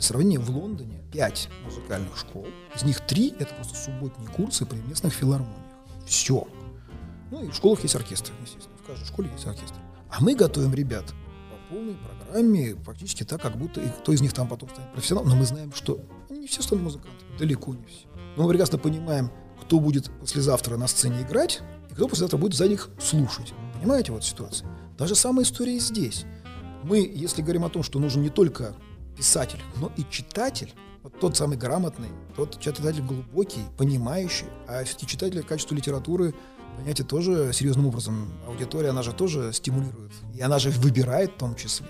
Для 0.00 0.06
сравнения, 0.06 0.38
в 0.38 0.48
Лондоне 0.48 0.98
5 1.12 1.50
музыкальных 1.66 2.16
школ, 2.16 2.46
из 2.74 2.82
них 2.84 3.06
3 3.06 3.34
это 3.38 3.54
просто 3.54 3.76
субботние 3.76 4.30
курсы 4.30 4.64
при 4.64 4.78
местных 4.78 5.12
филармониях. 5.12 5.58
Все. 6.06 6.48
Ну 7.30 7.44
и 7.44 7.48
в 7.48 7.54
школах 7.54 7.82
есть 7.82 7.94
оркестр, 7.94 8.32
естественно. 8.40 8.78
В 8.82 8.86
каждой 8.86 9.04
школе 9.04 9.28
есть 9.34 9.46
оркестр. 9.46 9.76
А 10.08 10.22
мы 10.22 10.34
готовим 10.34 10.72
ребят 10.72 11.04
по 11.50 11.74
полной 11.74 11.96
программе, 11.96 12.76
практически 12.82 13.24
так, 13.24 13.42
как 13.42 13.58
будто 13.58 13.82
и 13.82 13.90
кто 13.90 14.14
из 14.14 14.22
них 14.22 14.32
там 14.32 14.48
потом 14.48 14.70
станет 14.70 14.90
профессионалом. 14.94 15.28
Но 15.28 15.36
мы 15.36 15.44
знаем, 15.44 15.70
что 15.74 16.00
не 16.30 16.46
все 16.46 16.62
станут 16.62 16.82
музыкантами, 16.84 17.36
далеко 17.38 17.74
не 17.74 17.84
все. 17.84 18.06
Но 18.38 18.44
мы 18.44 18.48
прекрасно 18.48 18.78
понимаем, 18.78 19.30
кто 19.60 19.80
будет 19.80 20.10
послезавтра 20.18 20.78
на 20.78 20.86
сцене 20.86 21.20
играть, 21.20 21.60
и 21.90 21.92
кто 21.92 22.08
послезавтра 22.08 22.38
будет 22.38 22.54
за 22.54 22.68
них 22.68 22.88
слушать. 22.98 23.52
Понимаете 23.78 24.12
вот 24.12 24.24
ситуацию? 24.24 24.66
Та 24.96 25.06
же 25.06 25.14
самая 25.14 25.44
история 25.44 25.76
и 25.76 25.78
здесь. 25.78 26.24
Мы, 26.84 27.00
если 27.00 27.42
говорим 27.42 27.66
о 27.66 27.68
том, 27.68 27.82
что 27.82 27.98
нужен 27.98 28.22
не 28.22 28.30
только 28.30 28.74
писатель, 29.20 29.60
но 29.76 29.92
и 29.98 30.04
читатель, 30.08 30.72
вот 31.02 31.20
тот 31.20 31.36
самый 31.36 31.58
грамотный, 31.58 32.08
тот 32.36 32.58
читатель 32.58 33.02
глубокий, 33.02 33.60
понимающий, 33.76 34.46
а 34.66 34.82
все-таки 34.82 35.06
читатель 35.06 35.42
в 35.42 35.46
качестве 35.46 35.76
литературы, 35.76 36.34
понимаете, 36.76 37.04
тоже 37.04 37.52
серьезным 37.52 37.86
образом. 37.86 38.32
Аудитория, 38.46 38.88
она 38.88 39.02
же 39.02 39.12
тоже 39.12 39.52
стимулирует, 39.52 40.12
и 40.34 40.40
она 40.40 40.58
же 40.58 40.70
выбирает 40.70 41.32
в 41.32 41.36
том 41.36 41.54
числе. 41.54 41.86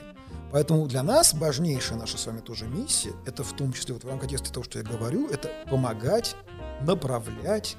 Поэтому 0.50 0.88
для 0.88 1.04
нас 1.04 1.32
важнейшая 1.32 2.00
наша 2.00 2.18
с 2.18 2.26
вами 2.26 2.40
тоже 2.40 2.66
миссия, 2.66 3.12
это 3.24 3.44
в 3.44 3.52
том 3.52 3.72
числе 3.72 3.94
вот 3.94 4.02
в 4.02 4.18
контексте 4.18 4.52
того, 4.52 4.64
что 4.64 4.80
я 4.80 4.84
говорю, 4.84 5.28
это 5.28 5.50
помогать, 5.70 6.34
направлять, 6.82 7.76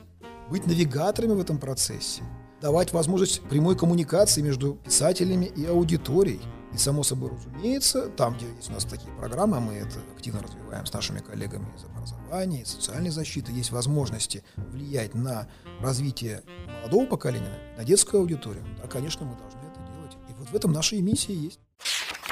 быть 0.50 0.66
навигаторами 0.66 1.34
в 1.34 1.42
этом 1.42 1.58
процессе, 1.58 2.24
давать 2.62 2.94
возможность 2.94 3.42
прямой 3.42 3.76
коммуникации 3.76 4.42
между 4.42 4.76
писателями 4.76 5.52
и 5.58 5.66
аудиторией. 5.66 6.40
И, 6.74 6.78
само 6.78 7.04
собой 7.04 7.32
разумеется, 7.32 8.08
там, 8.10 8.36
где 8.36 8.48
есть 8.56 8.70
у 8.70 8.74
нас 8.74 8.86
такие 8.86 9.14
программы, 9.16 9.60
мы 9.60 9.74
это 9.74 10.00
активно 10.16 10.42
развиваем 10.42 10.86
с 10.86 10.94
нашими 10.94 11.20
коллегами 11.20 11.68
из 11.76 11.84
образования, 11.84 12.62
из 12.62 12.70
социальной 12.70 13.10
защиты, 13.10 13.52
есть 13.52 13.72
возможности 13.72 14.44
влиять 14.56 15.14
на 15.14 15.50
развитие 15.82 16.44
молодого 16.80 17.06
поколения, 17.06 17.76
на 17.78 17.84
детскую 17.84 18.22
аудиторию. 18.22 18.64
Да, 18.82 18.88
конечно, 18.88 19.26
мы 19.26 19.36
должны 19.36 19.60
это 19.60 19.82
делать. 19.94 20.18
И 20.30 20.34
вот 20.34 20.50
в 20.50 20.56
этом 20.56 20.72
наша 20.72 20.96
миссия 20.96 21.34
есть. 21.34 21.60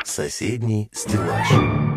Соседний 0.05 0.89
стеллаж. 0.93 1.88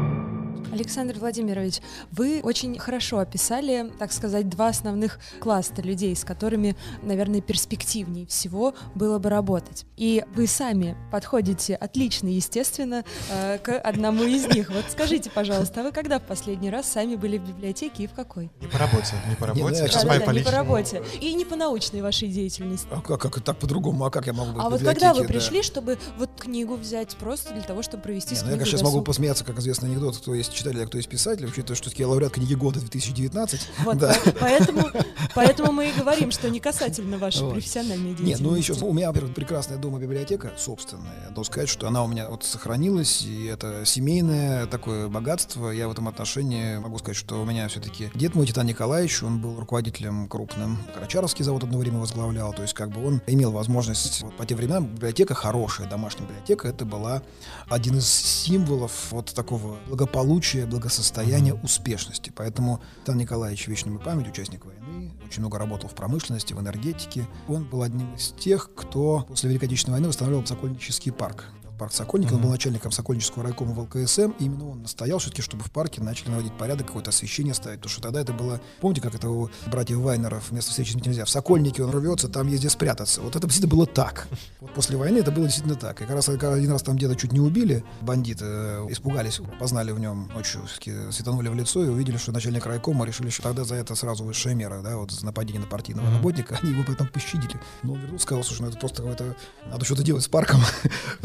Александр 0.72 1.18
Владимирович, 1.18 1.80
вы 2.10 2.40
очень 2.42 2.78
хорошо 2.78 3.18
описали, 3.18 3.92
так 3.98 4.10
сказать, 4.10 4.48
два 4.48 4.68
основных 4.68 5.18
класса 5.38 5.74
людей, 5.82 6.16
с 6.16 6.24
которыми, 6.24 6.76
наверное, 7.02 7.42
перспективнее 7.42 8.26
всего 8.26 8.74
было 8.94 9.18
бы 9.18 9.28
работать. 9.28 9.84
И 9.98 10.24
вы 10.34 10.46
сами 10.46 10.96
подходите 11.10 11.74
отлично, 11.74 12.28
естественно, 12.28 13.04
э, 13.30 13.58
к 13.58 13.78
одному 13.78 14.24
из 14.24 14.46
них. 14.46 14.70
Вот 14.70 14.86
скажите, 14.90 15.28
пожалуйста, 15.28 15.82
а 15.82 15.84
вы 15.84 15.92
когда 15.92 16.18
в 16.18 16.22
последний 16.22 16.70
раз 16.70 16.90
сами 16.90 17.16
были 17.16 17.36
в 17.36 17.46
библиотеке 17.46 18.04
и 18.04 18.06
в 18.06 18.14
какой? 18.14 18.50
Не 18.60 18.66
по 18.66 18.78
работе, 18.78 19.14
не 19.28 19.36
по 19.36 19.44
Не, 19.44 19.60
ну, 19.60 19.68
работе. 19.68 19.78
я 19.78 19.84
а 19.84 19.88
щас 19.88 20.02
по 20.02 20.08
Да-да-да, 20.08 20.32
не 20.32 20.40
по 20.40 20.50
работе. 20.50 21.02
И 21.20 21.34
не 21.34 21.44
по 21.44 21.54
научной 21.54 22.00
вашей 22.00 22.28
деятельности. 22.28 22.88
А 22.90 23.02
как, 23.02 23.20
как 23.20 23.40
так 23.42 23.58
по-другому? 23.58 24.06
А 24.06 24.10
как 24.10 24.26
я 24.26 24.32
могу 24.32 24.52
быть 24.52 24.62
А 24.64 24.70
вот 24.70 24.82
когда 24.82 25.12
вы 25.12 25.20
библиотеке, 25.20 25.26
да? 25.26 25.50
пришли, 25.50 25.62
чтобы 25.62 25.98
вот 26.16 26.30
книгу 26.38 26.76
взять 26.76 27.14
просто 27.16 27.52
для 27.52 27.62
того, 27.62 27.82
чтобы 27.82 28.02
провести 28.02 28.30
Не, 28.30 28.36
с 28.36 28.42
ну 28.42 28.48
я, 28.48 28.52
конечно, 28.54 28.78
сейчас 28.78 28.82
могу 28.82 29.02
посмеяться, 29.02 29.44
как 29.44 29.58
известный 29.58 29.90
анекдот, 29.90 30.16
кто 30.16 30.34
есть 30.34 30.61
читатель, 30.62 30.82
а 30.82 30.86
кто 30.86 30.96
есть 30.98 31.08
писатель, 31.08 31.46
учитывая, 31.46 31.76
что 31.76 31.90
я 31.94 32.08
лауреат 32.08 32.32
книги 32.32 32.54
года 32.54 32.80
2019. 32.80 33.60
Вот, 33.84 33.98
Да. 33.98 34.14
по- 34.24 34.30
поэтому, 34.32 34.86
поэтому 35.34 35.72
мы 35.72 35.88
и 35.88 35.92
говорим, 35.92 36.30
что 36.30 36.48
не 36.50 36.60
касательно 36.60 37.18
вашей 37.18 37.42
Вот. 37.42 37.52
профессиональной 37.54 38.10
Нет, 38.10 38.16
деятельности. 38.18 38.42
ну 38.42 38.54
еще 38.54 38.72
у 38.74 38.92
меня, 38.92 39.08
во-первых, 39.08 39.34
прекрасная 39.34 39.78
дома 39.78 39.98
библиотека 39.98 40.52
собственная. 40.56 41.12
Я 41.28 41.34
должен 41.34 41.52
сказать, 41.52 41.68
что 41.68 41.88
она 41.88 42.04
у 42.04 42.06
меня 42.08 42.28
вот 42.28 42.44
сохранилась, 42.44 43.22
и 43.22 43.46
это 43.46 43.84
семейное 43.84 44.66
такое 44.66 45.08
богатство. 45.08 45.70
Я 45.70 45.88
в 45.88 45.92
этом 45.92 46.06
отношении 46.08 46.76
могу 46.78 46.98
сказать, 46.98 47.16
что 47.16 47.40
у 47.40 47.44
меня 47.44 47.66
все-таки 47.68 48.10
дед 48.14 48.34
мой, 48.34 48.46
Титан 48.46 48.66
Николаевич, 48.66 49.22
он 49.22 49.40
был 49.40 49.58
руководителем 49.58 50.28
крупным. 50.28 50.78
Карачаровский 50.94 51.44
завод 51.44 51.64
одно 51.64 51.78
время 51.78 51.98
возглавлял. 51.98 52.52
То 52.52 52.62
есть 52.62 52.74
как 52.74 52.90
бы 52.90 53.04
он 53.06 53.20
имел 53.26 53.50
возможность... 53.50 54.22
Вот, 54.22 54.36
по 54.36 54.46
тем 54.46 54.58
временам 54.58 54.86
библиотека 54.86 55.34
хорошая, 55.34 55.88
домашняя 55.88 56.26
библиотека, 56.28 56.68
это 56.68 56.84
была 56.84 57.22
один 57.68 57.98
из 57.98 58.06
символов 58.08 58.92
вот 59.10 59.32
такого 59.34 59.76
благополучия, 59.88 60.51
благосостояния, 60.66 61.54
успешности. 61.54 62.32
Поэтому 62.34 62.80
Титан 63.00 63.18
Николаевич, 63.18 63.68
ему 63.90 63.98
память, 63.98 64.28
участник 64.28 64.64
войны, 64.64 65.12
очень 65.24 65.40
много 65.40 65.58
работал 65.58 65.88
в 65.88 65.94
промышленности, 65.94 66.52
в 66.52 66.60
энергетике. 66.60 67.26
Он 67.48 67.64
был 67.64 67.82
одним 67.82 68.14
из 68.14 68.32
тех, 68.32 68.70
кто 68.74 69.24
после 69.28 69.48
Великой 69.50 69.66
Отечественной 69.66 69.96
войны 69.96 70.08
восстанавливал 70.08 70.46
Сокольнический 70.46 71.12
парк. 71.12 71.46
Парк 71.78 71.92
Сокольники, 71.92 72.32
он 72.32 72.40
был 72.40 72.50
начальником 72.50 72.92
Сокольнического 72.92 73.44
райкома 73.44 73.72
в 73.72 73.80
ЛКСМ, 73.80 74.32
и 74.38 74.44
именно 74.44 74.70
он 74.70 74.82
настоял 74.82 75.18
все-таки, 75.18 75.42
чтобы 75.42 75.64
в 75.64 75.70
парке 75.70 76.00
начали 76.00 76.30
наводить 76.30 76.56
порядок, 76.56 76.86
какое-то 76.86 77.10
освещение 77.10 77.54
ставить, 77.54 77.80
потому 77.80 77.90
что 77.90 78.02
тогда 78.02 78.20
это 78.20 78.32
было, 78.32 78.60
помните, 78.80 79.00
как 79.00 79.14
это 79.14 79.28
у 79.28 79.50
братьев 79.66 79.98
Вайнеров, 79.98 80.50
вместо 80.50 80.70
встречи 80.70 80.96
нельзя, 80.96 81.24
в 81.24 81.30
Сокольнике 81.30 81.82
он 81.82 81.90
рвется, 81.90 82.28
там 82.28 82.46
есть 82.46 82.62
где 82.62 82.70
спрятаться. 82.70 83.20
Вот 83.20 83.34
это 83.34 83.46
действительно 83.46 83.76
было 83.76 83.86
так. 83.86 84.28
Вот 84.60 84.72
после 84.74 84.96
войны 84.96 85.18
это 85.18 85.32
было 85.32 85.46
действительно 85.46 85.74
так. 85.74 86.00
И 86.00 86.04
как 86.04 86.14
раз 86.14 86.28
один 86.28 86.70
раз 86.70 86.82
там 86.82 86.96
деда 86.96 87.16
чуть 87.16 87.32
не 87.32 87.40
убили, 87.40 87.84
бандиты 88.00 88.44
э, 88.46 88.86
испугались, 88.90 89.40
познали 89.58 89.90
в 89.90 89.98
нем 89.98 90.30
ночью, 90.32 90.62
светанули 91.10 91.48
в 91.48 91.54
лицо 91.54 91.84
и 91.84 91.88
увидели, 91.88 92.16
что 92.16 92.30
начальник 92.30 92.64
райкома 92.66 93.04
решили, 93.04 93.30
что 93.30 93.42
тогда 93.42 93.64
за 93.64 93.74
это 93.74 93.96
сразу 93.96 94.22
высшая 94.22 94.54
мера, 94.54 94.80
да, 94.80 94.96
вот 94.96 95.10
за 95.10 95.24
нападение 95.26 95.60
на 95.60 95.66
партийного 95.66 96.08
работника, 96.12 96.58
они 96.62 96.72
его 96.72 96.84
потом 96.84 97.08
пощадили. 97.08 97.60
Но 97.82 97.94
он 97.94 98.00
вернулся, 98.00 98.22
сказал, 98.22 98.44
слушай, 98.44 98.62
ну 98.62 98.68
это 98.68 98.78
просто 98.78 98.98
какое-то, 98.98 99.34
надо 99.66 99.84
что-то 99.84 100.04
делать 100.04 100.22
с 100.22 100.28
парком. 100.28 100.60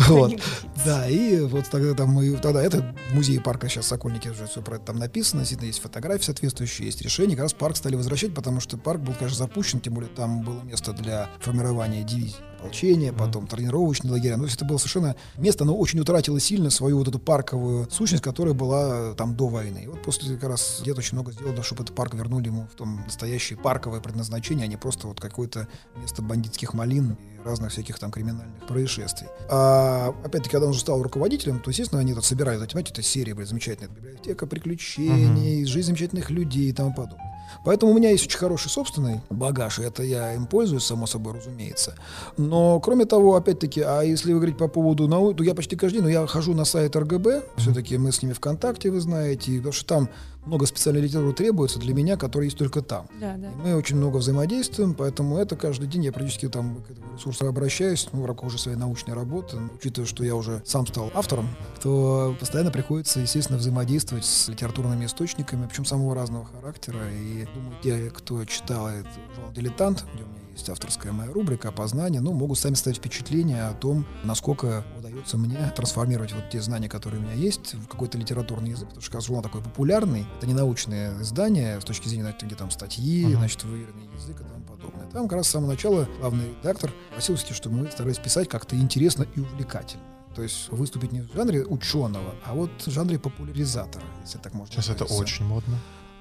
Вот. 0.08 0.37
Да, 0.86 1.08
и 1.08 1.42
вот 1.42 1.66
тогда 1.70 1.94
там 1.94 2.10
мы, 2.10 2.36
тогда 2.38 2.62
это 2.62 2.96
в 3.12 3.16
музее 3.16 3.42
парка 3.42 3.68
сейчас 3.68 3.88
Сокольники 3.88 4.30
уже 4.30 4.48
все 4.48 4.62
про 4.62 4.76
это 4.76 4.86
там 4.86 4.98
написано, 4.98 5.42
действительно 5.42 5.68
есть 5.68 5.82
фотографии 5.82 6.24
соответствующие, 6.24 6.88
есть 6.88 7.02
решения, 7.02 7.36
как 7.36 7.44
раз 7.44 7.54
парк 7.54 7.76
стали 7.78 7.96
возвращать, 7.96 8.34
потому 8.34 8.60
что 8.60 8.78
парк 8.78 9.02
был, 9.02 9.14
конечно, 9.14 9.38
запущен, 9.38 9.80
тем 9.80 9.94
более 9.94 10.10
там 10.10 10.42
было 10.42 10.62
место 10.62 10.94
для 10.94 11.30
формирования 11.40 12.04
дивизий 12.04 12.38
ополчения, 12.58 13.14
потом 13.14 13.48
тренировочные 13.48 14.12
лагеря. 14.12 14.38
Ну, 14.38 14.44
то 14.44 14.48
есть 14.48 14.58
это 14.58 14.66
было 14.66 14.78
совершенно 14.78 15.16
место, 15.38 15.64
оно 15.64 15.76
очень 15.76 16.00
утратило 16.00 16.40
сильно 16.40 16.70
свою 16.70 16.98
вот 16.98 17.08
эту 17.08 17.20
парковую 17.20 17.90
сущность, 17.90 18.24
которая 18.24 18.54
была 18.54 19.14
там 19.14 19.36
до 19.36 19.48
войны. 19.48 19.84
И 19.84 19.88
вот 19.88 20.02
после 20.02 20.36
как 20.36 20.50
раз 20.50 20.82
дед 20.84 20.98
очень 20.98 21.16
много 21.16 21.32
сделал, 21.32 21.62
чтобы 21.64 21.84
этот 21.84 21.96
парк 21.96 22.14
вернули 22.14 22.48
ему 22.48 22.68
в 22.72 22.76
том 22.76 23.04
настоящее 23.06 23.58
парковое 23.58 24.02
предназначение, 24.02 24.66
а 24.66 24.68
не 24.68 24.78
просто 24.78 25.08
вот 25.08 25.20
какое-то 25.20 25.68
место 25.96 26.22
бандитских 26.22 26.74
малин 26.74 27.18
и 27.36 27.37
разных 27.44 27.72
всяких 27.72 28.00
там 28.00 28.12
криминальных 28.12 28.66
происшествий. 28.68 29.28
А 29.50 30.14
опять-таки, 30.24 30.52
когда 30.52 30.66
он 30.66 30.72
уже 30.72 30.82
стал 30.82 31.02
руководителем, 31.02 31.60
то, 31.60 31.70
естественно, 31.70 32.02
они 32.02 32.14
тут 32.14 32.26
собирают, 32.26 32.72
знаете, 32.72 32.92
это 32.92 33.02
серия, 33.02 33.34
блин, 33.34 33.48
замечательная 33.48 33.90
библиотека 33.90 34.46
приключений, 34.48 35.66
жизнь 35.66 35.88
замечательных 35.88 36.30
людей 36.30 36.70
и 36.70 36.74
тому 36.74 36.94
подобное. 36.94 37.34
Поэтому 37.64 37.92
у 37.92 37.96
меня 37.96 38.12
есть 38.12 38.26
очень 38.26 38.38
хороший 38.38 38.70
собственный 38.70 39.22
багаж, 39.30 39.80
и 39.80 39.84
это 39.84 40.04
я 40.04 40.34
им 40.34 40.46
пользуюсь, 40.48 40.84
само 40.84 41.08
собой, 41.08 41.34
разумеется. 41.36 41.96
Но, 42.36 42.80
кроме 42.80 43.06
того, 43.06 43.36
опять-таки, 43.36 43.82
а 43.82 44.02
если 44.02 44.34
вы 44.34 44.40
говорить 44.40 44.58
по 44.58 44.68
поводу 44.68 45.08
науки, 45.08 45.38
то 45.38 45.44
я 45.44 45.56
почти 45.56 45.76
каждый 45.76 45.96
день, 45.96 46.04
но 46.04 46.10
я 46.10 46.28
хожу 46.28 46.54
на 46.54 46.66
сайт 46.66 46.96
РГБ, 46.96 47.44
все-таки 47.58 47.98
мы 47.98 48.12
с 48.12 48.22
ними 48.22 48.34
ВКонтакте, 48.34 48.92
вы 48.92 49.00
знаете, 49.00 49.58
потому 49.58 49.74
что 49.74 49.86
там 49.86 50.10
много 50.48 50.66
специальной 50.66 51.02
литературы 51.02 51.34
требуется 51.34 51.80
для 51.80 51.94
меня, 51.94 52.18
которая 52.18 52.46
есть 52.46 52.58
только 52.58 52.82
там. 52.82 53.08
Да, 53.20 53.36
да. 53.38 53.52
И 53.52 53.56
мы 53.56 53.76
очень 53.76 53.98
много 53.98 54.18
взаимодействуем, 54.18 54.94
поэтому 54.94 55.38
это 55.38 55.56
каждый 55.56 55.88
день 55.88 56.06
я 56.06 56.12
практически 56.12 56.48
там 56.48 56.84
к 56.88 56.92
этому 56.92 57.14
ресурсу 57.16 57.48
обращаюсь, 57.48 58.08
ну, 58.12 58.22
в 58.22 58.26
рамках 58.26 58.46
уже 58.46 58.58
своей 58.58 58.78
научной 58.78 59.14
работы. 59.14 59.58
Учитывая, 59.76 60.08
что 60.08 60.24
я 60.24 60.36
уже 60.36 60.62
сам 60.66 60.88
стал 60.88 61.12
автором, 61.14 61.48
то 61.82 62.36
постоянно 62.40 62.72
приходится, 62.72 63.20
естественно, 63.20 63.58
взаимодействовать 63.60 64.26
с 64.26 64.48
литературными 64.48 65.06
источниками, 65.06 65.68
причем 65.68 65.86
самого 65.86 66.16
разного 66.16 66.46
характера. 66.46 67.00
И 67.12 67.46
думаю, 67.54 67.76
те, 67.84 68.10
кто 68.10 68.44
читает 68.46 69.06
журнал 69.36 69.52
«Дилетант», 69.54 70.06
где 70.14 70.24
у 70.24 70.28
меня 70.28 70.47
есть 70.58 70.70
авторская 70.70 71.12
моя 71.12 71.32
рубрика 71.32 71.70
«Опознание», 71.70 72.20
ну, 72.20 72.34
могут 72.34 72.58
сами 72.58 72.74
ставить 72.74 72.98
впечатление 72.98 73.64
о 73.68 73.74
том, 73.74 74.06
насколько 74.24 74.84
удается 74.98 75.38
мне 75.38 75.56
трансформировать 75.76 76.34
вот 76.34 76.50
те 76.50 76.62
знания, 76.62 76.90
которые 76.90 77.22
у 77.22 77.24
меня 77.24 77.34
есть, 77.34 77.76
в 77.76 77.88
какой-то 77.88 78.18
литературный 78.18 78.72
язык, 78.72 78.88
потому 78.88 79.02
что 79.02 79.12
как 79.12 79.22
журнал 79.22 79.44
такой 79.44 79.62
популярный, 79.62 80.26
это 80.38 80.48
не 80.48 80.54
научное 80.56 81.22
издание 81.22 81.80
с 81.80 81.84
точки 81.86 82.08
зрения, 82.08 82.36
где 82.42 82.56
там 82.56 82.72
статьи, 82.72 83.26
Мгм. 83.26 83.38
значит, 83.38 83.64
выверенный 83.64 84.10
язык 84.16 84.42
и 84.42 84.44
тому 84.44 84.64
подобное. 84.66 85.06
Там 85.12 85.28
как 85.28 85.38
раз 85.38 85.48
с 85.48 85.52
самого 85.52 85.70
начала 85.72 86.08
главный 86.20 86.50
редактор 86.62 86.92
просился, 87.14 87.54
чтобы 87.54 87.78
мы 87.78 87.92
старались 87.92 88.18
писать 88.18 88.50
как-то 88.50 88.76
интересно 88.76 89.26
и 89.36 89.40
увлекательно. 89.40 90.04
То 90.36 90.42
есть 90.44 90.70
выступить 90.70 91.12
не 91.12 91.22
в 91.22 91.34
жанре 91.34 91.66
ученого, 91.66 92.36
а 92.46 92.54
вот 92.54 92.70
в 92.86 92.92
жанре 92.92 93.18
популяризатора, 93.18 94.04
если 94.24 94.38
так 94.40 94.54
можно 94.54 94.72
Сейчас 94.74 94.90
это 94.90 95.04
выразиться. 95.06 95.24
очень 95.24 95.46
модно. 95.46 95.78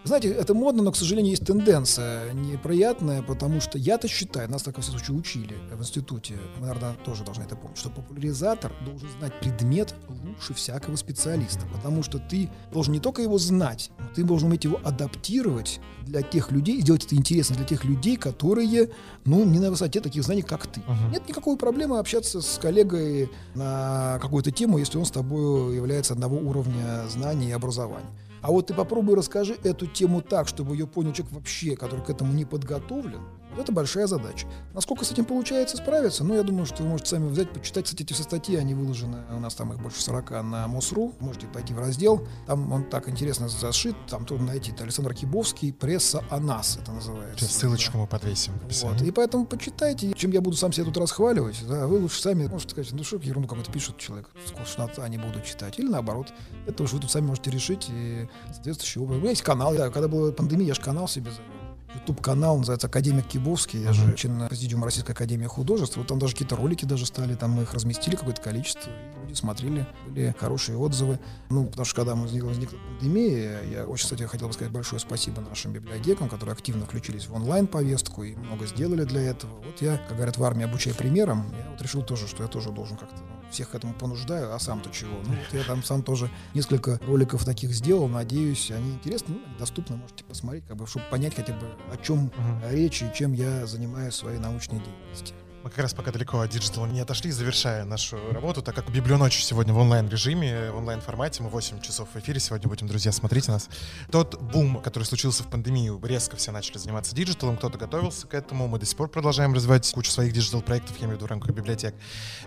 Знаете, 0.06 0.30
это 0.30 0.54
модно, 0.54 0.84
но, 0.84 0.92
к 0.92 0.96
сожалению, 0.96 1.32
есть 1.32 1.44
тенденция 1.44 2.32
неприятная, 2.32 3.22
потому 3.22 3.60
что 3.60 3.76
я-то 3.76 4.06
считаю, 4.06 4.48
нас 4.48 4.62
так, 4.62 4.76
во 4.76 4.82
всяком 4.82 5.00
случае, 5.00 5.18
учили 5.18 5.56
в 5.74 5.80
институте, 5.80 6.38
мы, 6.60 6.68
наверное, 6.68 6.94
тоже 7.04 7.24
должны 7.24 7.42
это 7.42 7.56
помнить, 7.56 7.76
что 7.76 7.90
популяризатор 7.90 8.72
должен 8.84 9.08
знать 9.18 9.32
предмет 9.40 9.96
лучше 10.08 10.54
всякого 10.54 10.94
специалиста, 10.94 11.66
потому 11.74 12.04
что 12.04 12.20
ты 12.20 12.48
должен 12.72 12.92
не 12.92 13.00
только 13.00 13.20
его 13.20 13.36
знать, 13.38 13.90
но 13.98 14.06
ты 14.14 14.22
должен 14.22 14.48
уметь 14.48 14.62
его 14.62 14.78
адаптировать 14.84 15.80
для 16.02 16.22
тех 16.22 16.52
людей, 16.52 16.80
сделать 16.82 17.04
это 17.04 17.16
интересно 17.16 17.56
для 17.56 17.64
тех 17.64 17.84
людей, 17.84 18.16
которые, 18.16 18.90
ну, 19.24 19.44
не 19.44 19.58
на 19.58 19.70
высоте 19.70 20.00
таких 20.00 20.22
знаний, 20.22 20.42
как 20.42 20.68
ты. 20.68 20.82
Мгм. 20.86 21.10
Нет 21.10 21.28
никакой 21.28 21.56
проблемы 21.56 21.98
общаться 21.98 22.40
с 22.40 22.58
коллегой 22.58 23.28
на 23.56 24.20
какую-то 24.22 24.52
тему, 24.52 24.78
если 24.78 24.98
он 24.98 25.04
с 25.04 25.10
тобой 25.10 25.74
является 25.74 26.14
одного 26.14 26.36
уровня 26.36 27.08
знаний 27.08 27.48
и 27.48 27.52
образования. 27.52 28.06
А 28.46 28.52
вот 28.52 28.68
ты 28.68 28.74
попробуй 28.74 29.16
расскажи 29.16 29.56
эту 29.64 29.88
тему 29.88 30.22
так, 30.22 30.46
чтобы 30.46 30.76
ее 30.76 30.86
понял 30.86 31.12
человек 31.12 31.34
вообще, 31.34 31.74
который 31.74 32.04
к 32.04 32.10
этому 32.10 32.32
не 32.32 32.44
подготовлен. 32.44 33.20
Это 33.58 33.72
большая 33.72 34.06
задача. 34.06 34.46
Насколько 34.74 35.04
с 35.04 35.12
этим 35.12 35.24
получается 35.24 35.76
справиться? 35.76 36.24
Ну, 36.24 36.34
я 36.34 36.42
думаю, 36.42 36.66
что 36.66 36.82
вы 36.82 36.90
можете 36.90 37.10
сами 37.10 37.28
взять, 37.28 37.50
почитать, 37.52 37.84
кстати, 37.84 38.02
эти 38.02 38.12
все 38.12 38.22
статьи, 38.22 38.56
они 38.56 38.74
выложены, 38.74 39.18
у 39.30 39.40
нас 39.40 39.54
там 39.54 39.72
их 39.72 39.80
больше 39.80 40.02
40 40.02 40.30
на 40.42 40.66
МОСРУ, 40.68 41.14
можете 41.20 41.46
пойти 41.46 41.74
в 41.74 41.78
раздел, 41.78 42.26
там 42.46 42.72
он 42.72 42.84
так 42.84 43.08
интересно 43.08 43.48
зашит, 43.48 43.96
там 44.08 44.26
трудно 44.26 44.48
найти, 44.48 44.72
это 44.72 44.84
Александр 44.84 45.14
Кибовский, 45.14 45.72
пресса 45.72 46.22
о 46.30 46.40
нас, 46.40 46.78
это 46.80 46.92
называется. 46.92 47.44
Сейчас 47.44 47.56
ссылочку 47.56 47.98
мы 47.98 48.06
подвесим 48.06 48.52
Вот. 48.82 49.02
И 49.02 49.10
поэтому 49.10 49.46
почитайте, 49.46 50.12
чем 50.12 50.30
я 50.30 50.40
буду 50.40 50.56
сам 50.56 50.72
себя 50.72 50.84
тут 50.84 50.96
расхваливать, 50.98 51.56
да, 51.68 51.86
вы 51.86 51.98
лучше 51.98 52.20
сами 52.20 52.46
можете 52.46 52.72
сказать, 52.72 52.92
ну 52.92 53.04
что 53.04 53.16
ерунду 53.16 53.48
какую-то 53.48 53.72
пишет 53.72 53.98
человек, 53.98 54.30
скучнота, 54.46 55.08
не 55.08 55.18
буду 55.18 55.40
читать. 55.40 55.78
Или 55.78 55.88
наоборот, 55.88 56.32
это 56.66 56.82
уж 56.82 56.92
вы 56.92 57.00
тут 57.00 57.10
сами 57.10 57.26
можете 57.26 57.50
решить 57.50 57.86
и 57.90 58.28
соответствующий 58.52 59.00
образ. 59.00 59.16
У 59.16 59.20
меня 59.20 59.30
есть 59.30 59.42
канал, 59.42 59.74
да, 59.74 59.90
когда 59.90 60.08
была 60.08 60.32
пандемия, 60.32 60.68
я 60.68 60.74
же 60.74 60.80
канал 60.80 61.08
себе 61.08 61.30
завел. 61.30 61.55
YouTube-канал, 61.96 62.58
называется 62.58 62.86
«Академик 62.86 63.26
Кибовский». 63.26 63.82
Я 63.82 63.92
же 63.92 64.14
член 64.14 64.48
президиума 64.48 64.84
Российской 64.84 65.12
Академии 65.12 65.46
Художеств. 65.46 65.96
Вот 65.96 66.06
там 66.06 66.18
даже 66.18 66.32
какие-то 66.32 66.56
ролики 66.56 66.84
даже 66.84 67.06
стали, 67.06 67.34
там 67.34 67.52
мы 67.52 67.62
их 67.62 67.74
разместили 67.74 68.16
какое-то 68.16 68.40
количество, 68.40 68.90
и 68.90 69.22
люди 69.22 69.34
смотрели, 69.34 69.86
были 70.06 70.34
хорошие 70.38 70.78
отзывы. 70.78 71.18
Ну, 71.50 71.66
потому 71.66 71.84
что 71.84 71.96
когда 71.96 72.14
возникла, 72.14 72.48
возникла 72.48 72.78
пандемия, 72.78 73.62
я 73.64 73.84
очень, 73.84 74.04
кстати, 74.04 74.22
хотел 74.24 74.48
бы 74.48 74.54
сказать 74.54 74.72
большое 74.72 75.00
спасибо 75.00 75.40
нашим 75.40 75.72
библиотекам, 75.72 76.28
которые 76.28 76.52
активно 76.52 76.86
включились 76.86 77.28
в 77.28 77.34
онлайн-повестку 77.34 78.22
и 78.24 78.34
много 78.36 78.66
сделали 78.66 79.04
для 79.04 79.22
этого. 79.22 79.52
Вот 79.64 79.80
я, 79.80 79.98
как 79.98 80.16
говорят 80.16 80.36
в 80.36 80.44
армии, 80.44 80.64
обучая 80.64 80.94
примером, 80.94 81.52
я 81.58 81.70
вот 81.70 81.82
решил 81.82 82.02
тоже, 82.02 82.26
что 82.28 82.42
я 82.42 82.48
тоже 82.48 82.70
должен 82.70 82.96
как-то 82.96 83.16
ну, 83.16 83.45
всех 83.50 83.70
к 83.70 83.74
этому 83.74 83.94
понуждаю, 83.94 84.54
а 84.54 84.58
сам-то 84.58 84.90
чего? 84.90 85.16
Ну, 85.24 85.30
вот 85.30 85.58
я 85.58 85.64
там 85.64 85.82
сам 85.82 86.02
тоже 86.02 86.30
несколько 86.54 86.98
роликов 87.06 87.44
таких 87.44 87.72
сделал, 87.72 88.08
надеюсь, 88.08 88.70
они 88.70 88.92
интересны, 88.92 89.36
ну, 89.36 89.58
доступны, 89.58 89.96
можете 89.96 90.24
посмотреть, 90.24 90.64
как 90.66 90.76
бы, 90.76 90.86
чтобы 90.86 91.06
понять 91.10 91.34
хотя 91.34 91.52
бы, 91.52 91.66
о 91.92 91.96
чем 91.96 92.30
речь 92.70 93.02
и 93.02 93.10
чем 93.14 93.32
я 93.32 93.66
занимаюсь 93.66 94.14
в 94.14 94.16
своей 94.16 94.38
научной 94.38 94.78
деятельности. 94.78 95.34
Мы 95.66 95.70
как 95.70 95.80
раз 95.80 95.94
пока 95.94 96.12
далеко 96.12 96.38
от 96.38 96.48
диджитала 96.48 96.86
не 96.86 97.00
отошли, 97.00 97.32
завершая 97.32 97.84
нашу 97.84 98.18
работу, 98.30 98.62
так 98.62 98.72
как 98.72 98.88
Библионочь 98.88 99.42
сегодня 99.42 99.74
в 99.74 99.78
онлайн-режиме, 99.78 100.70
в 100.70 100.76
онлайн-формате, 100.76 101.42
мы 101.42 101.48
8 101.48 101.80
часов 101.80 102.08
в 102.14 102.16
эфире 102.20 102.38
сегодня 102.38 102.68
будем, 102.68 102.86
друзья, 102.86 103.10
смотрите 103.10 103.50
нас. 103.50 103.68
Тот 104.12 104.40
бум, 104.40 104.80
который 104.80 105.02
случился 105.02 105.42
в 105.42 105.48
пандемию, 105.48 106.00
резко 106.04 106.36
все 106.36 106.52
начали 106.52 106.78
заниматься 106.78 107.16
диджиталом, 107.16 107.56
кто-то 107.56 107.78
готовился 107.78 108.28
к 108.28 108.34
этому, 108.34 108.68
мы 108.68 108.78
до 108.78 108.86
сих 108.86 108.96
пор 108.96 109.08
продолжаем 109.08 109.54
развивать 109.54 109.90
кучу 109.92 110.08
своих 110.08 110.32
диджитал-проектов, 110.32 110.96
я 110.98 111.06
имею 111.06 111.14
в 111.14 111.16
виду 111.16 111.26
в 111.26 111.30
рамках 111.30 111.50
библиотек. 111.50 111.96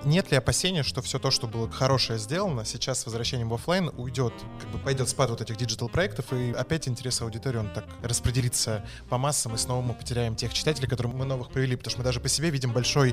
Нет 0.05 0.31
ли 0.31 0.37
опасения, 0.37 0.83
что 0.83 1.01
все 1.01 1.19
то, 1.19 1.29
что 1.29 1.45
было 1.45 1.69
хорошее 1.69 2.19
сделано, 2.19 2.63
сейчас 2.63 3.01
с 3.01 3.05
возвращением 3.05 3.49
в 3.49 3.53
офлайн 3.53 3.91
уйдет, 3.97 4.33
как 4.61 4.69
бы 4.69 4.79
пойдет 4.79 5.09
спад 5.09 5.29
вот 5.29 5.41
этих 5.41 5.57
диджитал-проектов, 5.57 6.31
и 6.31 6.53
опять 6.53 6.87
интерес 6.87 7.19
аудитории, 7.19 7.57
он 7.57 7.73
так 7.73 7.83
распределится 8.01 8.85
по 9.09 9.17
массам, 9.17 9.55
и 9.55 9.57
снова 9.57 9.81
мы 9.81 9.93
потеряем 9.93 10.37
тех 10.37 10.53
читателей, 10.53 10.87
которым 10.87 11.17
мы 11.17 11.25
новых 11.25 11.49
привели, 11.49 11.75
потому 11.75 11.91
что 11.91 11.99
мы 11.99 12.05
даже 12.05 12.21
по 12.21 12.29
себе 12.29 12.49
видим 12.49 12.71
большой 12.71 13.08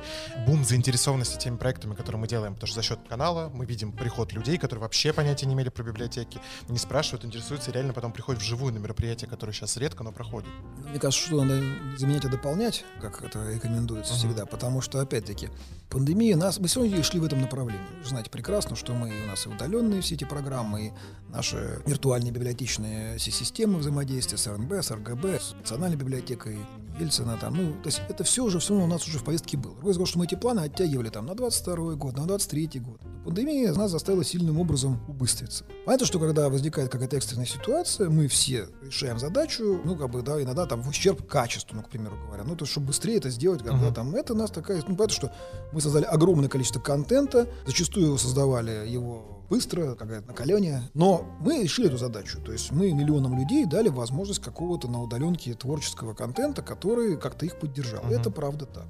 бум 0.47 0.65
заинтересованности 0.65 1.37
теми 1.39 1.57
проектами, 1.57 1.95
которые 1.95 2.21
мы 2.21 2.29
делаем, 2.29 2.55
потому 2.55 2.69
что 2.69 2.77
за 2.77 2.83
счет 2.83 2.99
канала 3.09 3.51
мы 3.53 3.65
видим 3.67 3.93
приход 3.93 4.33
людей, 4.33 4.59
которые 4.59 4.83
вообще 4.83 5.13
понятия 5.13 5.47
не 5.47 5.55
имели 5.55 5.69
про 5.69 5.83
библиотеки, 5.83 6.41
не 6.69 6.79
спрашивают, 6.79 7.25
интересуются, 7.25 7.71
и 7.71 7.75
реально 7.75 7.93
потом 7.93 8.13
приходят 8.13 8.41
вживую 8.43 8.73
на 8.73 8.79
мероприятия, 8.79 9.27
которые 9.27 9.55
сейчас 9.55 9.77
редко, 9.77 10.03
но 10.05 10.13
проходят. 10.13 10.49
Мне 10.89 10.99
кажется, 10.99 11.27
что 11.27 11.43
надо 11.45 11.63
заменять, 11.99 12.25
а 12.25 12.29
дополнять, 12.29 12.85
как 13.01 13.23
это 13.23 13.53
рекомендуется 13.53 14.13
Мгм. 14.13 14.19
всегда, 14.19 14.47
потому 14.47 14.81
что, 14.81 15.01
опять-таки, 15.01 15.49
пандемия 15.89 16.37
нас... 16.37 16.59
Мы 16.59 16.69
сегодня 16.69 17.03
шли 17.03 17.21
в 17.21 17.25
этом 17.25 17.41
направлении. 17.41 17.81
Вы 18.03 18.09
знаете 18.09 18.31
прекрасно, 18.31 18.77
что 18.77 18.93
мы, 18.95 19.13
у 19.25 19.27
нас 19.29 19.47
и 19.47 19.49
удаленные 19.49 20.01
все 20.01 20.15
эти 20.15 20.25
программы, 20.25 20.87
и 20.87 20.93
наши 21.33 21.81
виртуальные 21.87 22.33
библиотечные 22.33 23.19
си- 23.19 23.31
системы 23.31 23.79
взаимодействия 23.79 24.39
с 24.39 24.47
РНБ, 24.47 24.73
с 24.73 24.91
РГБ, 24.91 25.41
с 25.41 25.55
национальной 25.55 25.97
библиотекой 25.97 26.59
Ельцина, 26.99 27.37
там, 27.41 27.55
ну, 27.55 27.73
то 27.83 27.89
есть 27.89 28.01
это 28.09 28.25
все 28.25 28.45
уже, 28.45 28.59
все 28.59 28.75
у 28.75 28.87
нас 28.87 29.07
уже 29.07 29.19
в 29.19 29.25
повестке 29.25 29.57
было. 29.57 29.75
Другое 29.75 29.95
дело, 29.95 30.07
что 30.07 30.19
мы 30.19 30.25
эти 30.25 30.35
планы 30.35 30.61
оттягивали 30.61 31.09
там 31.11 31.27
на 31.27 31.35
22 31.35 31.95
год, 31.95 32.17
на 32.17 32.27
23 32.27 32.81
год. 32.81 33.01
Но 33.05 33.25
пандемия 33.25 33.73
нас 33.75 33.91
заставила 33.91 34.25
сильным 34.25 34.59
образом 34.59 35.01
убыстриться. 35.09 35.65
Понятно, 35.85 36.07
что 36.07 36.19
когда 36.19 36.49
возникает 36.49 36.91
какая-то 36.91 37.17
экстренная 37.17 37.47
ситуация, 37.47 38.09
мы 38.09 38.29
все 38.29 38.69
решаем 38.83 39.19
задачу, 39.19 39.81
ну, 39.85 39.97
как 39.97 40.11
бы, 40.11 40.23
да, 40.23 40.43
иногда 40.43 40.67
там 40.67 40.83
в 40.83 40.89
ущерб 40.89 41.27
качеству, 41.27 41.77
ну, 41.77 41.83
к 41.83 41.89
примеру 41.91 42.17
говоря. 42.27 42.45
Ну, 42.45 42.57
то 42.57 42.63
есть, 42.65 42.73
чтобы 42.73 42.89
быстрее 42.89 43.17
это 43.17 43.31
сделать, 43.31 43.63
когда 43.63 43.87
Мгм. 43.87 43.95
там 43.95 44.15
это 44.15 44.35
нас 44.35 44.51
такая, 44.51 44.79
ну, 44.89 44.97
понятно, 44.97 45.15
что 45.15 45.33
мы 45.73 45.81
создали 45.81 46.05
огромное 46.05 46.49
количество 46.49 46.81
контента, 46.81 47.49
зачастую 47.67 48.17
создавали 48.19 48.89
его 48.89 49.36
быстро, 49.49 49.95
как 49.95 50.09
говорят, 50.09 50.27
на 50.27 50.35
колене. 50.35 50.83
Но 50.95 51.27
мы 51.41 51.63
решили 51.63 51.89
эту 51.89 51.99
задачу. 51.99 52.41
То 52.45 52.53
есть 52.53 52.73
мы 52.73 52.93
миллионам 52.93 53.39
людей 53.39 53.65
дали 53.65 53.89
возможность 53.89 54.43
какого-то 54.43 54.89
на 54.89 55.03
удаленке 55.03 55.55
творческого 55.55 56.15
контента, 56.15 56.63
который 56.63 57.17
как-то 57.17 57.47
их 57.47 57.59
поддержал. 57.59 58.05
Мгм. 58.05 58.13
это 58.13 58.31
правда 58.31 58.67
так. 58.67 58.87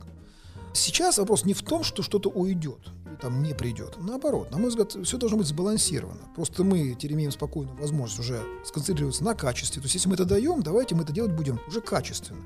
Сейчас 0.72 1.16
вопрос 1.18 1.44
не 1.44 1.54
в 1.54 1.62
том, 1.62 1.82
что 1.82 2.02
что-то 2.02 2.28
уйдет 2.28 2.80
или 3.16 3.22
там 3.22 3.42
не 3.42 3.54
придет. 3.54 3.96
Наоборот, 3.98 4.50
на 4.50 4.58
мой 4.58 4.68
взгляд, 4.68 4.92
все 4.92 5.16
должно 5.16 5.38
быть 5.38 5.46
сбалансировано. 5.46 6.20
Просто 6.34 6.64
мы 6.64 6.94
теперь 6.94 7.14
имеем 7.14 7.30
спокойную 7.30 7.76
возможность 7.78 8.20
уже 8.20 8.42
сконцентрироваться 8.64 9.24
на 9.24 9.34
качестве. 9.34 9.80
То 9.80 9.86
есть 9.86 9.94
если 9.94 10.08
мы 10.08 10.14
это 10.14 10.24
даем, 10.24 10.62
давайте 10.62 10.94
мы 10.94 11.02
это 11.02 11.12
делать 11.12 11.32
будем 11.32 11.58
уже 11.66 11.80
качественно. 11.80 12.42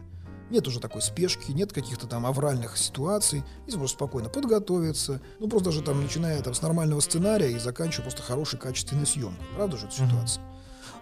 Нет 0.51 0.67
уже 0.67 0.81
такой 0.81 1.01
спешки, 1.01 1.53
нет 1.53 1.73
каких-то 1.73 2.07
там 2.07 2.27
авральных 2.27 2.77
ситуаций. 2.77 3.45
Здесь 3.63 3.77
можно 3.77 3.89
спокойно 3.89 4.29
подготовиться. 4.29 5.21
Ну, 5.39 5.49
просто 5.49 5.71
даже 5.71 5.83
там, 5.83 6.03
начиная 6.03 6.43
там 6.43 6.55
с 6.55 6.63
нормального 6.63 7.01
сценария 7.01 7.53
и 7.53 7.59
заканчивая 7.59 8.05
просто 8.05 8.23
хорошей 8.23 8.59
качественной 8.59 9.07
съемкой. 9.07 9.47
Правда 9.55 9.77
же 9.77 9.87
эта 9.87 9.95
ситуация? 9.95 10.45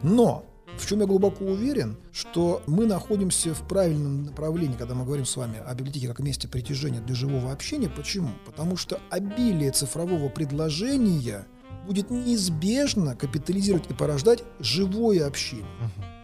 Но 0.03 0.45
в 0.77 0.87
чем 0.87 1.01
я 1.01 1.07
глубоко 1.07 1.45
уверен, 1.45 1.97
что 2.13 2.63
мы 2.67 2.87
находимся 2.87 3.55
в 3.55 3.67
правильном 3.67 4.25
направлении, 4.25 4.77
когда 4.77 4.95
мы 4.95 5.05
говорим 5.05 5.25
с 5.25 5.37
вами 5.37 5.61
о 5.67 5.75
библиотеке 5.75 6.09
как 6.09 6.21
месте 6.21 6.47
притяжения 6.47 7.01
для 7.01 7.15
живого 7.15 7.51
общения. 7.51 7.89
Почему? 7.89 8.31
Потому 8.45 8.77
что 8.77 9.01
обилие 9.11 9.73
цифрового 9.73 10.29
предложения 10.29 11.47
будет 11.87 12.11
неизбежно 12.11 13.17
капитализировать 13.17 13.91
и 13.91 13.95
порождать 13.95 14.45
живое 14.61 15.27
общение 15.27 15.67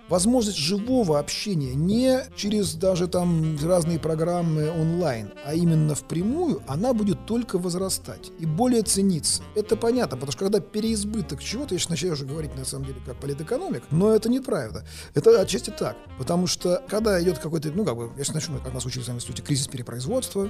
возможность 0.08 0.58
живого 0.58 1.18
общения 1.18 1.74
не 1.74 2.20
через 2.36 2.74
даже 2.74 3.08
там 3.08 3.56
разные 3.62 3.98
программы 3.98 4.70
онлайн, 4.70 5.32
а 5.44 5.54
именно 5.54 5.94
впрямую, 5.94 6.62
она 6.66 6.92
будет 6.92 7.26
только 7.26 7.58
возрастать 7.58 8.30
и 8.38 8.46
более 8.46 8.82
цениться. 8.82 9.42
Это 9.54 9.76
понятно, 9.76 10.16
потому 10.16 10.32
что 10.32 10.44
когда 10.44 10.60
переизбыток 10.60 11.42
чего-то, 11.42 11.74
я 11.74 11.78
сейчас 11.78 11.90
начинаю 11.90 12.14
уже 12.14 12.26
говорить 12.26 12.54
на 12.56 12.64
самом 12.64 12.86
деле 12.86 13.00
как 13.04 13.16
политэкономик, 13.16 13.82
но 13.90 14.12
это 14.12 14.28
неправда. 14.28 14.84
Это 15.14 15.40
отчасти 15.40 15.70
так, 15.70 15.96
потому 16.18 16.46
что 16.46 16.82
когда 16.88 17.20
идет 17.22 17.38
какой-то, 17.38 17.70
ну 17.72 17.84
как 17.84 17.96
бы, 17.96 18.10
я 18.16 18.24
сейчас 18.24 18.34
начну, 18.34 18.58
как 18.58 18.74
нас 18.74 18.84
учили 18.84 19.04
в 19.04 19.08
институте, 19.08 19.42
кризис 19.42 19.68
перепроизводства, 19.68 20.48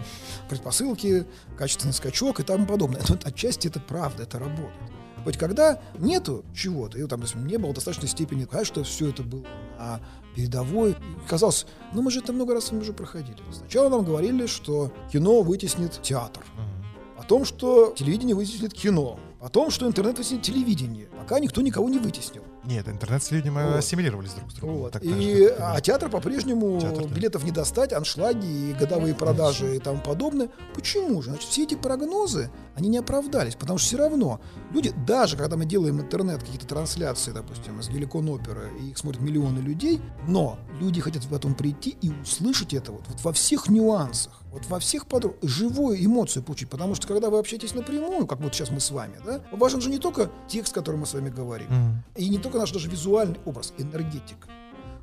предпосылки, 0.49 1.27
качественный 1.57 1.95
скачок 1.95 2.41
и 2.41 2.43
тому 2.43 2.67
подобное. 2.67 3.01
Но 3.09 3.17
отчасти 3.25 3.69
это 3.69 3.81
правда, 3.81 4.25
это 4.25 4.39
работает. 4.39 5.04
Хоть 5.25 5.39
когда 5.39 5.81
нету 5.99 6.45
чего-то, 6.55 6.99
и 6.99 7.01
там, 7.07 7.21
допустим, 7.21 7.47
не 7.47 7.57
было 7.57 7.73
достаточной 7.73 8.09
степени, 8.09 8.45
конечно, 8.45 8.75
что 8.75 8.85
все 8.85 9.09
это 9.09 9.23
было 9.23 9.45
на 9.79 10.01
передовой. 10.37 10.97
Казалось, 11.29 11.67
ну 11.93 12.03
мы 12.03 12.11
же 12.11 12.21
это 12.21 12.33
много 12.33 12.55
раз 12.55 12.71
уже 12.73 12.93
проходили. 12.93 13.39
Сначала 13.51 13.89
нам 13.89 14.05
говорили, 14.05 14.47
что 14.47 14.93
кино 15.11 15.43
вытеснит 15.43 16.01
театр. 16.03 16.45
О 17.17 17.23
том, 17.23 17.45
что 17.45 17.95
телевидение 17.97 18.37
вытеснит 18.37 18.75
кино. 18.75 19.19
О 19.41 19.49
том, 19.49 19.71
что 19.71 19.87
интернет 19.87 20.19
вытеснит 20.19 20.43
телевидение. 20.43 21.07
Пока 21.19 21.41
никто 21.41 21.63
никого 21.63 21.89
не 21.89 21.99
вытеснил. 21.99 22.43
Нет, 22.67 22.89
интернет 22.89 23.23
с 23.23 23.31
людьми 23.31 23.51
Вот. 23.51 23.77
ассимилировались 23.77 24.33
друг 24.33 24.51
с 24.51 24.55
другом. 24.55 24.77
Вот. 24.79 24.93
Так 24.93 25.03
И, 25.05 25.47
а 25.59 25.81
театр 25.81 26.09
по-прежнему 26.09 26.81
Театр, 26.81 27.07
да. 27.07 27.15
билетов 27.15 27.45
не 27.45 27.51
достать, 27.51 27.93
аншлаги 27.93 28.47
и 28.47 28.73
годовые 28.73 29.15
продажи 29.15 29.77
и 29.77 29.79
тому 29.79 30.01
подобное. 30.01 30.49
Почему 30.75 31.21
же? 31.23 31.31
Значит, 31.31 31.49
все 31.51 31.65
эти 31.65 31.75
прогнозы, 31.75 32.51
они 32.75 32.89
не 32.89 32.99
оправдались, 32.99 33.55
потому 33.55 33.79
что 33.79 33.89
все 33.89 33.97
равно 33.99 34.41
люди, 34.73 34.93
даже 35.07 35.37
когда 35.37 35.57
мы 35.57 35.65
делаем 35.67 36.01
интернет, 36.01 36.41
какие-то 36.41 36.67
трансляции, 36.67 37.33
допустим, 37.33 37.79
из 37.81 37.89
Геликон 37.89 38.29
оперы, 38.29 38.71
и 38.81 38.91
их 38.91 38.99
смотрят 38.99 39.23
миллионы 39.23 39.59
людей, 39.61 40.01
но 40.27 40.59
люди 40.81 41.01
хотят 41.01 41.25
потом 41.31 41.55
прийти 41.55 41.97
и 42.01 42.11
услышать 42.11 42.75
это 42.75 42.93
вот, 42.93 43.03
вот 43.09 43.21
во 43.23 43.33
всех 43.33 43.69
нюансах, 43.69 44.43
вот 44.51 44.67
во 44.69 44.79
всех 44.79 45.07
подробностях, 45.07 45.51
живую 45.51 46.05
эмоцию 46.05 46.43
получить, 46.43 46.69
потому 46.71 46.95
что 46.95 47.07
когда 47.09 47.29
вы 47.31 47.39
общаетесь 47.39 47.75
напрямую, 47.75 48.27
как 48.27 48.41
вот 48.41 48.55
сейчас 48.55 48.71
мы 48.71 48.81
с 48.81 48.91
вами, 48.91 49.15
да, 49.25 49.41
важен 49.53 49.81
же 49.81 49.91
не 49.91 49.99
только 49.99 50.31
текст, 50.49 50.73
который 50.73 50.97
мы 50.97 51.07
с 51.07 51.15
вами 51.15 51.29
говорим, 51.31 51.67
Мгм. 51.69 52.05
и 52.17 52.29
не 52.29 52.39
только 52.39 52.54
наш 52.59 52.73
даже 52.73 52.89
визуальный 52.89 53.39
образ, 53.45 53.73
энергетика. 53.79 54.49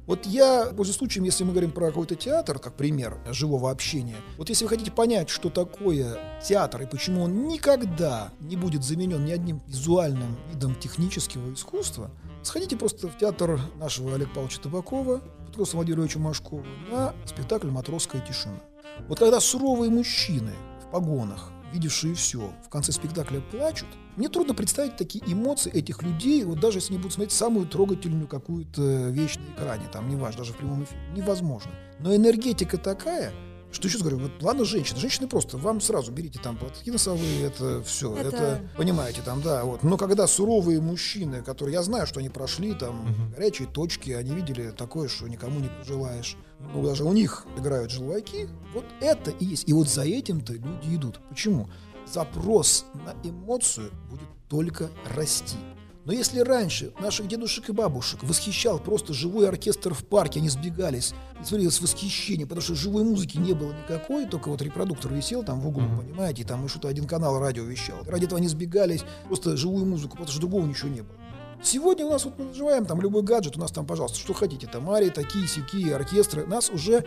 Вот 0.08 0.26
я, 0.26 0.66
пользуясь 0.76 0.98
случаем, 0.98 1.24
если 1.26 1.44
мы 1.44 1.52
говорим 1.52 1.72
про 1.72 1.88
какой-то 1.88 2.16
театр, 2.16 2.60
как 2.60 2.76
пример 2.76 3.18
живого 3.32 3.70
общения, 3.70 4.18
вот 4.38 4.50
если 4.50 4.66
вы 4.66 4.70
хотите 4.70 4.92
понять, 4.92 5.30
что 5.30 5.50
такое 5.50 6.18
театр 6.44 6.82
и 6.82 6.86
почему 6.86 7.24
он 7.24 7.48
никогда 7.48 8.34
не 8.40 8.58
будет 8.58 8.84
заменен 8.84 9.24
ни 9.24 9.32
одним 9.32 9.62
визуальным 9.68 10.38
видом 10.52 10.76
технического 10.76 11.54
искусства, 11.54 12.10
сходите 12.42 12.76
просто 12.76 13.08
в 13.08 13.18
театр 13.18 13.62
нашего 13.78 14.16
Олега 14.16 14.32
Павловича 14.32 14.62
Табакова, 14.62 15.22
Владимира 15.56 16.02
Ильича 16.02 16.20
Машкова, 16.20 16.66
на 16.90 17.14
спектакль 17.26 17.70
«Матросская 17.70 18.22
тишина». 18.22 18.60
Вот 19.08 19.20
когда 19.20 19.40
суровые 19.40 19.92
мужчины 19.92 20.54
в 20.84 20.92
погонах, 20.92 21.52
видевшие 21.72 22.16
все, 22.16 22.52
в 22.66 22.70
конце 22.70 22.92
спектакля 22.92 23.40
плачут, 23.40 23.88
мне 24.16 24.30
трудно 24.30 24.54
представить 24.54 24.98
такие 24.98 25.24
эмоции 25.26 25.72
этих 25.72 26.04
людей, 26.04 26.44
вот 26.44 26.60
даже 26.60 26.78
если 26.80 26.94
они 26.94 26.98
будут 27.00 27.14
смотреть 27.14 27.34
самую 27.34 27.68
трогательную 27.68 28.28
какую-то 28.28 29.10
вещь 29.10 29.36
на 29.38 29.54
экране, 29.56 29.84
там, 29.92 30.10
неважно, 30.10 30.40
даже 30.40 30.54
в 30.54 30.58
прямом 30.58 30.84
эфире, 30.84 31.00
невозможно. 31.16 31.72
Но 32.00 32.16
энергетика 32.16 32.78
такая, 32.78 33.32
что 33.72 33.88
еще 33.88 33.98
раз 34.00 34.06
говорю, 34.06 34.24
вот 34.24 34.32
ладно, 34.42 34.66
женщины, 34.66 35.00
женщины 35.00 35.28
просто, 35.28 35.58
вам 35.58 35.80
сразу 35.80 36.12
берите 36.12 36.40
там 36.40 36.58
платки 36.58 36.92
носовые, 36.92 37.44
это 37.46 37.82
все, 37.84 38.14
это... 38.16 38.28
Это- 38.28 38.70
понимаете, 38.76 39.22
там, 39.24 39.42
да, 39.42 39.64
вот. 39.64 39.84
Но 39.84 39.98
когда 39.98 40.28
суровые 40.28 40.82
мужчины, 40.82 41.42
которые, 41.42 41.76
я 41.76 41.84
знаю, 41.84 42.06
что 42.06 42.20
они 42.20 42.30
прошли 42.30 42.74
там 42.74 43.16
горячие 43.34 43.68
точки, 43.68 44.12
они 44.12 44.34
видели 44.36 44.72
такое, 44.72 45.08
что 45.08 45.28
никому 45.28 45.60
не 45.60 45.70
пожелаешь. 45.70 46.36
Ну, 46.74 46.86
даже 46.86 47.06
у 47.06 47.14
них 47.14 47.46
играют 47.58 47.92
желваки, 47.92 48.48
вот 48.74 48.86
это 49.00 49.32
и 49.32 49.46
есть. 49.46 49.68
И 49.68 49.74
вот 49.74 49.88
за 49.90 50.04
этим-то 50.04 50.54
люди 50.54 50.96
идут. 50.96 51.20
Почему? 51.30 51.70
Запрос 52.12 52.86
на 52.94 53.16
эмоцию 53.28 53.92
будет 54.10 54.28
только 54.50 54.90
расти. 55.16 55.58
Но 56.04 56.12
если 56.12 56.40
раньше 56.40 56.92
наших 57.00 57.28
дедушек 57.28 57.70
и 57.70 57.74
бабушек 57.74 58.24
восхищал 58.24 58.80
просто 58.80 59.14
живой 59.14 59.48
оркестр 59.48 59.94
в 59.94 60.04
парке, 60.04 60.40
они 60.40 60.50
сбегались 60.50 61.14
и 61.40 61.46
смотрели 61.46 61.70
с 61.70 61.80
восхищением, 61.80 62.50
потому 62.50 62.64
что 62.64 62.76
живой 62.76 63.04
музыки 63.04 63.38
не 63.38 63.54
было 63.54 63.72
никакой, 63.72 64.26
только 64.26 64.50
вот 64.50 64.62
репродуктор 64.62 65.14
висел 65.14 65.44
там 65.44 65.62
в 65.62 65.68
углу, 65.68 65.84
mm-hmm. 65.84 66.02
понимаете, 66.02 66.42
и 66.42 66.46
там 66.46 66.66
и 66.66 66.68
что-то 66.68 66.88
один 66.88 67.06
канал 67.06 67.40
радио 67.40 67.64
вещал. 67.64 68.00
Ради 68.08 68.26
этого 68.26 68.40
они 68.40 68.48
сбегались, 68.48 69.04
просто 69.28 69.56
живую 69.56 69.86
музыку, 69.86 70.14
потому 70.18 70.32
что 70.32 70.40
другого 70.42 70.66
ничего 70.66 70.90
не 70.90 71.02
было. 71.02 71.16
Сегодня 71.64 72.06
у 72.06 72.10
нас 72.10 72.26
вот 72.26 72.40
мы 72.40 72.46
наживаем 72.46 72.86
там 72.86 73.02
любой 73.02 73.22
гаджет, 73.22 73.56
у 73.56 73.60
нас 73.60 73.72
там, 73.72 73.86
пожалуйста, 73.86 74.18
что 74.18 74.34
хотите, 74.34 74.66
там 74.66 74.90
арии, 74.90 75.10
такие, 75.10 75.48
сякие, 75.48 75.96
оркестры. 75.96 76.46
Нас 76.48 76.70
уже 76.72 77.06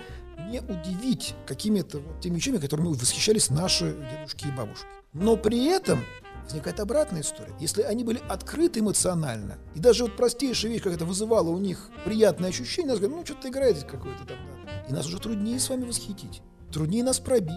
не 0.48 0.60
удивить 0.60 1.34
какими-то 1.46 1.98
вот 1.98 2.20
теми 2.20 2.36
вещами, 2.36 2.58
которыми 2.58 2.88
восхищались 2.88 3.50
наши 3.50 3.96
дедушки 4.12 4.46
и 4.46 4.56
бабушки. 4.56 4.86
Но 5.12 5.36
при 5.36 5.66
этом 5.66 6.04
возникает 6.44 6.78
обратная 6.78 7.22
история. 7.22 7.54
Если 7.58 7.82
они 7.82 8.04
были 8.04 8.20
открыты 8.28 8.80
эмоционально, 8.80 9.58
и 9.74 9.80
даже 9.80 10.04
вот 10.04 10.16
простейшая 10.16 10.70
вещь, 10.70 10.82
как 10.82 10.92
это 10.92 11.04
вызывало 11.04 11.48
у 11.48 11.58
них 11.58 11.90
приятное 12.04 12.50
ощущение, 12.50 12.90
нас 12.90 13.00
говорят, 13.00 13.18
ну, 13.18 13.24
что-то 13.24 13.48
играете 13.48 13.84
какое-то 13.84 14.24
там. 14.24 14.36
И 14.88 14.92
нас 14.92 15.06
уже 15.06 15.18
труднее 15.18 15.58
с 15.58 15.68
вами 15.68 15.84
восхитить, 15.84 16.42
труднее 16.72 17.02
нас 17.02 17.18
пробить, 17.18 17.54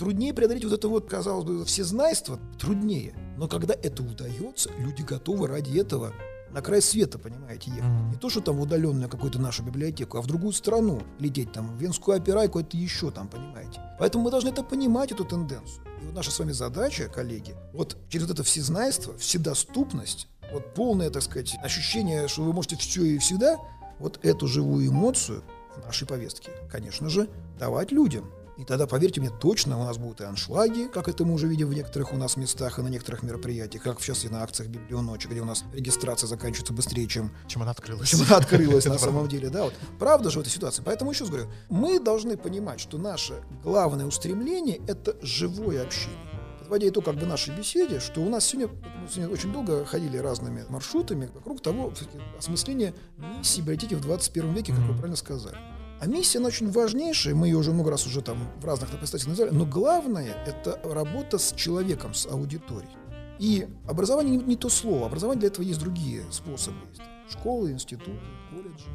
труднее 0.00 0.32
преодолеть 0.32 0.64
вот 0.64 0.72
это 0.72 0.88
вот, 0.88 1.10
казалось 1.10 1.44
бы, 1.44 1.64
всезнайство, 1.66 2.40
труднее. 2.58 3.14
Но 3.36 3.48
когда 3.48 3.74
это 3.74 4.02
удается, 4.02 4.70
люди 4.78 5.02
готовы 5.02 5.46
ради 5.46 5.78
этого 5.78 6.14
на 6.52 6.62
край 6.62 6.80
света, 6.80 7.18
понимаете, 7.18 7.70
ехать. 7.70 8.10
Не 8.10 8.16
то, 8.16 8.30
что 8.30 8.40
там 8.40 8.56
в 8.56 8.62
удаленную 8.62 9.10
какую-то 9.10 9.38
нашу 9.38 9.62
библиотеку, 9.62 10.16
а 10.16 10.22
в 10.22 10.26
другую 10.26 10.54
страну 10.54 11.02
лететь, 11.18 11.52
там, 11.52 11.76
в 11.76 11.78
Венскую 11.78 12.16
операйку, 12.16 12.60
это 12.60 12.78
еще 12.78 13.10
там, 13.10 13.28
понимаете. 13.28 13.78
Поэтому 13.98 14.24
мы 14.24 14.30
должны 14.30 14.48
это 14.48 14.62
понимать, 14.62 15.12
эту 15.12 15.26
тенденцию. 15.26 15.84
И 16.00 16.06
вот 16.06 16.14
наша 16.14 16.30
с 16.30 16.38
вами 16.38 16.52
задача, 16.52 17.06
коллеги, 17.06 17.54
вот 17.74 17.98
через 18.08 18.26
вот 18.26 18.32
это 18.32 18.42
всезнайство, 18.42 19.14
вседоступность, 19.18 20.28
вот 20.50 20.72
полное, 20.72 21.10
так 21.10 21.22
сказать, 21.22 21.58
ощущение, 21.62 22.26
что 22.26 22.42
вы 22.42 22.54
можете 22.54 22.76
все 22.76 23.04
и 23.04 23.18
всегда, 23.18 23.58
вот 23.98 24.18
эту 24.22 24.46
живую 24.46 24.88
эмоцию 24.88 25.42
в 25.76 25.84
нашей 25.84 26.08
повестке, 26.08 26.52
конечно 26.72 27.10
же, 27.10 27.28
давать 27.58 27.92
людям. 27.92 28.30
И 28.60 28.64
тогда, 28.64 28.86
поверьте 28.86 29.22
мне, 29.22 29.30
точно 29.30 29.80
у 29.80 29.84
нас 29.84 29.96
будут 29.96 30.20
и 30.20 30.24
аншлаги, 30.24 30.86
как 30.92 31.08
это 31.08 31.24
мы 31.24 31.32
уже 31.32 31.46
видим 31.46 31.68
в 31.68 31.74
некоторых 31.74 32.12
у 32.12 32.16
нас 32.16 32.36
местах 32.36 32.78
и 32.78 32.82
на 32.82 32.88
некоторых 32.88 33.22
мероприятиях, 33.22 33.82
как 33.82 33.98
в 33.98 34.04
частности 34.04 34.30
на 34.30 34.42
акциях 34.42 34.68
Библионочи, 34.68 35.28
где 35.28 35.40
у 35.40 35.46
нас 35.46 35.64
регистрация 35.72 36.28
заканчивается 36.28 36.74
быстрее, 36.74 37.06
чем, 37.06 37.32
чем 37.46 37.62
она 37.62 37.70
открылась. 37.70 38.10
Чем 38.10 38.20
она 38.20 38.36
открылась 38.36 38.84
на 38.84 38.98
самом 38.98 39.28
деле, 39.28 39.48
да. 39.48 39.64
Вот. 39.64 39.74
Правда 39.98 40.28
же 40.28 40.40
в 40.40 40.42
этой 40.42 40.50
ситуации. 40.50 40.82
Поэтому 40.84 41.10
еще 41.10 41.24
раз 41.24 41.30
говорю, 41.30 41.48
мы 41.70 41.98
должны 42.00 42.36
понимать, 42.36 42.80
что 42.80 42.98
наше 42.98 43.42
главное 43.64 44.04
устремление– 44.04 44.82
это 44.86 45.16
живое 45.22 45.82
общение 45.82 46.18
подводя 46.58 46.88
итог 46.88 47.06
как 47.06 47.16
бы 47.16 47.26
нашей 47.26 47.56
беседе, 47.56 47.98
что 47.98 48.20
у 48.20 48.28
нас 48.28 48.44
сегодня, 48.44 48.70
мы 49.00 49.08
сегодня 49.08 49.32
очень 49.32 49.52
долго 49.52 49.84
ходили 49.86 50.18
разными 50.18 50.64
маршрутами 50.68 51.30
вокруг 51.34 51.62
того 51.62 51.92
осмысления 52.38 52.94
миссии 53.16 53.60
библиотеки 53.62 53.94
в 53.94 54.02
21 54.02 54.52
веке, 54.52 54.72
как 54.72 54.82
вы 54.82 54.92
правильно 54.92 55.16
сказали. 55.16 55.56
А 56.00 56.06
миссия, 56.06 56.38
она 56.38 56.48
очень 56.48 56.70
важнейшая, 56.70 57.34
мы 57.34 57.46
ее 57.46 57.58
уже 57.58 57.72
много 57.72 57.90
раз 57.90 58.06
уже 58.06 58.22
там 58.22 58.38
в 58.58 58.64
разных 58.64 58.88
представителях 58.88 59.28
назвали, 59.28 59.50
но 59.50 59.66
главное– 59.66 60.34
это 60.46 60.80
работа 60.82 61.36
с 61.36 61.52
человеком, 61.52 62.14
с 62.14 62.26
аудиторией. 62.26 62.90
И 63.38 63.68
образование 63.86 64.38
не, 64.38 64.44
не 64.44 64.56
то 64.56 64.70
слово, 64.70 65.06
образование 65.06 65.40
для 65.40 65.48
этого 65.48 65.62
есть 65.62 65.78
другие 65.78 66.24
способы. 66.30 66.78
Есть 66.88 67.02
школы, 67.30 67.72
институты, 67.72 68.18
колледжи. 68.50 68.86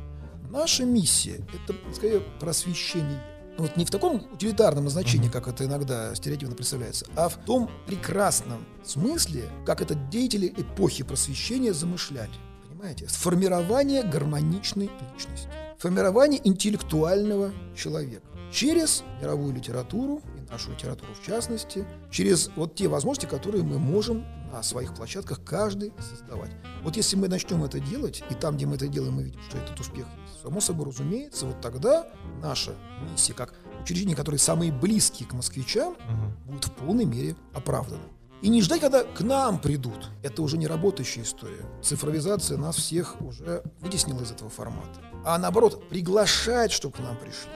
Наша 0.49 0.83
миссия– 0.83 1.45
это, 1.67 1.77
скорее, 1.93 2.21
просвещение. 2.39 3.21
Вот 3.59 3.77
не 3.77 3.85
в 3.85 3.91
таком 3.91 4.25
утилитарном 4.33 4.89
значении, 4.89 5.29
как 5.29 5.47
это 5.47 5.63
иногда 5.63 6.13
стереотипно 6.15 6.55
представляется, 6.55 7.05
а 7.15 7.29
в 7.29 7.35
том 7.35 7.69
прекрасном 7.85 8.65
смысле, 8.83 9.49
как 9.63 9.81
это 9.81 9.93
деятели 9.93 10.51
эпохи 10.57 11.03
просвещения 11.03 11.71
замышляли. 11.71 12.33
Понимаете? 12.67 13.07
Сформирование 13.07 14.01
гармоничной 14.01 14.89
личности 15.13 15.49
формирование 15.77 16.41
интеллектуального 16.43 17.51
человека 17.75 18.25
через 18.51 19.03
мировую 19.21 19.53
литературу, 19.53 20.21
и 20.37 20.51
нашу 20.51 20.71
литературу 20.71 21.13
в 21.13 21.25
частности, 21.25 21.85
через 22.09 22.49
вот 22.55 22.75
те 22.75 22.87
возможности, 22.87 23.29
которые 23.29 23.63
мы 23.63 23.79
можем 23.79 24.25
на 24.51 24.63
своих 24.63 24.93
площадках 24.93 25.43
каждый 25.43 25.91
создавать. 25.99 26.51
Вот 26.81 26.95
если 26.95 27.17
мы 27.17 27.27
начнем 27.27 27.63
это 27.63 27.79
делать, 27.79 28.23
и 28.29 28.33
там, 28.33 28.55
где 28.55 28.65
мы 28.65 28.75
это 28.75 28.87
делаем, 28.87 29.15
мы 29.15 29.23
видим, 29.23 29.41
что 29.49 29.57
этот 29.57 29.77
успех 29.79 30.05
есть, 30.21 30.41
само 30.41 30.61
собой 30.61 30.85
разумеется, 30.85 31.45
вот 31.45 31.59
тогда 31.59 32.07
наша 32.41 32.73
миссия, 33.11 33.33
как 33.33 33.53
учреждения, 33.81 34.15
которые 34.15 34.39
самые 34.39 34.71
близкие 34.71 35.27
к 35.27 35.33
москвичам, 35.33 35.93
угу. 35.93 36.53
будет 36.53 36.65
в 36.65 36.71
полной 36.71 37.05
мере 37.05 37.35
оправдана. 37.53 38.03
И 38.41 38.49
не 38.49 38.61
ждать, 38.61 38.81
когда 38.81 39.03
к 39.03 39.21
нам 39.21 39.59
придут. 39.59 40.09
Это 40.21 40.41
уже 40.41 40.57
не 40.57 40.67
работающая 40.67 41.23
история. 41.23 41.65
Цифровизация 41.81 42.57
нас 42.57 42.75
всех 42.75 43.19
уже 43.21 43.63
вытеснила 43.81 44.21
из 44.21 44.31
этого 44.31 44.49
формата. 44.49 45.01
А 45.25 45.39
наоборот, 45.39 45.89
приглашать, 45.89 46.71
чтобы 46.71 46.95
к 46.95 46.99
нам 46.99 47.17
пришли. 47.17 47.49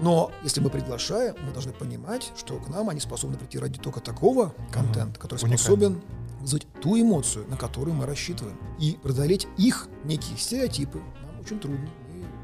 Но 0.00 0.30
если 0.44 0.60
мы 0.60 0.70
приглашаем, 0.70 1.34
мы 1.44 1.52
должны 1.52 1.72
понимать, 1.72 2.30
что 2.36 2.58
к 2.58 2.68
нам 2.68 2.88
они 2.88 3.00
способны 3.00 3.36
прийти 3.36 3.58
ради 3.58 3.80
только 3.80 4.00
такого 4.00 4.54
контента, 4.70 5.18
который 5.18 5.40
способен 5.40 6.00
вызвать 6.40 6.66
ту 6.80 7.00
эмоцию, 7.00 7.46
на 7.48 7.56
которую 7.56 7.94
мы 7.96 8.06
рассчитываем. 8.06 8.56
И 8.78 8.98
преодолеть 9.02 9.48
их 9.56 9.88
некие 10.04 10.38
стереотипы 10.38 10.98
нам 10.98 11.40
очень 11.40 11.58
трудно 11.58 11.88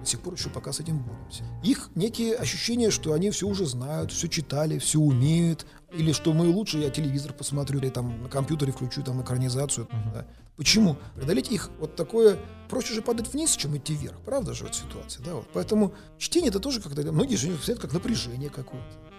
до 0.02 0.08
сих 0.08 0.20
пор 0.20 0.34
еще 0.34 0.48
пока 0.48 0.72
с 0.72 0.80
этим 0.80 0.98
боремся. 0.98 1.44
Их 1.62 1.90
некие 1.94 2.34
ощущения, 2.34 2.90
что 2.90 3.12
они 3.12 3.30
все 3.30 3.46
уже 3.46 3.66
знают, 3.66 4.10
все 4.10 4.28
читали, 4.28 4.78
все 4.78 4.98
умеют, 4.98 5.64
или 5.92 6.12
что 6.12 6.32
мы 6.32 6.48
лучше 6.48 6.78
я 6.78 6.90
телевизор 6.90 7.32
посмотрю, 7.32 7.78
или 7.78 7.88
там 7.88 8.22
на 8.22 8.28
компьютере 8.28 8.72
включу 8.72 9.02
там 9.02 9.22
экранизацию. 9.22 9.86
Uh-huh. 9.86 10.14
Да. 10.14 10.26
Почему? 10.56 10.96
Преодолеть 11.14 11.50
их 11.50 11.70
вот 11.78 11.96
такое 11.96 12.38
проще 12.68 12.94
же 12.94 13.02
падать 13.02 13.32
вниз, 13.32 13.56
чем 13.56 13.76
идти 13.76 13.94
вверх. 13.94 14.18
Правда 14.24 14.54
же 14.54 14.64
вот 14.64 14.74
ситуация, 14.74 15.24
да? 15.24 15.34
Вот. 15.34 15.48
Поэтому 15.52 15.94
чтение 16.18 16.50
это 16.50 16.60
тоже 16.60 16.80
как-то 16.80 17.00
многие 17.12 17.36
же 17.36 17.48
представляют 17.48 17.80
как 17.80 17.92
напряжение 17.92 18.50
какое-то. 18.50 19.12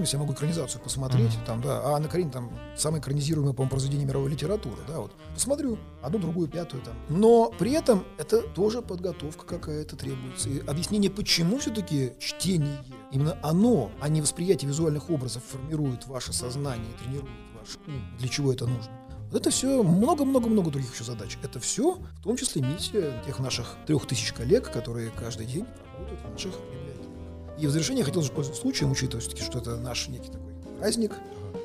Если 0.00 0.16
я 0.16 0.20
могу 0.20 0.32
экранизацию 0.32 0.80
посмотреть, 0.82 1.32
mm-hmm. 1.32 1.46
там, 1.46 1.60
да, 1.60 1.82
а 1.84 1.98
на 1.98 2.08
Карине 2.08 2.30
там 2.30 2.50
самое 2.76 3.00
экранизируемое, 3.02 3.52
по-моему, 3.52 3.70
произведение 3.70 4.06
мировой 4.06 4.30
литературы, 4.30 4.78
да, 4.88 5.00
вот. 5.00 5.12
Посмотрю 5.34 5.78
одну, 6.00 6.18
другую, 6.18 6.48
пятую 6.48 6.82
там. 6.82 6.94
Но 7.08 7.52
при 7.58 7.72
этом 7.72 8.04
это 8.18 8.40
тоже 8.40 8.80
подготовка 8.80 9.44
какая-то 9.44 9.96
требуется. 9.96 10.48
И 10.48 10.60
объяснение, 10.66 11.10
почему 11.10 11.58
все-таки 11.58 12.12
чтение, 12.18 12.78
именно 13.10 13.38
оно, 13.42 13.90
а 14.00 14.08
не 14.08 14.22
восприятие 14.22 14.68
визуальных 14.68 15.10
образов 15.10 15.42
формирует 15.44 16.06
ваше 16.06 16.32
сознание 16.32 16.92
тренирует 17.02 17.30
ваш 17.58 17.76
ум. 17.86 18.02
Для 18.18 18.28
чего 18.28 18.52
это 18.52 18.66
нужно? 18.66 18.90
Вот 19.30 19.40
это 19.40 19.50
все 19.50 19.82
много-много-много 19.82 20.70
других 20.70 20.92
еще 20.92 21.04
задач. 21.04 21.38
Это 21.42 21.58
все, 21.58 21.94
в 21.94 22.22
том 22.22 22.36
числе 22.36 22.60
миссия 22.60 23.22
тех 23.24 23.38
наших 23.38 23.76
трех 23.86 24.06
тысяч 24.06 24.32
коллег, 24.32 24.70
которые 24.70 25.10
каждый 25.10 25.46
день 25.46 25.64
работают 25.96 26.20
в 26.20 26.30
наших 26.32 26.52
и 27.62 27.66
в 27.68 27.70
завершение 27.70 28.04
хотел 28.04 28.22
же 28.22 28.32
пользоваться 28.32 28.60
случаем, 28.60 28.90
учитывая 28.90 29.20
все-таки, 29.20 29.44
что 29.44 29.58
это 29.58 29.76
наш 29.76 30.08
некий 30.08 30.32
такой 30.32 30.52
праздник, 30.80 31.12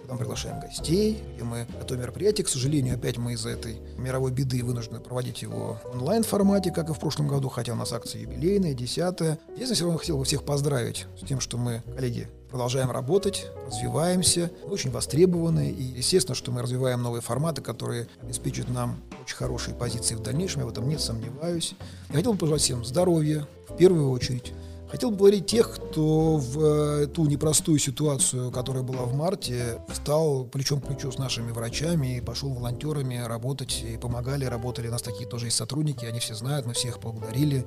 мы 0.07 0.17
приглашаем 0.17 0.59
гостей, 0.59 1.21
и 1.39 1.43
мы 1.43 1.65
готовим 1.79 2.01
мероприятие. 2.03 2.45
К 2.45 2.49
сожалению, 2.49 2.95
опять 2.95 3.17
мы 3.17 3.33
из-за 3.33 3.49
этой 3.49 3.79
мировой 3.97 4.31
беды 4.31 4.63
вынуждены 4.63 4.99
проводить 4.99 5.41
его 5.41 5.79
в 5.83 5.95
онлайн-формате, 5.95 6.71
как 6.71 6.89
и 6.89 6.93
в 6.93 6.99
прошлом 6.99 7.27
году, 7.27 7.49
хотя 7.49 7.73
у 7.73 7.75
нас 7.75 7.91
акция 7.91 8.21
юбилейная, 8.21 8.75
десятая. 8.75 9.39
Я 9.57 9.65
здесь 9.65 9.77
все 9.77 9.85
равно 9.85 9.97
хотел 9.97 10.17
бы 10.17 10.23
всех 10.23 10.43
поздравить 10.43 11.07
с 11.19 11.25
тем, 11.25 11.39
что 11.39 11.57
мы, 11.57 11.81
коллеги, 11.95 12.29
продолжаем 12.49 12.91
работать, 12.91 13.47
развиваемся, 13.65 14.51
очень 14.65 14.91
востребованы, 14.91 15.71
и 15.71 15.83
естественно, 15.83 16.35
что 16.35 16.51
мы 16.51 16.61
развиваем 16.61 17.01
новые 17.01 17.21
форматы, 17.21 17.61
которые 17.61 18.07
обеспечат 18.21 18.69
нам 18.69 19.01
очень 19.23 19.35
хорошие 19.35 19.75
позиции 19.75 20.15
в 20.15 20.21
дальнейшем, 20.21 20.61
я 20.61 20.67
в 20.67 20.69
этом 20.69 20.87
не 20.87 20.97
сомневаюсь. 20.97 21.73
Я 22.09 22.17
хотел 22.17 22.33
бы 22.33 22.39
пожелать 22.39 22.61
всем 22.61 22.85
здоровья, 22.85 23.47
в 23.67 23.75
первую 23.75 24.11
очередь, 24.11 24.53
Хотел 24.89 25.11
благодарить 25.11 25.47
тех, 25.47 25.69
кто 25.69 26.37
в 26.37 26.59
э, 26.61 27.07
ту 27.07 27.25
непростую 27.25 27.77
ситуацию, 27.77 28.51
которая 28.51 28.83
была 28.83 29.03
в 29.03 29.13
марте, 29.13 29.81
встал 29.89 30.45
плечом 30.45 30.79
к 30.79 30.87
плечу 30.87 31.11
с 31.11 31.17
нашими 31.17 31.51
врачами 31.51 32.17
и 32.17 32.21
пошел 32.21 32.53
волонтерами 32.53 33.17
работать 33.17 33.83
и 33.83 33.97
помогали, 33.97 34.45
работали. 34.45 34.87
У 34.87 34.91
нас 34.91 35.01
такие 35.01 35.27
тоже 35.27 35.47
есть 35.47 35.57
сотрудники, 35.57 36.05
они 36.05 36.19
все 36.19 36.35
знают, 36.35 36.65
мы 36.65 36.73
всех 36.73 37.01
благодарили, 37.01 37.65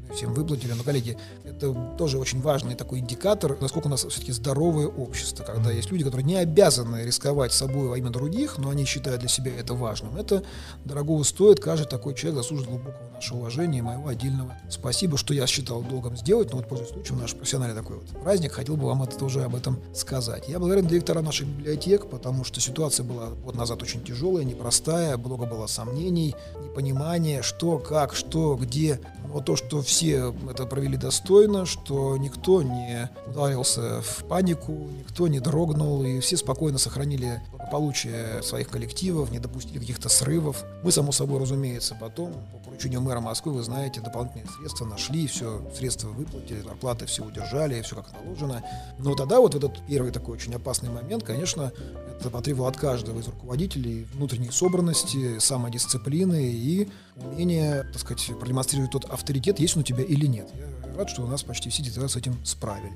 премию 0.00 0.14
всем 0.14 0.34
выплатили. 0.34 0.72
Но, 0.72 0.82
коллеги, 0.82 1.16
это 1.44 1.72
тоже 1.98 2.18
очень 2.18 2.40
важный 2.40 2.74
такой 2.74 3.00
индикатор, 3.00 3.56
насколько 3.60 3.86
у 3.86 3.90
нас 3.90 4.04
все-таки 4.04 4.32
здоровое 4.32 4.86
общество, 4.86 5.44
когда 5.44 5.70
есть 5.70 5.90
люди, 5.90 6.04
которые 6.04 6.24
не 6.24 6.36
обязаны 6.36 7.04
рисковать 7.04 7.52
собой 7.52 7.88
во 7.88 7.98
имя 7.98 8.10
других, 8.10 8.58
но 8.58 8.70
они 8.70 8.84
считают 8.84 9.20
для 9.20 9.28
себя 9.28 9.52
это 9.56 9.74
важным. 9.74 10.16
Это 10.16 10.42
дорогого 10.84 11.22
стоит, 11.22 11.60
каждый 11.60 11.86
такой 11.86 12.14
человек 12.14 12.42
заслужит 12.42 12.66
глубокого 12.66 13.10
нашего 13.14 13.38
уважения 13.38 13.78
и 13.78 13.82
моего 13.82 14.08
отдельного 14.08 14.56
спасибо, 14.68 15.16
что 15.16 15.34
я 15.34 15.46
считал 15.46 15.82
долгом 15.82 16.16
сделать, 16.16 16.50
но 16.50 16.58
вот 16.58 16.68
пользуясь 16.68 16.92
случаем, 16.92 17.20
наш 17.20 17.34
профессиональный 17.34 17.76
такой 17.76 17.96
вот 17.96 18.08
праздник, 18.22 18.52
хотел 18.52 18.76
бы 18.76 18.86
вам 18.86 19.02
это 19.02 19.16
тоже 19.16 19.42
об 19.44 19.54
этом 19.54 19.78
сказать. 19.94 20.48
Я 20.48 20.58
благодарен 20.58 20.86
директорам 20.86 21.24
наших 21.24 21.46
библиотек, 21.46 22.08
потому 22.08 22.44
что 22.44 22.60
ситуация 22.60 23.04
была 23.04 23.28
год 23.44 23.54
назад 23.54 23.82
очень 23.82 24.02
тяжелая, 24.02 24.44
непростая, 24.44 25.16
много 25.16 25.46
было 25.46 25.66
сомнений, 25.66 26.34
непонимания, 26.62 27.42
что, 27.42 27.78
как, 27.78 28.14
что, 28.14 28.56
где. 28.56 29.00
Но 29.32 29.40
то, 29.40 29.56
что 29.56 29.80
все 29.80 30.34
это 30.50 30.66
провели 30.66 30.98
достойно, 30.98 31.64
что 31.64 32.16
никто 32.18 32.62
не 32.62 33.10
ударился 33.26 34.02
в 34.02 34.24
панику, 34.24 34.90
никто 34.98 35.26
не 35.26 35.40
дрогнул, 35.40 36.04
и 36.04 36.20
все 36.20 36.36
спокойно 36.36 36.78
сохранили 36.78 37.40
благополучие 37.72 38.42
своих 38.42 38.68
коллективов, 38.68 39.30
не 39.30 39.38
допустили 39.38 39.78
каких-то 39.78 40.08
срывов. 40.08 40.62
Мы, 40.84 40.92
само 40.92 41.10
собой, 41.10 41.40
разумеется, 41.40 41.96
потом 41.98 42.34
по 42.52 42.58
поручению 42.58 43.00
мэра 43.00 43.20
Москвы, 43.20 43.52
вы 43.52 43.62
знаете, 43.62 44.00
дополнительные 44.00 44.46
средства 44.58 44.84
нашли, 44.84 45.26
все, 45.26 45.62
средства 45.74 46.08
выплатили, 46.08 46.60
зарплаты 46.60 47.06
все 47.06 47.24
удержали, 47.24 47.80
все 47.80 47.96
как 47.96 48.10
положено. 48.10 48.62
Но 48.98 49.14
тогда 49.14 49.40
вот 49.40 49.54
этот 49.54 49.80
первый 49.86 50.12
такой 50.12 50.34
очень 50.34 50.54
опасный 50.54 50.90
момент, 50.90 51.24
конечно, 51.24 51.72
это 52.20 52.28
потребовало 52.28 52.68
от 52.68 52.76
каждого 52.76 53.18
из 53.18 53.26
руководителей 53.26 54.06
внутренней 54.12 54.50
собранности, 54.50 55.38
самодисциплины 55.38 56.52
и 56.52 56.88
умения, 57.16 57.84
так 57.84 58.00
сказать, 58.00 58.38
продемонстрировать 58.38 58.92
тот 58.92 59.06
авторитет, 59.06 59.60
есть 59.60 59.76
он 59.76 59.80
у 59.80 59.84
тебя 59.84 60.04
или 60.04 60.26
нет. 60.26 60.48
Я 60.54 60.81
рад, 60.96 61.10
что 61.10 61.22
у 61.22 61.26
нас 61.26 61.42
почти 61.42 61.70
все 61.70 61.82
детали 61.82 62.06
с 62.06 62.16
этим 62.16 62.36
справились. 62.44 62.92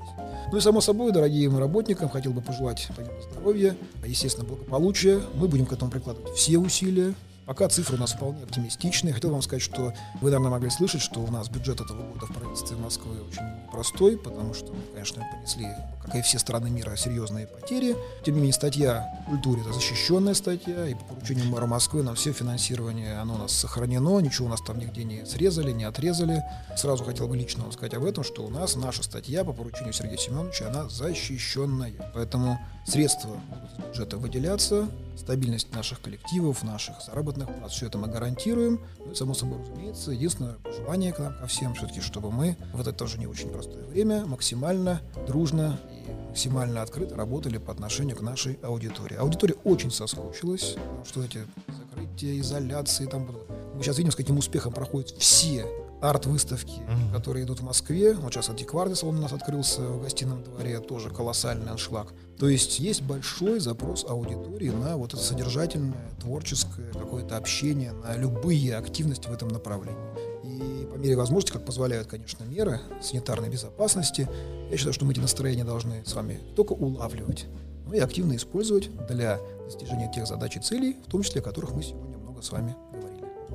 Ну 0.51 0.57
и 0.57 0.61
само 0.61 0.81
собой, 0.81 1.11
дорогим 1.11 1.57
работникам, 1.57 2.09
хотел 2.09 2.33
бы 2.33 2.41
пожелать 2.41 2.87
здоровья, 3.31 3.75
естественно, 4.05 4.47
благополучия. 4.47 5.21
Мы 5.35 5.47
будем 5.47 5.65
к 5.65 5.73
этому 5.73 5.91
прикладывать 5.91 6.33
все 6.35 6.57
усилия. 6.57 7.13
Пока 7.47 7.69
цифры 7.69 7.95
у 7.95 7.99
нас 7.99 8.11
вполне 8.11 8.43
оптимистичные. 8.43 9.13
Хотел 9.13 9.31
вам 9.31 9.41
сказать, 9.41 9.63
что 9.63 9.93
вы, 10.19 10.31
наверное, 10.31 10.51
могли 10.51 10.69
слышать, 10.69 11.01
что 11.01 11.21
у 11.21 11.31
нас 11.31 11.47
бюджет 11.47 11.79
этого 11.79 12.03
года 12.11 12.25
в 12.25 12.33
правительстве 12.33 12.75
Москвы 12.75 13.21
очень 13.23 13.41
простой, 13.71 14.17
потому 14.17 14.53
что 14.53 14.73
мы, 14.73 14.81
конечно, 14.91 15.25
понесли, 15.31 15.69
как 16.03 16.15
и 16.15 16.21
все 16.23 16.39
страны 16.39 16.69
мира, 16.69 16.97
серьезные 16.97 17.47
потери. 17.47 17.95
Тем 18.25 18.35
не 18.35 18.41
менее, 18.41 18.53
статья 18.53 19.23
культуре 19.27 19.61
это 19.61 19.71
защищенная 19.71 20.33
статья, 20.33 20.87
и 20.87 20.93
по 20.95 21.05
поручению 21.05 21.45
мэра 21.45 21.67
Москвы 21.67 22.03
на 22.03 22.15
все 22.15 22.33
финансирование 22.33 23.17
оно 23.17 23.35
у 23.35 23.37
нас 23.37 23.53
сохранено, 23.53 24.19
ничего 24.19 24.47
у 24.47 24.49
нас 24.49 24.59
там 24.59 24.77
нигде 24.77 25.05
не 25.05 25.25
срезали, 25.25 25.71
не 25.71 25.85
отрезали. 25.85 26.43
Сразу 26.75 27.05
хотел 27.05 27.29
бы 27.29 27.37
лично 27.37 27.63
вам 27.63 27.71
сказать 27.71 27.93
об 27.93 28.03
этом, 28.03 28.25
что 28.25 28.43
у 28.43 28.49
нас 28.49 28.75
наша 28.75 29.03
статья 29.03 29.45
по 29.45 29.53
поручению 29.53 29.93
Сергея 29.93 30.17
Семеновича, 30.17 30.67
она 30.67 30.89
защищенная. 30.89 31.93
Поэтому 32.13 32.59
средства 32.87 33.29
будут 33.29 33.79
из 33.79 33.85
бюджета 33.85 34.17
выделяться, 34.17 34.87
стабильность 35.17 35.73
наших 35.73 36.01
коллективов, 36.01 36.63
наших 36.63 36.95
заработных 37.01 37.47
плат, 37.53 37.71
все 37.71 37.87
это 37.87 37.97
мы 37.97 38.07
гарантируем. 38.07 38.79
Ну 39.05 39.13
само 39.13 39.33
собой, 39.33 39.59
разумеется, 39.59 40.11
единственное 40.11 40.53
пожелание 40.63 41.11
к 41.11 41.19
нам, 41.19 41.37
ко 41.37 41.47
всем, 41.47 41.73
все-таки, 41.75 42.01
чтобы 42.01 42.31
мы 42.31 42.55
в 42.73 42.79
это 42.79 42.93
тоже 42.93 43.17
не 43.17 43.27
очень 43.27 43.49
простое 43.49 43.83
время 43.85 44.25
максимально 44.25 45.01
дружно 45.27 45.79
и 45.91 46.29
максимально 46.29 46.81
открыто 46.81 47.15
работали 47.15 47.57
по 47.57 47.71
отношению 47.71 48.15
к 48.15 48.21
нашей 48.21 48.57
аудитории. 48.61 49.15
Аудитория 49.15 49.55
очень 49.63 49.91
соскучилась, 49.91 50.75
что 51.05 51.23
эти 51.23 51.39
закрытия, 51.67 52.39
изоляции, 52.39 53.05
там, 53.05 53.27
мы 53.75 53.83
сейчас 53.83 53.97
видим, 53.97 54.11
с 54.11 54.15
каким 54.15 54.37
успехом 54.37 54.71
проходят 54.71 55.09
все 55.17 55.65
арт-выставки, 56.01 56.79
mm-hmm. 56.79 57.11
которые 57.11 57.45
идут 57.45 57.59
в 57.59 57.63
Москве. 57.63 58.13
Вот 58.13 58.33
сейчас 58.33 58.49
антикварный 58.49 58.95
салон 58.95 59.17
у 59.17 59.21
нас 59.21 59.33
открылся 59.33 59.81
в 59.81 60.01
гостином 60.01 60.43
дворе, 60.43 60.79
тоже 60.79 61.09
колоссальный 61.09 61.71
аншлаг. 61.71 62.13
То 62.39 62.49
есть 62.49 62.79
есть 62.79 63.01
большой 63.01 63.59
запрос 63.59 64.05
аудитории 64.07 64.69
на 64.69 64.95
вот 64.95 65.13
это 65.13 65.23
содержательное, 65.23 66.11
творческое 66.21 66.91
какое-то 66.93 67.35
общение, 67.35 67.93
на 67.93 68.15
любые 68.15 68.75
активности 68.75 69.27
в 69.27 69.33
этом 69.33 69.47
направлении. 69.47 69.97
И 70.43 70.85
по 70.85 70.95
мере 70.97 71.15
возможности, 71.15 71.53
как 71.53 71.65
позволяют, 71.65 72.07
конечно, 72.07 72.43
меры 72.43 72.79
санитарной 73.01 73.49
безопасности, 73.49 74.29
я 74.69 74.77
считаю, 74.77 74.93
что 74.93 75.05
мы 75.05 75.13
эти 75.13 75.19
настроения 75.19 75.63
должны 75.63 76.03
с 76.05 76.13
вами 76.13 76.39
только 76.55 76.73
улавливать, 76.73 77.47
но 77.87 77.95
и 77.95 77.99
активно 77.99 78.35
использовать 78.35 78.91
для 79.07 79.39
достижения 79.65 80.11
тех 80.13 80.27
задач 80.27 80.57
и 80.57 80.59
целей, 80.59 80.97
в 81.05 81.09
том 81.09 81.23
числе 81.23 81.41
о 81.41 81.43
которых 81.43 81.71
мы 81.73 81.81
сегодня 81.81 82.17
много 82.19 82.41
с 82.43 82.51
вами 82.51 82.75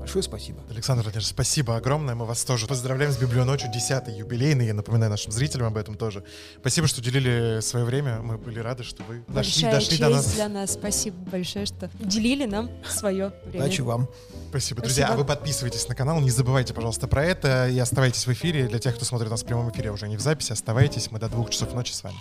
Большое 0.03 0.25
спасибо. 0.25 0.61
Александр 0.69 1.05
Владимирович, 1.05 1.29
спасибо 1.29 1.77
огромное. 1.77 2.17
Мы 2.17 2.27
вас 2.27 2.43
тоже 2.43 2.67
поздравляем 2.67 3.13
с 3.13 3.19
Библионочью 3.19 3.71
10 3.73 4.09
юбилейный. 4.19 4.67
Я 4.67 4.75
напоминаю 4.75 5.13
нашим 5.13 5.31
зрителям 5.31 5.69
об 5.69 5.77
этом 5.77 5.95
тоже. 5.95 6.25
Спасибо, 6.59 6.89
что 6.89 7.01
уделили 7.01 7.61
свое 7.61 7.85
время. 7.85 8.19
Мы 8.21 8.37
были 8.37 8.59
рады, 8.59 8.83
что 8.83 9.05
вы 9.05 9.23
дошли, 9.29 9.71
дошли 9.71 9.99
до 9.99 10.09
нас. 10.09 10.35
для 10.35 10.49
нас. 10.49 10.73
Спасибо 10.73 11.17
большое, 11.31 11.67
что 11.67 11.89
уделили 12.01 12.47
нам 12.47 12.69
свое 12.85 13.33
время. 13.45 13.65
Удачи 13.65 13.81
вам. 13.83 14.09
Спасибо. 14.51 14.51
Спасибо. 14.51 14.83
Друзья, 14.83 15.07
а 15.07 15.17
вы 15.17 15.25
подписывайтесь 15.25 15.87
на 15.87 15.95
канал, 15.95 16.21
не 16.21 16.31
забывайте, 16.31 16.75
пожалуйста, 16.75 17.07
про 17.07 17.25
это 17.25 17.69
и 17.69 17.79
оставайтесь 17.79 18.27
в 18.27 18.33
эфире. 18.33 18.67
Для 18.67 18.81
тех, 18.81 18.97
кто 18.97 19.05
смотрит 19.05 19.31
нас 19.31 19.45
в 19.45 19.47
прямом 19.47 19.71
эфире, 19.71 19.93
уже 19.93 20.09
не 20.09 20.17
в 20.17 20.21
записи, 20.21 20.51
оставайтесь. 20.53 21.13
Мы 21.13 21.21
до 21.21 21.29
двух 21.29 21.51
часов 21.51 21.75
ночи 21.75 21.93
с 21.93 22.03
вами. 22.03 22.17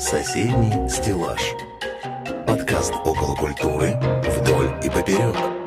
Соседний 0.00 0.88
стеллаж. 0.88 1.40
Подкаст 2.58 2.92
около 3.04 3.36
культуры 3.36 3.94
вдоль 4.26 4.74
и 4.82 4.90
поперек. 4.90 5.57